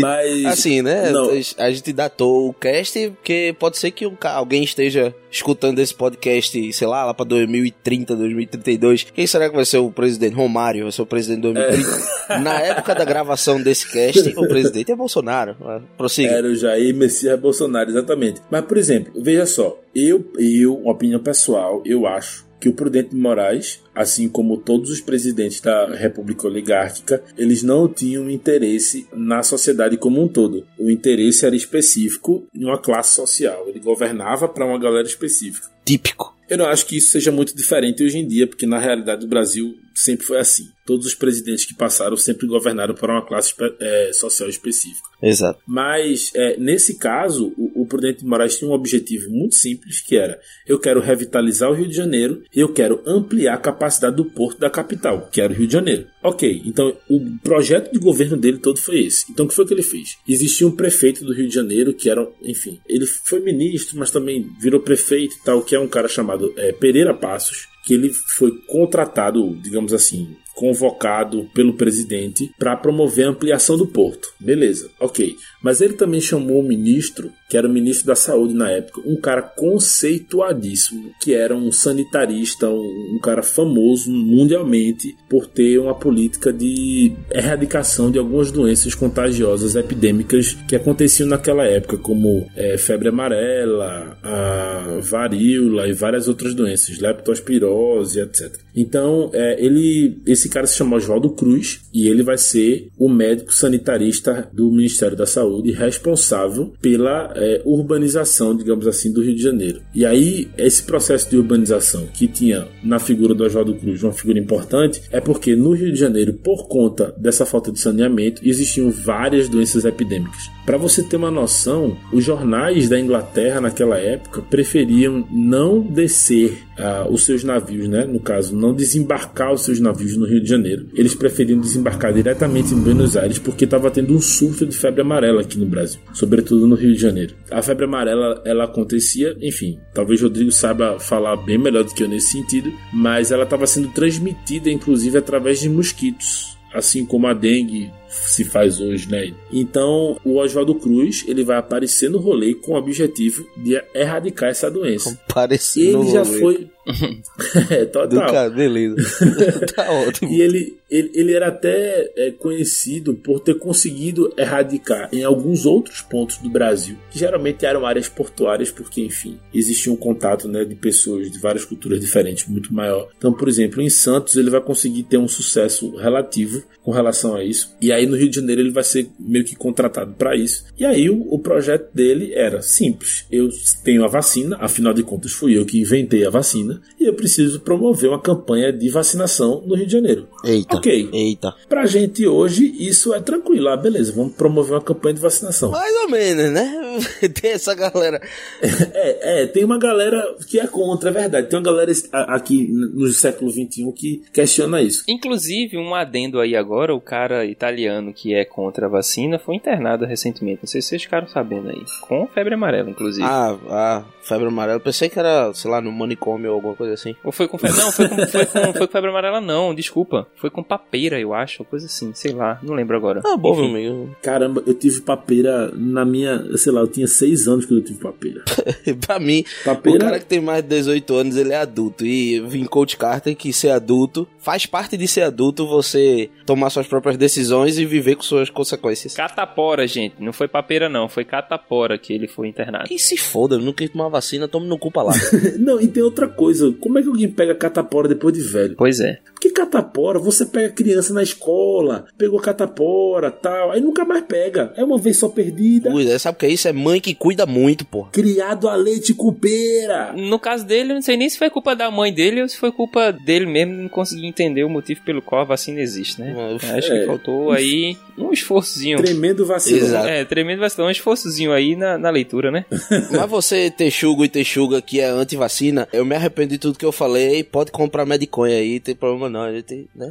Mas. 0.00 0.44
Assim, 0.46 0.82
né? 0.82 1.10
Não. 1.10 1.30
A 1.58 1.70
gente 1.70 1.92
datou 1.92 2.48
o 2.48 2.52
cast 2.52 3.10
porque 3.10 3.54
pode 3.58 3.78
ser 3.78 3.90
que 3.90 4.06
um 4.06 4.16
alguém 4.22 4.64
esteja 4.64 5.14
escutando 5.30 5.78
esse 5.78 5.94
podcast, 5.94 6.72
sei 6.72 6.86
lá, 6.86 7.04
lá 7.04 7.14
pra 7.14 7.24
2030, 7.24 8.16
2032. 8.16 9.04
Quem 9.14 9.26
será 9.26 9.48
que 9.48 9.54
vai 9.54 9.64
ser 9.64 9.78
o 9.78 9.90
presidente? 9.90 10.34
Romário 10.34 10.84
vai 10.84 10.92
ser 10.92 11.02
o 11.02 11.06
presidente 11.06 11.42
de 11.42 11.52
2030. 11.52 12.38
Na 12.40 12.60
época 12.60 12.94
da 12.94 13.04
gravação 13.04 13.60
desse 13.62 13.90
cast, 13.90 14.32
o 14.36 14.46
presidente 14.48 14.92
é 14.92 14.96
Bolsonaro. 14.96 15.56
Prossiga. 15.96 16.32
Era 16.32 16.48
o 16.48 16.54
Jair 16.54 16.94
Messias 16.94 17.38
Bolsonaro, 17.38 17.90
exatamente. 17.90 18.40
Mas, 18.50 18.64
por 18.64 18.76
exemplo, 18.76 19.12
veja 19.16 19.46
só, 19.46 19.78
eu, 19.94 20.24
eu, 20.38 20.76
uma 20.76 20.92
opinião 20.92 21.20
pessoal, 21.20 21.82
eu 21.84 22.06
acho 22.06 22.45
que 22.60 22.68
o 22.68 22.72
Prudente 22.72 23.10
de 23.10 23.16
Moraes, 23.16 23.82
assim 23.94 24.28
como 24.28 24.56
todos 24.56 24.90
os 24.90 25.00
presidentes 25.00 25.60
da 25.60 25.94
República 25.94 26.46
Oligárquica, 26.46 27.22
eles 27.36 27.62
não 27.62 27.88
tinham 27.88 28.30
interesse 28.30 29.06
na 29.14 29.42
sociedade 29.42 29.96
como 29.96 30.22
um 30.22 30.28
todo. 30.28 30.66
O 30.78 30.90
interesse 30.90 31.46
era 31.46 31.56
específico 31.56 32.46
em 32.54 32.64
uma 32.64 32.78
classe 32.78 33.14
social. 33.14 33.68
Ele 33.68 33.80
governava 33.80 34.48
para 34.48 34.66
uma 34.66 34.78
galera 34.78 35.06
específica. 35.06 35.68
Típico. 35.84 36.34
Eu 36.48 36.58
não 36.58 36.66
acho 36.66 36.86
que 36.86 36.96
isso 36.96 37.10
seja 37.10 37.32
muito 37.32 37.56
diferente 37.56 38.04
hoje 38.04 38.18
em 38.18 38.26
dia, 38.26 38.46
porque 38.46 38.66
na 38.66 38.78
realidade 38.78 39.24
o 39.24 39.28
Brasil 39.28 39.74
sempre 39.96 40.26
foi 40.26 40.38
assim. 40.38 40.68
Todos 40.84 41.06
os 41.06 41.14
presidentes 41.14 41.64
que 41.64 41.74
passaram 41.74 42.16
sempre 42.16 42.46
governaram 42.46 42.94
para 42.94 43.12
uma 43.12 43.26
classe 43.26 43.52
eh, 43.80 44.10
social 44.12 44.48
específica. 44.48 45.08
Exato. 45.20 45.60
Mas 45.66 46.30
é, 46.34 46.56
nesse 46.58 46.96
caso, 46.96 47.52
o, 47.56 47.82
o 47.82 47.86
Prudente 47.86 48.20
de 48.20 48.26
Moraes 48.26 48.58
tinha 48.58 48.70
um 48.70 48.74
objetivo 48.74 49.30
muito 49.30 49.54
simples, 49.56 50.00
que 50.00 50.16
era 50.16 50.38
eu 50.66 50.78
quero 50.78 51.00
revitalizar 51.00 51.70
o 51.70 51.74
Rio 51.74 51.88
de 51.88 51.96
Janeiro 51.96 52.44
e 52.54 52.60
eu 52.60 52.72
quero 52.72 53.02
ampliar 53.06 53.54
a 53.54 53.58
capacidade 53.58 54.16
do 54.16 54.26
porto 54.26 54.60
da 54.60 54.70
capital, 54.70 55.28
que 55.32 55.40
era 55.40 55.52
o 55.52 55.56
Rio 55.56 55.66
de 55.66 55.72
Janeiro. 55.72 56.06
Ok, 56.22 56.62
então 56.64 56.96
o 57.08 57.20
projeto 57.42 57.92
de 57.92 57.98
governo 57.98 58.36
dele 58.36 58.58
todo 58.58 58.78
foi 58.78 59.00
esse. 59.00 59.24
Então 59.30 59.46
o 59.46 59.48
que 59.48 59.54
foi 59.54 59.66
que 59.66 59.74
ele 59.74 59.82
fez? 59.82 60.18
Existia 60.28 60.66
um 60.66 60.76
prefeito 60.76 61.24
do 61.24 61.32
Rio 61.32 61.48
de 61.48 61.54
Janeiro 61.54 61.94
que 61.94 62.10
era, 62.10 62.28
enfim, 62.42 62.80
ele 62.86 63.06
foi 63.06 63.40
ministro, 63.40 63.98
mas 63.98 64.10
também 64.10 64.48
virou 64.60 64.80
prefeito 64.80 65.36
e 65.36 65.44
tal, 65.44 65.62
que 65.62 65.74
é 65.74 65.80
um 65.80 65.88
cara 65.88 66.06
chamado 66.06 66.52
é, 66.56 66.72
Pereira 66.72 67.14
Passos, 67.14 67.68
que 67.86 67.94
ele 67.94 68.12
foi 68.12 68.50
contratado, 68.66 69.56
digamos 69.62 69.92
assim, 69.92 70.36
convocado 70.56 71.48
pelo 71.52 71.74
presidente 71.74 72.50
para 72.58 72.74
promover 72.74 73.26
a 73.26 73.30
ampliação 73.30 73.76
do 73.76 73.86
porto. 73.86 74.32
Beleza, 74.40 74.90
ok. 74.98 75.36
Mas 75.62 75.82
ele 75.82 75.94
também 75.94 76.20
chamou 76.20 76.60
o 76.60 76.66
ministro, 76.66 77.30
que 77.48 77.56
era 77.56 77.68
o 77.68 77.72
ministro 77.72 78.06
da 78.06 78.16
Saúde 78.16 78.54
na 78.54 78.70
época, 78.70 79.02
um 79.04 79.20
cara 79.20 79.42
conceituadíssimo, 79.42 81.10
que 81.20 81.34
era 81.34 81.54
um 81.54 81.70
sanitarista, 81.70 82.70
um, 82.70 83.16
um 83.16 83.18
cara 83.20 83.42
famoso 83.42 84.10
mundialmente 84.10 85.14
por 85.28 85.46
ter 85.46 85.78
uma 85.78 85.94
política 85.94 86.52
de 86.52 87.12
erradicação 87.30 88.10
de 88.10 88.18
algumas 88.18 88.50
doenças 88.50 88.94
contagiosas 88.94 89.76
epidêmicas 89.76 90.56
que 90.66 90.76
aconteciam 90.76 91.28
naquela 91.28 91.64
época, 91.64 91.98
como 91.98 92.48
eh, 92.56 92.78
febre 92.78 93.08
amarela, 93.08 94.18
a 94.22 95.00
varíola 95.02 95.86
e 95.86 95.92
várias 95.92 96.28
outras 96.28 96.54
doenças, 96.54 96.98
leptospirose, 96.98 98.20
etc. 98.20 98.56
Então, 98.74 99.30
eh, 99.34 99.56
ele, 99.58 100.18
esse 100.26 100.45
cara 100.48 100.66
se 100.66 100.76
chama 100.76 100.96
Oswaldo 100.96 101.30
Cruz 101.30 101.80
e 101.92 102.08
ele 102.08 102.22
vai 102.22 102.38
ser 102.38 102.88
o 102.98 103.08
médico 103.08 103.54
sanitarista 103.54 104.48
do 104.52 104.70
Ministério 104.70 105.16
da 105.16 105.26
Saúde 105.26 105.72
responsável 105.72 106.72
pela 106.80 107.32
eh, 107.36 107.62
urbanização, 107.64 108.56
digamos 108.56 108.86
assim, 108.86 109.12
do 109.12 109.22
Rio 109.22 109.34
de 109.34 109.42
Janeiro. 109.42 109.80
E 109.94 110.04
aí, 110.04 110.48
esse 110.56 110.82
processo 110.82 111.30
de 111.30 111.36
urbanização 111.36 112.06
que 112.12 112.26
tinha 112.26 112.66
na 112.82 112.98
figura 112.98 113.34
do 113.34 113.44
Oswaldo 113.44 113.74
Cruz 113.74 114.02
uma 114.02 114.12
figura 114.12 114.38
importante 114.38 115.02
é 115.10 115.20
porque 115.20 115.56
no 115.56 115.72
Rio 115.72 115.92
de 115.92 115.98
Janeiro, 115.98 116.34
por 116.34 116.68
conta 116.68 117.14
dessa 117.18 117.46
falta 117.46 117.72
de 117.72 117.78
saneamento, 117.78 118.42
existiam 118.44 118.90
várias 118.90 119.48
doenças 119.48 119.84
epidêmicas. 119.84 120.50
Para 120.64 120.76
você 120.76 121.02
ter 121.02 121.16
uma 121.16 121.30
noção, 121.30 121.96
os 122.12 122.24
jornais 122.24 122.88
da 122.88 122.98
Inglaterra 122.98 123.60
naquela 123.60 123.98
época 123.98 124.42
preferiam 124.42 125.24
não 125.30 125.80
descer 125.80 126.58
ah, 126.78 127.06
os 127.08 127.24
seus 127.24 127.44
navios, 127.44 127.88
né? 127.88 128.04
No 128.04 128.20
caso, 128.20 128.56
não 128.56 128.74
desembarcar 128.74 129.52
os 129.52 129.62
seus 129.62 129.80
navios 129.80 130.16
no 130.16 130.26
Rio 130.26 130.35
de 130.40 130.48
Janeiro. 130.48 130.86
Eles 130.94 131.14
preferiam 131.14 131.60
desembarcar 131.60 132.12
diretamente 132.12 132.74
em 132.74 132.80
Buenos 132.80 133.16
Aires 133.16 133.38
porque 133.38 133.64
estava 133.64 133.90
tendo 133.90 134.14
um 134.14 134.20
surto 134.20 134.66
de 134.66 134.76
febre 134.76 135.02
amarela 135.02 135.40
aqui 135.40 135.58
no 135.58 135.66
Brasil, 135.66 136.00
sobretudo 136.12 136.66
no 136.66 136.74
Rio 136.74 136.94
de 136.94 137.00
Janeiro. 137.00 137.34
A 137.50 137.62
febre 137.62 137.84
amarela 137.84 138.42
ela 138.44 138.64
acontecia, 138.64 139.36
enfim, 139.40 139.78
talvez 139.94 140.20
Rodrigo 140.20 140.52
saiba 140.52 140.98
falar 140.98 141.36
bem 141.36 141.58
melhor 141.58 141.84
do 141.84 141.94
que 141.94 142.02
eu 142.02 142.08
nesse 142.08 142.32
sentido, 142.32 142.72
mas 142.92 143.30
ela 143.30 143.44
estava 143.44 143.66
sendo 143.66 143.88
transmitida 143.88 144.70
inclusive 144.70 145.18
através 145.18 145.60
de 145.60 145.68
mosquitos 145.68 146.56
assim 146.76 147.06
como 147.06 147.26
a 147.26 147.32
dengue 147.32 147.90
se 148.22 148.44
faz 148.44 148.80
hoje, 148.80 149.10
né? 149.10 149.32
Então, 149.52 150.18
o 150.24 150.38
Oswaldo 150.38 150.74
Cruz, 150.74 151.24
ele 151.26 151.44
vai 151.44 151.56
aparecer 151.56 152.10
no 152.10 152.18
rolê 152.18 152.54
com 152.54 152.72
o 152.72 152.76
objetivo 152.76 153.46
de 153.56 153.80
erradicar 153.94 154.50
essa 154.50 154.70
doença. 154.70 155.18
Parecido. 155.28 156.02
Ele 156.02 156.10
já 156.10 156.24
foi 156.24 156.68
é, 157.70 157.84
total. 157.84 158.32
cara, 158.32 158.50
beleza. 158.50 158.96
tá 159.74 159.90
ótimo. 159.90 160.30
E 160.30 160.40
ele, 160.40 160.76
ele, 160.88 161.10
ele 161.14 161.32
era 161.34 161.48
até 161.48 162.12
é, 162.16 162.30
conhecido 162.30 163.14
por 163.14 163.40
ter 163.40 163.58
conseguido 163.58 164.32
erradicar 164.36 165.08
em 165.12 165.24
alguns 165.24 165.66
outros 165.66 166.00
pontos 166.00 166.38
do 166.38 166.48
Brasil, 166.48 166.96
que 167.10 167.18
geralmente 167.18 167.66
eram 167.66 167.84
áreas 167.84 168.08
portuárias, 168.08 168.70
porque, 168.70 169.02
enfim, 169.02 169.38
existia 169.52 169.92
um 169.92 169.96
contato 169.96 170.48
né, 170.48 170.64
de 170.64 170.74
pessoas 170.74 171.30
de 171.30 171.38
várias 171.38 171.64
culturas 171.64 172.00
diferentes 172.00 172.46
muito 172.46 172.72
maior. 172.72 173.08
Então, 173.18 173.32
por 173.32 173.48
exemplo, 173.48 173.82
em 173.82 173.90
Santos 173.90 174.36
ele 174.36 174.50
vai 174.50 174.60
conseguir 174.60 175.02
ter 175.04 175.18
um 175.18 175.28
sucesso 175.28 175.96
relativo 175.96 176.62
com 176.82 176.92
relação 176.92 177.34
a 177.34 177.42
isso. 177.42 177.74
E 177.80 177.92
aí 177.92 178.05
no 178.06 178.16
Rio 178.16 178.28
de 178.28 178.36
Janeiro 178.36 178.60
ele 178.60 178.70
vai 178.70 178.84
ser 178.84 179.08
meio 179.18 179.44
que 179.44 179.56
contratado 179.56 180.14
para 180.14 180.36
isso. 180.36 180.64
E 180.78 180.84
aí 180.84 181.08
o, 181.10 181.26
o 181.32 181.38
projeto 181.38 181.88
dele 181.94 182.32
era 182.34 182.62
simples: 182.62 183.24
eu 183.30 183.48
tenho 183.84 184.04
a 184.04 184.08
vacina, 184.08 184.56
afinal 184.60 184.92
de 184.92 185.02
contas 185.02 185.32
fui 185.32 185.56
eu 185.56 185.64
que 185.64 185.80
inventei 185.80 186.26
a 186.26 186.30
vacina, 186.30 186.80
e 186.98 187.04
eu 187.04 187.14
preciso 187.14 187.60
promover 187.60 188.10
uma 188.10 188.20
campanha 188.20 188.72
de 188.72 188.88
vacinação 188.88 189.62
no 189.66 189.74
Rio 189.74 189.86
de 189.86 189.92
Janeiro. 189.92 190.28
Eita. 190.44 190.76
Ok. 190.76 191.10
Eita. 191.12 191.54
Pra 191.68 191.86
gente 191.86 192.26
hoje, 192.26 192.74
isso 192.78 193.12
é 193.14 193.20
tranquilo. 193.20 193.68
Ah, 193.68 193.76
beleza, 193.76 194.12
vamos 194.12 194.34
promover 194.34 194.74
uma 194.74 194.82
campanha 194.82 195.14
de 195.14 195.20
vacinação. 195.20 195.70
Mais 195.70 195.94
ou 196.02 196.10
menos, 196.10 196.52
né? 196.52 196.85
Tem 197.40 197.52
essa 197.52 197.74
galera. 197.74 198.20
É, 198.62 199.42
é, 199.42 199.46
tem 199.46 199.64
uma 199.64 199.78
galera 199.78 200.36
que 200.48 200.58
é 200.58 200.66
contra, 200.66 201.10
é 201.10 201.12
verdade. 201.12 201.48
Tem 201.48 201.58
uma 201.58 201.64
galera 201.64 201.92
aqui 202.28 202.68
no 202.68 203.08
século 203.08 203.50
XXI 203.50 203.92
que 203.94 204.22
questiona 204.32 204.80
isso. 204.80 205.04
Inclusive, 205.08 205.76
um 205.76 205.94
adendo 205.94 206.40
aí 206.40 206.56
agora, 206.56 206.94
o 206.94 207.00
cara 207.00 207.44
italiano 207.44 208.12
que 208.12 208.34
é 208.34 208.44
contra 208.44 208.86
a 208.86 208.88
vacina 208.88 209.38
foi 209.38 209.56
internado 209.56 210.04
recentemente. 210.04 210.60
Não 210.62 210.68
sei 210.68 210.82
se 210.82 210.88
vocês 210.88 211.02
ficaram 211.02 211.28
sabendo 211.28 211.70
aí. 211.70 211.82
Com 212.02 212.26
febre 212.26 212.54
amarela, 212.54 212.90
inclusive. 212.90 213.26
Ah, 213.26 213.56
ah, 213.68 214.04
febre 214.22 214.48
amarela. 214.48 214.80
Pensei 214.80 215.08
que 215.08 215.18
era, 215.18 215.52
sei 215.54 215.70
lá, 215.70 215.80
no 215.80 215.92
manicômio 215.92 216.50
ou 216.50 216.56
alguma 216.56 216.74
coisa 216.74 216.94
assim. 216.94 217.14
Ou 217.24 217.32
foi 217.32 217.48
com 217.48 217.58
febre. 217.58 217.76
Não, 217.76 217.92
foi 217.92 218.08
com, 218.08 218.26
foi, 218.26 218.46
com, 218.46 218.72
foi 218.72 218.86
com 218.86 218.92
febre 218.92 219.10
amarela, 219.10 219.40
não, 219.40 219.74
desculpa. 219.74 220.26
Foi 220.36 220.50
com 220.50 220.62
papeira, 220.62 221.18
eu 221.20 221.34
acho, 221.34 221.64
coisa 221.64 221.86
assim, 221.86 222.12
sei 222.14 222.32
lá, 222.32 222.58
não 222.62 222.74
lembro 222.74 222.96
agora. 222.96 223.20
Ah, 223.24 223.36
bom, 223.36 223.52
Enfim. 223.52 223.72
meu 223.72 223.92
amigo. 223.92 224.16
Caramba, 224.22 224.62
eu 224.66 224.74
tive 224.74 225.00
papeira 225.00 225.70
na 225.74 226.04
minha. 226.04 226.56
Sei 226.56 226.72
lá, 226.72 226.85
eu 226.86 226.90
tinha 226.92 227.06
seis 227.06 227.46
anos 227.46 227.64
quando 227.66 227.80
eu 227.80 227.84
tive 227.84 227.98
papeira. 228.00 228.44
pra 229.06 229.18
mim, 229.18 229.44
Papeira- 229.64 229.98
o 229.98 230.00
cara 230.00 230.18
que 230.18 230.26
tem 230.26 230.40
mais 230.40 230.62
de 230.62 230.68
18 230.68 231.14
anos, 231.14 231.36
ele 231.36 231.52
é 231.52 231.56
adulto. 231.56 232.04
E 232.06 232.40
vim 232.40 232.64
coach 232.64 232.96
Carter 232.96 233.36
que 233.36 233.52
ser 233.52 233.70
adulto 233.70 234.26
faz 234.38 234.64
parte 234.66 234.96
de 234.96 235.08
ser 235.08 235.22
adulto 235.22 235.66
você 235.66 236.30
tomar 236.44 236.70
suas 236.70 236.86
próprias 236.86 237.16
decisões 237.16 237.78
e 237.78 237.84
viver 237.84 238.14
com 238.16 238.22
suas 238.22 238.48
consequências. 238.50 239.14
Catapora, 239.14 239.86
gente. 239.86 240.14
Não 240.20 240.32
foi 240.32 240.46
papeira, 240.48 240.88
não. 240.88 241.08
Foi 241.08 241.24
catapora 241.24 241.98
que 241.98 242.12
ele 242.12 242.28
foi 242.28 242.48
internado. 242.48 242.86
Quem 242.88 242.98
se 242.98 243.16
foda, 243.16 243.56
eu 243.56 243.60
nunca 243.60 243.78
quis 243.84 243.90
tomar 243.90 244.08
vacina, 244.08 244.46
tome 244.48 244.66
no 244.68 244.78
cu 244.78 244.90
pra 244.90 245.02
lá. 245.02 245.12
Não, 245.58 245.80
e 245.80 245.88
tem 245.88 246.02
outra 246.02 246.28
coisa. 246.28 246.72
Como 246.80 246.98
é 246.98 247.02
que 247.02 247.08
alguém 247.08 247.28
pega 247.28 247.54
catapora 247.54 248.08
depois 248.08 248.32
de 248.34 248.40
velho? 248.40 248.74
Pois 248.76 249.00
é. 249.00 249.18
Porque 249.34 249.50
catapora, 249.50 250.18
você 250.18 250.46
pega 250.46 250.70
criança 250.70 251.12
na 251.12 251.22
escola, 251.22 252.06
pegou 252.16 252.40
catapora 252.40 253.30
tal, 253.30 253.72
aí 253.72 253.80
nunca 253.80 254.04
mais 254.04 254.24
pega. 254.24 254.72
É 254.76 254.84
uma 254.84 254.98
vez 254.98 255.16
só 255.18 255.28
perdida. 255.28 255.90
Cuida, 255.90 256.18
sabe 256.18 256.36
o 256.36 256.38
que 256.38 256.46
é 256.46 256.50
isso? 256.50 256.68
É 256.68 256.72
mãe 256.76 257.00
que 257.00 257.14
cuida 257.14 257.46
muito, 257.46 257.84
pô. 257.84 258.04
Criado 258.12 258.68
a 258.68 258.76
leite 258.76 259.14
com 259.14 259.32
pera. 259.32 260.12
No 260.12 260.38
caso 260.38 260.64
dele, 260.64 260.92
eu 260.92 260.94
não 260.94 261.02
sei 261.02 261.16
nem 261.16 261.28
se 261.28 261.38
foi 261.38 261.50
culpa 261.50 261.74
da 261.74 261.90
mãe 261.90 262.12
dele 262.12 262.42
ou 262.42 262.48
se 262.48 262.56
foi 262.56 262.70
culpa 262.70 263.12
dele 263.12 263.46
mesmo 263.46 263.74
não 263.74 263.88
conseguir 263.88 264.26
entender 264.26 264.64
o 264.64 264.70
motivo 264.70 265.02
pelo 265.02 265.22
qual 265.22 265.42
a 265.42 265.44
vacina 265.44 265.80
existe, 265.80 266.20
né? 266.20 266.34
É, 266.62 266.78
Acho 266.78 266.92
é. 266.92 267.00
que 267.00 267.06
faltou 267.06 267.50
aí 267.50 267.96
um 268.18 268.32
esforçozinho. 268.32 268.98
Tremendo 268.98 269.44
vacilo. 269.46 269.78
Exato. 269.78 270.08
É, 270.08 270.24
tremendo 270.24 270.60
vacilão, 270.60 270.88
um 270.88 270.90
esforçozinho 270.90 271.52
aí 271.52 271.76
na, 271.76 271.98
na 271.98 272.10
leitura, 272.10 272.50
né? 272.50 272.64
Mas 273.10 273.30
você, 273.30 273.70
Texugo 273.70 274.24
e 274.24 274.28
Texuga, 274.28 274.80
que 274.80 275.00
é 275.00 275.06
anti-vacina, 275.06 275.88
eu 275.92 276.04
me 276.04 276.14
arrependo 276.14 276.50
de 276.50 276.58
tudo 276.58 276.78
que 276.78 276.84
eu 276.84 276.92
falei. 276.92 277.42
Pode 277.42 277.72
comprar 277.72 278.06
Mediconha 278.06 278.56
aí, 278.56 278.80
tem 278.80 278.94
problema 278.94 279.28
não. 279.28 279.42
A 279.42 279.52
gente, 279.52 279.88
né? 279.94 280.10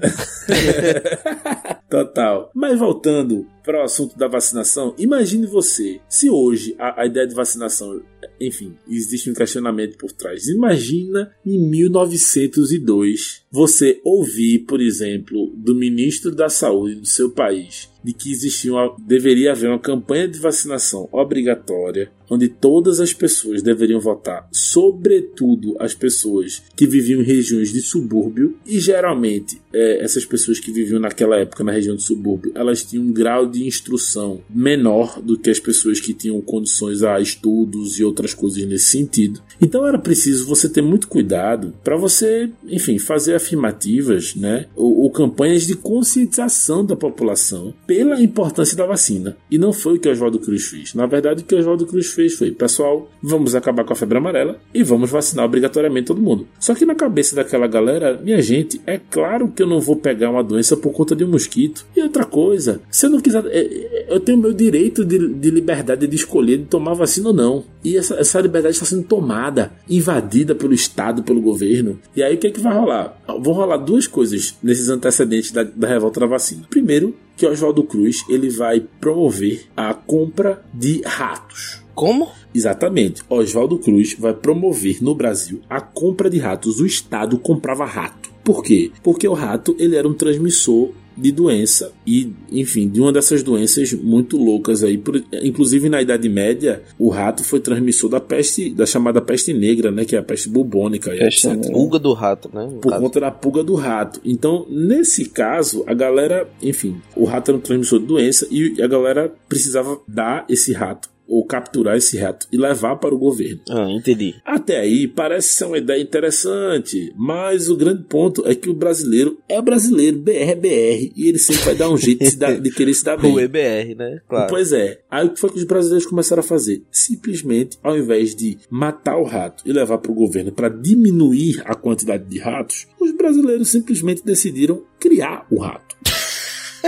Total. 1.90 2.52
Mas 2.54 2.80
voltando 2.80 3.48
para 3.66 3.82
o 3.82 3.84
assunto 3.84 4.18
da 4.18 4.28
vacinação, 4.28 4.94
imagine 4.98 5.48
você, 5.48 6.00
se 6.08 6.30
hoje 6.30 6.76
a, 6.78 7.02
a 7.02 7.06
ideia 7.06 7.28
de 7.28 7.34
vacinação, 7.34 8.02
enfim, 8.40 8.76
existe 8.88 9.30
um 9.30 9.34
questionamento 9.34 9.98
por 9.98 10.12
trás. 10.12 10.48
Imagina 10.48 11.32
em 11.46 11.60
1902 11.70 13.44
você 13.52 14.00
ouvir, 14.04 14.60
por 14.60 14.82
exemplo, 14.82 15.54
do 15.56 15.76
ministro 15.76 16.34
da 16.34 16.50
Saúde 16.50 16.96
do 16.96 17.08
seu 17.08 17.32
país 17.32 17.90
de 18.06 18.14
que 18.14 18.32
existia 18.32 18.72
uma, 18.72 18.96
deveria 19.00 19.52
haver 19.52 19.68
uma 19.68 19.80
campanha 19.80 20.28
de 20.28 20.38
vacinação 20.38 21.10
obrigatória, 21.12 22.12
onde 22.30 22.48
todas 22.48 23.00
as 23.00 23.12
pessoas 23.12 23.64
deveriam 23.64 24.00
votar, 24.00 24.48
sobretudo 24.52 25.76
as 25.80 25.96
pessoas 25.96 26.62
que 26.76 26.86
viviam 26.86 27.22
em 27.22 27.26
regiões 27.26 27.74
de 27.74 27.82
subúrbio, 27.82 28.58
e 28.66 28.80
geralmente 28.80 29.60
é, 29.74 30.04
essas 30.04 30.24
pessoas 30.24 30.60
que 30.60 30.72
viviam 30.72 31.00
naquela 31.00 31.38
época 31.38 31.64
na 31.64 31.72
região 31.72 31.96
de 31.96 32.04
subúrbio, 32.04 32.52
elas 32.54 32.84
tinham 32.84 33.06
um 33.06 33.12
grau 33.12 33.48
de 33.48 33.66
instrução 33.66 34.42
menor 34.50 35.20
do 35.20 35.38
que 35.38 35.50
as 35.50 35.60
pessoas 35.60 36.00
que 36.00 36.14
tinham 36.14 36.40
condições 36.42 37.02
a 37.02 37.20
estudos 37.20 38.00
e 38.00 38.04
outras 38.16 38.34
coisas 38.34 38.66
nesse 38.66 38.86
sentido. 38.86 39.42
Então 39.62 39.88
era 39.88 39.98
preciso 39.98 40.48
você 40.48 40.70
ter 40.70 40.82
muito 40.82 41.08
cuidado 41.08 41.74
para 41.84 41.98
você, 41.98 42.50
enfim, 42.68 43.00
fazer 43.00 43.36
afirmativas, 43.36 44.36
né, 44.36 44.66
ou, 44.76 45.02
ou 45.02 45.12
campanhas 45.12 45.66
de 45.66 45.76
conscientização 45.76 46.86
da 46.86 46.96
população 46.96 47.74
pela 47.86 48.22
importância 48.22 48.76
da 48.76 48.86
vacina. 48.86 49.38
E 49.50 49.58
não 49.58 49.72
foi 49.72 49.96
o 49.96 50.00
que 50.00 50.10
Oswaldo 50.10 50.40
Cruz 50.40 50.66
fez. 50.66 50.94
Na 50.94 51.06
verdade, 51.06 51.42
o 51.42 51.46
que 51.46 51.56
Oswaldo 51.56 51.86
Cruz 51.86 52.08
fez 52.08 52.34
foi: 52.34 52.52
pessoal, 52.52 53.10
vamos 53.22 53.56
acabar 53.56 53.84
com 53.84 53.94
a 53.94 53.96
febre 53.96 54.18
amarela 54.18 54.60
e 54.74 54.84
vamos 54.84 55.10
vacinar 55.10 55.46
obrigatoriamente 55.46 56.08
todo 56.08 56.22
mundo. 56.22 56.48
Só 56.60 56.74
que 56.74 56.86
na 56.86 56.96
cabeça 56.96 57.36
daquela 57.36 57.68
galera, 57.68 58.20
minha 58.22 58.42
gente, 58.42 58.82
é 58.86 58.98
claro 58.98 59.50
que 59.50 59.64
eu 59.64 59.68
não 59.68 59.80
vou 59.80 59.96
pegar 59.96 60.30
uma 60.30 60.44
doença 60.44 60.76
por 60.76 60.92
conta 60.92 61.16
de 61.16 61.24
um 61.24 61.30
mosquito. 61.30 61.86
E 61.96 62.02
outra 62.02 62.26
coisa, 62.26 62.82
se 62.90 63.06
eu 63.06 63.10
não 63.10 63.20
quiser, 63.20 63.46
é, 63.48 63.60
é, 63.60 64.06
eu 64.10 64.20
tenho 64.20 64.38
meu 64.38 64.54
direito 64.54 65.04
de, 65.06 65.34
de 65.34 65.50
liberdade 65.50 66.08
de 66.08 66.16
escolher 66.16 66.58
de 66.58 66.66
tomar 66.66 66.94
vacina 66.94 67.30
ou 67.30 67.34
não. 67.34 67.64
E 67.84 67.98
essa, 67.98 68.16
essa 68.16 68.42
liberdade 68.42 68.76
está 68.76 68.86
sendo 68.86 69.04
tomada, 69.04 69.45
invadida 69.90 70.56
pelo 70.56 70.74
Estado, 70.74 71.24
pelo 71.24 71.42
governo. 71.42 72.00
E 72.16 72.24
aí 72.24 72.36
o 72.36 72.38
que 72.38 72.48
é 72.48 72.52
que 72.52 72.60
vai 72.60 72.74
rolar? 72.74 73.18
Vão 73.28 73.54
rolar 73.54 73.78
duas 73.78 74.08
coisas 74.08 74.56
nesses 74.62 74.90
antecedentes 74.90 75.52
da, 75.52 75.64
da 75.64 75.88
revolta 75.88 76.20
da 76.20 76.26
vacina. 76.28 76.66
Primeiro, 76.70 77.16
que 77.36 77.46
Oswaldo 77.46 77.84
Cruz 77.84 78.24
ele 78.30 78.50
vai 78.50 78.82
promover 79.00 79.66
a 79.76 79.94
compra 79.94 80.64
de 80.74 81.02
ratos. 81.06 81.84
Como? 81.94 82.30
Exatamente. 82.54 83.24
Oswaldo 83.30 83.80
Cruz 83.80 84.16
vai 84.20 84.34
promover 84.34 85.02
no 85.02 85.16
Brasil 85.16 85.62
a 85.70 85.80
compra 85.80 86.30
de 86.30 86.38
ratos. 86.38 86.80
O 86.80 86.86
Estado 86.86 87.38
comprava 87.40 87.86
rato. 87.86 88.35
Por 88.46 88.64
quê? 88.64 88.92
Porque 89.04 89.28
o 89.28 89.34
rato 89.34 89.76
ele 89.80 89.96
era 89.96 90.08
um 90.08 90.14
transmissor 90.14 90.92
de 91.18 91.32
doença 91.32 91.94
e, 92.06 92.32
enfim, 92.52 92.88
de 92.90 93.00
uma 93.00 93.12
dessas 93.12 93.42
doenças 93.42 93.94
muito 93.94 94.38
loucas 94.38 94.84
aí. 94.84 95.02
Inclusive 95.44 95.90
na 95.90 96.02
Idade 96.02 96.28
Média, 96.28 96.84
o 97.00 97.10
rato 97.10 97.44
foi 97.44 97.60
transmissor 97.60 98.10
da 98.10 98.20
peste, 98.20 98.70
da 98.70 98.86
chamada 98.86 99.22
peste 99.22 99.54
negra, 99.54 99.92
né, 99.92 100.06
que 100.06 100.16
é 100.16 100.20
a 100.20 100.24
peste 100.24 100.50
bubônica. 100.50 101.10
Peste 101.12 101.48
etc. 101.48 101.72
pulga 101.72 101.98
do 101.98 102.14
rato, 102.14 102.50
né? 102.54 102.70
Por 102.82 102.98
conta 102.98 103.20
da 103.20 103.32
pulga 103.32 103.64
do 103.64 103.76
rato. 103.76 104.20
Então, 104.24 104.66
nesse 104.70 105.30
caso, 105.30 105.84
a 105.88 105.94
galera, 105.94 106.48
enfim, 106.62 107.02
o 107.16 107.26
rato 107.26 107.52
era 107.52 107.58
um 107.58 107.62
transmissor 107.62 108.00
de 108.00 108.06
doença 108.06 108.48
e 108.52 108.82
a 108.82 108.88
galera 108.88 109.34
precisava 109.48 110.00
dar 110.08 110.46
esse 110.50 110.74
rato 110.74 111.15
ou 111.28 111.46
capturar 111.46 111.98
esse 111.98 112.18
rato 112.18 112.48
e 112.52 112.58
levar 112.58 112.96
para 112.98 113.14
o 113.14 113.18
governo. 113.18 113.62
Ah, 113.70 113.88
entendi. 113.92 114.36
Até 114.46 114.80
aí 114.80 115.08
parece 115.08 115.50
ser 115.56 115.66
uma 115.66 115.78
ideia 115.78 116.02
interessante, 116.02 117.14
mas 117.18 117.70
o 117.70 117.76
grande 117.76 118.04
ponto 118.04 118.44
é 118.48 118.54
que 118.56 118.70
o 118.70 118.74
brasileiro 118.74 119.38
é 119.50 119.62
brasileiro, 119.62 120.18
BR 120.20 120.32
é 120.32 120.56
BR, 120.56 121.12
e 121.16 121.28
ele 121.30 121.38
sempre 121.40 121.64
vai 121.64 121.76
dar 121.76 121.90
um 121.90 121.98
jeito 121.98 122.20
de, 122.24 122.30
se 122.32 122.38
dar- 122.38 122.60
de 122.60 122.72
querer 122.72 122.94
se 122.94 123.04
dar 123.04 123.18
bem. 123.22 123.34
O 123.34 123.40
EBR, 123.40 123.96
né? 123.98 124.22
Claro. 124.28 124.50
Pois 124.50 124.72
é. 124.72 125.00
Aí 125.10 125.26
o 125.28 125.32
que 125.32 125.40
foi 125.40 125.50
que 125.50 125.58
os 125.58 125.64
brasileiros 125.66 126.06
começaram 126.06 126.42
a 126.42 126.44
fazer? 126.44 126.84
Simplesmente, 126.92 127.78
ao 127.84 127.98
invés 127.98 128.36
de 128.36 128.58
matar 128.70 129.18
o 129.18 129.24
rato 129.24 129.64
e 129.66 129.72
levar 129.74 129.98
para 129.98 130.12
o 130.12 130.16
governo 130.16 130.52
para 130.52 130.70
diminuir 130.70 131.62
a 131.66 131.74
quantidade 131.76 132.26
de 132.26 132.40
ratos, 132.40 132.88
os 133.00 133.12
brasileiros 133.12 133.70
simplesmente 133.70 134.24
decidiram 134.24 134.84
criar 135.00 135.46
o 135.52 135.60
rato. 135.60 135.96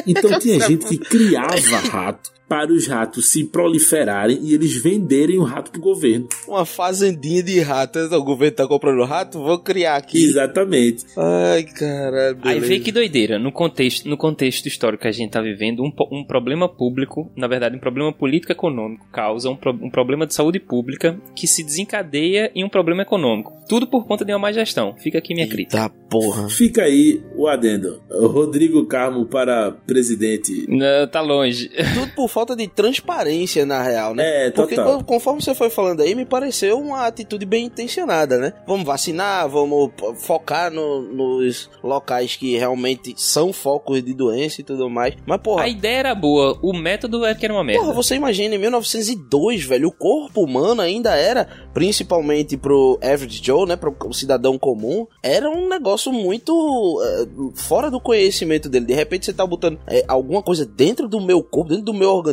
Então 0.05 0.37
tinha 0.37 0.59
gente 0.59 0.85
que 0.85 0.95
criava 0.97 1.77
rato 1.89 2.31
para 2.47 2.71
os 2.71 2.87
ratos 2.87 3.29
se 3.29 3.43
proliferarem 3.45 4.39
e 4.41 4.53
eles 4.53 4.81
venderem 4.81 5.37
o 5.37 5.43
rato 5.43 5.71
pro 5.71 5.81
governo. 5.81 6.27
Uma 6.47 6.65
fazendinha 6.65 7.43
de 7.43 7.59
ratos. 7.59 8.11
O 8.11 8.23
governo 8.23 8.55
tá 8.55 8.67
comprando 8.67 9.03
rato? 9.03 9.39
Vou 9.39 9.59
criar 9.59 9.97
aqui. 9.97 10.23
Exatamente. 10.23 11.05
Ai, 11.17 11.63
caralho. 11.63 12.37
Aí 12.43 12.59
vê 12.59 12.79
que 12.79 12.91
doideira. 12.91 13.37
No 13.37 13.51
contexto, 13.51 14.07
no 14.07 14.17
contexto 14.17 14.65
histórico 14.67 15.01
que 15.03 15.07
a 15.07 15.11
gente 15.11 15.31
tá 15.31 15.41
vivendo, 15.41 15.83
um, 15.83 15.91
um 16.11 16.23
problema 16.23 16.69
público, 16.69 17.31
na 17.35 17.47
verdade, 17.47 17.75
um 17.75 17.79
problema 17.79 18.13
político-econômico, 18.13 19.05
causa 19.11 19.49
um, 19.49 19.55
pro- 19.55 19.71
um 19.81 19.89
problema 19.89 20.25
de 20.25 20.33
saúde 20.33 20.59
pública 20.59 21.19
que 21.35 21.47
se 21.47 21.63
desencadeia 21.63 22.51
em 22.55 22.63
um 22.63 22.69
problema 22.69 23.01
econômico. 23.01 23.53
Tudo 23.67 23.85
por 23.87 24.05
conta 24.07 24.23
de 24.23 24.31
uma 24.31 24.39
má 24.39 24.51
gestão. 24.51 24.95
Fica 24.97 25.17
aqui 25.17 25.33
minha 25.33 25.47
crítica. 25.47 25.77
Tá 25.77 25.89
porra. 26.09 26.47
Fica 26.49 26.83
aí 26.83 27.21
o 27.35 27.47
adendo. 27.47 28.01
Rodrigo 28.09 28.85
Carmo 28.85 29.25
para 29.25 29.71
presidente. 29.71 30.65
Não, 30.69 31.07
tá 31.11 31.19
longe. 31.19 31.69
Tudo 31.93 32.11
por 32.15 32.29
falta 32.37 32.55
de 32.55 32.67
transparência, 32.67 33.65
na 33.65 33.81
real, 33.81 34.13
né? 34.13 34.47
É, 34.47 34.51
Porque 34.51 34.75
total. 34.75 35.03
conforme 35.03 35.41
você 35.41 35.55
foi 35.55 35.71
falando 35.71 36.01
aí, 36.01 36.13
me 36.13 36.23
pareceu 36.23 36.77
uma 36.79 37.07
atitude 37.07 37.47
bem 37.47 37.65
intencionada, 37.65 38.37
né? 38.37 38.53
Vamos 38.67 38.85
vacinar, 38.85 39.49
vamos 39.49 39.89
focar 40.17 40.69
no- 40.71 41.01
nos 41.01 41.67
locais 41.83 42.35
que 42.35 42.55
realmente 42.55 43.15
são 43.17 43.51
focos 43.51 44.03
de 44.03 44.13
doença 44.13 44.61
e 44.61 44.63
tudo 44.63 44.87
mais. 44.87 45.15
Mas, 45.25 45.41
porra, 45.41 45.63
A 45.63 45.67
ideia 45.67 45.97
era 45.97 46.13
boa, 46.15 46.55
o 46.61 46.73
método 46.73 47.25
é 47.25 47.33
que 47.33 47.43
era 47.43 47.53
uma 47.55 47.63
merda. 47.63 47.81
Porra, 47.81 47.93
você 47.95 48.13
imagina, 48.13 48.53
em 48.53 48.59
1902, 48.59 49.63
velho, 49.63 49.87
o 49.87 49.91
corpo 49.91 50.43
humano 50.43 50.81
ainda 50.81 51.15
era, 51.15 51.47
principalmente 51.73 52.55
pro 52.55 52.99
average 53.01 53.41
Joe, 53.43 53.65
né, 53.67 53.75
pro 53.75 53.95
cidadão 54.13 54.59
comum, 54.59 55.07
era 55.23 55.49
um 55.49 55.67
negócio 55.67 56.11
muito 56.13 57.01
eh, 57.03 57.27
fora 57.55 57.89
do 57.89 57.99
conhecimento 57.99 58.69
dele. 58.69 58.85
De 58.85 58.93
repente 58.93 59.25
você 59.25 59.33
tá 59.33 59.45
botando 59.45 59.79
eh, 59.87 60.03
alguma 60.07 60.43
coisa 60.43 60.65
dentro 60.67 61.07
do 61.07 61.19
meu 61.19 61.41
corpo, 61.41 61.69
dentro 61.69 61.85
do 61.85 61.93
meu 61.95 62.09
organismo. 62.09 62.26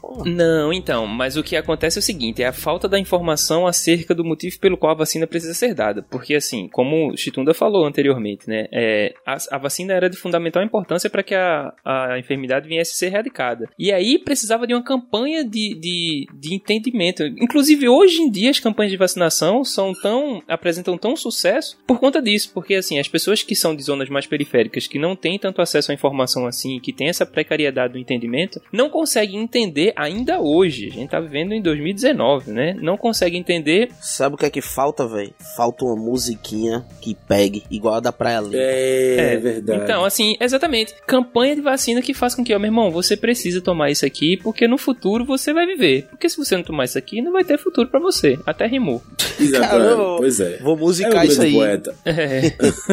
Porra. 0.00 0.24
Não, 0.24 0.72
então, 0.72 1.06
mas 1.06 1.36
o 1.36 1.42
que 1.42 1.56
acontece 1.56 1.98
é 1.98 2.00
o 2.00 2.02
seguinte, 2.02 2.42
é 2.42 2.46
a 2.46 2.52
falta 2.52 2.88
da 2.88 2.98
informação 2.98 3.66
acerca 3.66 4.14
do 4.14 4.24
motivo 4.24 4.58
pelo 4.58 4.76
qual 4.76 4.92
a 4.92 4.98
vacina 4.98 5.26
precisa 5.26 5.54
ser 5.54 5.74
dada. 5.74 6.04
Porque, 6.10 6.34
assim, 6.34 6.68
como 6.68 7.12
o 7.12 7.16
Chitunda 7.16 7.54
falou 7.54 7.86
anteriormente, 7.86 8.48
né, 8.48 8.66
é, 8.72 9.14
a, 9.26 9.36
a 9.52 9.58
vacina 9.58 9.92
era 9.92 10.08
de 10.08 10.16
fundamental 10.16 10.62
importância 10.62 11.10
para 11.10 11.22
que 11.22 11.34
a, 11.34 11.72
a 11.84 12.18
enfermidade 12.18 12.68
viesse 12.68 12.92
a 12.92 12.94
ser 12.94 13.06
erradicada. 13.06 13.68
E 13.78 13.92
aí 13.92 14.18
precisava 14.18 14.66
de 14.66 14.74
uma 14.74 14.82
campanha 14.82 15.44
de, 15.44 15.74
de, 15.74 16.26
de 16.34 16.54
entendimento. 16.54 17.22
Inclusive, 17.24 17.88
hoje 17.88 18.22
em 18.22 18.30
dia, 18.30 18.50
as 18.50 18.60
campanhas 18.60 18.92
de 18.92 18.98
vacinação 18.98 19.64
são 19.64 19.92
tão, 19.92 20.42
apresentam 20.48 20.96
tão 20.96 21.16
sucesso 21.16 21.78
por 21.86 21.98
conta 21.98 22.20
disso. 22.22 22.50
Porque, 22.52 22.74
assim, 22.74 22.98
as 22.98 23.08
pessoas 23.08 23.42
que 23.42 23.54
são 23.54 23.74
de 23.74 23.82
zonas 23.82 24.08
mais 24.08 24.26
periféricas, 24.26 24.86
que 24.86 24.98
não 24.98 25.14
têm 25.14 25.38
tanto 25.38 25.60
acesso 25.60 25.90
à 25.90 25.94
informação 25.94 26.46
assim, 26.46 26.80
que 26.80 26.92
têm 26.92 27.08
essa 27.08 27.26
precariedade 27.26 27.92
do 27.92 27.98
entendimento, 27.98 28.60
não 28.72 28.88
conseguem 28.88 29.27
entender 29.36 29.92
ainda 29.96 30.40
hoje. 30.40 30.88
A 30.88 30.94
gente 30.94 31.10
tá 31.10 31.20
vivendo 31.20 31.52
em 31.52 31.62
2019, 31.62 32.50
né? 32.50 32.74
Não 32.80 32.96
conseguem 32.96 33.40
entender. 33.40 33.90
Sabe 34.00 34.34
o 34.34 34.38
que 34.38 34.46
é 34.46 34.50
que 34.50 34.60
falta, 34.60 35.06
velho? 35.06 35.32
Falta 35.56 35.84
uma 35.84 35.96
musiquinha 35.96 36.84
que 37.00 37.16
pegue, 37.26 37.64
igual 37.70 37.94
a 37.94 38.00
da 38.00 38.12
Praia 38.12 38.40
Limpa. 38.40 38.56
É, 38.56 39.36
verdade. 39.36 39.82
Então, 39.84 40.04
assim, 40.04 40.36
exatamente. 40.40 40.94
Campanha 41.06 41.54
de 41.54 41.60
vacina 41.62 42.00
que 42.02 42.14
faz 42.14 42.34
com 42.34 42.44
que, 42.44 42.54
ó, 42.54 42.58
meu 42.58 42.68
irmão, 42.68 42.90
você 42.90 43.16
precisa 43.16 43.60
tomar 43.60 43.90
isso 43.90 44.04
aqui, 44.06 44.36
porque 44.36 44.66
no 44.68 44.78
futuro 44.78 45.24
você 45.24 45.52
vai 45.52 45.66
viver. 45.66 46.06
Porque 46.10 46.28
se 46.28 46.36
você 46.36 46.56
não 46.56 46.62
tomar 46.62 46.84
isso 46.84 46.98
aqui, 46.98 47.20
não 47.22 47.32
vai 47.32 47.44
ter 47.44 47.58
futuro 47.58 47.88
pra 47.88 48.00
você. 48.00 48.38
Até 48.46 48.66
rimou. 48.66 49.02
Exatamente. 49.40 49.70
Caramba, 49.70 50.16
Pois 50.18 50.40
é. 50.40 50.58
Vou 50.58 50.76
É 50.76 50.80
musicar 50.80 51.24
um 51.24 51.28
isso 51.28 51.42
aí. 51.42 51.52
poeta. 51.52 51.94
É. 52.04 52.52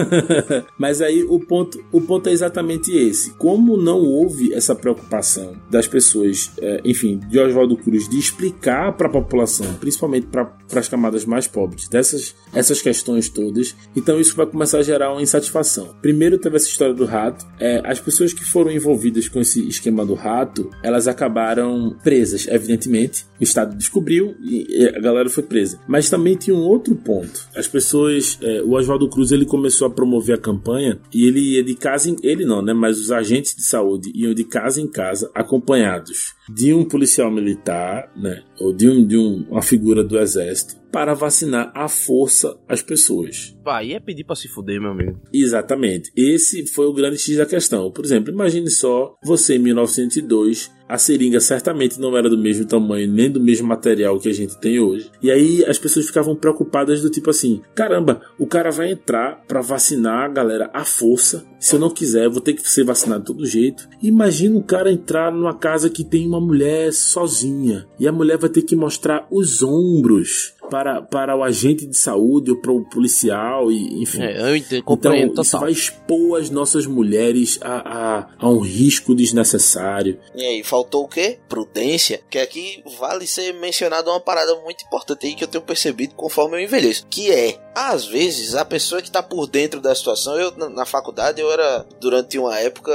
Mas 0.78 1.02
aí 1.02 1.24
o 1.24 1.40
ponto, 1.40 1.84
o 1.92 2.02
ponto 2.02 2.30
é 2.30 2.32
exatamente 2.32 2.92
esse. 2.96 3.34
Como 3.36 3.78
não 3.78 4.00
houve 4.00 4.54
essa 4.54 4.76
preocupação 4.76 5.56
das 5.70 5.88
pessoas, 5.88 6.25
é, 6.60 6.82
enfim, 6.84 7.20
de 7.30 7.40
Oswaldo 7.40 7.78
Cruz, 7.78 8.08
de 8.08 8.18
explicar 8.18 8.94
para 8.94 9.08
a 9.08 9.12
população, 9.12 9.74
principalmente 9.76 10.28
para 10.28 10.52
as 10.76 10.88
camadas 10.88 11.26
mais 11.26 11.48
pobres, 11.48 11.88
dessas 11.88 12.36
essas 12.54 12.82
questões 12.82 13.30
todas, 13.30 13.76
então 13.96 14.20
isso 14.20 14.36
vai 14.36 14.46
começar 14.46 14.80
a 14.80 14.84
gerar 14.84 15.12
uma 15.12 15.22
insatisfação. 15.22 15.96
Primeiro 16.02 16.38
teve 16.38 16.56
essa 16.56 16.68
história 16.68 16.94
do 16.94 17.06
rato. 17.06 17.46
É, 17.60 17.82
as 17.86 18.00
pessoas 18.00 18.34
que 18.34 18.44
foram 18.44 18.72
envolvidas 18.72 19.28
com 19.28 19.40
esse 19.40 19.68
esquema 19.68 20.06
do 20.06 20.14
rato, 20.14 20.70
elas 20.82 21.08
acabaram 21.08 21.96
presas, 22.04 22.48
evidentemente. 22.48 23.26
O 23.40 23.44
Estado 23.44 23.76
descobriu 23.76 24.36
e 24.42 24.66
e 24.70 24.88
a 24.88 25.00
galera 25.00 25.30
foi 25.30 25.44
presa. 25.44 25.80
Mas 25.88 26.10
também 26.10 26.36
tinha 26.36 26.56
um 26.56 26.64
outro 26.64 26.96
ponto. 26.96 27.48
As 27.56 27.68
pessoas, 27.68 28.38
é, 28.42 28.62
o 28.62 28.72
Oswaldo 28.72 29.10
Cruz 29.10 29.32
ele 29.32 29.46
começou 29.46 29.88
a 29.88 29.92
promover 29.92 30.36
a 30.36 30.42
campanha 30.42 31.00
e 31.14 31.26
ele 31.26 31.40
ia 31.40 31.64
de 31.64 31.76
casa 31.76 32.10
em, 32.10 32.18
ele 32.24 32.46
não, 32.46 32.62
né? 32.62 32.74
Mas 32.74 33.00
os 33.00 33.12
agentes 33.12 33.56
de 33.56 33.64
saúde 33.64 34.12
iam 34.14 34.34
de 34.34 34.44
casa 34.44 34.82
em 34.82 34.88
casa 34.88 35.30
acompanhados 35.34 36.15
de 36.50 36.74
um 36.74 36.86
policial 36.86 37.32
militar, 37.32 38.12
né? 38.16 38.44
Ou 38.60 38.74
de, 38.74 38.90
um, 38.90 39.06
de 39.06 39.18
um, 39.18 39.46
uma 39.50 39.62
figura 39.62 40.04
do 40.04 40.18
exército 40.18 40.76
para 40.92 41.14
vacinar 41.14 41.72
à 41.76 41.90
força 41.90 42.58
as 42.70 42.82
pessoas. 42.82 43.54
Aí 43.66 43.94
é 43.94 44.00
pedir 44.00 44.24
pra 44.24 44.36
se 44.36 44.48
fuder, 44.48 44.80
meu 44.80 44.92
amigo. 44.92 45.20
Exatamente. 45.34 46.12
Esse 46.16 46.66
foi 46.68 46.86
o 46.86 46.94
grande 46.94 47.18
X 47.18 47.38
da 47.38 47.46
questão. 47.46 47.92
Por 47.92 48.06
exemplo, 48.06 48.32
imagine 48.32 48.70
só 48.70 49.18
você 49.24 49.56
em 49.56 49.60
1902 49.60 50.72
a 50.88 50.98
seringa 50.98 51.40
certamente 51.40 52.00
não 52.00 52.16
era 52.16 52.30
do 52.30 52.38
mesmo 52.38 52.66
tamanho 52.66 53.12
nem 53.12 53.30
do 53.30 53.40
mesmo 53.40 53.68
material 53.68 54.20
que 54.20 54.30
a 54.30 54.34
gente 54.34 54.58
tem 54.58 54.80
hoje. 54.80 55.12
E 55.22 55.32
aí 55.32 55.64
as 55.66 55.78
pessoas 55.78 56.06
ficavam 56.06 56.36
preocupadas 56.36 57.02
do 57.02 57.10
tipo 57.10 57.30
assim: 57.30 57.62
caramba, 57.74 58.22
o 58.38 58.46
cara 58.46 58.72
vai 58.72 58.92
entrar 58.92 59.44
para 59.48 59.62
vacinar 59.62 60.26
a 60.26 60.30
galera 60.30 60.70
à 60.74 60.84
força. 60.84 61.46
Se 61.60 61.76
eu 61.76 61.80
não 61.80 61.90
quiser, 61.90 62.30
vou 62.30 62.42
ter 62.42 62.54
que 62.54 62.68
ser 62.68 62.84
vacinado 62.84 63.22
de 63.22 63.28
todo 63.28 63.46
jeito. 63.46 63.88
Imagina 64.02 64.58
um 64.58 64.62
cara 64.62 64.92
entrar 64.92 65.32
numa 65.32 65.54
casa 65.54 65.90
que 65.90 66.04
tem 66.04 66.28
uma 66.28 66.40
mulher 66.40 66.94
sozinha 66.94 67.88
e 68.00 68.08
a 68.08 68.12
mulher 68.12 68.38
vai 68.38 68.50
ter 68.50 68.62
que 68.62 68.76
mostrar 68.76 69.28
os 69.32 69.64
ombros 69.64 70.54
para, 70.70 71.02
para 71.02 71.36
o 71.36 71.44
agente 71.44 71.86
de 71.86 71.98
saúde 71.98 72.52
ou 72.52 72.58
para 72.58 72.72
o 72.72 72.84
policial, 72.84 73.72
e, 73.72 74.02
enfim. 74.02 74.22
É, 74.22 74.42
eu 74.42 74.56
entendo, 74.56 74.84
então, 74.88 75.16
isso 75.16 75.34
total. 75.34 75.62
vai 75.62 75.72
expor 75.72 76.40
as 76.40 76.50
nossas 76.50 76.86
mulheres 76.86 77.60
a, 77.62 77.76
a, 77.76 78.28
a 78.40 78.50
um 78.50 78.60
risco 78.60 79.16
desnecessário. 79.16 80.20
E 80.36 80.44
aí, 80.44 80.64
faltou 80.64 81.04
o 81.04 81.08
quê? 81.08 81.40
Prudência. 81.48 82.22
Que 82.30 82.40
aqui 82.40 82.84
vale 83.00 83.28
ser 83.28 83.54
mencionado 83.54 84.10
uma 84.10 84.20
parada 84.20 84.56
muito 84.62 84.86
importante 84.86 85.28
aí 85.28 85.36
que 85.36 85.44
eu 85.44 85.48
tenho 85.48 85.64
percebido 85.64 86.16
conforme 86.16 86.58
eu 86.58 86.64
envelheço. 86.64 87.06
Que 87.10 87.32
é, 87.32 87.60
às 87.74 88.06
vezes, 88.06 88.56
a 88.56 88.66
pessoa 88.66 89.02
que 89.02 89.12
tá 89.12 89.22
por 89.22 89.48
dentro 89.48 89.80
da 89.82 89.94
situação, 89.94 90.38
eu 90.38 90.52
na, 90.56 90.70
na 90.70 90.86
faculdade, 90.86 91.42
eu 91.42 91.52
era, 91.52 91.86
durante 92.00 92.38
uma 92.38 92.58
época, 92.60 92.92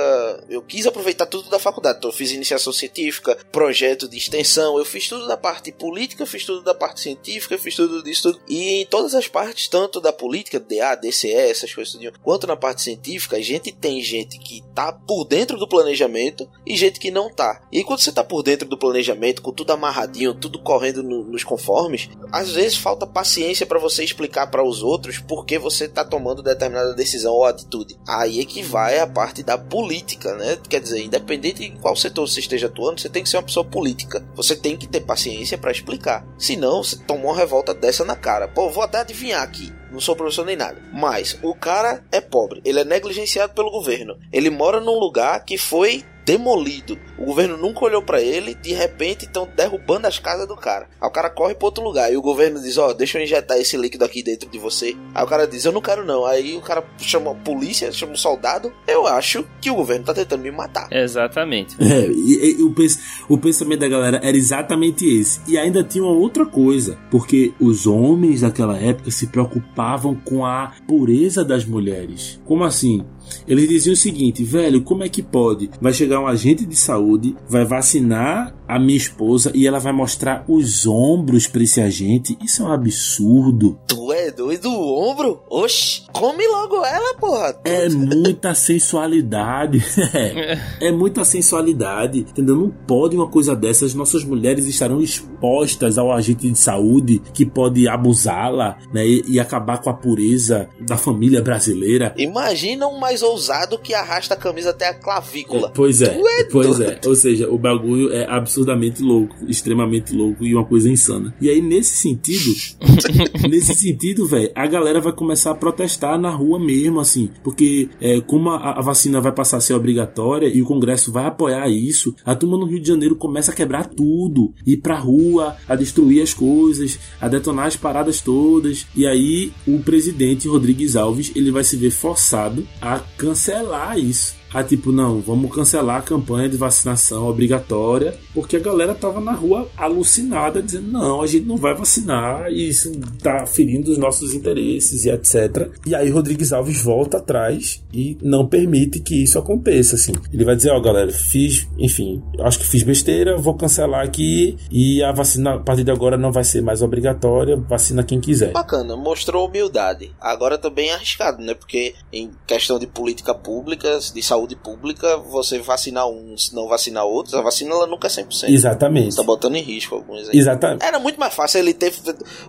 eu 0.49 0.63
quis 0.63 0.87
aproveitar 0.87 1.27
tudo 1.27 1.49
da 1.51 1.59
faculdade. 1.59 1.99
Então, 1.99 2.11
eu 2.11 2.15
fiz 2.15 2.33
iniciação 2.33 2.73
científica, 2.73 3.37
projeto 3.53 4.09
de 4.09 4.17
extensão, 4.17 4.79
eu 4.79 4.85
fiz 4.85 5.09
tudo 5.09 5.27
da 5.27 5.37
parte 5.37 5.73
política, 5.73 6.23
eu 6.23 6.27
fiz 6.27 6.45
tudo 6.45 6.63
da 6.63 6.75
parte 6.75 7.01
científica, 7.01 7.60
fiz 7.61 7.75
tudo 7.77 8.03
disso 8.03 8.23
tudo. 8.33 8.41
E 8.49 8.83
em 8.83 8.87
todas 8.87 9.15
as 9.15 9.29
partes, 9.29 9.69
tanto 9.69 10.01
da 10.01 10.13
política, 10.13 10.59
DA, 10.61 10.95
DCE, 10.95 11.33
essas 11.33 11.73
coisas, 11.73 11.93
tudinho, 11.93 12.13
quanto 12.23 12.47
na 12.47 12.57
parte 12.57 12.83
científica, 12.83 13.37
a 13.37 13.41
gente 13.41 13.73
tem 13.73 14.01
gente 14.03 14.39
que 14.39 14.63
tá 14.75 14.93
por 14.93 15.25
dentro 15.25 15.57
do 15.59 15.69
planejamento 15.69 16.49
e 16.67 16.77
gente 16.77 16.99
que 17.01 17.11
não 17.11 17.31
tá. 17.33 17.61
E 17.73 17.85
quando 17.85 18.01
você 18.01 18.13
tá 18.13 18.25
por 18.25 18.43
dentro 18.43 18.69
do 18.69 18.79
planejamento, 18.79 19.43
com 19.43 19.53
tudo 19.53 19.73
amarradinho, 19.73 20.35
tudo 20.35 20.59
correndo 20.59 21.03
no- 21.03 21.25
nos 21.25 21.45
conformes, 21.45 22.09
às 22.33 22.51
vezes 22.51 22.77
falta 22.77 23.07
paciência 23.07 23.67
pra 23.67 23.79
você 23.79 24.03
explicar 24.05 24.49
para 24.51 24.65
os 24.65 24.83
outros 24.83 25.19
por 25.19 25.45
que 25.45 25.59
você 25.59 25.89
tá 25.89 26.05
tomando 26.05 26.43
determinada 26.43 26.95
decisão 26.95 27.33
ou 27.35 27.45
atitude. 27.45 27.97
Aí 28.07 28.41
é 28.41 28.45
que 28.45 28.63
vai 28.63 28.99
a 28.99 29.07
parte 29.07 29.43
da 29.43 29.59
política, 29.59 30.35
né? 30.35 30.59
Quer 30.69 30.81
dizer, 30.81 31.03
independente 31.03 31.65
em 31.65 31.77
qual 31.77 31.97
setor 31.97 32.29
você 32.29 32.41
esteja 32.41 32.67
atuando, 32.67 33.01
você 33.01 33.09
tem 33.09 33.23
que 33.23 33.29
ser 33.29 33.37
uma 33.37 33.43
pessoa 33.43 33.65
política. 33.65 34.27
Você 34.35 34.55
tem 34.57 34.77
que 34.77 34.87
ter 34.87 35.01
paciência 35.01 35.59
pra 35.59 35.71
explicar. 35.73 36.27
Senão, 36.39 36.83
você 36.83 36.97
tomou 37.05 37.27
uma 37.31 37.37
revolta 37.51 37.75
dessa 37.75 38.05
na 38.05 38.15
cara. 38.15 38.47
Pô, 38.47 38.71
vou 38.71 38.85
até 38.85 39.01
adivinhar 39.01 39.43
aqui. 39.43 39.73
Não 39.91 39.99
sou 39.99 40.15
professor 40.15 40.47
nem 40.47 40.55
nada. 40.55 40.81
Mas 40.93 41.37
o 41.43 41.53
cara 41.53 42.05
é 42.13 42.21
pobre. 42.21 42.63
Ele 42.65 42.79
é 42.79 42.85
negligenciado 42.85 43.53
pelo 43.53 43.73
governo. 43.73 44.17
Ele 44.33 44.49
mora 44.49 44.79
num 44.81 44.97
lugar 44.97 45.45
que 45.45 45.59
foi 45.59 46.05
demolido. 46.31 46.99
O 47.19 47.25
governo 47.27 47.57
nunca 47.57 47.85
olhou 47.85 48.03
pra 48.03 48.21
ele, 48.21 48.55
de 48.55 48.73
repente 48.73 49.25
estão 49.25 49.49
derrubando 49.57 50.07
as 50.07 50.19
casas 50.19 50.47
do 50.47 50.57
cara. 50.57 50.89
Aí 51.01 51.09
o 51.09 51.13
cara 51.13 51.29
corre 51.31 51.55
pra 51.55 51.67
outro 51.67 51.83
lugar 51.85 52.13
e 52.13 52.17
o 52.17 52.23
governo 52.23 52.61
diz: 52.61 52.79
Ó, 52.79 52.93
deixa 52.93 53.19
eu 53.19 53.23
injetar 53.23 53.59
esse 53.59 53.77
líquido 53.77 54.05
aqui 54.05 54.23
dentro 54.23 54.49
de 54.49 54.59
você. 54.59 54.97
Aí 55.15 55.25
o 55.25 55.27
cara 55.27 55.47
diz: 55.47 55.65
Eu 55.65 55.73
não 55.73 55.81
quero 55.81 56.05
não. 56.05 56.25
Aí 56.25 56.57
o 56.57 56.61
cara 56.61 56.85
chama 56.99 57.33
a 57.33 57.35
polícia, 57.35 57.91
chama 57.93 58.13
um 58.13 58.17
soldado. 58.17 58.73
Eu 58.87 59.07
acho 59.07 59.45
que 59.61 59.71
o 59.71 59.75
governo 59.75 60.05
tá 60.05 60.15
tentando 60.15 60.43
me 60.43 60.51
matar. 60.51 60.89
Exatamente. 60.91 61.77
É, 61.81 62.07
e, 62.07 62.59
e 62.59 62.63
o, 62.63 62.73
pens- 62.73 62.99
o 63.29 63.37
pensamento 63.37 63.81
da 63.81 63.89
galera 63.89 64.21
era 64.23 64.37
exatamente 64.37 65.05
esse. 65.05 65.41
E 65.49 65.59
ainda 65.59 65.83
tinha 65.83 66.05
uma 66.05 66.13
outra 66.13 66.47
coisa, 66.47 66.99
porque 67.11 67.53
os 67.61 67.87
homens 67.87 68.41
daquela 68.43 68.79
época 68.79 69.11
se 69.11 69.27
preocupavam 69.27 70.15
com 70.15 70.45
a 70.45 70.73
pureza 70.87 71.45
das 71.45 71.65
mulheres. 71.65 72.41
Como 72.45 72.65
assim? 72.65 73.05
Eles 73.47 73.69
diziam 73.69 73.95
o 73.95 73.97
seguinte, 73.97 74.45
velho, 74.45 74.83
como 74.83 75.05
é 75.05 75.09
que 75.09 75.23
pode? 75.23 75.71
Vai 75.81 75.93
chegar 75.93 76.21
um 76.21 76.27
agente 76.27 76.65
de 76.65 76.77
saúde, 76.77 77.37
vai 77.49 77.65
vacinar 77.65 78.55
a 78.67 78.79
minha 78.79 78.97
esposa 78.97 79.51
e 79.55 79.67
ela 79.67 79.79
vai 79.81 79.93
mostrar 79.93 80.45
os 80.49 80.87
ombros 80.87 81.49
pra 81.49 81.63
esse 81.63 81.81
agente? 81.81 82.39
Isso 82.43 82.63
é 82.63 82.67
um 82.67 82.73
absurdo. 82.73 83.79
Tu 83.87 84.13
é 84.13 84.31
doido 84.31 84.61
do 84.61 84.71
ombro? 84.71 85.43
Oxi, 85.49 86.03
come 86.13 86.47
logo 86.47 86.85
ela, 86.85 87.15
porra. 87.15 87.61
É 87.65 87.89
muita 87.89 88.55
sensualidade. 88.55 89.83
é, 90.15 90.59
é 90.89 90.93
muita 90.93 91.25
sensualidade. 91.25 92.21
Entendeu? 92.21 92.57
Não 92.57 92.71
pode 92.71 93.17
uma 93.17 93.29
coisa 93.29 93.57
dessas. 93.57 93.95
Nossas 93.95 94.25
mulheres 94.25 94.67
estarão 94.67 95.01
expostas 95.01 95.99
ao 95.99 96.13
agente 96.13 96.51
de 96.51 96.59
saúde 96.59 97.21
que 97.33 97.45
pode 97.45 97.89
abusá-la 97.89 98.79
né, 98.93 99.07
e, 99.07 99.25
e 99.27 99.41
acabar 99.41 99.79
com 99.79 99.91
a 99.91 99.95
pureza 99.95 100.69
da 100.81 100.97
família 100.97 101.43
brasileira. 101.43 102.15
Imagina 102.17 102.87
um 102.87 102.99
mais 102.99 103.20
ousado 103.23 103.79
que 103.79 103.95
arrasta 103.95 104.35
a 104.35 104.37
camisa 104.37 104.71
até 104.71 104.89
a 104.89 104.95
clavícula. 104.95 105.71
Pois 105.75 106.03
é, 106.03 106.19
é 106.19 106.45
pois 106.45 106.79
doido. 106.79 106.83
é. 106.91 107.01
Ou 107.07 107.15
seja, 107.15 107.49
o 107.51 107.59
bagulho 107.59 108.13
é 108.13 108.27
absurdamente 108.29 109.03
louco, 109.03 109.37
extremamente 109.49 110.15
louco 110.15 110.45
e 110.45 110.55
uma 110.55 110.65
coisa 110.65 110.89
insana. 110.89 111.35
E 111.41 111.49
aí, 111.49 111.61
nesse 111.61 111.97
sentido, 111.97 112.55
nesse 113.49 113.75
sentido, 113.75 114.27
velho, 114.27 114.51
a 114.55 114.67
galera 114.67 115.01
vai 115.01 115.13
começar 115.13 115.51
a 115.51 115.55
protestar 115.55 116.19
na 116.19 116.31
rua 116.31 116.59
mesmo, 116.59 117.01
assim, 117.01 117.31
porque 117.43 117.89
é, 118.01 118.21
como 118.21 118.51
a, 118.51 118.79
a 118.79 118.83
vacina 118.83 119.21
vai 119.21 119.33
passar 119.33 119.59
a 119.59 119.61
ser 119.61 119.75
obrigatória 119.75 120.49
e 120.49 120.63
o 120.63 120.67
Congresso 120.67 121.13
vai 121.13 121.27
apoiar 121.27 121.69
isso, 121.69 122.15
a 122.25 122.35
turma 122.35 122.57
no 122.57 122.67
Rio 122.67 122.81
de 122.81 122.89
Janeiro 122.89 123.17
começa 123.17 123.53
a 123.53 123.55
quebrar 123.55 123.87
tudo, 123.87 124.53
ir 124.67 124.79
pra 124.79 124.99
rua, 124.99 125.57
a 125.69 125.75
destruir 125.75 126.23
as 126.23 126.35
coisas, 126.35 126.99
a 127.21 127.29
detonar 127.29 127.67
as 127.67 127.77
paradas 127.77 128.21
todas. 128.21 128.87
E 128.95 129.07
aí, 129.07 129.53
o 129.67 129.79
presidente 129.81 130.49
Rodrigues 130.49 130.97
Alves 130.97 131.33
ele 131.35 131.51
vai 131.51 131.65
se 131.65 131.77
ver 131.77 131.91
forçado 131.91 132.67
a 132.81 133.01
cancelar 133.21 133.99
isso. 133.99 134.40
Ah, 134.53 134.65
tipo, 134.65 134.91
não, 134.91 135.21
vamos 135.21 135.55
cancelar 135.55 135.99
a 135.99 136.03
campanha 136.03 136.49
de 136.49 136.57
vacinação 136.57 137.29
obrigatória, 137.29 138.15
porque 138.35 138.57
a 138.57 138.61
galera 138.61 138.95
tava 138.95 139.21
na 139.21 139.33
rua 139.33 139.69
alucinada, 139.77 140.61
dizendo, 140.61 140.91
não, 140.91 141.23
a 141.23 141.27
gente 141.27 141.47
não 141.47 141.57
vai 141.57 141.75
vacinar, 141.75 142.51
e 142.51 142.69
isso 142.69 142.91
tá 143.23 143.47
ferindo 143.47 143.91
os 143.93 143.99
nossos 143.99 144.35
interesses 144.35 145.05
e 145.05 145.11
etc. 145.11 145.71
E 145.87 145.95
aí 145.95 146.11
Rodrigues 146.11 146.53
Alves 146.53 146.83
volta 146.83 147.19
atrás 147.19 147.83
e 147.93 148.19
não 148.23 148.47
permite 148.47 149.01
que 149.01 149.23
isso 149.23 149.39
aconteça, 149.39 149.95
assim. 149.95 150.13
Ele 150.33 150.45
vai 150.45 150.57
dizer, 150.57 150.71
ó, 150.71 150.81
galera, 150.81 151.13
fiz, 151.13 151.69
enfim, 151.79 152.21
acho 152.41 152.59
que 152.59 152.67
fiz 152.67 152.83
besteira, 152.83 153.37
vou 153.37 153.55
cancelar 153.55 154.05
aqui, 154.05 154.57
e 154.71 155.03
a 155.03 155.13
vacina, 155.13 155.55
a 155.55 155.59
partir 155.59 155.85
de 155.85 155.91
agora, 155.91 156.17
não 156.17 156.33
vai 156.33 156.43
ser 156.45 156.61
mais 156.61 156.83
obrigatória, 156.83 157.57
vacina 157.57 158.03
quem 158.03 158.21
quiser. 158.21 158.53
Bacana, 158.53 158.97
mostrou 158.97 159.47
humildade. 159.47 160.13
Agora 160.21 160.59
também 160.59 160.91
é 160.91 160.95
arriscado, 160.95 161.43
né? 161.43 161.55
Porque 161.55 161.95
em 162.13 162.31
questão 162.47 162.79
de 162.79 162.87
política 162.87 163.33
pública, 163.35 163.99
de 164.13 164.23
saúde 164.23 164.40
pública, 164.57 165.17
você 165.19 165.59
vacinar 165.59 166.09
uns, 166.09 166.53
não 166.53 166.69
vacinar 166.69 167.05
outros, 167.05 167.35
a 167.35 167.41
vacina 167.43 167.73
ela 167.75 167.87
nunca 167.87 168.07
é 168.07 168.11
100%. 168.11 168.49
Exatamente. 168.49 169.17
Tá 169.17 169.23
botando 169.23 169.57
em 169.57 169.63
risco 169.63 169.95
alguns 169.95 170.29
aí. 170.29 170.39
Exatamente. 170.39 170.85
Era 170.85 170.99
muito 170.99 171.19
mais 171.19 171.35
fácil 171.35 171.59
ele 171.59 171.75
ter 171.75 171.93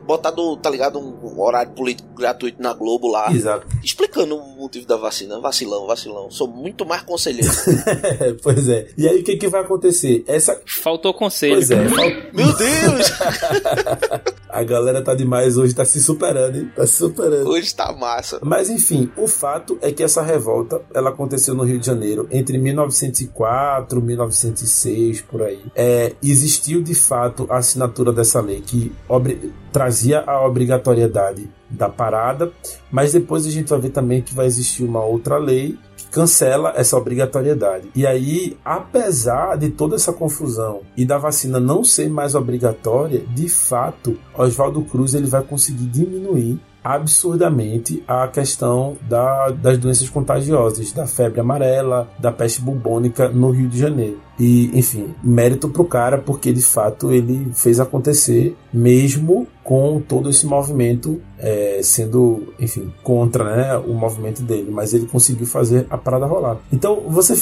botado, 0.03 0.55
tá 0.57 0.69
ligado, 0.69 0.99
um 0.99 1.39
horário 1.41 1.71
político 1.73 2.09
gratuito 2.15 2.61
na 2.61 2.73
Globo 2.73 3.07
lá. 3.07 3.31
Exato. 3.31 3.65
Explicando 3.83 4.35
o 4.37 4.57
motivo 4.57 4.85
da 4.85 4.97
vacina. 4.97 5.39
Vacilão, 5.39 5.87
vacilão. 5.87 6.29
Sou 6.31 6.47
muito 6.47 6.85
mais 6.85 7.01
conselheiro. 7.01 7.51
pois 8.43 8.67
é. 8.69 8.87
E 8.97 9.07
aí 9.07 9.19
o 9.21 9.23
que, 9.23 9.37
que 9.37 9.47
vai 9.47 9.61
acontecer? 9.61 10.23
Essa. 10.27 10.59
Faltou 10.65 11.13
conselho. 11.13 11.55
Pois 11.55 11.71
é. 11.71 11.89
fal- 11.89 12.09
Meu 12.33 12.53
Deus! 12.55 13.11
A 14.51 14.63
galera 14.63 15.01
tá 15.01 15.15
demais 15.15 15.57
hoje, 15.57 15.73
tá 15.73 15.85
se 15.85 16.01
superando, 16.01 16.57
hein? 16.57 16.71
Tá 16.75 16.85
se 16.85 16.93
superando. 16.93 17.47
Hoje 17.47 17.73
tá 17.73 17.91
massa. 17.93 18.39
Mas 18.43 18.69
enfim, 18.69 19.11
o 19.15 19.27
fato 19.27 19.77
é 19.81 19.91
que 19.91 20.03
essa 20.03 20.21
revolta 20.21 20.81
ela 20.93 21.09
aconteceu 21.09 21.55
no 21.55 21.63
Rio 21.63 21.79
de 21.79 21.85
Janeiro 21.85 22.27
entre 22.31 22.57
1904 22.57 23.99
e 23.99 24.01
1906 24.01 25.21
por 25.21 25.41
aí. 25.43 25.61
É, 25.75 26.13
existiu 26.21 26.81
de 26.81 26.93
fato 26.93 27.47
a 27.49 27.57
assinatura 27.57 28.11
dessa 28.11 28.41
lei 28.41 28.61
que 28.61 28.91
trazia 29.71 30.21
a 30.21 30.45
obrigatoriedade 30.45 31.49
da 31.69 31.87
parada, 31.87 32.51
mas 32.91 33.13
depois 33.13 33.45
a 33.45 33.49
gente 33.49 33.69
vai 33.69 33.79
ver 33.79 33.89
também 33.91 34.21
que 34.21 34.33
vai 34.33 34.45
existir 34.45 34.83
uma 34.83 35.03
outra 35.03 35.37
lei 35.37 35.77
cancela 36.11 36.73
essa 36.75 36.97
obrigatoriedade. 36.97 37.89
E 37.95 38.05
aí, 38.05 38.57
apesar 38.63 39.57
de 39.57 39.69
toda 39.69 39.95
essa 39.95 40.11
confusão 40.11 40.81
e 40.95 41.05
da 41.05 41.17
vacina 41.17 41.59
não 41.59 41.83
ser 41.83 42.09
mais 42.09 42.35
obrigatória, 42.35 43.23
de 43.33 43.47
fato, 43.47 44.19
Oswaldo 44.37 44.81
Cruz 44.83 45.13
ele 45.13 45.27
vai 45.27 45.41
conseguir 45.41 45.85
diminuir 45.85 46.59
absurdamente 46.83 48.03
a 48.07 48.27
questão 48.27 48.97
da, 49.07 49.49
das 49.49 49.77
doenças 49.77 50.09
contagiosas, 50.09 50.91
da 50.91 51.05
febre 51.05 51.39
amarela, 51.39 52.09
da 52.19 52.31
peste 52.31 52.61
bubônica 52.61 53.29
no 53.29 53.51
Rio 53.51 53.69
de 53.69 53.77
Janeiro. 53.77 54.19
E, 54.39 54.71
enfim, 54.77 55.13
mérito 55.23 55.69
pro 55.69 55.85
cara, 55.85 56.17
porque 56.17 56.51
de 56.51 56.61
fato 56.61 57.11
ele 57.11 57.51
fez 57.53 57.79
acontecer, 57.79 58.57
mesmo 58.73 59.47
com 59.63 60.01
todo 60.01 60.29
esse 60.29 60.47
movimento 60.47 61.21
é, 61.37 61.79
sendo, 61.83 62.53
enfim, 62.59 62.91
contra 63.03 63.55
né, 63.55 63.77
o 63.77 63.93
movimento 63.93 64.41
dele, 64.41 64.71
mas 64.71 64.93
ele 64.93 65.05
conseguiu 65.05 65.45
fazer 65.45 65.85
a 65.89 65.97
parada 65.97 66.25
rolar. 66.25 66.57
Então, 66.73 67.03
você, 67.07 67.35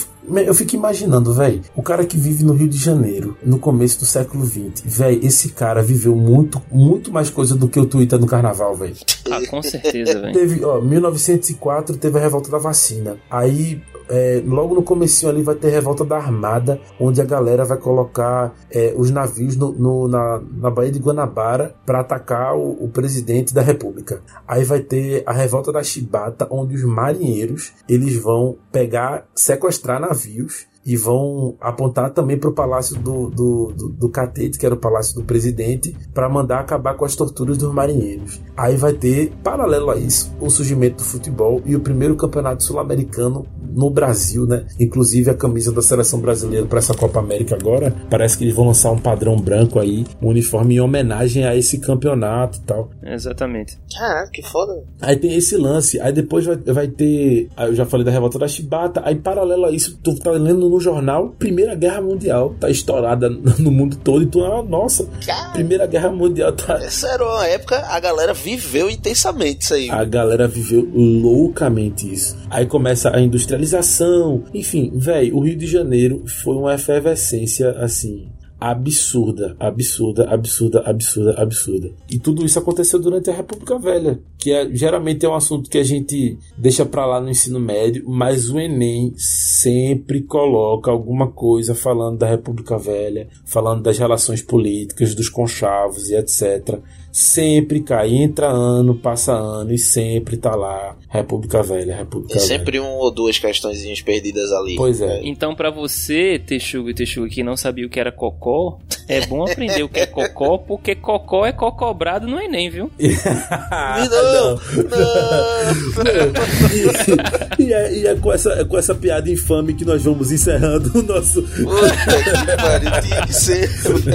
Eu 0.45 0.53
fico 0.53 0.75
imaginando, 0.75 1.33
velho, 1.33 1.61
o 1.75 1.81
cara 1.81 2.05
que 2.05 2.17
vive 2.17 2.43
no 2.43 2.53
Rio 2.53 2.67
de 2.67 2.77
Janeiro, 2.77 3.37
no 3.43 3.59
começo 3.59 3.99
do 3.99 4.05
século 4.05 4.45
XX, 4.45 4.83
velho, 4.85 5.25
esse 5.25 5.49
cara 5.49 5.81
viveu 5.81 6.15
muito, 6.15 6.61
muito 6.71 7.11
mais 7.11 7.29
coisa 7.29 7.55
do 7.55 7.67
que 7.67 7.79
o 7.79 7.85
Twitter 7.85 8.19
no 8.19 8.27
carnaval, 8.27 8.75
velho. 8.75 8.95
Ah, 9.29 9.39
com 9.49 9.61
certeza, 9.61 10.19
velho. 10.19 10.33
Teve, 10.33 10.63
ó, 10.63 10.79
1904 10.81 11.97
teve 11.97 12.17
a 12.17 12.21
revolta 12.21 12.49
da 12.49 12.57
vacina. 12.57 13.17
Aí 13.29 13.81
é, 14.09 14.41
logo 14.45 14.73
no 14.73 14.83
comecinho 14.83 15.31
ali 15.31 15.43
vai 15.43 15.55
ter 15.55 15.69
revolta 15.69 16.03
da 16.03 16.17
Armada, 16.17 16.81
onde 16.99 17.21
a 17.21 17.25
galera 17.25 17.63
vai 17.63 17.77
colocar 17.77 18.53
é, 18.71 18.93
os 18.97 19.11
navios 19.11 19.55
no, 19.55 19.71
no, 19.71 20.07
na, 20.07 20.41
na 20.51 20.71
Baía 20.71 20.91
de 20.91 20.99
Guanabara 20.99 21.75
para 21.85 21.99
atacar 21.99 22.55
o, 22.55 22.83
o, 22.83 22.89
presidente 22.89 23.53
da 23.53 23.61
República. 23.61 24.21
Aí 24.47 24.63
vai 24.63 24.79
ter 24.79 25.23
a 25.25 25.31
revolta 25.31 25.71
da 25.71 25.83
Chibata, 25.83 26.47
onde 26.49 26.75
os 26.75 26.83
marinheiros 26.83 27.73
eles 27.87 28.15
vão 28.15 28.57
pegar, 28.71 29.27
sequestrar 29.35 29.99
navios 29.99 30.67
e 30.89 30.97
vão 30.97 31.55
apontar 31.61 32.09
também 32.09 32.35
para 32.35 32.49
o 32.49 32.53
palácio 32.53 32.95
do, 32.97 33.29
do, 33.29 33.71
do, 33.77 33.89
do, 33.89 34.09
Catete, 34.09 34.57
que 34.57 34.65
era 34.65 34.73
o 34.73 34.79
palácio 34.79 35.13
do 35.13 35.23
presidente, 35.23 35.95
para 36.15 36.27
mandar 36.27 36.61
acabar 36.61 36.95
com 36.95 37.05
as 37.05 37.15
torturas 37.15 37.59
dos 37.59 37.71
marinheiros. 37.71 38.41
Aí 38.57 38.75
vai 38.75 38.93
ter, 38.93 39.31
paralelo 39.43 39.91
a 39.91 39.97
isso, 39.97 40.33
o 40.41 40.49
surgimento 40.49 40.97
do 40.97 41.03
futebol 41.03 41.61
e 41.63 41.75
o 41.75 41.79
primeiro 41.79 42.15
campeonato 42.15 42.63
sul-americano 42.63 43.45
no 43.71 43.91
Brasil, 43.91 44.47
né? 44.47 44.65
Inclusive 44.79 45.29
a 45.29 45.35
camisa 45.35 45.71
da 45.71 45.83
seleção 45.83 46.19
brasileira 46.19 46.65
para 46.65 46.79
essa 46.79 46.95
Copa 46.95 47.19
América 47.19 47.55
agora, 47.55 47.95
parece 48.09 48.35
que 48.35 48.43
eles 48.43 48.55
vão 48.55 48.65
lançar 48.65 48.91
um 48.91 48.97
padrão 48.97 49.35
branco 49.35 49.77
aí, 49.77 50.07
um 50.19 50.29
uniforme 50.29 50.75
em 50.75 50.79
homenagem 50.79 51.45
a 51.45 51.55
esse 51.55 51.77
campeonato 51.77 52.57
e 52.57 52.61
tal. 52.61 52.89
Exatamente. 53.03 53.77
Caraca, 53.95 54.31
que 54.31 54.41
foda. 54.41 54.83
Aí 54.99 55.15
tem 55.15 55.35
esse 55.35 55.55
lance, 55.55 55.99
aí 56.01 56.11
depois 56.11 56.47
vai, 56.47 56.57
vai 56.57 56.87
ter, 56.87 57.47
eu 57.59 57.75
já 57.75 57.85
falei 57.85 58.03
da 58.03 58.11
revolta 58.11 58.39
da 58.39 58.47
Chibata, 58.47 59.03
aí 59.05 59.13
paralelo 59.13 59.65
a 59.65 59.71
isso, 59.71 59.99
tu 60.03 60.17
tá 60.17 60.31
lendo 60.31 60.67
no 60.67 60.78
jornal, 60.79 61.29
Primeira 61.37 61.75
Guerra 61.75 62.01
Mundial 62.01 62.55
tá 62.59 62.69
estourada 62.69 63.29
no 63.59 63.71
mundo 63.71 63.97
todo, 63.97 64.23
e 64.23 64.25
tu, 64.25 64.43
ah, 64.43 64.63
nossa, 64.63 65.07
Cara, 65.25 65.49
Primeira 65.49 65.85
Guerra 65.85 66.11
Mundial 66.11 66.51
tá... 66.53 66.75
Essa 66.75 67.07
era 67.09 67.23
uma 67.23 67.47
época, 67.47 67.77
a 67.87 67.99
galera 67.99 68.33
viveu 68.33 68.89
intensamente 68.89 69.63
isso 69.63 69.73
aí. 69.73 69.89
A 69.89 70.03
galera 70.03 70.47
viveu 70.47 70.87
loucamente 70.93 72.11
isso. 72.11 72.37
Aí 72.49 72.65
começa 72.65 73.15
a 73.15 73.19
industrialização, 73.21 74.43
enfim, 74.53 74.91
velho, 74.95 75.35
o 75.35 75.41
Rio 75.41 75.55
de 75.55 75.67
Janeiro 75.67 76.23
foi 76.43 76.55
uma 76.55 76.73
efervescência, 76.73 77.71
assim, 77.71 78.27
absurda, 78.59 79.55
absurda, 79.59 80.29
absurda, 80.29 80.81
absurda, 80.81 81.31
absurda. 81.41 81.91
E 82.09 82.19
tudo 82.19 82.45
isso 82.45 82.59
aconteceu 82.59 82.99
durante 82.99 83.29
a 83.29 83.33
República 83.33 83.77
Velha, 83.79 84.19
que 84.37 84.51
é, 84.51 84.69
geralmente 84.75 85.25
é 85.25 85.29
um 85.29 85.35
assunto 85.35 85.69
que 85.69 85.77
a 85.77 85.83
gente 85.83 86.37
deixa 86.57 86.85
para 86.85 87.05
lá 87.05 87.21
no 87.21 87.29
ensino 87.29 87.59
médio, 87.59 88.03
mas 88.07 88.49
o 88.49 88.59
Enem 88.59 89.13
sempre 89.15 90.21
coloca 90.21 90.91
alguma 90.91 91.27
coisa 91.27 91.73
falando 91.73 92.17
da 92.17 92.27
República 92.27 92.77
Velha, 92.77 93.29
falando 93.45 93.83
das 93.83 93.97
relações 93.97 94.41
políticas, 94.41 95.15
dos 95.15 95.29
conchavos 95.29 96.09
e 96.09 96.15
etc 96.15 96.79
sempre 97.11 97.81
cai, 97.81 98.13
entra 98.13 98.47
ano, 98.47 98.95
passa 98.95 99.33
ano 99.33 99.73
e 99.73 99.77
sempre 99.77 100.37
tá 100.37 100.55
lá 100.55 100.95
República 101.09 101.61
Velha, 101.63 101.95
República 101.95 102.33
Tem 102.33 102.41
Velha. 102.41 102.57
sempre 102.57 102.79
um 102.79 102.97
ou 102.97 103.11
duas 103.11 103.39
questõezinhas 103.39 104.01
perdidas 104.01 104.51
ali. 104.51 104.75
Pois 104.75 105.01
é. 105.01 105.21
Então 105.23 105.55
para 105.55 105.71
você, 105.71 106.39
Texugo 106.39 106.89
e 106.89 106.93
Texugo 106.93 107.27
que 107.27 107.43
não 107.43 107.57
sabia 107.57 107.85
o 107.85 107.89
que 107.89 107.99
era 107.99 108.11
cocó, 108.11 108.79
é 109.07 109.25
bom 109.25 109.43
aprender 109.43 109.83
o 109.83 109.89
que 109.89 109.99
é 109.99 110.05
cocó, 110.05 110.57
porque 110.69 110.95
cocó 110.95 111.45
é 111.45 111.51
cocobrado 111.51 112.27
no 112.27 112.39
Enem, 112.39 112.69
viu? 112.69 112.91
não, 112.99 114.33
não. 114.33 114.59
e, 117.59 117.73
é, 117.73 117.93
e 117.93 118.07
é 118.07 118.15
com, 118.15 118.31
essa, 118.31 118.51
é 118.53 118.63
com 118.63 118.77
essa 118.77 118.93
piada 118.93 119.29
infame 119.29 119.73
que 119.73 119.83
nós 119.83 120.03
vamos 120.03 120.31
encerrando 120.31 120.97
o 120.97 121.01
nosso. 121.01 121.41
Puta 121.41 122.45
que 122.45 122.55
pariu, 122.55 122.91
tinha 123.01 123.25
que 123.25 123.33
ser. 123.33 123.67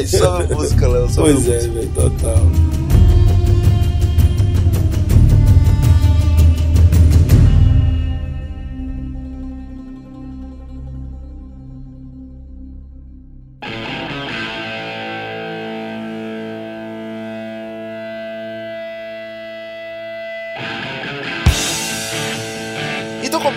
Só 0.06 0.36
a 0.36 0.44
música, 0.44 0.88
Léo. 0.88 1.08
Pois 1.14 1.48
é, 1.48 1.58
velho, 1.58 1.90
total. 1.94 2.38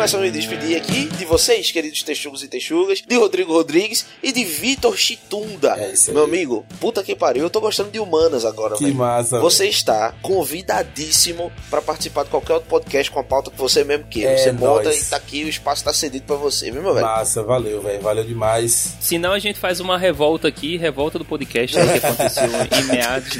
Começo 0.08 0.18
a 0.18 0.22
me 0.22 0.32
despedir 0.32 0.78
aqui 0.78 1.06
de 1.18 1.26
vocês, 1.26 1.70
queridos 1.70 2.02
texugos 2.02 2.42
e 2.42 2.48
texugas, 2.48 3.04
de 3.06 3.16
Rodrigo 3.18 3.52
Rodrigues 3.52 4.06
e 4.24 4.32
de 4.32 4.46
Vitor 4.46 4.96
Chitunda. 4.96 5.76
É 5.78 5.92
isso 5.92 6.12
aí. 6.12 6.16
Meu 6.16 6.24
amigo, 6.24 6.66
puta 6.80 7.04
que 7.04 7.14
pariu, 7.14 7.44
eu 7.44 7.50
tô 7.50 7.60
gostando 7.60 7.92
de 7.92 8.00
humanas 8.00 8.46
agora, 8.46 8.78
Que 8.78 8.86
velho. 8.86 8.96
massa. 8.96 9.38
Você 9.42 9.68
está 9.68 10.14
convidadíssimo 10.22 11.52
para 11.70 11.82
participar 11.82 12.24
de 12.24 12.30
qualquer 12.30 12.54
outro 12.54 12.70
podcast 12.70 13.12
com 13.12 13.20
a 13.20 13.24
pauta 13.24 13.52
que 13.52 13.58
você 13.58 13.84
mesmo 13.84 14.06
queira. 14.08 14.32
É 14.32 14.38
você 14.38 14.52
nóis. 14.54 15.08
e 15.08 15.10
tá 15.10 15.18
aqui, 15.18 15.44
o 15.44 15.50
espaço 15.50 15.84
tá 15.84 15.92
cedido 15.92 16.24
para 16.26 16.38
você, 16.38 16.72
viu, 16.72 16.82
meu 16.82 16.94
velho? 16.94 17.06
Massa, 17.06 17.44
valeu, 17.44 17.82
velho. 17.82 18.02
Valeu 18.02 18.24
demais. 18.24 18.96
Senão 19.02 19.34
a 19.34 19.40
gente 19.40 19.60
faz 19.60 19.82
uma 19.82 19.98
revolta 19.98 20.48
aqui, 20.48 20.78
revolta 20.78 21.20
do 21.20 21.26
podcast 21.26 21.76
que 21.76 22.06
aconteceu 22.06 22.44
em 22.80 22.84
meados. 22.86 23.38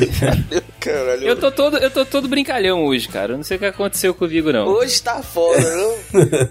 Caralho. 0.80 1.28
Eu 1.28 1.36
tô 1.36 1.52
todo, 1.52 1.78
eu 1.78 1.90
tô 1.90 2.06
todo 2.06 2.28
brincalhão 2.28 2.86
hoje, 2.86 3.08
cara. 3.08 3.34
Eu 3.34 3.38
não 3.38 3.44
sei 3.44 3.58
o 3.58 3.60
que 3.60 3.66
aconteceu 3.66 4.14
comigo 4.14 4.52
não. 4.52 4.68
Hoje 4.68 5.02
tá 5.02 5.22
foda, 5.22 5.60
não? 5.60 5.98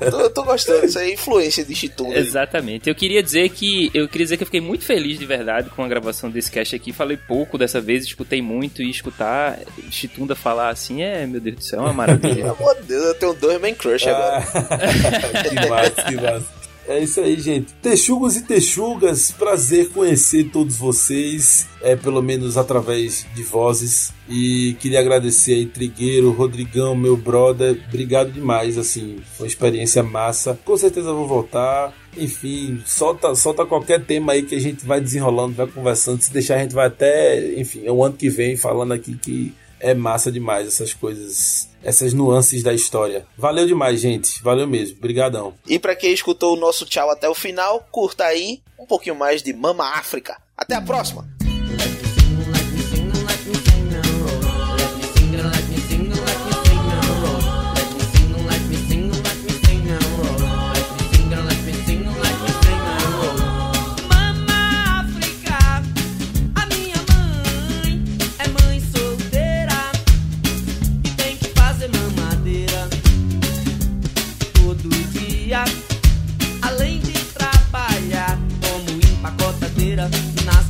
tô, 0.10 0.20
eu 0.20 0.30
tô 0.30 0.42
gostando. 0.42 0.84
Isso 0.86 0.98
aí 0.98 1.10
é 1.10 1.14
influência 1.14 1.64
de 1.64 1.74
Chitunda. 1.74 2.14
aí. 2.14 2.20
Exatamente. 2.20 2.88
Eu 2.88 2.94
queria 2.94 3.22
dizer 3.22 3.48
que 3.50 3.90
eu 3.94 4.08
queria 4.08 4.24
dizer 4.24 4.36
que 4.36 4.42
eu 4.42 4.46
fiquei 4.46 4.60
muito 4.60 4.84
feliz 4.84 5.18
de 5.18 5.24
verdade 5.26 5.70
com 5.70 5.82
a 5.82 5.88
gravação 5.88 6.28
desse 6.30 6.50
cast 6.50 6.74
aqui. 6.74 6.92
Falei 6.92 7.16
pouco 7.16 7.56
dessa 7.56 7.80
vez, 7.80 8.04
escutei 8.04 8.42
muito 8.42 8.82
e 8.82 8.90
escutar 8.90 9.58
Chitunda 9.90 10.34
falar 10.34 10.68
assim 10.70 11.02
é, 11.02 11.26
meu 11.26 11.40
Deus 11.40 11.56
do 11.56 11.62
céu, 11.64 11.80
é 11.80 11.90
uma 11.90 11.94
Pelo 12.06 12.18
maravilha. 12.20 12.50
amor 12.50 12.74
de 12.76 12.82
Deus, 12.82 13.04
eu 13.06 13.14
tenho 13.14 13.34
dois 13.34 13.60
man 13.60 13.74
crush 13.74 14.06
agora. 14.08 14.38
Ah, 14.54 15.42
que 15.48 15.68
massa, 15.68 16.02
que 16.02 16.14
massa. 16.16 16.55
É 16.88 17.00
isso 17.00 17.20
aí, 17.20 17.38
gente. 17.40 17.72
Texugos 17.74 18.36
e 18.36 18.42
texugas, 18.42 19.32
prazer 19.32 19.88
conhecer 19.90 20.50
todos 20.50 20.76
vocês, 20.76 21.66
é 21.82 21.96
pelo 21.96 22.22
menos 22.22 22.56
através 22.56 23.26
de 23.34 23.42
vozes. 23.42 24.12
E 24.28 24.76
queria 24.78 25.00
agradecer 25.00 25.54
aí, 25.54 25.66
Trigueiro, 25.66 26.30
Rodrigão, 26.30 26.94
meu 26.94 27.16
brother. 27.16 27.82
Obrigado 27.88 28.30
demais, 28.30 28.78
assim, 28.78 29.18
foi 29.36 29.46
uma 29.46 29.50
experiência 29.50 30.02
massa. 30.02 30.58
Com 30.64 30.76
certeza 30.76 31.12
vou 31.12 31.26
voltar. 31.26 31.92
Enfim, 32.16 32.80
solta, 32.86 33.34
solta 33.34 33.66
qualquer 33.66 34.04
tema 34.04 34.32
aí 34.32 34.42
que 34.42 34.54
a 34.54 34.60
gente 34.60 34.86
vai 34.86 35.00
desenrolando, 35.00 35.54
vai 35.54 35.66
conversando. 35.66 36.22
Se 36.22 36.32
deixar, 36.32 36.54
a 36.56 36.58
gente 36.60 36.74
vai 36.74 36.86
até, 36.86 37.58
enfim, 37.60 37.82
é 37.84 37.90
o 37.90 38.04
ano 38.04 38.16
que 38.16 38.30
vem 38.30 38.56
falando 38.56 38.92
aqui 38.92 39.16
que 39.16 39.52
é 39.80 39.92
massa 39.92 40.32
demais 40.32 40.66
essas 40.66 40.94
coisas, 40.94 41.68
essas 41.86 42.12
nuances 42.12 42.64
da 42.64 42.74
história. 42.74 43.24
Valeu 43.38 43.64
demais, 43.64 44.00
gente. 44.00 44.42
Valeu 44.42 44.66
mesmo. 44.66 44.96
Obrigadão. 44.98 45.54
E 45.66 45.78
pra 45.78 45.94
quem 45.94 46.12
escutou 46.12 46.56
o 46.56 46.60
nosso 46.60 46.84
tchau 46.84 47.10
até 47.10 47.28
o 47.28 47.34
final, 47.34 47.86
curta 47.92 48.24
aí 48.24 48.60
um 48.78 48.84
pouquinho 48.84 49.14
mais 49.14 49.42
de 49.42 49.52
Mama 49.52 49.84
África. 49.94 50.36
Até 50.56 50.74
a 50.74 50.82
próxima! 50.82 51.35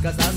Nas 0.07 0.15
casas 0.15 0.36